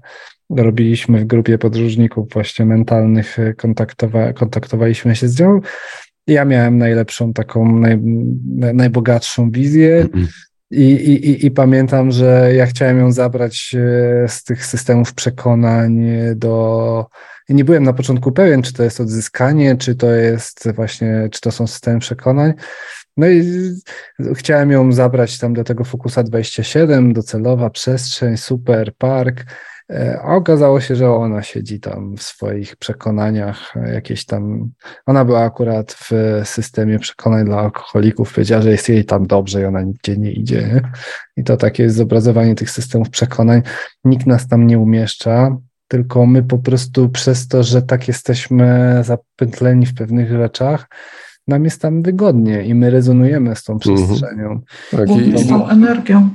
robiliśmy 0.50 1.20
w 1.20 1.24
grupie 1.24 1.58
podróżników 1.58 2.28
właśnie 2.32 2.66
mentalnych, 2.66 3.38
e, 3.38 3.54
kontaktowa 3.54 4.32
kontaktowaliśmy 4.32 5.16
się 5.16 5.28
z 5.28 5.40
nią. 5.40 5.60
Ja 6.26 6.44
miałem 6.44 6.78
najlepszą, 6.78 7.32
taką 7.32 7.78
naj, 7.78 7.98
najbogatszą 8.74 9.50
wizję. 9.50 10.08
I, 10.70 10.90
i, 10.90 11.46
I 11.46 11.50
pamiętam, 11.50 12.10
że 12.10 12.50
ja 12.54 12.66
chciałem 12.66 12.98
ją 12.98 13.12
zabrać 13.12 13.76
z 14.28 14.44
tych 14.44 14.66
systemów 14.66 15.14
przekonań 15.14 16.06
do 16.36 17.06
nie 17.48 17.64
byłem 17.64 17.84
na 17.84 17.92
początku 17.92 18.32
pewien, 18.32 18.62
czy 18.62 18.72
to 18.72 18.82
jest 18.82 19.00
odzyskanie, 19.00 19.76
czy 19.76 19.94
to 19.94 20.10
jest 20.10 20.68
właśnie, 20.74 21.28
czy 21.32 21.40
to 21.40 21.50
są 21.50 21.66
systemy 21.66 21.98
przekonań. 21.98 22.52
No 23.16 23.28
i 23.28 23.44
chciałem 24.34 24.70
ją 24.70 24.92
zabrać 24.92 25.38
tam 25.38 25.54
do 25.54 25.64
tego 25.64 25.84
Focusa 25.84 26.22
27, 26.22 27.12
docelowa 27.12 27.70
przestrzeń, 27.70 28.36
super 28.36 28.94
park. 28.98 29.44
E, 29.90 30.20
a 30.23 30.35
okazało 30.35 30.81
się, 30.81 30.97
że 30.97 31.11
ona 31.11 31.43
siedzi 31.43 31.81
tam 31.81 32.16
w 32.16 32.23
swoich 32.23 32.77
przekonaniach, 32.77 33.74
jakieś 33.93 34.24
tam. 34.24 34.70
Ona 35.06 35.24
była 35.24 35.40
akurat 35.40 35.93
w 35.93 36.11
systemie 36.44 36.98
przekonań 36.98 37.44
dla 37.44 37.59
alkoholików, 37.59 38.35
powiedziała, 38.35 38.62
że 38.62 38.70
jest 38.70 38.89
jej 38.89 39.05
tam 39.05 39.27
dobrze 39.27 39.61
i 39.62 39.65
ona 39.65 39.82
nigdzie 39.82 40.16
nie 40.16 40.32
idzie. 40.32 40.62
Nie? 40.62 40.81
I 41.36 41.44
to 41.44 41.56
takie 41.56 41.82
jest 41.82 41.97
zobrazowanie 41.97 42.55
tych 42.55 42.70
systemów 42.70 43.11
przekonań. 43.11 43.62
Nikt 44.05 44.27
nas 44.27 44.48
tam 44.48 44.66
nie 44.66 44.78
umieszcza 44.78 45.56
tylko 45.89 46.27
my 46.27 46.43
po 46.43 46.59
prostu 46.59 47.09
przez 47.09 47.48
to, 47.48 47.62
że 47.62 47.82
tak 47.82 48.09
jesteśmy 48.09 48.98
zapętleni 49.02 49.86
w 49.86 49.94
pewnych 49.94 50.31
rzeczach, 50.31 50.89
nam 51.48 51.65
jest 51.65 51.81
tam 51.82 52.02
wygodnie 52.02 52.62
i 52.62 52.74
my 52.74 52.90
rezonujemy 52.90 53.56
z 53.56 53.65
tą 53.65 53.73
mhm. 53.73 53.97
przestrzenią. 53.97 54.61
Tak, 54.90 55.11
i, 55.11 55.39
z 55.39 55.48
tą 55.48 55.69
energią. 55.69 56.28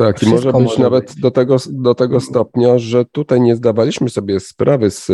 Tak, 0.00 0.22
i 0.22 0.28
może 0.28 0.52
być 0.52 0.62
może 0.62 0.82
nawet 0.82 1.04
być. 1.04 1.20
Do, 1.20 1.30
tego, 1.30 1.56
do 1.70 1.94
tego 1.94 2.20
stopnia, 2.20 2.78
że 2.78 3.04
tutaj 3.04 3.40
nie 3.40 3.56
zdawaliśmy 3.56 4.10
sobie 4.10 4.40
sprawy 4.40 4.90
z 4.90 5.10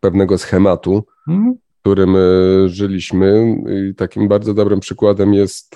pewnego 0.00 0.38
schematu, 0.38 1.04
hmm? 1.26 1.54
którym 1.80 2.16
e, 2.16 2.20
żyliśmy. 2.68 3.56
I 3.90 3.94
takim 3.94 4.28
bardzo 4.28 4.54
dobrym 4.54 4.80
przykładem 4.80 5.34
jest 5.34 5.74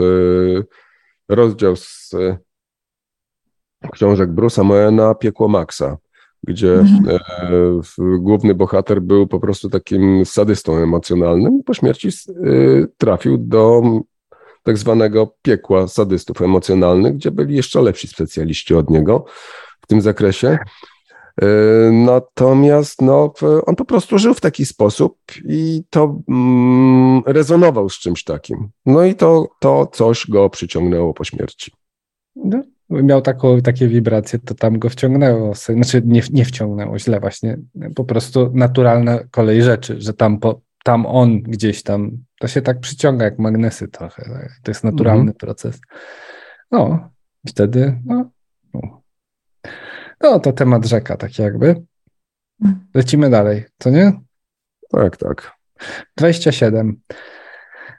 rozdział 1.29 1.77
z 1.77 2.11
książek 3.93 4.31
Bruce'a 4.31 4.65
Moena 4.65 5.15
Piekło 5.15 5.49
Maxa 5.49 5.97
gdzie 6.47 6.75
mhm. 6.75 7.19
główny 8.19 8.55
bohater 8.55 9.03
był 9.03 9.27
po 9.27 9.41
prostu 9.41 9.71
takim 9.71 10.27
sadystą 10.27 10.77
emocjonalnym. 10.77 11.63
Po 11.63 11.75
śmierci 11.75 12.09
trafił 12.99 13.39
do 13.39 13.83
tak 14.65 14.79
zwanego 14.79 15.35
piekła 15.43 15.89
sadystów 15.89 16.43
emocjonalnych, 16.43 17.15
gdzie 17.15 17.31
byli 17.31 17.57
jeszcze 17.57 17.83
lepsi 17.83 18.09
specjaliści 18.09 18.75
od 18.75 18.91
niego 18.91 19.25
w 19.81 19.87
tym 19.87 20.01
zakresie. 20.01 20.59
E, 21.43 21.47
natomiast 21.93 23.03
no, 23.03 23.33
on 23.67 23.77
po 23.77 23.85
prostu 23.85 24.19
żył 24.19 24.35
w 24.35 24.41
taki 24.41 24.67
sposób 24.67 25.19
i 25.49 25.83
to 25.91 26.21
mm, 26.29 27.23
rezonował 27.27 27.89
z 27.89 27.99
czymś 27.99 28.25
takim. 28.25 28.69
No 28.87 29.05
i 29.05 29.15
to, 29.15 29.49
to 29.61 29.87
coś 29.87 30.27
go 30.29 30.51
przyciągnęło 30.51 31.15
po 31.15 31.25
śmierci. 31.25 31.73
No, 32.37 32.63
miał 32.91 33.23
taką, 33.23 33.61
takie 33.61 33.89
wibracje, 33.89 34.39
to 34.39 34.55
tam 34.55 34.79
go 34.79 34.89
wciągnęło. 34.89 35.55
Znaczy 35.55 36.03
nie, 36.05 36.23
nie 36.33 36.45
wciągnęło 36.45 36.99
źle 36.99 37.21
właśnie. 37.21 37.59
Po 37.95 38.05
prostu 38.05 38.51
naturalna 38.55 39.19
kolej 39.31 39.63
rzeczy, 39.63 40.01
że 40.01 40.15
tam, 40.15 40.39
po, 40.39 40.61
tam 40.85 41.07
on 41.07 41.43
gdzieś 41.43 41.83
tam, 41.83 42.11
to 42.45 42.49
się 42.49 42.63
tak 42.63 42.81
przyciąga 42.81 43.25
jak 43.25 43.39
magnesy 43.39 43.89
trochę. 43.89 44.23
Tak? 44.23 44.53
To 44.63 44.71
jest 44.71 44.85
naturalny 44.85 45.21
mhm. 45.21 45.37
proces. 45.37 45.81
No, 46.71 47.11
wtedy, 47.49 48.01
no, 48.05 48.31
no, 48.75 49.03
no, 50.21 50.41
to 50.41 50.53
temat 50.53 50.87
rzeka, 50.87 51.17
tak 51.17 51.39
jakby. 51.39 51.83
Lecimy 52.95 53.31
dalej, 53.31 53.65
co 53.79 53.91
nie? 53.91 54.13
Tak, 54.91 55.17
tak. 55.17 55.53
27. 56.17 57.01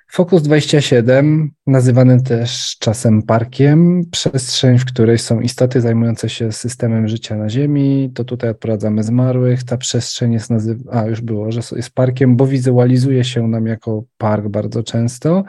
Fokus 0.08 0.42
27, 0.42 1.52
nazywany 1.68 2.22
też 2.22 2.78
czasem 2.80 3.24
parkiem, 3.24 4.02
przestrzeń, 4.12 4.80
w 4.80 4.86
której 4.86 5.18
są 5.18 5.40
istoty 5.40 5.82
zajmujące 5.82 6.30
się 6.30 6.52
systemem 6.52 7.08
życia 7.08 7.36
na 7.36 7.50
Ziemi, 7.50 8.12
to 8.16 8.24
tutaj 8.24 8.50
odprowadzamy 8.50 9.04
zmarłych. 9.04 9.64
Ta 9.64 9.78
przestrzeń 9.78 10.34
jest 10.34 10.50
nazywana, 10.50 11.02
a 11.02 11.06
już 11.06 11.22
było, 11.22 11.52
że 11.52 11.62
jest 11.76 11.90
parkiem, 11.94 12.36
bo 12.36 12.48
wizualizuje 12.48 13.24
się 13.24 13.48
nam 13.48 13.68
jako 13.68 14.04
park 14.18 14.48
bardzo 14.48 14.84
często, 14.84 15.44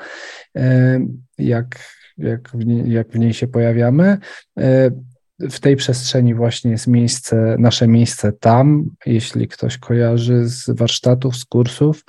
e, 0.56 1.00
jak, 1.38 1.78
jak, 2.18 2.48
w, 2.48 2.66
niej, 2.66 2.92
jak 2.92 3.08
w 3.08 3.18
niej 3.18 3.34
się 3.34 3.48
pojawiamy. 3.48 4.18
W 5.40 5.60
tej 5.60 5.76
przestrzeni 5.76 6.34
właśnie 6.34 6.70
jest 6.70 6.86
miejsce, 6.86 7.56
nasze 7.58 7.88
miejsce 7.88 8.32
tam, 8.32 8.84
jeśli 9.06 9.48
ktoś 9.48 9.78
kojarzy 9.78 10.48
z 10.48 10.70
warsztatów, 10.70 11.36
z 11.36 11.44
kursów. 11.44 12.04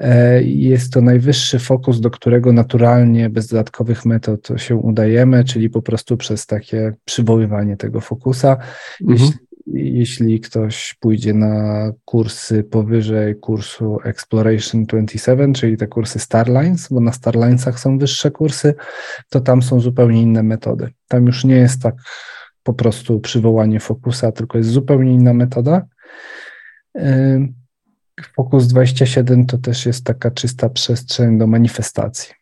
E, 0.00 0.42
jest 0.42 0.92
to 0.92 1.00
najwyższy 1.00 1.58
fokus, 1.58 2.00
do 2.00 2.10
którego 2.10 2.52
naturalnie, 2.52 3.30
bez 3.30 3.46
dodatkowych 3.46 4.04
metod 4.04 4.48
się 4.56 4.76
udajemy, 4.76 5.44
czyli 5.44 5.70
po 5.70 5.82
prostu 5.82 6.16
przez 6.16 6.46
takie 6.46 6.92
przywoływanie 7.04 7.76
tego 7.76 8.00
fokusa. 8.00 8.56
Mhm. 9.00 9.18
Jeśli, 9.18 9.98
jeśli 9.98 10.40
ktoś 10.40 10.96
pójdzie 11.00 11.34
na 11.34 11.92
kursy 12.04 12.64
powyżej 12.64 13.36
kursu 13.36 13.98
Exploration 14.04 14.84
27, 14.84 15.54
czyli 15.54 15.76
te 15.76 15.86
kursy 15.86 16.18
Starlines, 16.18 16.88
bo 16.90 17.00
na 17.00 17.12
Starlinesach 17.12 17.80
są 17.80 17.98
wyższe 17.98 18.30
kursy, 18.30 18.74
to 19.28 19.40
tam 19.40 19.62
są 19.62 19.80
zupełnie 19.80 20.22
inne 20.22 20.42
metody. 20.42 20.88
Tam 21.08 21.26
już 21.26 21.44
nie 21.44 21.56
jest 21.56 21.82
tak 21.82 21.94
po 22.68 22.74
prostu 22.74 23.20
przywołanie 23.20 23.80
fokusa, 23.80 24.32
tylko 24.32 24.58
jest 24.58 24.70
zupełnie 24.70 25.12
inna 25.12 25.34
metoda. 25.34 25.86
Fokus 28.36 28.66
27 28.66 29.46
to 29.46 29.58
też 29.58 29.86
jest 29.86 30.04
taka 30.04 30.30
czysta 30.30 30.68
przestrzeń 30.68 31.38
do 31.38 31.46
manifestacji. 31.46 32.34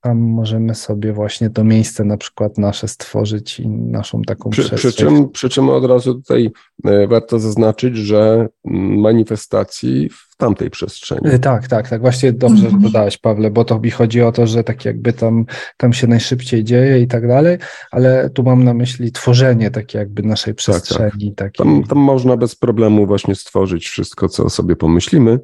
Tam 0.00 0.18
możemy 0.18 0.74
sobie 0.74 1.12
właśnie 1.12 1.50
to 1.50 1.64
miejsce 1.64 2.04
na 2.04 2.16
przykład 2.16 2.58
nasze 2.58 2.88
stworzyć 2.88 3.60
i 3.60 3.68
naszą 3.68 4.22
taką 4.22 4.50
przy, 4.50 4.62
przestrzeń. 4.62 4.92
Przy 4.92 5.04
czym, 5.04 5.28
przy 5.28 5.48
czym 5.48 5.68
od 5.68 5.84
razu 5.84 6.14
tutaj 6.14 6.50
e, 6.84 7.06
warto 7.06 7.38
zaznaczyć, 7.38 7.96
że 7.96 8.48
manifestacji 8.64 10.08
w 10.08 10.36
tamtej 10.36 10.70
przestrzeni. 10.70 11.20
E, 11.24 11.38
tak, 11.38 11.68
tak, 11.68 11.88
tak. 11.88 12.00
Właśnie 12.00 12.32
dobrze 12.32 12.64
mhm. 12.64 12.82
dodałeś, 12.82 13.18
Pawle, 13.18 13.50
bo 13.50 13.64
to 13.64 13.80
mi 13.80 13.90
chodzi 13.90 14.22
o 14.22 14.32
to, 14.32 14.46
że 14.46 14.64
tak 14.64 14.84
jakby 14.84 15.12
tam, 15.12 15.46
tam 15.76 15.92
się 15.92 16.06
najszybciej 16.06 16.64
dzieje 16.64 17.00
i 17.00 17.06
tak 17.06 17.28
dalej, 17.28 17.58
ale 17.90 18.30
tu 18.30 18.42
mam 18.42 18.64
na 18.64 18.74
myśli 18.74 19.12
tworzenie 19.12 19.70
takiej 19.70 19.98
jakby 19.98 20.22
naszej 20.22 20.54
przestrzeni. 20.54 21.34
Tak, 21.34 21.46
tak. 21.46 21.66
Tam, 21.66 21.84
tam 21.84 21.98
można 21.98 22.36
bez 22.36 22.56
problemu 22.56 23.06
właśnie 23.06 23.34
stworzyć 23.34 23.88
wszystko, 23.88 24.28
co 24.28 24.50
sobie 24.50 24.76
pomyślimy. 24.76 25.38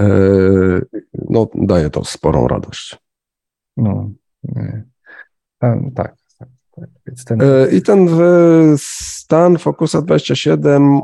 E, 0.00 0.08
no, 1.28 1.46
daje 1.54 1.90
to 1.90 2.04
sporą 2.04 2.48
radość. 2.48 3.05
No, 3.76 4.10
tak, 5.58 5.78
tak. 5.94 6.16
Ten... 7.26 7.40
E, 7.40 7.70
I 7.70 7.82
ten 7.82 8.08
stan 8.78 9.58
Focusa 9.58 10.02
27, 10.02 11.00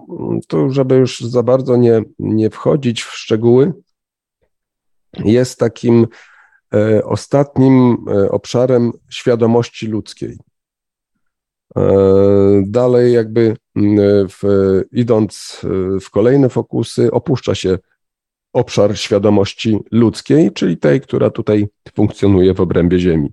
tu 0.49 0.70
żeby 0.70 0.94
już 0.94 1.20
za 1.20 1.43
bardzo 1.43 1.77
nie, 1.77 2.03
nie 2.19 2.51
wchodzić 2.51 3.03
w 3.03 3.12
szczegóły, 3.12 3.73
jest 5.24 5.59
takim 5.59 6.07
e, 6.74 7.05
ostatnim 7.05 7.97
e, 8.11 8.31
obszarem 8.31 8.93
świadomości 9.11 9.86
ludzkiej. 9.86 10.39
Dalej, 12.62 13.12
jakby 13.12 13.57
w, 14.28 14.43
idąc 14.93 15.61
w 16.01 16.11
kolejne 16.11 16.49
fokusy, 16.49 17.11
opuszcza 17.11 17.55
się 17.55 17.78
obszar 18.53 18.99
świadomości 18.99 19.79
ludzkiej, 19.91 20.53
czyli 20.53 20.77
tej, 20.79 21.01
która 21.01 21.31
tutaj 21.31 21.69
funkcjonuje 21.95 22.55
w 22.55 22.61
obrębie 22.61 22.99
Ziemi. 22.99 23.33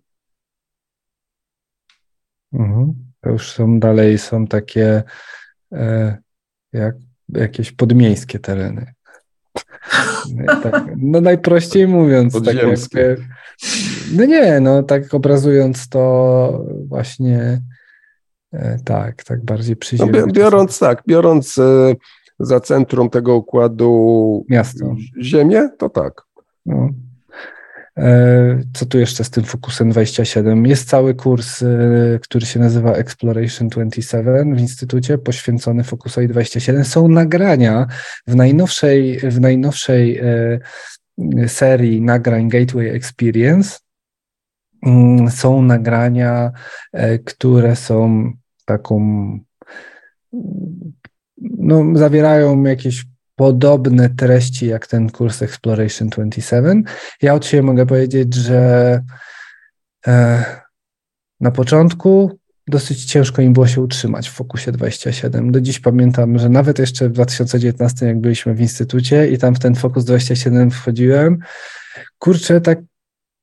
Mhm. 2.54 2.94
To 3.22 3.30
już 3.30 3.52
są 3.52 3.80
dalej, 3.80 4.18
są 4.18 4.48
takie 4.48 5.04
e, 5.72 6.18
jak 6.74 6.96
jakieś 7.34 7.72
podmiejskie 7.72 8.40
tereny. 8.40 8.94
Tak, 10.64 10.86
no 10.98 11.22
najprościej 11.22 11.88
mówiąc, 11.88 12.44
tak 12.46 12.56
jakby, 12.56 13.18
no 14.16 14.26
nie, 14.26 14.60
no 14.60 14.84
tak 14.84 15.14
obrazując 15.14 15.90
to 15.90 16.66
właśnie 16.88 17.62
e, 18.54 18.80
tak, 18.86 19.24
tak 19.24 19.46
bardziej 19.46 19.76
przyziemnie. 19.76 20.22
No, 20.22 20.28
biorąc 20.28 20.80
tak, 20.80 21.04
biorąc 21.08 21.58
e, 21.58 21.96
za 22.40 22.60
centrum 22.60 23.10
tego 23.10 23.36
układu 23.36 24.46
miasto. 24.50 24.96
Ziemię, 25.22 25.70
to 25.78 25.90
tak. 25.90 26.22
No. 26.66 26.90
E, 27.98 28.64
co 28.74 28.86
tu 28.86 29.00
jeszcze 29.00 29.24
z 29.24 29.30
tym 29.30 29.44
Fokusem 29.44 29.90
27? 29.90 30.66
Jest 30.66 30.90
cały 30.90 31.16
kurs, 31.16 31.62
e, 31.62 32.20
który 32.22 32.46
się 32.46 32.60
nazywa 32.60 32.94
Exploration 32.94 33.68
27 33.68 34.56
w 34.56 34.60
Instytucie, 34.60 35.18
poświęcony 35.18 35.84
Fokusowi 35.84 36.28
27. 36.28 36.86
Są 36.86 37.08
nagrania 37.08 37.88
w 38.28 38.36
najnowszej, 38.36 39.20
w 39.20 39.40
najnowszej 39.40 40.18
e, 40.18 40.60
serii 41.48 42.02
nagrań 42.02 42.50
Gateway 42.50 42.90
Experience. 42.90 43.80
Mm, 44.86 45.32
są 45.32 45.62
nagrania, 45.62 46.52
które 47.26 47.76
są 47.76 48.32
taką 48.66 49.00
no, 51.42 51.84
zawierają 51.94 52.64
jakieś 52.64 53.06
podobne 53.36 54.10
treści 54.10 54.68
jak 54.68 54.88
ten 54.88 55.10
kurs 55.10 55.42
Exploration 55.42 56.10
27. 56.10 56.84
Ja 57.22 57.34
od 57.34 57.46
siebie 57.46 57.64
mogę 57.64 57.86
powiedzieć, 57.86 58.34
że 58.34 59.02
e, 60.08 60.44
na 61.40 61.52
początku 61.52 62.40
dosyć 62.68 63.06
ciężko 63.06 63.42
im 63.42 63.54
było 63.54 63.68
się 63.68 63.82
utrzymać 63.82 64.30
w 64.30 64.34
Fokusie 64.34 64.72
27. 64.72 65.52
Do 65.52 65.62
dziś 65.62 65.80
pamiętam, 65.80 66.40
że 66.40 66.50
nawet 66.50 66.80
jeszcze 66.80 67.10
w 67.10 67.12
2019, 67.12 68.06
jak 68.06 68.20
byliśmy 68.20 68.54
w 68.54 68.62
instytucie 68.62 69.28
i 69.28 69.38
tam 69.38 69.56
w 69.56 69.60
ten 69.60 69.76
Fokus 69.76 70.06
27 70.06 70.72
wchodziłem, 70.72 71.40
kurczę, 72.20 72.62
tak 72.62 72.80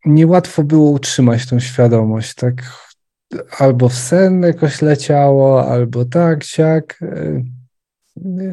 niełatwo 0.05 0.62
było 0.62 0.90
utrzymać 0.90 1.47
tą 1.47 1.60
świadomość, 1.60 2.35
tak 2.35 2.55
albo 3.59 3.89
w 3.89 3.94
sen 3.94 4.43
jakoś 4.43 4.82
leciało, 4.82 5.68
albo 5.68 6.05
tak, 6.05 6.44
siak. 6.44 6.98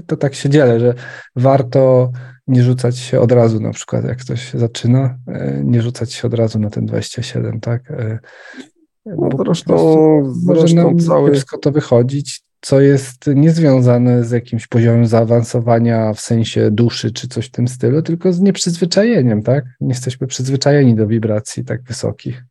To 0.08 0.18
tak 0.18 0.36
się 0.36 0.50
dzielę, 0.50 0.80
że 0.80 0.94
warto 1.36 2.12
nie 2.48 2.64
rzucać 2.64 2.98
się 2.98 3.20
od 3.20 3.32
razu, 3.32 3.60
na 3.60 3.72
przykład 3.72 4.06
jak 4.06 4.18
ktoś 4.18 4.54
zaczyna, 4.54 5.18
e, 5.28 5.62
nie 5.64 5.82
rzucać 5.82 6.14
się 6.14 6.28
od 6.28 6.34
razu 6.34 6.60
na 6.60 6.70
ten 6.70 6.86
27, 6.86 7.60
tak? 7.60 7.92
E, 7.92 8.20
no 9.06 9.30
zresztą, 9.46 9.76
może 10.46 10.76
nam 10.76 11.00
cały... 11.00 11.32
wszystko 11.32 11.58
to 11.58 11.72
wychodzić, 11.72 12.44
co 12.62 12.82
jest 12.82 13.28
niezwiązane 13.36 14.24
z 14.24 14.32
jakimś 14.32 14.68
poziomem 14.68 15.06
zaawansowania 15.06 16.14
w 16.14 16.20
sensie 16.20 16.72
duszy 16.72 17.12
czy 17.12 17.28
coś 17.28 17.46
w 17.46 17.52
tym 17.52 17.68
stylu, 17.68 18.02
tylko 18.02 18.34
z 18.34 18.40
nieprzyzwyczajeniem, 18.40 19.44
tak? 19.44 19.66
Nie 19.82 19.90
jesteśmy 19.90 20.28
przyzwyczajeni 20.28 20.96
do 20.96 21.08
wibracji 21.08 21.66
tak 21.66 21.84
wysokich. 21.84 22.44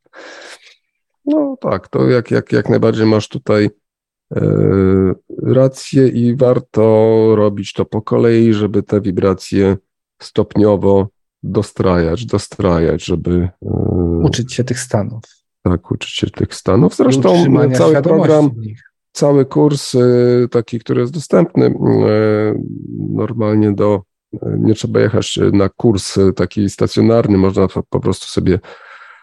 No 1.25 1.57
tak, 1.61 1.89
to 1.89 2.09
jak, 2.09 2.31
jak, 2.31 2.53
jak 2.53 2.69
najbardziej 2.69 3.07
masz 3.07 3.29
tutaj 3.29 3.71
rację 5.43 6.09
i 6.09 6.37
warto 6.37 6.83
robić 7.37 7.73
to 7.73 7.85
po 7.85 8.03
kolei, 8.03 8.53
żeby 8.53 8.83
te 8.83 9.01
wibracje 9.01 9.77
stopniowo 10.23 11.09
dostrajać, 11.43 12.27
dostrajać, 12.27 13.05
żeby. 13.05 13.49
E, 13.63 13.69
uczyć 14.23 14.55
się 14.55 14.65
tych 14.65 14.79
stanów. 14.79 15.23
Tak, 15.63 15.91
uczyć 15.91 16.11
się 16.11 16.31
tych 16.31 16.55
stanów. 16.55 16.97
Zresztą 16.97 17.45
cały 17.75 18.03
program, 18.03 18.51
cały 19.13 19.45
kurs 19.45 19.97
taki, 20.51 20.79
który 20.79 21.01
jest 21.01 21.13
dostępny 21.13 21.75
normalnie 23.09 23.73
do, 23.73 24.03
nie 24.43 24.75
trzeba 24.75 25.01
jechać 25.01 25.39
na 25.53 25.69
kurs 25.69 26.19
taki 26.37 26.71
stacjonarny, 26.71 27.39
można 27.39 27.67
po 27.91 28.01
prostu 28.01 28.27
sobie 28.27 28.59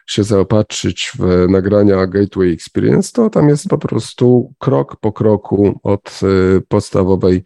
się 0.09 0.23
zaopatrzyć 0.23 1.11
w 1.19 1.49
nagrania 1.49 2.07
Gateway 2.07 2.53
Experience, 2.53 3.11
to 3.11 3.29
tam 3.29 3.49
jest 3.49 3.67
po 3.67 3.77
prostu 3.77 4.53
krok 4.57 4.95
po 4.95 5.11
kroku 5.11 5.79
od 5.83 6.19
podstawowej 6.67 7.43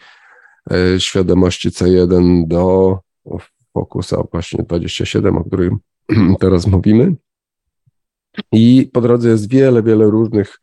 świadomości 0.98 1.69
C1 1.69 2.48
do 2.48 2.99
Focusa 3.73 4.23
właśnie 4.31 4.64
27, 4.64 5.38
o 5.38 5.44
którym 5.44 5.80
teraz 6.40 6.68
mówimy. 6.68 7.15
I 8.52 8.90
po 8.94 9.02
drodze 9.02 9.30
jest 9.30 9.49
wiele, 9.49 9.84
wiele 9.84 10.06
różnych 10.06 10.60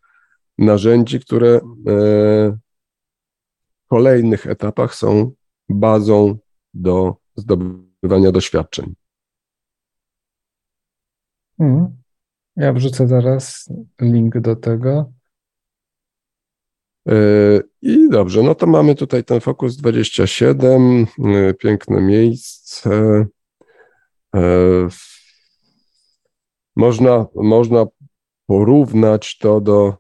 narzędzi, 0.59 1.21
które 1.21 1.49
e, 1.57 1.61
w 3.85 3.89
kolejnych 3.89 4.47
etapach 4.47 4.95
są 4.95 5.33
bazą 5.69 6.39
do 6.75 7.17
zdobywania 7.37 8.33
doświadczeń. 8.33 8.95
Mhm. 11.61 11.97
Ja 12.57 12.73
wrzucę 12.73 13.09
zaraz 13.09 13.69
link 14.01 14.39
do 14.39 14.57
tego. 14.57 15.13
E, 17.09 17.15
I 17.83 18.09
dobrze, 18.09 18.43
no 18.43 18.55
to 18.55 18.67
mamy 18.67 18.95
tutaj 18.95 19.25
ten 19.25 19.41
Focus 19.41 19.77
27, 19.77 21.07
e, 21.25 21.55
piękne 21.55 22.01
miejsce. 22.01 23.27
Można, 26.77 27.27
można 27.35 27.87
porównać 28.47 29.39
to 29.39 29.61
do 29.61 29.97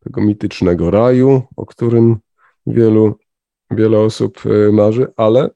tego 0.00 0.20
mitycznego 0.20 0.90
raju, 0.90 1.42
o 1.56 1.66
którym 1.66 2.16
wielu, 2.66 3.18
wiele 3.70 3.98
osób 3.98 4.42
marzy, 4.72 5.06
ale 5.16 5.50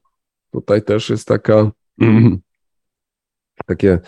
tutaj 0.52 0.82
też 0.82 1.10
jest 1.10 1.28
taka, 1.28 1.70
takie, 3.66 3.98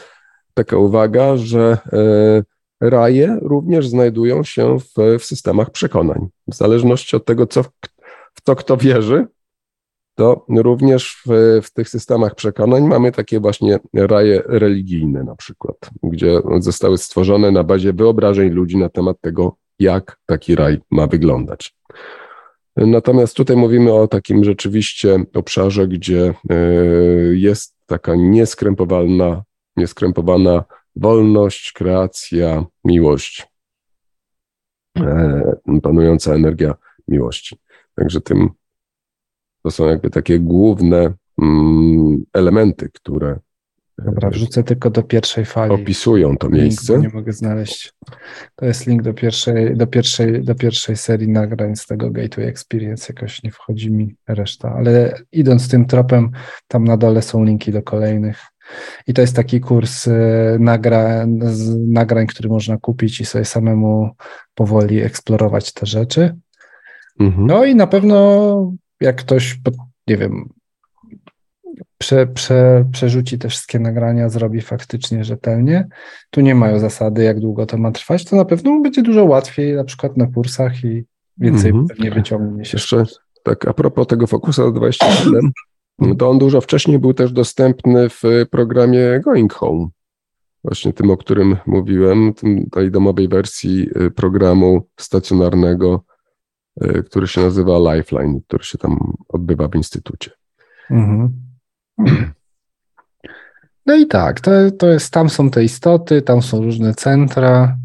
taka 0.55 0.77
uwaga, 0.77 1.37
że 1.37 1.79
y, 1.93 2.89
raje 2.89 3.39
również 3.43 3.89
znajdują 3.89 4.43
się 4.45 4.79
w, 4.79 5.19
w 5.19 5.25
systemach 5.25 5.71
przekonań. 5.71 6.29
W 6.49 6.55
zależności 6.55 7.17
od 7.17 7.25
tego, 7.25 7.47
co, 7.47 7.63
w 8.35 8.41
co 8.45 8.57
kto 8.57 8.77
wierzy, 8.77 9.27
to 10.15 10.45
również 10.49 11.23
w, 11.27 11.61
w, 11.63 11.73
tych 11.73 11.89
systemach 11.89 12.35
przekonań 12.35 12.83
mamy 12.83 13.13
takie 13.13 13.41
właśnie 13.41 13.79
raje 13.95 14.43
religijne 14.47 15.25
na 15.25 15.37
przykład, 15.37 15.77
gdzie 16.03 16.41
zostały 16.59 16.99
stworzone 16.99 17.51
na 17.51 17.65
bazie 17.65 17.93
wyobrażeń 17.93 18.51
ludzi 18.51 18.77
na 18.77 18.89
temat 18.89 19.21
tego, 19.21 19.57
jak 19.79 20.19
taki 20.27 20.55
raj 20.55 20.81
ma 20.91 21.07
wyglądać. 21.07 21.75
Natomiast 22.77 23.37
tutaj 23.37 23.57
mówimy 23.57 23.93
o 23.93 24.09
takim 24.09 24.45
rzeczywiście 24.45 25.25
obszarze, 25.35 25.89
gdzie 25.89 26.35
e, 26.51 26.55
jest 27.33 27.77
taka 27.87 28.15
nieskrępowalna, 28.15 29.43
nieskrępowana 29.81 30.65
wolność, 30.97 31.73
kreacja, 31.73 32.65
miłość, 32.85 33.47
e, 34.99 35.43
panująca 35.83 36.35
energia 36.35 36.75
miłości. 37.09 37.57
Także 37.95 38.21
tym 38.21 38.49
to 39.63 39.71
są 39.71 39.87
jakby 39.87 40.11
takie 40.11 40.39
główne 40.39 41.13
mm, 41.43 42.25
elementy, 42.33 42.89
które 42.95 43.39
Dobra, 44.05 44.31
wrzucę 44.31 44.65
tylko 44.65 44.91
do 44.91 45.03
pierwszej 45.03 45.45
fali. 45.45 45.73
Opisują 45.73 46.37
to 46.37 46.49
miejsce. 46.49 46.93
Link, 46.93 47.05
nie 47.05 47.19
mogę 47.19 47.33
znaleźć. 47.33 47.93
To 48.57 48.67
jest 48.67 48.87
link 48.87 49.03
do 49.03 49.15
pierwszej, 49.15 49.77
do, 49.77 49.87
pierwszej, 49.87 50.45
do 50.45 50.55
pierwszej 50.55 50.97
serii 50.97 51.29
nagrań 51.29 51.77
z 51.77 51.87
tego 51.87 52.11
Gateway 52.11 52.47
Experience. 52.49 53.13
Jakoś 53.15 53.43
nie 53.43 53.51
wchodzi 53.51 53.91
mi 53.91 54.17
reszta, 54.29 54.75
ale 54.77 55.15
idąc 55.33 55.69
tym 55.69 55.87
tropem, 55.87 56.31
tam 56.69 56.85
na 56.85 56.97
dole 56.97 57.23
są 57.23 57.45
linki 57.45 57.73
do 57.73 57.83
kolejnych. 57.83 58.43
I 59.07 59.15
to 59.15 59.21
jest 59.21 59.37
taki 59.37 59.61
kurs 59.61 60.09
e, 60.09 60.13
nagra, 60.61 61.27
nagrań, 61.89 62.27
który 62.27 62.49
można 62.49 62.77
kupić 62.77 63.21
i 63.21 63.25
sobie 63.25 63.45
samemu 63.45 64.11
powoli 64.55 65.01
eksplorować 65.01 65.73
te 65.73 65.87
rzeczy. 65.87 66.37
Mhm. 67.21 67.47
No 67.47 67.65
i 67.65 67.75
na 67.75 67.87
pewno 67.87 68.73
jak 69.01 69.17
ktoś, 69.17 69.59
nie 70.07 70.17
wiem, 70.17 70.49
prze, 71.99 72.27
prze, 72.27 72.85
przerzuci 72.93 73.39
te 73.39 73.49
wszystkie 73.49 73.79
nagrania, 73.79 74.29
zrobi 74.29 74.61
faktycznie 74.61 75.25
rzetelnie. 75.25 75.89
Tu 76.31 76.41
nie 76.41 76.55
mają 76.55 76.79
zasady, 76.79 77.23
jak 77.23 77.41
długo 77.41 77.67
to 77.67 77.79
ma 77.79 77.93
trwać, 77.93 78.25
to 78.25 78.37
na 78.37 78.45
pewno 78.45 78.81
będzie 78.81 79.03
dużo 79.03 79.25
łatwiej, 79.25 79.75
na 79.75 79.85
przykład 79.85 80.17
na 80.17 80.27
kursach 80.27 80.85
i 80.85 81.05
więcej 81.39 81.73
-hmm. 81.73 81.87
pewnie 81.89 82.11
wyciągnie 82.11 82.65
się. 82.65 82.77
Jeszcze 82.77 83.05
tak, 83.43 83.69
a 83.69 83.73
propos 83.73 84.07
tego 84.07 84.27
Focusa 84.27 84.71
27, 84.71 85.53
to 86.19 86.31
on 86.31 86.39
dużo 86.39 86.61
wcześniej 86.61 86.99
był 86.99 87.15
też 87.15 87.33
dostępny 87.33 88.09
w 88.09 88.23
programie 88.51 89.21
Going 89.25 89.53
Home. 89.53 89.89
Właśnie 90.65 90.93
tym, 90.93 91.11
o 91.11 91.17
którym 91.17 91.57
mówiłem, 91.67 92.35
tym, 92.35 92.71
tej 92.71 92.91
domowej 92.91 93.29
wersji 93.29 93.89
y, 93.97 94.11
programu 94.11 94.89
stacjonarnego, 95.01 96.05
y, 96.83 97.03
który 97.03 97.29
się 97.29 97.41
nazywa 97.41 97.95
Lifeline, 97.95 98.41
który 98.49 98.65
się 98.65 98.79
tam 98.79 99.15
odbywa 99.29 99.69
w 99.69 99.75
instytucie. 99.75 100.31
Mhm. 100.91 101.33
No 103.87 103.97
i 103.97 104.07
tak, 104.07 104.41
to, 104.41 104.51
to 104.79 104.87
jest, 104.87 105.13
tam 105.13 105.31
są 105.31 105.51
te 105.51 105.65
istoty, 105.65 106.23
tam 106.23 106.43
są 106.43 106.63
różne 106.63 106.95
centra, 106.95 107.77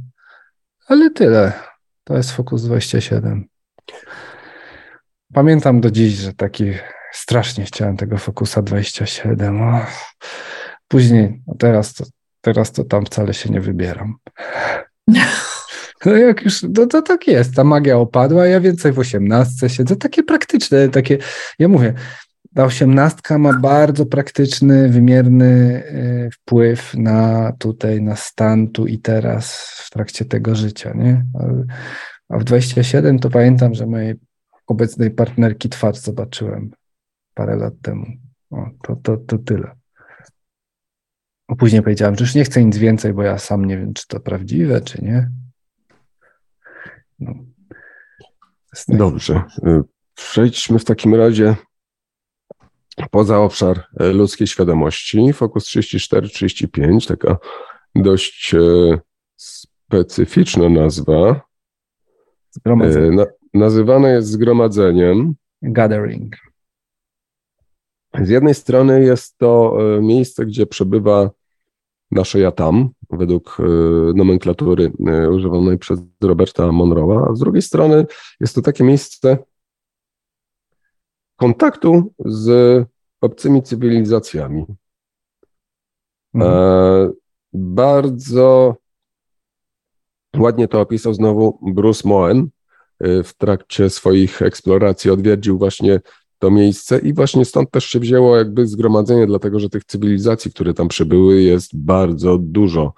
ale 0.88 1.10
tyle. 1.10 1.54
To 2.04 2.18
jest 2.18 2.32
Focus 2.32 2.64
27. 2.64 3.48
Pamiętam 5.34 5.82
do 5.82 5.92
dziś, 5.92 6.14
że 6.14 6.34
taki 6.34 6.66
strasznie 7.16 7.66
chciałem 7.66 7.98
tego 7.98 8.18
Focusa 8.18 8.62
27. 8.62 9.62
O, 9.62 9.86
później, 10.88 11.42
a 11.54 11.56
teraz 11.58 11.94
to, 11.94 12.04
teraz 12.42 12.72
to 12.72 12.84
tam 12.84 13.06
wcale 13.06 13.34
się 13.34 13.50
nie 13.50 13.62
wybieram. 13.62 14.16
No 16.06 16.12
jak 16.12 16.42
już, 16.42 16.62
to, 16.76 16.88
to 16.88 17.02
tak 17.02 17.28
jest, 17.28 17.56
ta 17.56 17.64
magia 17.64 17.98
opadła, 17.98 18.48
ja 18.48 18.60
więcej 18.60 18.92
w 18.92 19.00
osiemnastce 19.00 19.70
siedzę, 19.70 19.96
takie 19.96 20.24
praktyczne, 20.24 20.90
takie, 20.90 21.18
ja 21.60 21.68
mówię, 21.68 21.94
ta 22.56 22.66
osiemnastka 22.66 23.38
ma 23.38 23.54
bardzo 23.54 24.06
praktyczny, 24.06 24.90
wymierny 24.90 25.84
e, 25.86 26.30
wpływ 26.32 26.94
na 26.94 27.52
tutaj, 27.60 28.02
na 28.02 28.16
stan 28.16 28.68
tu 28.68 28.88
i 28.88 29.00
teraz 29.00 29.56
w 29.86 29.90
trakcie 29.90 30.26
tego 30.26 30.56
życia, 30.56 30.94
nie? 30.96 31.26
A 32.30 32.38
w 32.38 32.44
27 32.44 33.20
to 33.20 33.30
pamiętam, 33.30 33.74
że 33.74 33.86
mojej 33.86 34.16
obecnej 34.68 35.12
partnerki 35.12 35.70
twarz 35.70 35.98
zobaczyłem 35.98 36.72
parę 37.36 37.56
lat 37.56 37.74
temu. 37.82 38.06
O, 38.52 38.66
to, 38.84 38.96
to, 38.96 39.18
to 39.18 39.38
tyle. 39.38 39.76
A 41.48 41.56
później 41.56 41.82
powiedziałem, 41.82 42.16
że 42.16 42.24
już 42.24 42.36
nie 42.36 42.44
chcę 42.44 42.66
nic 42.66 42.78
więcej, 42.78 43.14
bo 43.14 43.24
ja 43.24 43.38
sam 43.38 43.66
nie 43.66 43.78
wiem, 43.78 43.94
czy 43.94 44.08
to 44.08 44.20
prawdziwe, 44.20 44.82
czy 44.82 45.02
nie. 45.02 45.32
No. 47.20 47.34
Dobrze. 48.88 49.44
Y, 49.68 49.82
przejdźmy 50.16 50.80
w 50.80 50.86
takim 50.86 51.16
razie 51.16 51.56
poza 53.12 53.40
obszar 53.40 53.88
e, 54.00 54.14
ludzkiej 54.14 54.48
świadomości. 54.48 55.34
Fokus 55.34 55.66
34-35, 55.66 57.08
taka 57.08 57.38
dość 57.96 58.54
e, 58.54 58.60
specyficzna 59.36 60.70
nazwa. 60.70 61.42
E, 62.66 63.12
na, 63.12 63.26
nazywane 63.54 64.10
jest 64.10 64.28
zgromadzeniem. 64.28 65.36
Gathering. 65.62 66.36
Z 68.22 68.30
jednej 68.30 68.54
strony 68.54 69.04
jest 69.04 69.38
to 69.38 69.78
miejsce, 70.02 70.46
gdzie 70.46 70.66
przebywa 70.66 71.32
nasze 72.12 72.40
ja 72.40 72.52
tam, 72.52 72.90
według 73.10 73.58
nomenklatury 74.16 74.92
używanej 75.32 75.78
przez 75.78 76.00
Roberta 76.22 76.64
Monroe'a, 76.64 77.32
a 77.32 77.36
z 77.36 77.40
drugiej 77.40 77.62
strony 77.62 78.06
jest 78.40 78.56
to 78.56 78.62
takie 78.62 78.84
miejsce, 78.84 79.38
kontaktu 81.36 82.14
z 82.26 82.86
obcymi 83.22 83.64
cywilizacjami. 83.64 84.66
Mhm. 86.34 86.54
E, 86.54 87.12
bardzo 87.54 88.76
ładnie 90.38 90.68
to 90.68 90.82
opisał 90.82 91.14
znowu 91.14 91.60
Bruce 91.62 92.08
Moen 92.08 92.50
e, 93.00 93.24
w 93.24 93.34
trakcie 93.34 93.90
swoich 93.90 94.42
eksploracji. 94.42 95.12
Odwiedził 95.12 95.58
właśnie 95.58 96.02
to 96.40 96.52
miejsce 96.52 97.00
i 97.00 97.14
właśnie 97.14 97.46
stąd 97.46 97.72
też 97.72 97.86
się 97.86 98.00
wzięło 98.00 98.38
jakby 98.38 98.68
zgromadzenie, 98.68 99.28
dlatego 99.28 99.60
że 99.60 99.70
tych 99.70 99.86
cywilizacji, 99.86 100.52
które 100.52 100.74
tam 100.74 100.88
przybyły, 100.88 101.42
jest 101.42 101.78
bardzo 101.78 102.38
dużo. 102.38 102.94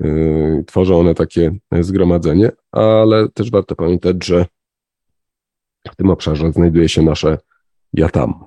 E, 0.00 0.64
tworzą 0.66 1.00
one 1.00 1.14
takie 1.14 1.56
zgromadzenie, 1.80 2.50
ale 2.72 3.28
też 3.28 3.50
warto 3.50 3.76
pamiętać, 3.76 4.26
że 4.26 4.46
w 5.92 5.96
tym 5.96 6.10
obszarze 6.10 6.52
znajduje 6.52 6.88
się 6.88 7.02
nasze 7.02 7.38
ja 7.92 8.08
tam. 8.08 8.44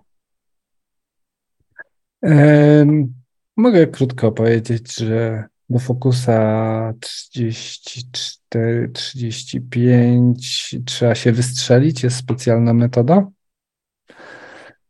mogę 3.57 3.87
krótko 3.87 4.31
powiedzieć, 4.31 4.95
że 4.95 5.43
do 5.69 5.79
Focusa 5.79 6.93
34, 6.99 8.89
35 8.89 10.75
trzeba 10.85 11.15
się 11.15 11.31
wystrzelić, 11.31 12.03
jest 12.03 12.17
specjalna 12.17 12.73
metoda. 12.73 13.27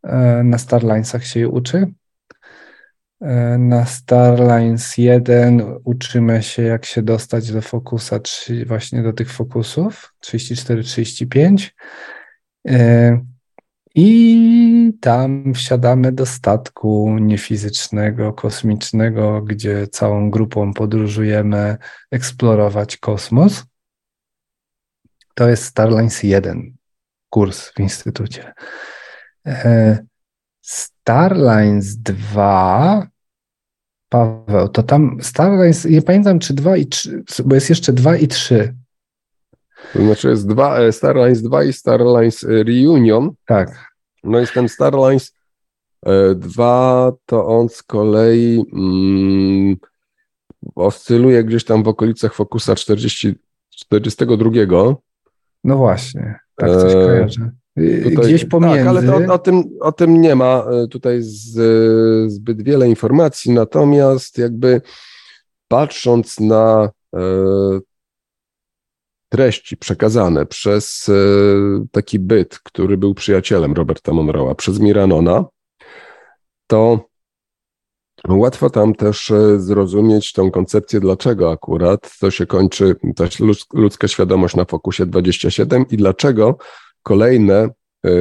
E, 0.03 0.43
na 0.43 0.57
Starlinesach 0.57 1.25
się 1.25 1.39
je 1.39 1.49
uczy. 1.49 1.93
E, 3.21 3.57
na 3.57 3.85
Starlines 3.85 4.97
1 4.97 5.63
uczymy 5.83 6.43
się, 6.43 6.61
jak 6.61 6.85
się 6.85 7.01
dostać 7.01 7.51
do 7.51 7.61
Focusa, 7.61 8.19
właśnie 8.65 9.03
do 9.03 9.13
tych 9.13 9.31
fokusów 9.31 10.13
34-35. 10.25 11.69
I 13.95 14.93
tam 15.01 15.53
wsiadamy 15.53 16.11
do 16.11 16.25
statku 16.25 17.17
niefizycznego, 17.21 18.33
kosmicznego, 18.33 19.41
gdzie 19.41 19.87
całą 19.87 20.31
grupą 20.31 20.73
podróżujemy 20.73 21.77
eksplorować 22.11 22.97
kosmos. 22.97 23.65
To 25.33 25.49
jest 25.49 25.63
Starlines 25.63 26.23
1, 26.23 26.75
kurs 27.29 27.69
w 27.69 27.79
instytucie. 27.79 28.53
E, 29.49 29.97
Starlines 30.61 31.97
2, 31.97 33.07
Paweł, 34.09 34.69
to 34.69 34.83
tam 34.83 35.17
Starlines, 35.21 35.85
nie 35.85 36.01
pamiętam 36.01 36.39
czy 36.39 36.53
2 36.53 36.77
i 36.77 36.85
3, 36.85 37.23
bo 37.45 37.55
jest 37.55 37.69
jeszcze 37.69 37.93
2 37.93 38.17
i 38.17 38.27
3. 38.27 38.75
To 39.93 40.03
znaczy 40.03 40.29
jest 40.29 40.47
dwa, 40.47 40.79
e, 40.79 40.91
Starlines 40.91 41.41
2 41.41 41.63
i 41.63 41.73
Starlines 41.73 42.43
Reunion. 42.43 43.31
Tak. 43.45 43.93
No 44.23 44.41
i 44.41 44.47
ten 44.47 44.69
Starlines 44.69 45.33
2 46.35 47.07
e, 47.07 47.17
to 47.25 47.45
on 47.45 47.69
z 47.69 47.83
kolei 47.83 48.65
mm, 48.73 49.75
oscyluje 50.75 51.43
gdzieś 51.43 51.63
tam 51.63 51.83
w 51.83 51.87
okolicach 51.87 52.33
Focusa 52.33 52.75
40, 52.75 53.35
42. 53.69 54.49
No 55.63 55.77
właśnie, 55.77 56.39
tak 56.55 56.69
coś 56.69 56.91
e, 56.91 56.95
kojarzę. 56.95 57.51
Tutaj, 57.75 58.25
gdzieś 58.25 58.45
pomiędzy. 58.45 58.77
Tak, 58.77 58.87
ale 58.87 59.03
to, 59.03 59.33
o, 59.33 59.37
tym, 59.37 59.63
o 59.81 59.91
tym 59.91 60.21
nie 60.21 60.35
ma 60.35 60.65
tutaj 60.91 61.17
z, 61.21 62.31
zbyt 62.31 62.61
wiele 62.61 62.89
informacji, 62.89 63.51
natomiast 63.51 64.37
jakby 64.37 64.81
patrząc 65.67 66.39
na 66.39 66.89
treści 69.29 69.77
przekazane 69.77 70.45
przez 70.45 71.09
e, 71.09 71.13
taki 71.91 72.19
byt, 72.19 72.59
który 72.59 72.97
był 72.97 73.13
przyjacielem 73.13 73.73
Roberta 73.73 74.11
Monroe'a, 74.11 74.55
przez 74.55 74.79
Miranona, 74.79 75.45
to 76.67 77.09
łatwo 78.29 78.69
tam 78.69 78.95
też 78.95 79.31
e, 79.31 79.59
zrozumieć 79.59 80.33
tą 80.33 80.51
koncepcję, 80.51 80.99
dlaczego 80.99 81.51
akurat 81.51 82.17
to 82.19 82.31
się 82.31 82.45
kończy, 82.45 82.95
ta 83.15 83.23
ludzka 83.73 84.07
świadomość 84.07 84.55
na 84.55 84.65
fokusie 84.65 85.05
27 85.05 85.85
i 85.91 85.97
dlaczego 85.97 86.57
kolejne 87.09 87.69
e, 88.05 88.11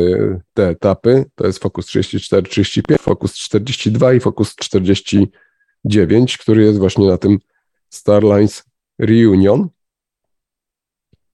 te 0.55 0.69
etapy, 0.69 1.25
to 1.35 1.47
jest 1.47 1.59
fokus 1.59 1.87
34, 1.87 2.43
35, 2.43 3.01
fokus 3.01 3.35
42 3.35 4.13
i 4.13 4.21
fokus 4.21 4.55
49, 4.55 6.39
który 6.39 6.63
jest 6.63 6.79
właśnie 6.79 7.07
na 7.07 7.19
tym 7.19 7.39
Starlines 7.91 8.65
Reunion. 8.99 9.69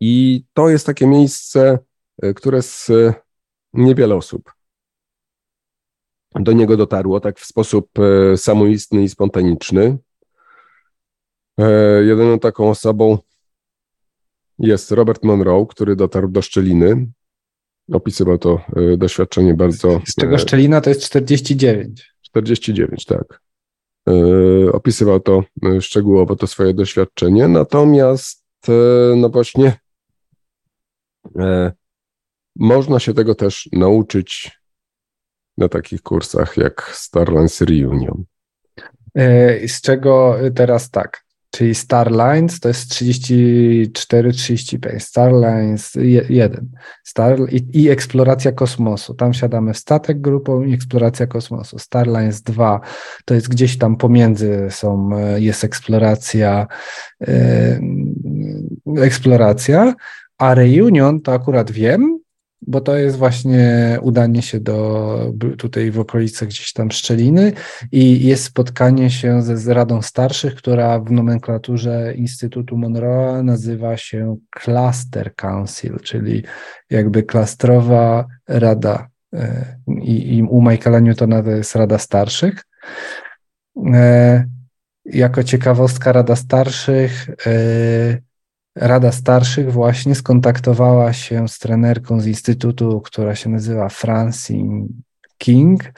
I 0.01 0.45
to 0.53 0.69
jest 0.69 0.87
takie 0.87 1.07
miejsce, 1.07 1.79
e, 2.23 2.35
które 2.35 2.63
z 2.63 2.91
e, 2.91 3.15
niewiele 3.73 4.15
osób 4.15 4.53
do 6.35 6.53
niego 6.53 6.77
dotarło 6.77 7.21
tak 7.21 7.41
w 7.41 7.45
sposób 7.45 7.91
samoistny 8.37 9.03
i 9.03 9.09
spontaniczny. 9.09 9.99
Jedyną 12.03 12.39
taką 12.39 12.71
osobą 12.71 13.19
jest 14.59 14.91
Robert 14.91 15.23
Monroe, 15.23 15.67
który 15.67 15.97
dotarł 15.97 16.29
do 16.29 16.43
Szczeliny. 16.43 17.07
Opisywał 17.93 18.39
to 18.39 18.61
doświadczenie 18.99 19.55
bardzo. 19.55 20.01
Z 20.07 20.15
czego 20.15 20.39
Szczelina 20.39 20.81
to 20.81 20.91
jest 20.91 21.03
49. 21.03 22.15
49, 22.23 23.05
tak. 23.05 23.41
Opisywał 24.73 25.21
to 25.21 25.45
szczegółowo, 25.81 26.37
to 26.37 26.47
swoje 26.47 26.75
doświadczenie. 26.75 27.49
Natomiast, 27.49 28.45
no 29.17 29.29
właśnie, 29.29 29.79
E, 31.39 31.73
można 32.57 33.01
się 33.01 33.15
tego 33.15 33.35
też 33.35 33.69
nauczyć 33.73 34.61
na 35.59 35.69
takich 35.69 36.03
kursach 36.03 36.57
jak 36.57 36.91
Starlines 36.95 37.61
Reunion. 37.61 38.25
E, 39.15 39.69
z 39.69 39.81
czego 39.81 40.37
teraz 40.55 40.91
tak, 40.91 41.24
czyli 41.55 41.75
Starlines 41.75 42.61
to 42.61 42.69
jest 42.69 42.93
34-35, 42.93 45.01
Starlines 45.01 45.93
1 46.29 46.71
Star, 47.05 47.39
i, 47.51 47.83
i, 47.83 47.91
eksploracja 47.91 48.53
kosmosu. 48.53 49.15
Tam 49.15 49.35
siadamy 49.35 49.75
w 49.75 49.79
statek 49.79 50.21
grupą 50.21 50.63
i 50.63 50.75
eksploracja 50.75 51.27
kosmosu. 51.27 51.79
Starlines 51.79 52.43
2 52.43 52.81
to 53.25 53.35
jest 53.35 53.49
gdzieś 53.49 53.79
tam 53.79 53.97
pomiędzy 53.97 54.67
są, 54.71 55.11
e, 55.17 55.41
jest 55.41 55.65
eksploracja, 55.65 56.67
eksploracja, 58.97 59.95
a 60.39 60.55
reunion 60.55 61.21
to 61.21 61.33
akurat 61.33 61.71
wiem, 61.71 62.14
bo 62.67 62.81
to 62.81 62.97
jest 62.97 63.17
właśnie 63.17 63.99
udanie 64.03 64.43
się 64.43 64.61
do 64.61 65.33
tutaj 65.59 65.91
w 65.91 66.01
okolicy 66.01 66.47
gdzieś 66.47 66.73
tam 66.73 66.91
Szczeliny 66.91 67.53
i 67.93 68.27
jest 68.27 68.45
spotkanie 68.45 69.11
się 69.11 69.43
ze 69.43 69.57
z 69.57 69.69
Radą 69.69 70.03
Starszych, 70.03 70.55
która 70.55 71.01
w 71.01 71.11
nomenklaturze 71.11 72.15
Instytutu 72.15 72.77
Monroe'a 72.77 73.45
nazywa 73.45 73.97
się 73.97 74.37
Cluster 74.51 75.35
Council, 75.35 75.97
czyli 76.03 76.43
jakby 76.91 77.23
klastrowa 77.23 78.27
rada 78.49 79.09
e, 79.35 79.77
i, 80.03 80.37
i 80.37 80.43
u 80.43 80.63
Michaela 80.63 81.01
Newtona 81.01 81.43
to 81.43 81.51
jest 81.51 81.77
Rada 81.77 81.99
Starszych. 81.99 82.65
E, 83.95 84.45
jako 85.05 85.43
ciekawostka 85.43 86.13
Rada 86.13 86.37
Starszych 86.37 87.29
e, 87.47 87.55
Rada 88.77 89.13
Starszych 89.13 89.73
właśnie 89.73 90.15
skontaktowała 90.15 91.13
się 91.13 91.49
z 91.49 91.59
trenerką 91.59 92.21
z 92.21 92.27
Instytutu, 92.27 93.01
która 93.01 93.35
się 93.35 93.51
nazywa 93.51 93.89
Francine 93.89 94.87
King, 95.39 95.93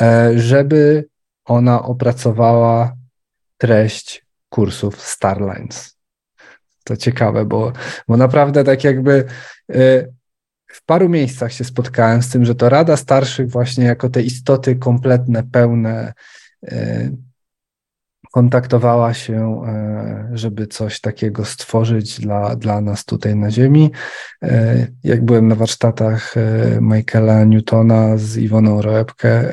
e, 0.00 0.38
żeby 0.38 1.08
ona 1.44 1.82
opracowała 1.82 2.96
treść 3.58 4.26
kursów 4.48 5.02
Starlines. 5.02 5.96
To 6.84 6.96
ciekawe, 6.96 7.44
bo, 7.44 7.72
bo 8.08 8.16
naprawdę 8.16 8.64
tak 8.64 8.84
jakby 8.84 9.24
e, 9.70 10.06
w 10.66 10.84
paru 10.86 11.08
miejscach 11.08 11.52
się 11.52 11.64
spotkałem 11.64 12.22
z 12.22 12.28
tym, 12.28 12.44
że 12.44 12.54
to 12.54 12.68
Rada 12.68 12.96
Starszych 12.96 13.50
właśnie 13.50 13.84
jako 13.84 14.08
te 14.08 14.22
istoty 14.22 14.76
kompletne, 14.76 15.42
pełne, 15.42 16.12
e, 16.66 17.10
kontaktowała 18.34 19.14
się, 19.14 19.62
e, 19.66 20.28
żeby 20.32 20.66
coś 20.66 21.00
takiego 21.00 21.44
stworzyć 21.44 22.20
dla, 22.20 22.56
dla 22.56 22.80
nas 22.80 23.04
tutaj 23.04 23.36
na 23.36 23.50
Ziemi. 23.50 23.90
E, 24.42 24.86
jak 25.04 25.24
byłem 25.24 25.48
na 25.48 25.54
warsztatach 25.54 26.36
e, 26.36 26.40
Michaela 26.80 27.44
Newtona 27.44 28.16
z 28.16 28.36
Iwoną 28.36 28.82
Roebkę, 28.82 29.44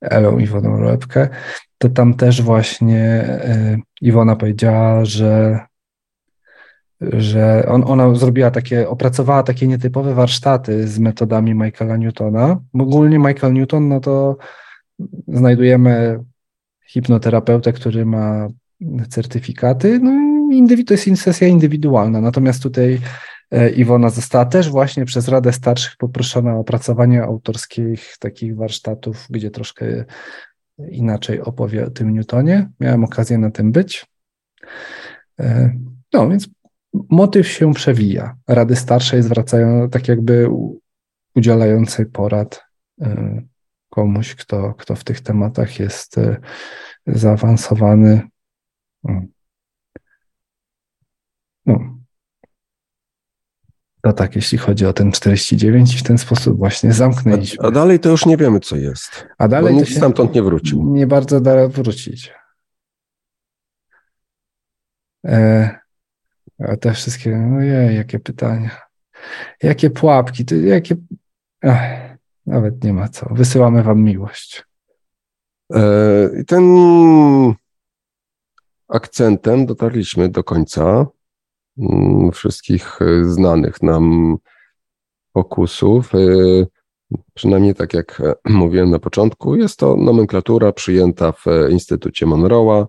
Elą 0.00 0.38
Iwoną 0.38 0.76
Roebkę, 0.76 1.28
to 1.78 1.88
tam 1.88 2.14
też 2.14 2.42
właśnie 2.42 3.24
Iwona 4.00 4.36
powiedziała, 4.36 5.04
że 5.04 5.60
że 7.00 7.64
on, 7.68 7.84
ona 7.86 8.14
zrobiła 8.14 8.50
takie, 8.50 8.88
opracowała 8.88 9.42
takie 9.42 9.66
nietypowe 9.66 10.14
warsztaty 10.14 10.88
z 10.88 10.98
metodami 10.98 11.54
Michaela 11.54 11.96
Newtona. 11.96 12.60
Ogólnie 12.74 13.18
Michael 13.18 13.52
Newton, 13.52 13.88
no 13.88 14.00
to 14.00 14.36
znajdujemy 15.28 16.20
hipnoterapeutę, 16.92 17.72
który 17.72 18.06
ma 18.06 18.48
certyfikaty. 19.08 19.98
No 20.02 20.20
to 20.86 20.94
jest 20.94 21.22
sesja 21.22 21.48
indywidualna. 21.48 22.20
Natomiast 22.20 22.62
tutaj 22.62 23.00
e, 23.50 23.70
Iwona 23.70 24.10
została 24.10 24.44
też 24.44 24.70
właśnie 24.70 25.04
przez 25.04 25.28
Radę 25.28 25.52
Starszych 25.52 25.96
poproszona 25.96 26.56
o 26.56 26.58
opracowanie 26.58 27.22
autorskich 27.22 28.16
takich 28.20 28.56
warsztatów, 28.56 29.26
gdzie 29.30 29.50
troszkę 29.50 30.04
inaczej 30.90 31.40
opowie 31.40 31.86
o 31.86 31.90
tym 31.90 32.14
Newtonie. 32.14 32.70
Miałem 32.80 33.04
okazję 33.04 33.38
na 33.38 33.50
tym 33.50 33.72
być. 33.72 34.06
E, 35.40 35.72
no 36.12 36.28
więc 36.28 36.48
motyw 37.10 37.48
się 37.48 37.74
przewija. 37.74 38.36
Rady 38.48 38.76
starsze 38.76 39.22
zwracają 39.22 39.90
tak 39.90 40.08
jakby 40.08 40.48
udzielającej 41.34 42.06
porad 42.06 42.64
e, 43.00 43.42
komuś, 43.90 44.34
kto, 44.34 44.74
kto 44.74 44.94
w 44.94 45.04
tych 45.04 45.20
tematach 45.20 45.78
jest 45.78 46.18
e, 46.18 46.36
zaawansowany. 47.06 48.22
No. 51.66 52.00
To 54.02 54.12
tak, 54.12 54.36
jeśli 54.36 54.58
chodzi 54.58 54.86
o 54.86 54.92
ten 54.92 55.12
49 55.12 55.94
i 55.94 55.98
w 55.98 56.02
ten 56.02 56.18
sposób 56.18 56.58
właśnie 56.58 56.92
zamknęliśmy. 56.92 57.64
A, 57.64 57.68
a 57.68 57.70
dalej 57.70 58.00
to 58.00 58.08
już 58.08 58.26
nie 58.26 58.36
wiemy, 58.36 58.60
co 58.60 58.76
jest. 58.76 59.26
A 59.38 59.48
dalej 59.48 59.74
nikt 59.74 59.96
stamtąd 59.96 60.34
nie 60.34 60.42
wrócił. 60.42 60.84
Nie 60.94 61.06
bardzo 61.06 61.40
da 61.40 61.68
wrócić. 61.68 62.32
E, 65.26 65.70
a 66.58 66.76
te 66.76 66.92
wszystkie, 66.92 67.50
ojej, 67.58 67.96
jakie 67.96 68.18
pytania. 68.18 68.70
Jakie 69.62 69.90
pułapki, 69.90 70.44
to 70.44 70.54
jakie... 70.54 70.96
Ach, 71.62 72.09
nawet 72.46 72.84
nie 72.84 72.92
ma 72.92 73.08
co. 73.08 73.28
Wysyłamy 73.30 73.82
wam 73.82 74.02
miłość. 74.02 74.64
I 76.40 76.44
ten 76.44 76.64
akcentem 78.90 79.66
dotarliśmy 79.66 80.28
do 80.28 80.44
końca 80.44 81.06
mm, 81.78 82.32
wszystkich 82.32 83.02
e, 83.02 83.24
znanych 83.24 83.82
nam 83.82 84.36
pokusów. 85.32 86.14
E, 86.14 86.18
przynajmniej 87.34 87.74
tak 87.74 87.94
jak 87.94 88.20
e, 88.20 88.34
mówiłem 88.52 88.90
na 88.90 88.98
początku, 88.98 89.56
jest 89.56 89.78
to 89.78 89.96
nomenklatura 89.96 90.72
przyjęta 90.72 91.32
w 91.32 91.44
Instytucie 91.70 92.26
Monroe'a 92.26 92.86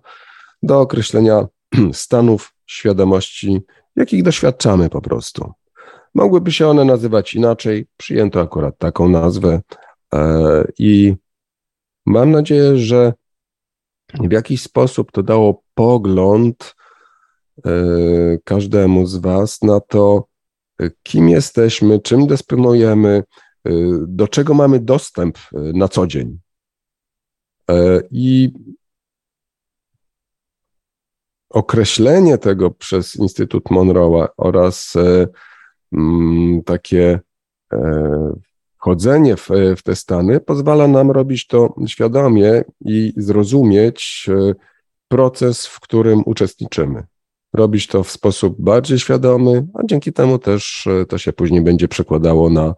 do 0.62 0.80
określenia 0.80 1.46
stanów 1.92 2.54
świadomości, 2.66 3.60
jakich 3.96 4.22
doświadczamy 4.22 4.90
po 4.90 5.00
prostu. 5.00 5.52
Mogłyby 6.14 6.52
się 6.52 6.68
one 6.68 6.84
nazywać 6.84 7.34
inaczej, 7.34 7.86
przyjęto 7.96 8.40
akurat 8.40 8.78
taką 8.78 9.08
nazwę 9.08 9.60
i 10.78 11.14
mam 12.06 12.30
nadzieję, 12.30 12.76
że 12.76 13.12
w 14.20 14.32
jakiś 14.32 14.62
sposób 14.62 15.12
to 15.12 15.22
dało 15.22 15.62
pogląd 15.74 16.74
e, 17.66 17.70
każdemu 18.44 19.06
z 19.06 19.16
Was 19.16 19.62
na 19.62 19.80
to, 19.80 20.26
e, 20.80 20.90
kim 21.02 21.28
jesteśmy, 21.28 22.00
czym 22.00 22.26
dysponujemy, 22.26 23.24
e, 23.64 23.70
do 24.06 24.28
czego 24.28 24.54
mamy 24.54 24.80
dostęp 24.80 25.38
na 25.52 25.88
co 25.88 26.06
dzień. 26.06 26.38
I 28.10 28.52
określenie 31.50 32.38
tego 32.38 32.70
przez 32.70 33.16
Instytut 33.16 33.64
Monroe'a 33.64 34.28
oraz 34.36 34.94
takie 36.64 37.20
Chodzenie 38.82 39.36
w, 39.36 39.48
w 39.76 39.82
te 39.82 39.96
stany 39.96 40.40
pozwala 40.40 40.88
nam 40.88 41.10
robić 41.10 41.46
to 41.46 41.74
świadomie 41.86 42.64
i 42.80 43.12
zrozumieć 43.16 44.26
e, 44.28 44.54
proces, 45.08 45.66
w 45.66 45.80
którym 45.80 46.22
uczestniczymy. 46.26 47.04
Robić 47.52 47.86
to 47.86 48.04
w 48.04 48.10
sposób 48.10 48.56
bardziej 48.58 48.98
świadomy, 48.98 49.66
a 49.74 49.78
dzięki 49.84 50.12
temu 50.12 50.38
też 50.38 50.86
e, 50.86 51.06
to 51.06 51.18
się 51.18 51.32
później 51.32 51.60
będzie 51.60 51.88
przekładało 51.88 52.50
na 52.50 52.74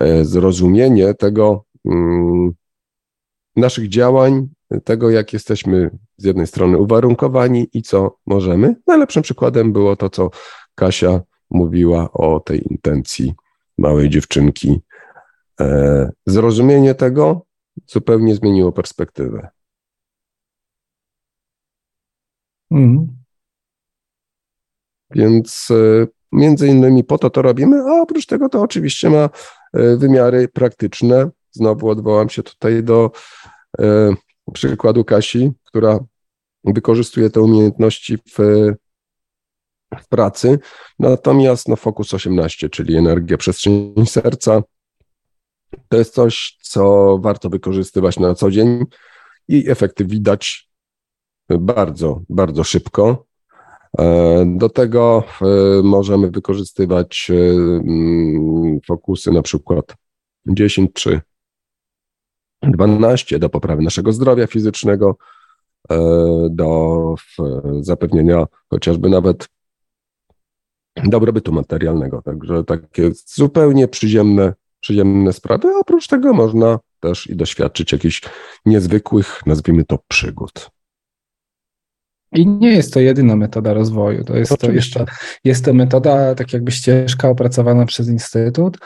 e, 0.00 0.24
zrozumienie 0.24 1.14
tego, 1.14 1.64
mm, 1.84 2.52
naszych 3.56 3.88
działań, 3.88 4.48
tego, 4.84 5.10
jak 5.10 5.32
jesteśmy 5.32 5.90
z 6.16 6.24
jednej 6.24 6.46
strony 6.46 6.78
uwarunkowani 6.78 7.68
i 7.72 7.82
co 7.82 8.16
możemy. 8.26 8.76
Najlepszym 8.86 9.22
przykładem 9.22 9.72
było 9.72 9.96
to, 9.96 10.10
co 10.10 10.30
Kasia 10.74 11.20
mówiła 11.50 12.12
o 12.12 12.40
tej 12.40 12.72
intencji 12.72 13.34
małej 13.78 14.10
dziewczynki, 14.10 14.80
E, 15.60 16.10
zrozumienie 16.26 16.94
tego 16.94 17.46
zupełnie 17.86 18.34
zmieniło 18.34 18.72
perspektywę. 18.72 19.48
Mhm. 22.70 23.16
Więc 25.10 25.68
e, 25.70 26.06
między 26.32 26.68
innymi 26.68 27.04
po 27.04 27.18
to 27.18 27.30
to 27.30 27.42
robimy, 27.42 27.82
a 27.82 28.02
oprócz 28.02 28.26
tego 28.26 28.48
to 28.48 28.62
oczywiście 28.62 29.10
ma 29.10 29.28
e, 29.72 29.96
wymiary 29.96 30.48
praktyczne. 30.48 31.30
Znowu 31.50 31.88
odwołam 31.88 32.28
się 32.28 32.42
tutaj 32.42 32.82
do 32.82 33.10
przykładu 34.52 35.04
Kasi, 35.04 35.52
która 35.64 35.98
wykorzystuje 36.64 37.30
te 37.30 37.40
umiejętności 37.40 38.18
w, 38.18 38.38
w 40.02 40.08
pracy. 40.08 40.58
Natomiast 40.98 41.68
no, 41.68 41.76
Focus 41.76 42.14
18, 42.14 42.70
czyli 42.70 42.96
energia 42.96 43.36
przestrzeni 43.36 44.06
serca, 44.06 44.62
to 45.88 45.96
jest 45.96 46.14
coś, 46.14 46.58
co 46.62 47.18
warto 47.18 47.48
wykorzystywać 47.48 48.18
na 48.18 48.34
co 48.34 48.50
dzień 48.50 48.84
i 49.48 49.70
efekty 49.70 50.04
widać 50.04 50.68
bardzo, 51.48 52.20
bardzo 52.28 52.64
szybko. 52.64 53.26
E, 53.98 54.44
do 54.56 54.68
tego 54.68 55.24
e, 55.42 55.82
możemy 55.82 56.30
wykorzystywać 56.30 57.30
e, 57.30 57.34
mm, 57.34 58.80
fokusy 58.86 59.32
na 59.32 59.42
przykład 59.42 59.94
10 60.46 60.92
czy 60.92 61.20
12 62.62 63.38
do 63.38 63.48
poprawy 63.48 63.82
naszego 63.82 64.12
zdrowia 64.12 64.46
fizycznego, 64.46 65.16
do 66.50 67.14
zapewnienia 67.80 68.46
chociażby 68.70 69.08
nawet 69.08 69.48
dobrobytu 71.04 71.52
materialnego. 71.52 72.22
Także 72.22 72.64
takie 72.64 73.10
zupełnie 73.26 73.88
przyziemne 73.88 74.52
przyjemne 74.84 75.32
sprawy, 75.32 75.68
a 75.68 75.78
oprócz 75.78 76.06
tego 76.06 76.32
można 76.32 76.78
też 77.00 77.26
i 77.26 77.36
doświadczyć 77.36 77.92
jakichś 77.92 78.22
niezwykłych, 78.66 79.40
nazwijmy 79.46 79.84
to, 79.84 79.98
przygód. 80.08 80.70
I 82.32 82.46
nie 82.46 82.72
jest 82.72 82.94
to 82.94 83.00
jedyna 83.00 83.36
metoda 83.36 83.74
rozwoju. 83.74 84.24
To 84.24 84.36
jest, 84.36 84.58
to 84.58 84.72
jeszcze, 84.72 85.04
jest 85.44 85.64
to 85.64 85.74
metoda, 85.74 86.34
tak 86.34 86.52
jakby 86.52 86.72
ścieżka 86.72 87.28
opracowana 87.28 87.86
przez 87.86 88.08
Instytut. 88.08 88.78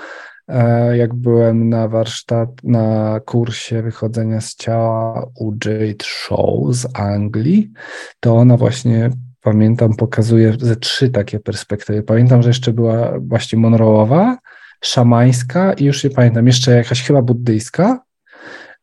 E, 0.49 0.97
jak 0.97 1.15
byłem 1.15 1.69
na 1.69 1.89
warsztat, 1.89 2.49
na 2.65 3.21
kursie 3.21 3.83
wychodzenia 3.83 4.41
z 4.41 4.55
ciała 4.55 5.27
u 5.41 5.53
Jade 5.53 6.05
Show 6.05 6.75
z 6.75 6.87
Anglii, 6.95 7.73
to 8.21 8.37
ona 8.37 8.57
właśnie 8.57 9.11
pamiętam, 9.49 9.97
pokazuje 9.97 10.57
ze 10.61 10.77
trzy 10.77 11.11
takie 11.11 11.41
perspektywy. 11.41 12.03
Pamiętam, 12.03 12.43
że 12.43 12.51
jeszcze 12.51 12.73
była 12.73 13.13
właśnie 13.21 13.59
Monroe'owa, 13.59 14.37
szamańska 14.85 15.73
i 15.73 15.85
już 15.85 16.05
nie 16.05 16.11
pamiętam, 16.11 16.47
jeszcze 16.47 16.77
jakaś 16.77 17.03
chyba 17.03 17.23
buddyjska. 17.23 18.03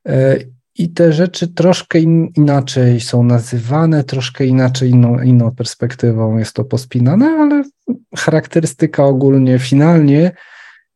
E, 0.08 0.38
I 0.76 0.90
te 0.90 1.14
rzeczy 1.14 1.48
troszkę 1.48 2.00
in, 2.00 2.27
inaczej 2.38 3.00
są 3.00 3.24
nazywane, 3.24 4.03
troszkę 4.03 4.45
inaczej, 4.45 4.90
inną, 4.90 5.19
inną 5.19 5.52
perspektywą 5.52 6.38
jest 6.38 6.53
to 6.53 6.64
pospinane, 6.66 7.26
ale 7.26 7.64
charakterystyka 8.18 9.06
ogólnie, 9.06 9.60
finalnie, 9.60 10.32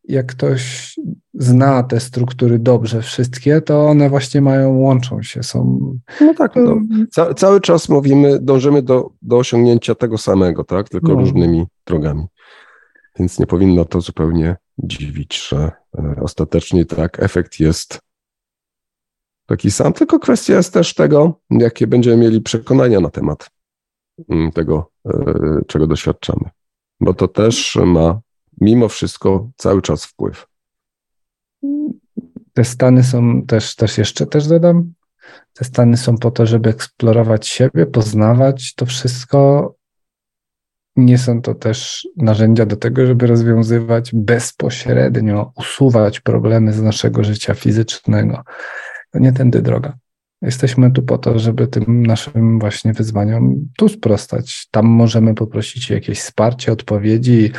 jak 0.09 0.25
ktoś 0.25 0.95
zna 1.33 1.83
te 1.83 1.99
struktury 1.99 2.59
dobrze, 2.59 3.01
wszystkie, 3.01 3.61
to 3.61 3.87
one 3.87 4.09
właśnie 4.09 4.41
mają, 4.41 4.77
łączą 4.77 5.23
się, 5.23 5.43
są. 5.43 5.79
No 6.21 6.33
tak, 6.33 6.55
no, 6.55 6.81
ca 7.11 7.33
cały 7.33 7.61
czas 7.61 7.89
mówimy, 7.89 8.39
dążymy 8.39 8.81
do, 8.81 9.09
do 9.21 9.37
osiągnięcia 9.37 9.95
tego 9.95 10.17
samego, 10.17 10.63
tak? 10.63 10.89
Tylko 10.89 11.07
no. 11.07 11.19
różnymi 11.19 11.65
drogami. 11.85 12.25
Więc 13.19 13.39
nie 13.39 13.47
powinno 13.47 13.85
to 13.85 14.01
zupełnie 14.01 14.55
dziwić, 14.77 15.47
że 15.47 15.71
e, 15.97 16.15
ostatecznie 16.21 16.85
tak 16.85 17.23
efekt 17.23 17.59
jest 17.59 17.99
taki 19.45 19.71
sam, 19.71 19.93
tylko 19.93 20.19
kwestia 20.19 20.53
jest 20.53 20.73
też 20.73 20.93
tego, 20.93 21.39
jakie 21.49 21.87
będziemy 21.87 22.17
mieli 22.17 22.41
przekonania 22.41 22.99
na 22.99 23.09
temat 23.09 23.49
mm, 24.29 24.51
tego, 24.51 24.91
e, 25.05 25.33
czego 25.67 25.87
doświadczamy. 25.87 26.49
Bo 26.99 27.13
to 27.13 27.27
też 27.27 27.77
ma 27.85 28.19
mimo 28.61 28.89
wszystko 28.89 29.49
cały 29.57 29.81
czas 29.81 30.05
wpływ. 30.05 30.47
Te 32.53 32.63
stany 32.63 33.03
są 33.03 33.41
też, 33.41 33.75
też 33.75 33.97
jeszcze 33.97 34.25
też 34.25 34.47
dodam, 34.47 34.93
te 35.53 35.65
stany 35.65 35.97
są 35.97 36.17
po 36.17 36.31
to, 36.31 36.45
żeby 36.45 36.69
eksplorować 36.69 37.47
siebie, 37.47 37.85
poznawać 37.85 38.75
to 38.75 38.85
wszystko, 38.85 39.73
nie 40.95 41.17
są 41.17 41.41
to 41.41 41.55
też 41.55 42.07
narzędzia 42.17 42.65
do 42.65 42.75
tego, 42.75 43.05
żeby 43.05 43.27
rozwiązywać 43.27 44.11
bezpośrednio, 44.13 45.51
usuwać 45.55 46.19
problemy 46.19 46.73
z 46.73 46.81
naszego 46.81 47.23
życia 47.23 47.53
fizycznego. 47.53 48.43
To 49.11 49.19
nie 49.19 49.33
tędy 49.33 49.61
droga. 49.61 49.97
Jesteśmy 50.41 50.91
tu 50.91 51.01
po 51.01 51.17
to, 51.17 51.39
żeby 51.39 51.67
tym 51.67 52.05
naszym 52.05 52.59
właśnie 52.59 52.93
wyzwaniom 52.93 53.55
tu 53.77 53.89
sprostać. 53.89 54.67
Tam 54.71 54.85
możemy 54.85 55.35
poprosić 55.35 55.91
o 55.91 55.93
jakieś 55.93 56.19
wsparcie, 56.19 56.71
odpowiedzi, 56.71 57.51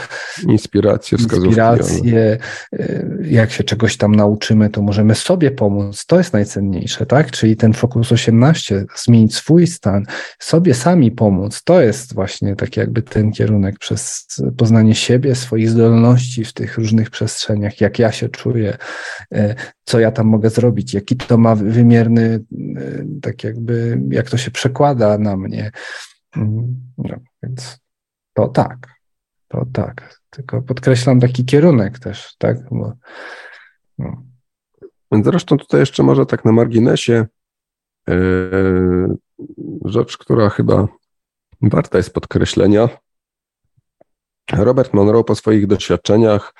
inspiracje, 0.48 1.18
wskazówki. 1.18 1.46
Inspiracje. 1.46 2.38
Y, 2.74 3.18
jak 3.30 3.50
się 3.50 3.64
czegoś 3.64 3.96
tam 3.96 4.14
nauczymy, 4.14 4.70
to 4.70 4.82
możemy 4.82 5.14
sobie 5.14 5.50
pomóc. 5.50 6.06
To 6.06 6.18
jest 6.18 6.32
najcenniejsze, 6.32 7.06
tak? 7.06 7.30
Czyli 7.30 7.56
ten 7.56 7.72
Fokus 7.72 8.12
18, 8.12 8.84
zmienić 8.96 9.34
swój 9.34 9.66
stan, 9.66 10.04
sobie 10.38 10.74
sami 10.74 11.10
pomóc. 11.10 11.62
To 11.64 11.80
jest 11.80 12.14
właśnie 12.14 12.56
taki 12.56 12.80
jakby 12.80 13.02
ten 13.02 13.32
kierunek 13.32 13.78
przez 13.78 14.26
poznanie 14.56 14.94
siebie, 14.94 15.34
swoich 15.34 15.70
zdolności 15.70 16.44
w 16.44 16.52
tych 16.52 16.78
różnych 16.78 17.10
przestrzeniach, 17.10 17.80
jak 17.80 17.98
ja 17.98 18.12
się 18.12 18.28
czuję, 18.28 18.76
y, 19.34 19.54
co 19.90 20.00
ja 20.00 20.10
tam 20.10 20.26
mogę 20.26 20.50
zrobić, 20.50 20.94
jaki 20.94 21.16
to 21.16 21.38
ma 21.38 21.54
wymierny 21.54 22.44
Y, 22.78 23.06
tak 23.22 23.44
jakby, 23.44 24.00
jak 24.10 24.30
to 24.30 24.36
się 24.36 24.50
przekłada 24.50 25.18
na 25.18 25.36
mnie. 25.36 25.70
Mm, 26.36 26.92
no, 26.98 27.16
więc 27.42 27.78
to 28.32 28.48
tak, 28.48 28.88
to 29.48 29.66
tak. 29.72 30.20
Tylko 30.30 30.62
podkreślam 30.62 31.20
taki 31.20 31.44
kierunek 31.44 31.98
też, 31.98 32.36
tak? 32.38 32.68
Bo, 32.70 32.92
no. 33.98 34.24
Zresztą 35.24 35.58
tutaj 35.58 35.80
jeszcze 35.80 36.02
może 36.02 36.26
tak 36.26 36.44
na 36.44 36.52
marginesie 36.52 37.26
yy, 38.08 39.16
rzecz, 39.84 40.18
która 40.18 40.50
chyba 40.50 40.88
warta 41.62 41.98
jest 41.98 42.14
podkreślenia. 42.14 42.88
Robert 44.52 44.94
Monroe 44.94 45.24
po 45.24 45.34
swoich 45.34 45.66
doświadczeniach 45.66 46.54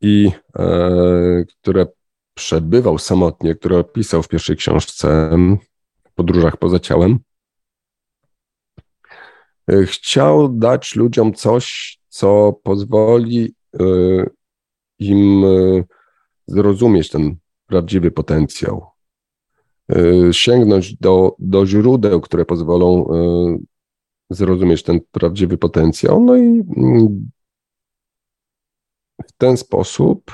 i 0.00 0.32
e, 0.58 1.44
które 1.60 1.86
przebywał 2.40 2.98
samotnie, 2.98 3.54
które 3.54 3.78
opisał 3.78 4.22
w 4.22 4.28
pierwszej 4.28 4.56
książce 4.56 5.30
Podróżach 6.14 6.56
poza 6.56 6.78
ciałem, 6.78 7.18
e, 9.70 9.82
chciał 9.86 10.48
dać 10.48 10.96
ludziom 10.96 11.34
coś, 11.34 11.98
co 12.08 12.60
pozwoli 12.62 13.54
e, 13.80 13.84
im 14.98 15.44
e, 15.44 15.84
zrozumieć 16.46 17.08
ten 17.08 17.36
prawdziwy 17.66 18.10
potencjał, 18.10 18.86
sięgnąć 20.32 20.96
do, 20.96 21.36
do 21.38 21.66
źródeł, 21.66 22.20
które 22.20 22.44
pozwolą 22.44 23.06
zrozumieć 24.30 24.82
ten 24.82 25.00
prawdziwy 25.10 25.58
potencjał. 25.58 26.24
No 26.24 26.36
i 26.36 26.62
mm, 26.76 27.30
w 29.28 29.32
ten 29.38 29.56
sposób, 29.56 30.32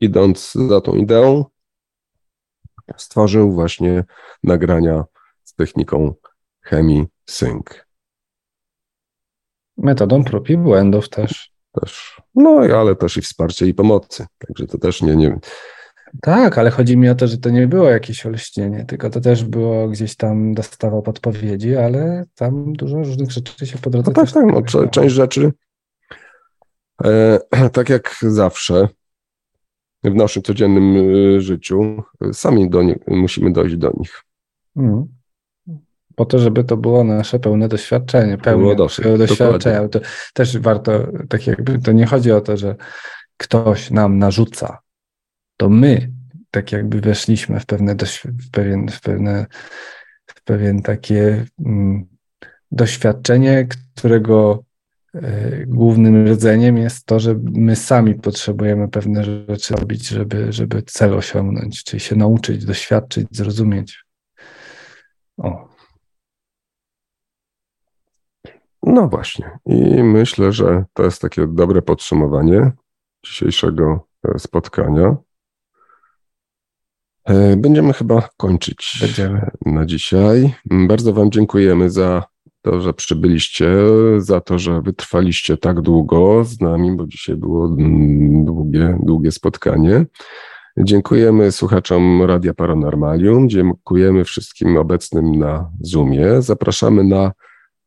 idąc 0.00 0.52
za 0.52 0.80
tą 0.80 0.94
ideą, 0.94 1.44
stworzył 2.96 3.52
właśnie 3.52 4.04
nagrania 4.42 5.04
z 5.44 5.54
techniką 5.54 6.14
chemii 6.60 7.06
sync. 7.26 7.64
Metodą 9.76 10.24
prób 10.24 10.50
i 10.50 10.56
błędów 10.56 11.08
też. 11.08 11.52
Też. 11.80 12.22
No, 12.34 12.60
ale 12.76 12.96
też 12.96 13.16
i 13.16 13.22
wsparcie 13.22 13.66
i 13.66 13.74
pomocy. 13.74 14.26
Także 14.38 14.66
to 14.66 14.78
też 14.78 15.02
nie, 15.02 15.16
nie. 15.16 15.38
Tak, 16.22 16.58
ale 16.58 16.70
chodzi 16.70 16.96
mi 16.96 17.08
o 17.08 17.14
to, 17.14 17.26
że 17.26 17.38
to 17.38 17.50
nie 17.50 17.66
było 17.66 17.90
jakieś 17.90 18.26
olśnienie, 18.26 18.84
tylko 18.84 19.10
to 19.10 19.20
też 19.20 19.44
było 19.44 19.88
gdzieś 19.88 20.16
tam 20.16 20.54
dostawał 20.54 21.02
podpowiedzi, 21.02 21.76
ale 21.76 22.24
tam 22.34 22.72
dużo 22.72 22.96
różnych 22.96 23.30
rzeczy 23.30 23.66
się 23.66 23.78
po 23.78 23.90
drodze. 23.90 24.10
No 24.16 24.24
tak, 24.24 24.32
tak. 24.32 24.74
No, 24.74 24.88
część 24.88 25.14
rzeczy, 25.14 25.52
e, 27.04 27.40
tak 27.72 27.88
jak 27.88 28.16
zawsze, 28.22 28.88
w 30.04 30.14
naszym 30.14 30.42
codziennym 30.42 30.96
y, 30.96 31.40
życiu, 31.40 32.02
sami 32.32 32.70
do 32.70 32.82
nich, 32.82 32.96
musimy 33.06 33.52
dojść 33.52 33.76
do 33.76 33.92
nich. 33.98 34.24
Hmm. 34.74 35.06
Po 36.14 36.24
to, 36.24 36.38
żeby 36.38 36.64
to 36.64 36.76
było 36.76 37.04
nasze 37.04 37.38
pełne 37.38 37.68
doświadczenie, 37.68 38.38
pełne 38.38 38.76
doświadczenie. 39.18 39.88
To 39.88 40.00
też 40.34 40.58
warto, 40.58 41.06
tak 41.28 41.46
jakby, 41.46 41.78
to 41.78 41.92
nie 41.92 42.06
chodzi 42.06 42.32
o 42.32 42.40
to, 42.40 42.56
że 42.56 42.76
ktoś 43.36 43.90
nam 43.90 44.18
narzuca. 44.18 44.78
To 45.56 45.68
my, 45.68 46.12
tak 46.50 46.72
jakby 46.72 47.00
weszliśmy 47.00 47.60
w 47.60 47.66
pewne, 47.66 47.96
w 48.24 48.50
pewien, 48.50 48.88
w 48.88 49.00
pewne, 49.00 49.46
w 50.26 50.42
pewien 50.44 50.82
takie 50.82 51.44
mm, 51.66 52.06
doświadczenie, 52.70 53.66
którego 53.96 54.64
głównym 55.66 56.26
rdzeniem 56.26 56.76
jest 56.76 57.06
to, 57.06 57.20
że 57.20 57.34
my 57.42 57.76
sami 57.76 58.14
potrzebujemy 58.14 58.88
pewne 58.88 59.24
rzeczy 59.24 59.74
robić, 59.74 60.08
żeby, 60.08 60.52
żeby 60.52 60.82
cel 60.82 61.14
osiągnąć, 61.14 61.84
czyli 61.84 62.00
się 62.00 62.16
nauczyć, 62.16 62.64
doświadczyć, 62.64 63.26
zrozumieć. 63.30 64.04
O. 65.36 65.68
No 68.82 69.08
właśnie. 69.08 69.58
I 69.66 70.02
myślę, 70.02 70.52
że 70.52 70.84
to 70.92 71.04
jest 71.04 71.22
takie 71.22 71.46
dobre 71.46 71.82
podsumowanie 71.82 72.72
dzisiejszego 73.24 74.06
e, 74.24 74.38
spotkania. 74.38 75.16
E, 77.24 77.56
będziemy 77.56 77.92
chyba 77.92 78.28
kończyć 78.36 78.98
Będziemy. 79.00 79.50
na 79.66 79.86
dzisiaj. 79.86 80.54
Bardzo 80.64 81.12
Wam 81.12 81.30
dziękujemy 81.30 81.90
za 81.90 82.24
to, 82.62 82.80
że 82.80 82.94
przybyliście, 82.94 83.70
za 84.18 84.40
to, 84.40 84.58
że 84.58 84.82
wytrwaliście 84.82 85.56
tak 85.56 85.80
długo 85.80 86.44
z 86.44 86.60
nami, 86.60 86.96
bo 86.96 87.06
dzisiaj 87.06 87.36
było 87.36 87.68
długie, 88.44 88.98
długie 89.02 89.32
spotkanie. 89.32 90.06
Dziękujemy 90.78 91.52
słuchaczom 91.52 92.22
Radia 92.22 92.54
Paranormalium, 92.54 93.48
dziękujemy 93.48 94.24
wszystkim 94.24 94.76
obecnym 94.76 95.38
na 95.38 95.70
Zoomie. 95.80 96.42
Zapraszamy 96.42 97.04
na 97.04 97.32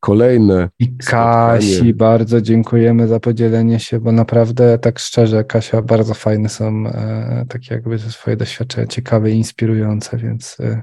kolejne. 0.00 0.68
I 0.78 0.96
Kasi, 0.96 1.72
spotkanie. 1.72 1.94
bardzo 1.94 2.40
dziękujemy 2.40 3.08
za 3.08 3.20
podzielenie 3.20 3.80
się, 3.80 4.00
bo 4.00 4.12
naprawdę 4.12 4.78
tak 4.78 4.98
szczerze, 4.98 5.44
Kasia, 5.44 5.82
bardzo 5.82 6.14
fajne 6.14 6.48
są 6.48 6.86
e, 6.86 7.46
takie 7.48 7.74
jakby 7.74 7.98
swoje 7.98 8.36
doświadczenia, 8.36 8.86
ciekawe 8.86 9.30
i 9.30 9.36
inspirujące, 9.36 10.18
więc 10.18 10.56
e, 10.60 10.82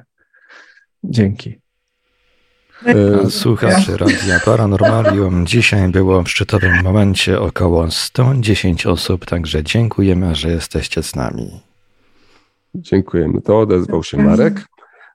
dzięki. 1.04 1.60
E, 2.86 3.30
słuchacze 3.30 3.98
Radia 3.98 4.40
Paranormalium. 4.46 5.46
Dzisiaj 5.46 5.90
było 5.90 6.24
w 6.24 6.30
szczytowym 6.30 6.84
momencie 6.84 7.42
około 7.42 7.92
110 7.92 8.86
osób, 8.86 9.26
także 9.26 9.64
dziękujemy, 9.64 10.36
że 10.36 10.50
jesteście 10.50 11.04
z 11.04 11.16
nami. 11.16 11.62
Dziękujemy. 12.76 13.42
To 13.42 13.60
odezwał 13.60 14.04
się 14.04 14.18
Marek. 14.18 14.66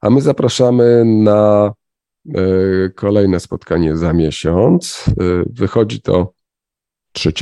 A 0.00 0.10
my 0.10 0.20
zapraszamy 0.20 1.04
na 1.04 1.72
e, 2.34 2.40
kolejne 2.94 3.40
spotkanie 3.40 3.96
za 3.96 4.12
miesiąc. 4.12 5.04
E, 5.08 5.12
wychodzi 5.50 6.00
to 6.00 6.32
3 7.12 7.32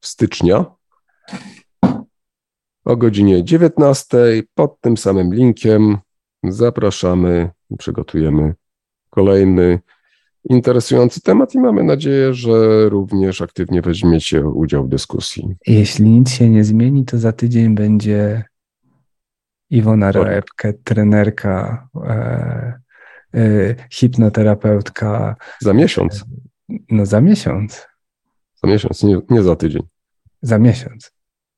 stycznia 0.00 0.64
o 2.84 2.96
godzinie 2.96 3.44
19 3.44 4.18
pod 4.54 4.80
tym 4.80 4.96
samym 4.96 5.34
linkiem. 5.34 5.98
Zapraszamy, 6.44 7.50
przygotujemy 7.78 8.54
kolejny 9.16 9.78
interesujący 10.50 11.20
temat 11.20 11.54
i 11.54 11.58
mamy 11.58 11.84
nadzieję, 11.84 12.34
że 12.34 12.88
również 12.88 13.42
aktywnie 13.42 13.82
weźmiecie 13.82 14.44
udział 14.44 14.84
w 14.84 14.88
dyskusji. 14.88 15.54
Jeśli 15.66 16.10
nic 16.10 16.30
się 16.30 16.50
nie 16.50 16.64
zmieni, 16.64 17.04
to 17.04 17.18
za 17.18 17.32
tydzień 17.32 17.74
będzie 17.74 18.44
Iwona 19.70 20.12
Roepke, 20.12 20.72
trenerka, 20.84 21.88
e, 22.04 22.80
e, 23.34 23.74
hipnoterapeutka. 23.90 25.36
Za 25.60 25.72
miesiąc. 25.72 26.24
No 26.90 27.06
za 27.06 27.20
miesiąc. 27.20 27.86
Za 28.62 28.68
miesiąc, 28.68 29.02
nie, 29.02 29.20
nie 29.30 29.42
za 29.42 29.56
tydzień. 29.56 29.82
Za 30.42 30.58
miesiąc. 30.58 31.12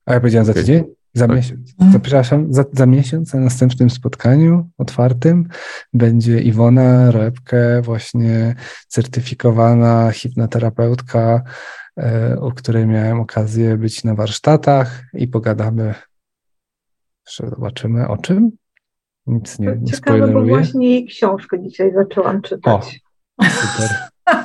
A 0.06 0.14
ja 0.14 0.20
powiedziałem 0.20 0.50
okay. 0.50 0.54
za 0.54 0.60
tydzień? 0.60 0.97
Za 1.18 1.26
tak. 1.26 1.36
miesiąc. 1.36 1.74
Zapraszam, 1.92 2.52
za, 2.52 2.64
za 2.72 2.86
miesiąc 2.86 3.34
na 3.34 3.40
następnym 3.40 3.90
spotkaniu 3.90 4.70
otwartym 4.78 5.48
będzie 5.92 6.40
Iwona 6.40 7.10
Roepke, 7.10 7.82
właśnie 7.82 8.54
certyfikowana 8.88 10.10
hipnoterapeutka, 10.10 11.42
e, 11.96 12.40
u 12.40 12.50
której 12.50 12.86
miałem 12.86 13.20
okazję 13.20 13.76
być 13.76 14.04
na 14.04 14.14
warsztatach 14.14 15.02
i 15.14 15.28
pogadamy. 15.28 15.94
Jeszcze 17.26 17.48
zobaczymy 17.48 18.08
o 18.08 18.16
czym. 18.16 18.50
Nic 19.26 19.58
nie, 19.58 19.76
nie 19.80 19.92
Ciekawe, 19.92 20.28
bo 20.28 20.44
właśnie 20.44 21.06
książkę 21.06 21.62
dzisiaj 21.62 21.92
zaczęłam 21.94 22.42
czytać. 22.42 23.00
O, 23.38 23.44
super. 23.44 23.88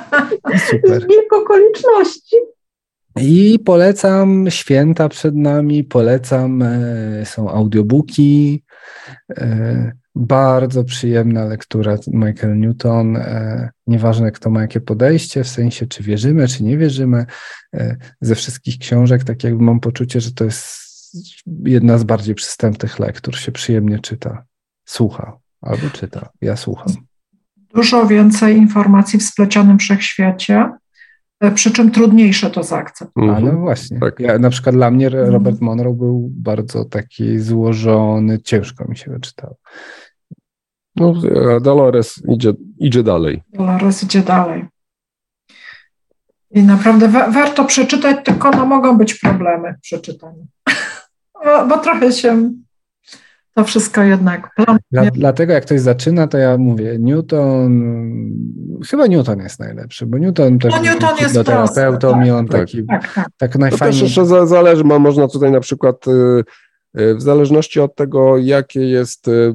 super. 0.70 1.00
Zbieg 1.02 1.32
okoliczności. 1.32 2.36
I 3.20 3.58
polecam 3.64 4.50
święta 4.50 5.08
przed 5.08 5.34
nami, 5.34 5.84
polecam, 5.84 6.62
e, 6.62 7.26
są 7.26 7.50
audiobooki, 7.50 8.64
e, 9.30 9.92
bardzo 10.14 10.84
przyjemna 10.84 11.44
lektura 11.44 11.96
Michael 12.06 12.58
Newton. 12.58 13.16
E, 13.16 13.70
nieważne, 13.86 14.32
kto 14.32 14.50
ma 14.50 14.60
jakie 14.60 14.80
podejście, 14.80 15.44
w 15.44 15.48
sensie, 15.48 15.86
czy 15.86 16.02
wierzymy, 16.02 16.48
czy 16.48 16.64
nie 16.64 16.78
wierzymy. 16.78 17.26
Ze 18.20 18.34
wszystkich 18.34 18.78
książek, 18.78 19.24
tak 19.24 19.44
jakby 19.44 19.64
mam 19.64 19.80
poczucie, 19.80 20.20
że 20.20 20.32
to 20.32 20.44
jest 20.44 20.84
jedna 21.64 21.98
z 21.98 22.04
bardziej 22.04 22.34
przystępnych 22.34 22.98
lektur, 22.98 23.36
się 23.36 23.52
przyjemnie 23.52 23.98
czyta, 23.98 24.44
słucha 24.84 25.38
albo 25.62 25.90
czyta. 25.90 26.28
Ja 26.40 26.56
słucham. 26.56 26.94
Dużo 27.74 28.06
więcej 28.06 28.56
informacji 28.56 29.18
w 29.18 29.22
splecionym 29.22 29.78
wszechświecie 29.78 30.70
przy 31.54 31.70
czym 31.70 31.90
trudniejsze 31.90 32.50
to 32.50 32.62
zaakceptować. 32.62 33.42
Ale 33.42 33.52
właśnie. 33.52 34.00
Tak. 34.00 34.20
Ja, 34.20 34.38
na 34.38 34.50
przykład 34.50 34.74
dla 34.74 34.90
mnie 34.90 35.06
mhm. 35.06 35.32
Robert 35.32 35.60
Monroe 35.60 35.94
był 35.94 36.28
bardzo 36.30 36.84
taki 36.84 37.38
złożony, 37.38 38.38
ciężko 38.42 38.84
mi 38.88 38.96
się 38.96 39.10
wyczytało. 39.10 39.56
No, 40.96 41.14
Dolores 41.60 42.22
idzie, 42.28 42.52
idzie 42.78 43.02
dalej. 43.02 43.42
Dolores 43.52 44.02
idzie 44.02 44.20
dalej. 44.20 44.64
I 46.50 46.62
naprawdę 46.62 47.08
wa 47.08 47.30
warto 47.30 47.64
przeczytać, 47.64 48.16
tylko 48.24 48.50
no, 48.50 48.66
mogą 48.66 48.98
być 48.98 49.14
problemy 49.14 49.74
w 49.78 49.80
przeczytaniu. 49.80 50.46
bo, 51.44 51.66
bo 51.66 51.78
trochę 51.78 52.12
się 52.12 52.52
to 53.54 53.64
wszystko 53.64 54.02
jednak. 54.02 54.50
Dla, 54.92 55.04
dlatego 55.10 55.52
jak 55.52 55.64
ktoś 55.64 55.80
zaczyna, 55.80 56.26
to 56.26 56.38
ja 56.38 56.58
mówię, 56.58 56.96
Newton, 56.98 57.72
chyba 58.86 59.06
Newton 59.06 59.40
jest 59.40 59.60
najlepszy, 59.60 60.06
bo 60.06 60.18
Newton 60.18 60.58
też 60.58 60.74
no, 60.74 60.82
Newton 60.82 61.16
jest 61.20 61.34
do 61.34 61.44
terapeutą 61.44 62.12
tak, 62.12 62.26
i 62.26 62.30
on 62.30 62.48
tak, 62.48 62.60
taki, 62.60 62.86
tak, 62.86 63.14
tak. 63.14 63.28
tak 63.36 63.58
najfajniej. 63.58 64.00
To 64.00 64.06
też 64.06 64.16
jeszcze 64.16 64.46
zależy, 64.46 64.84
można 64.84 65.28
tutaj 65.28 65.50
na 65.50 65.60
przykład 65.60 66.08
y, 66.08 66.44
y, 67.00 67.14
w 67.14 67.22
zależności 67.22 67.80
od 67.80 67.94
tego, 67.96 68.38
jakie 68.38 68.80
jest 68.80 69.28
y, 69.28 69.54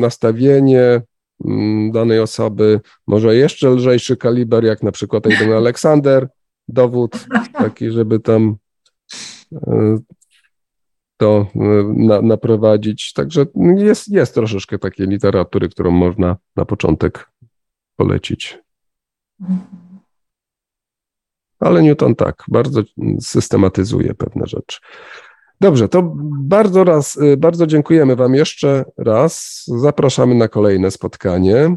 nastawienie 0.00 1.02
mm, 1.44 1.92
danej 1.92 2.20
osoby, 2.20 2.80
może 3.06 3.36
jeszcze 3.36 3.70
lżejszy 3.70 4.16
kaliber, 4.16 4.64
jak 4.64 4.82
na 4.82 4.92
przykład 4.92 5.26
Aiden 5.26 5.52
Aleksander, 5.52 6.28
dowód 6.68 7.26
taki, 7.58 7.90
żeby 7.90 8.20
tam 8.20 8.56
to 11.18 11.46
e, 11.54 11.58
na, 11.96 12.22
naprowadzić. 12.22 13.12
Także 13.12 13.46
jest, 13.76 14.08
jest 14.08 14.34
troszeczkę 14.34 14.78
takiej 14.78 15.06
literatury, 15.06 15.68
którą 15.68 15.90
można 15.90 16.36
na 16.56 16.64
początek 16.64 17.30
polecić. 17.96 18.58
Ale 21.60 21.82
Newton 21.82 22.14
tak, 22.14 22.44
bardzo 22.48 22.82
systematyzuje 23.20 24.14
pewne 24.14 24.46
rzeczy. 24.46 24.78
Dobrze, 25.60 25.88
to 25.88 26.12
bardzo 26.40 26.84
raz, 26.84 27.16
y, 27.16 27.36
bardzo 27.36 27.66
dziękujemy 27.66 28.16
Wam 28.16 28.34
jeszcze 28.34 28.84
raz. 28.98 29.64
Zapraszamy 29.66 30.34
na 30.34 30.48
kolejne 30.48 30.90
spotkanie. 30.90 31.76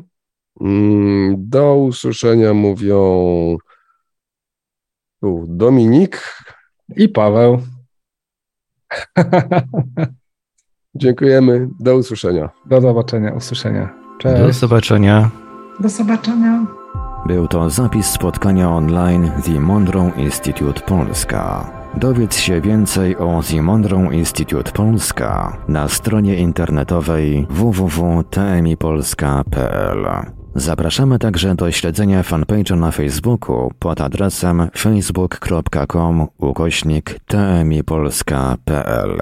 Mm, 0.61 1.35
do 1.37 1.75
usłyszenia 1.75 2.53
mówią 2.53 3.57
Dominik 5.47 6.23
i 6.95 7.09
Paweł. 7.09 7.61
Dziękujemy. 10.95 11.69
Do 11.79 11.95
usłyszenia. 11.95 12.49
Do 12.65 12.81
zobaczenia, 12.81 13.33
usłyszenia. 13.33 13.89
Cześć. 14.19 14.41
Do 14.41 14.53
zobaczenia. 14.53 15.29
Do 15.79 15.89
zobaczenia. 15.89 16.65
Był 17.25 17.47
to 17.47 17.69
zapis 17.69 18.07
spotkania 18.07 18.69
online 18.69 19.31
The 19.45 19.59
Monroe 19.59 20.11
Institute 20.17 20.81
Polska. 20.81 21.71
Dowiedz 21.97 22.37
się 22.37 22.61
więcej 22.61 23.17
o 23.17 23.41
The 23.51 23.61
Monroe 23.61 24.13
Institute 24.13 24.71
Polska 24.71 25.57
na 25.67 25.87
stronie 25.87 26.35
internetowej 26.35 27.47
www.tmipolska.pl. 27.49 30.40
Zapraszamy 30.55 31.19
także 31.19 31.55
do 31.55 31.71
śledzenia 31.71 32.23
fanpage'a 32.23 32.77
na 32.77 32.91
Facebooku 32.91 33.71
pod 33.79 34.01
adresem 34.01 34.67
facebook.com 34.77 36.27
ukośnik 36.37 37.19
tmipolska.pl. 37.25 39.21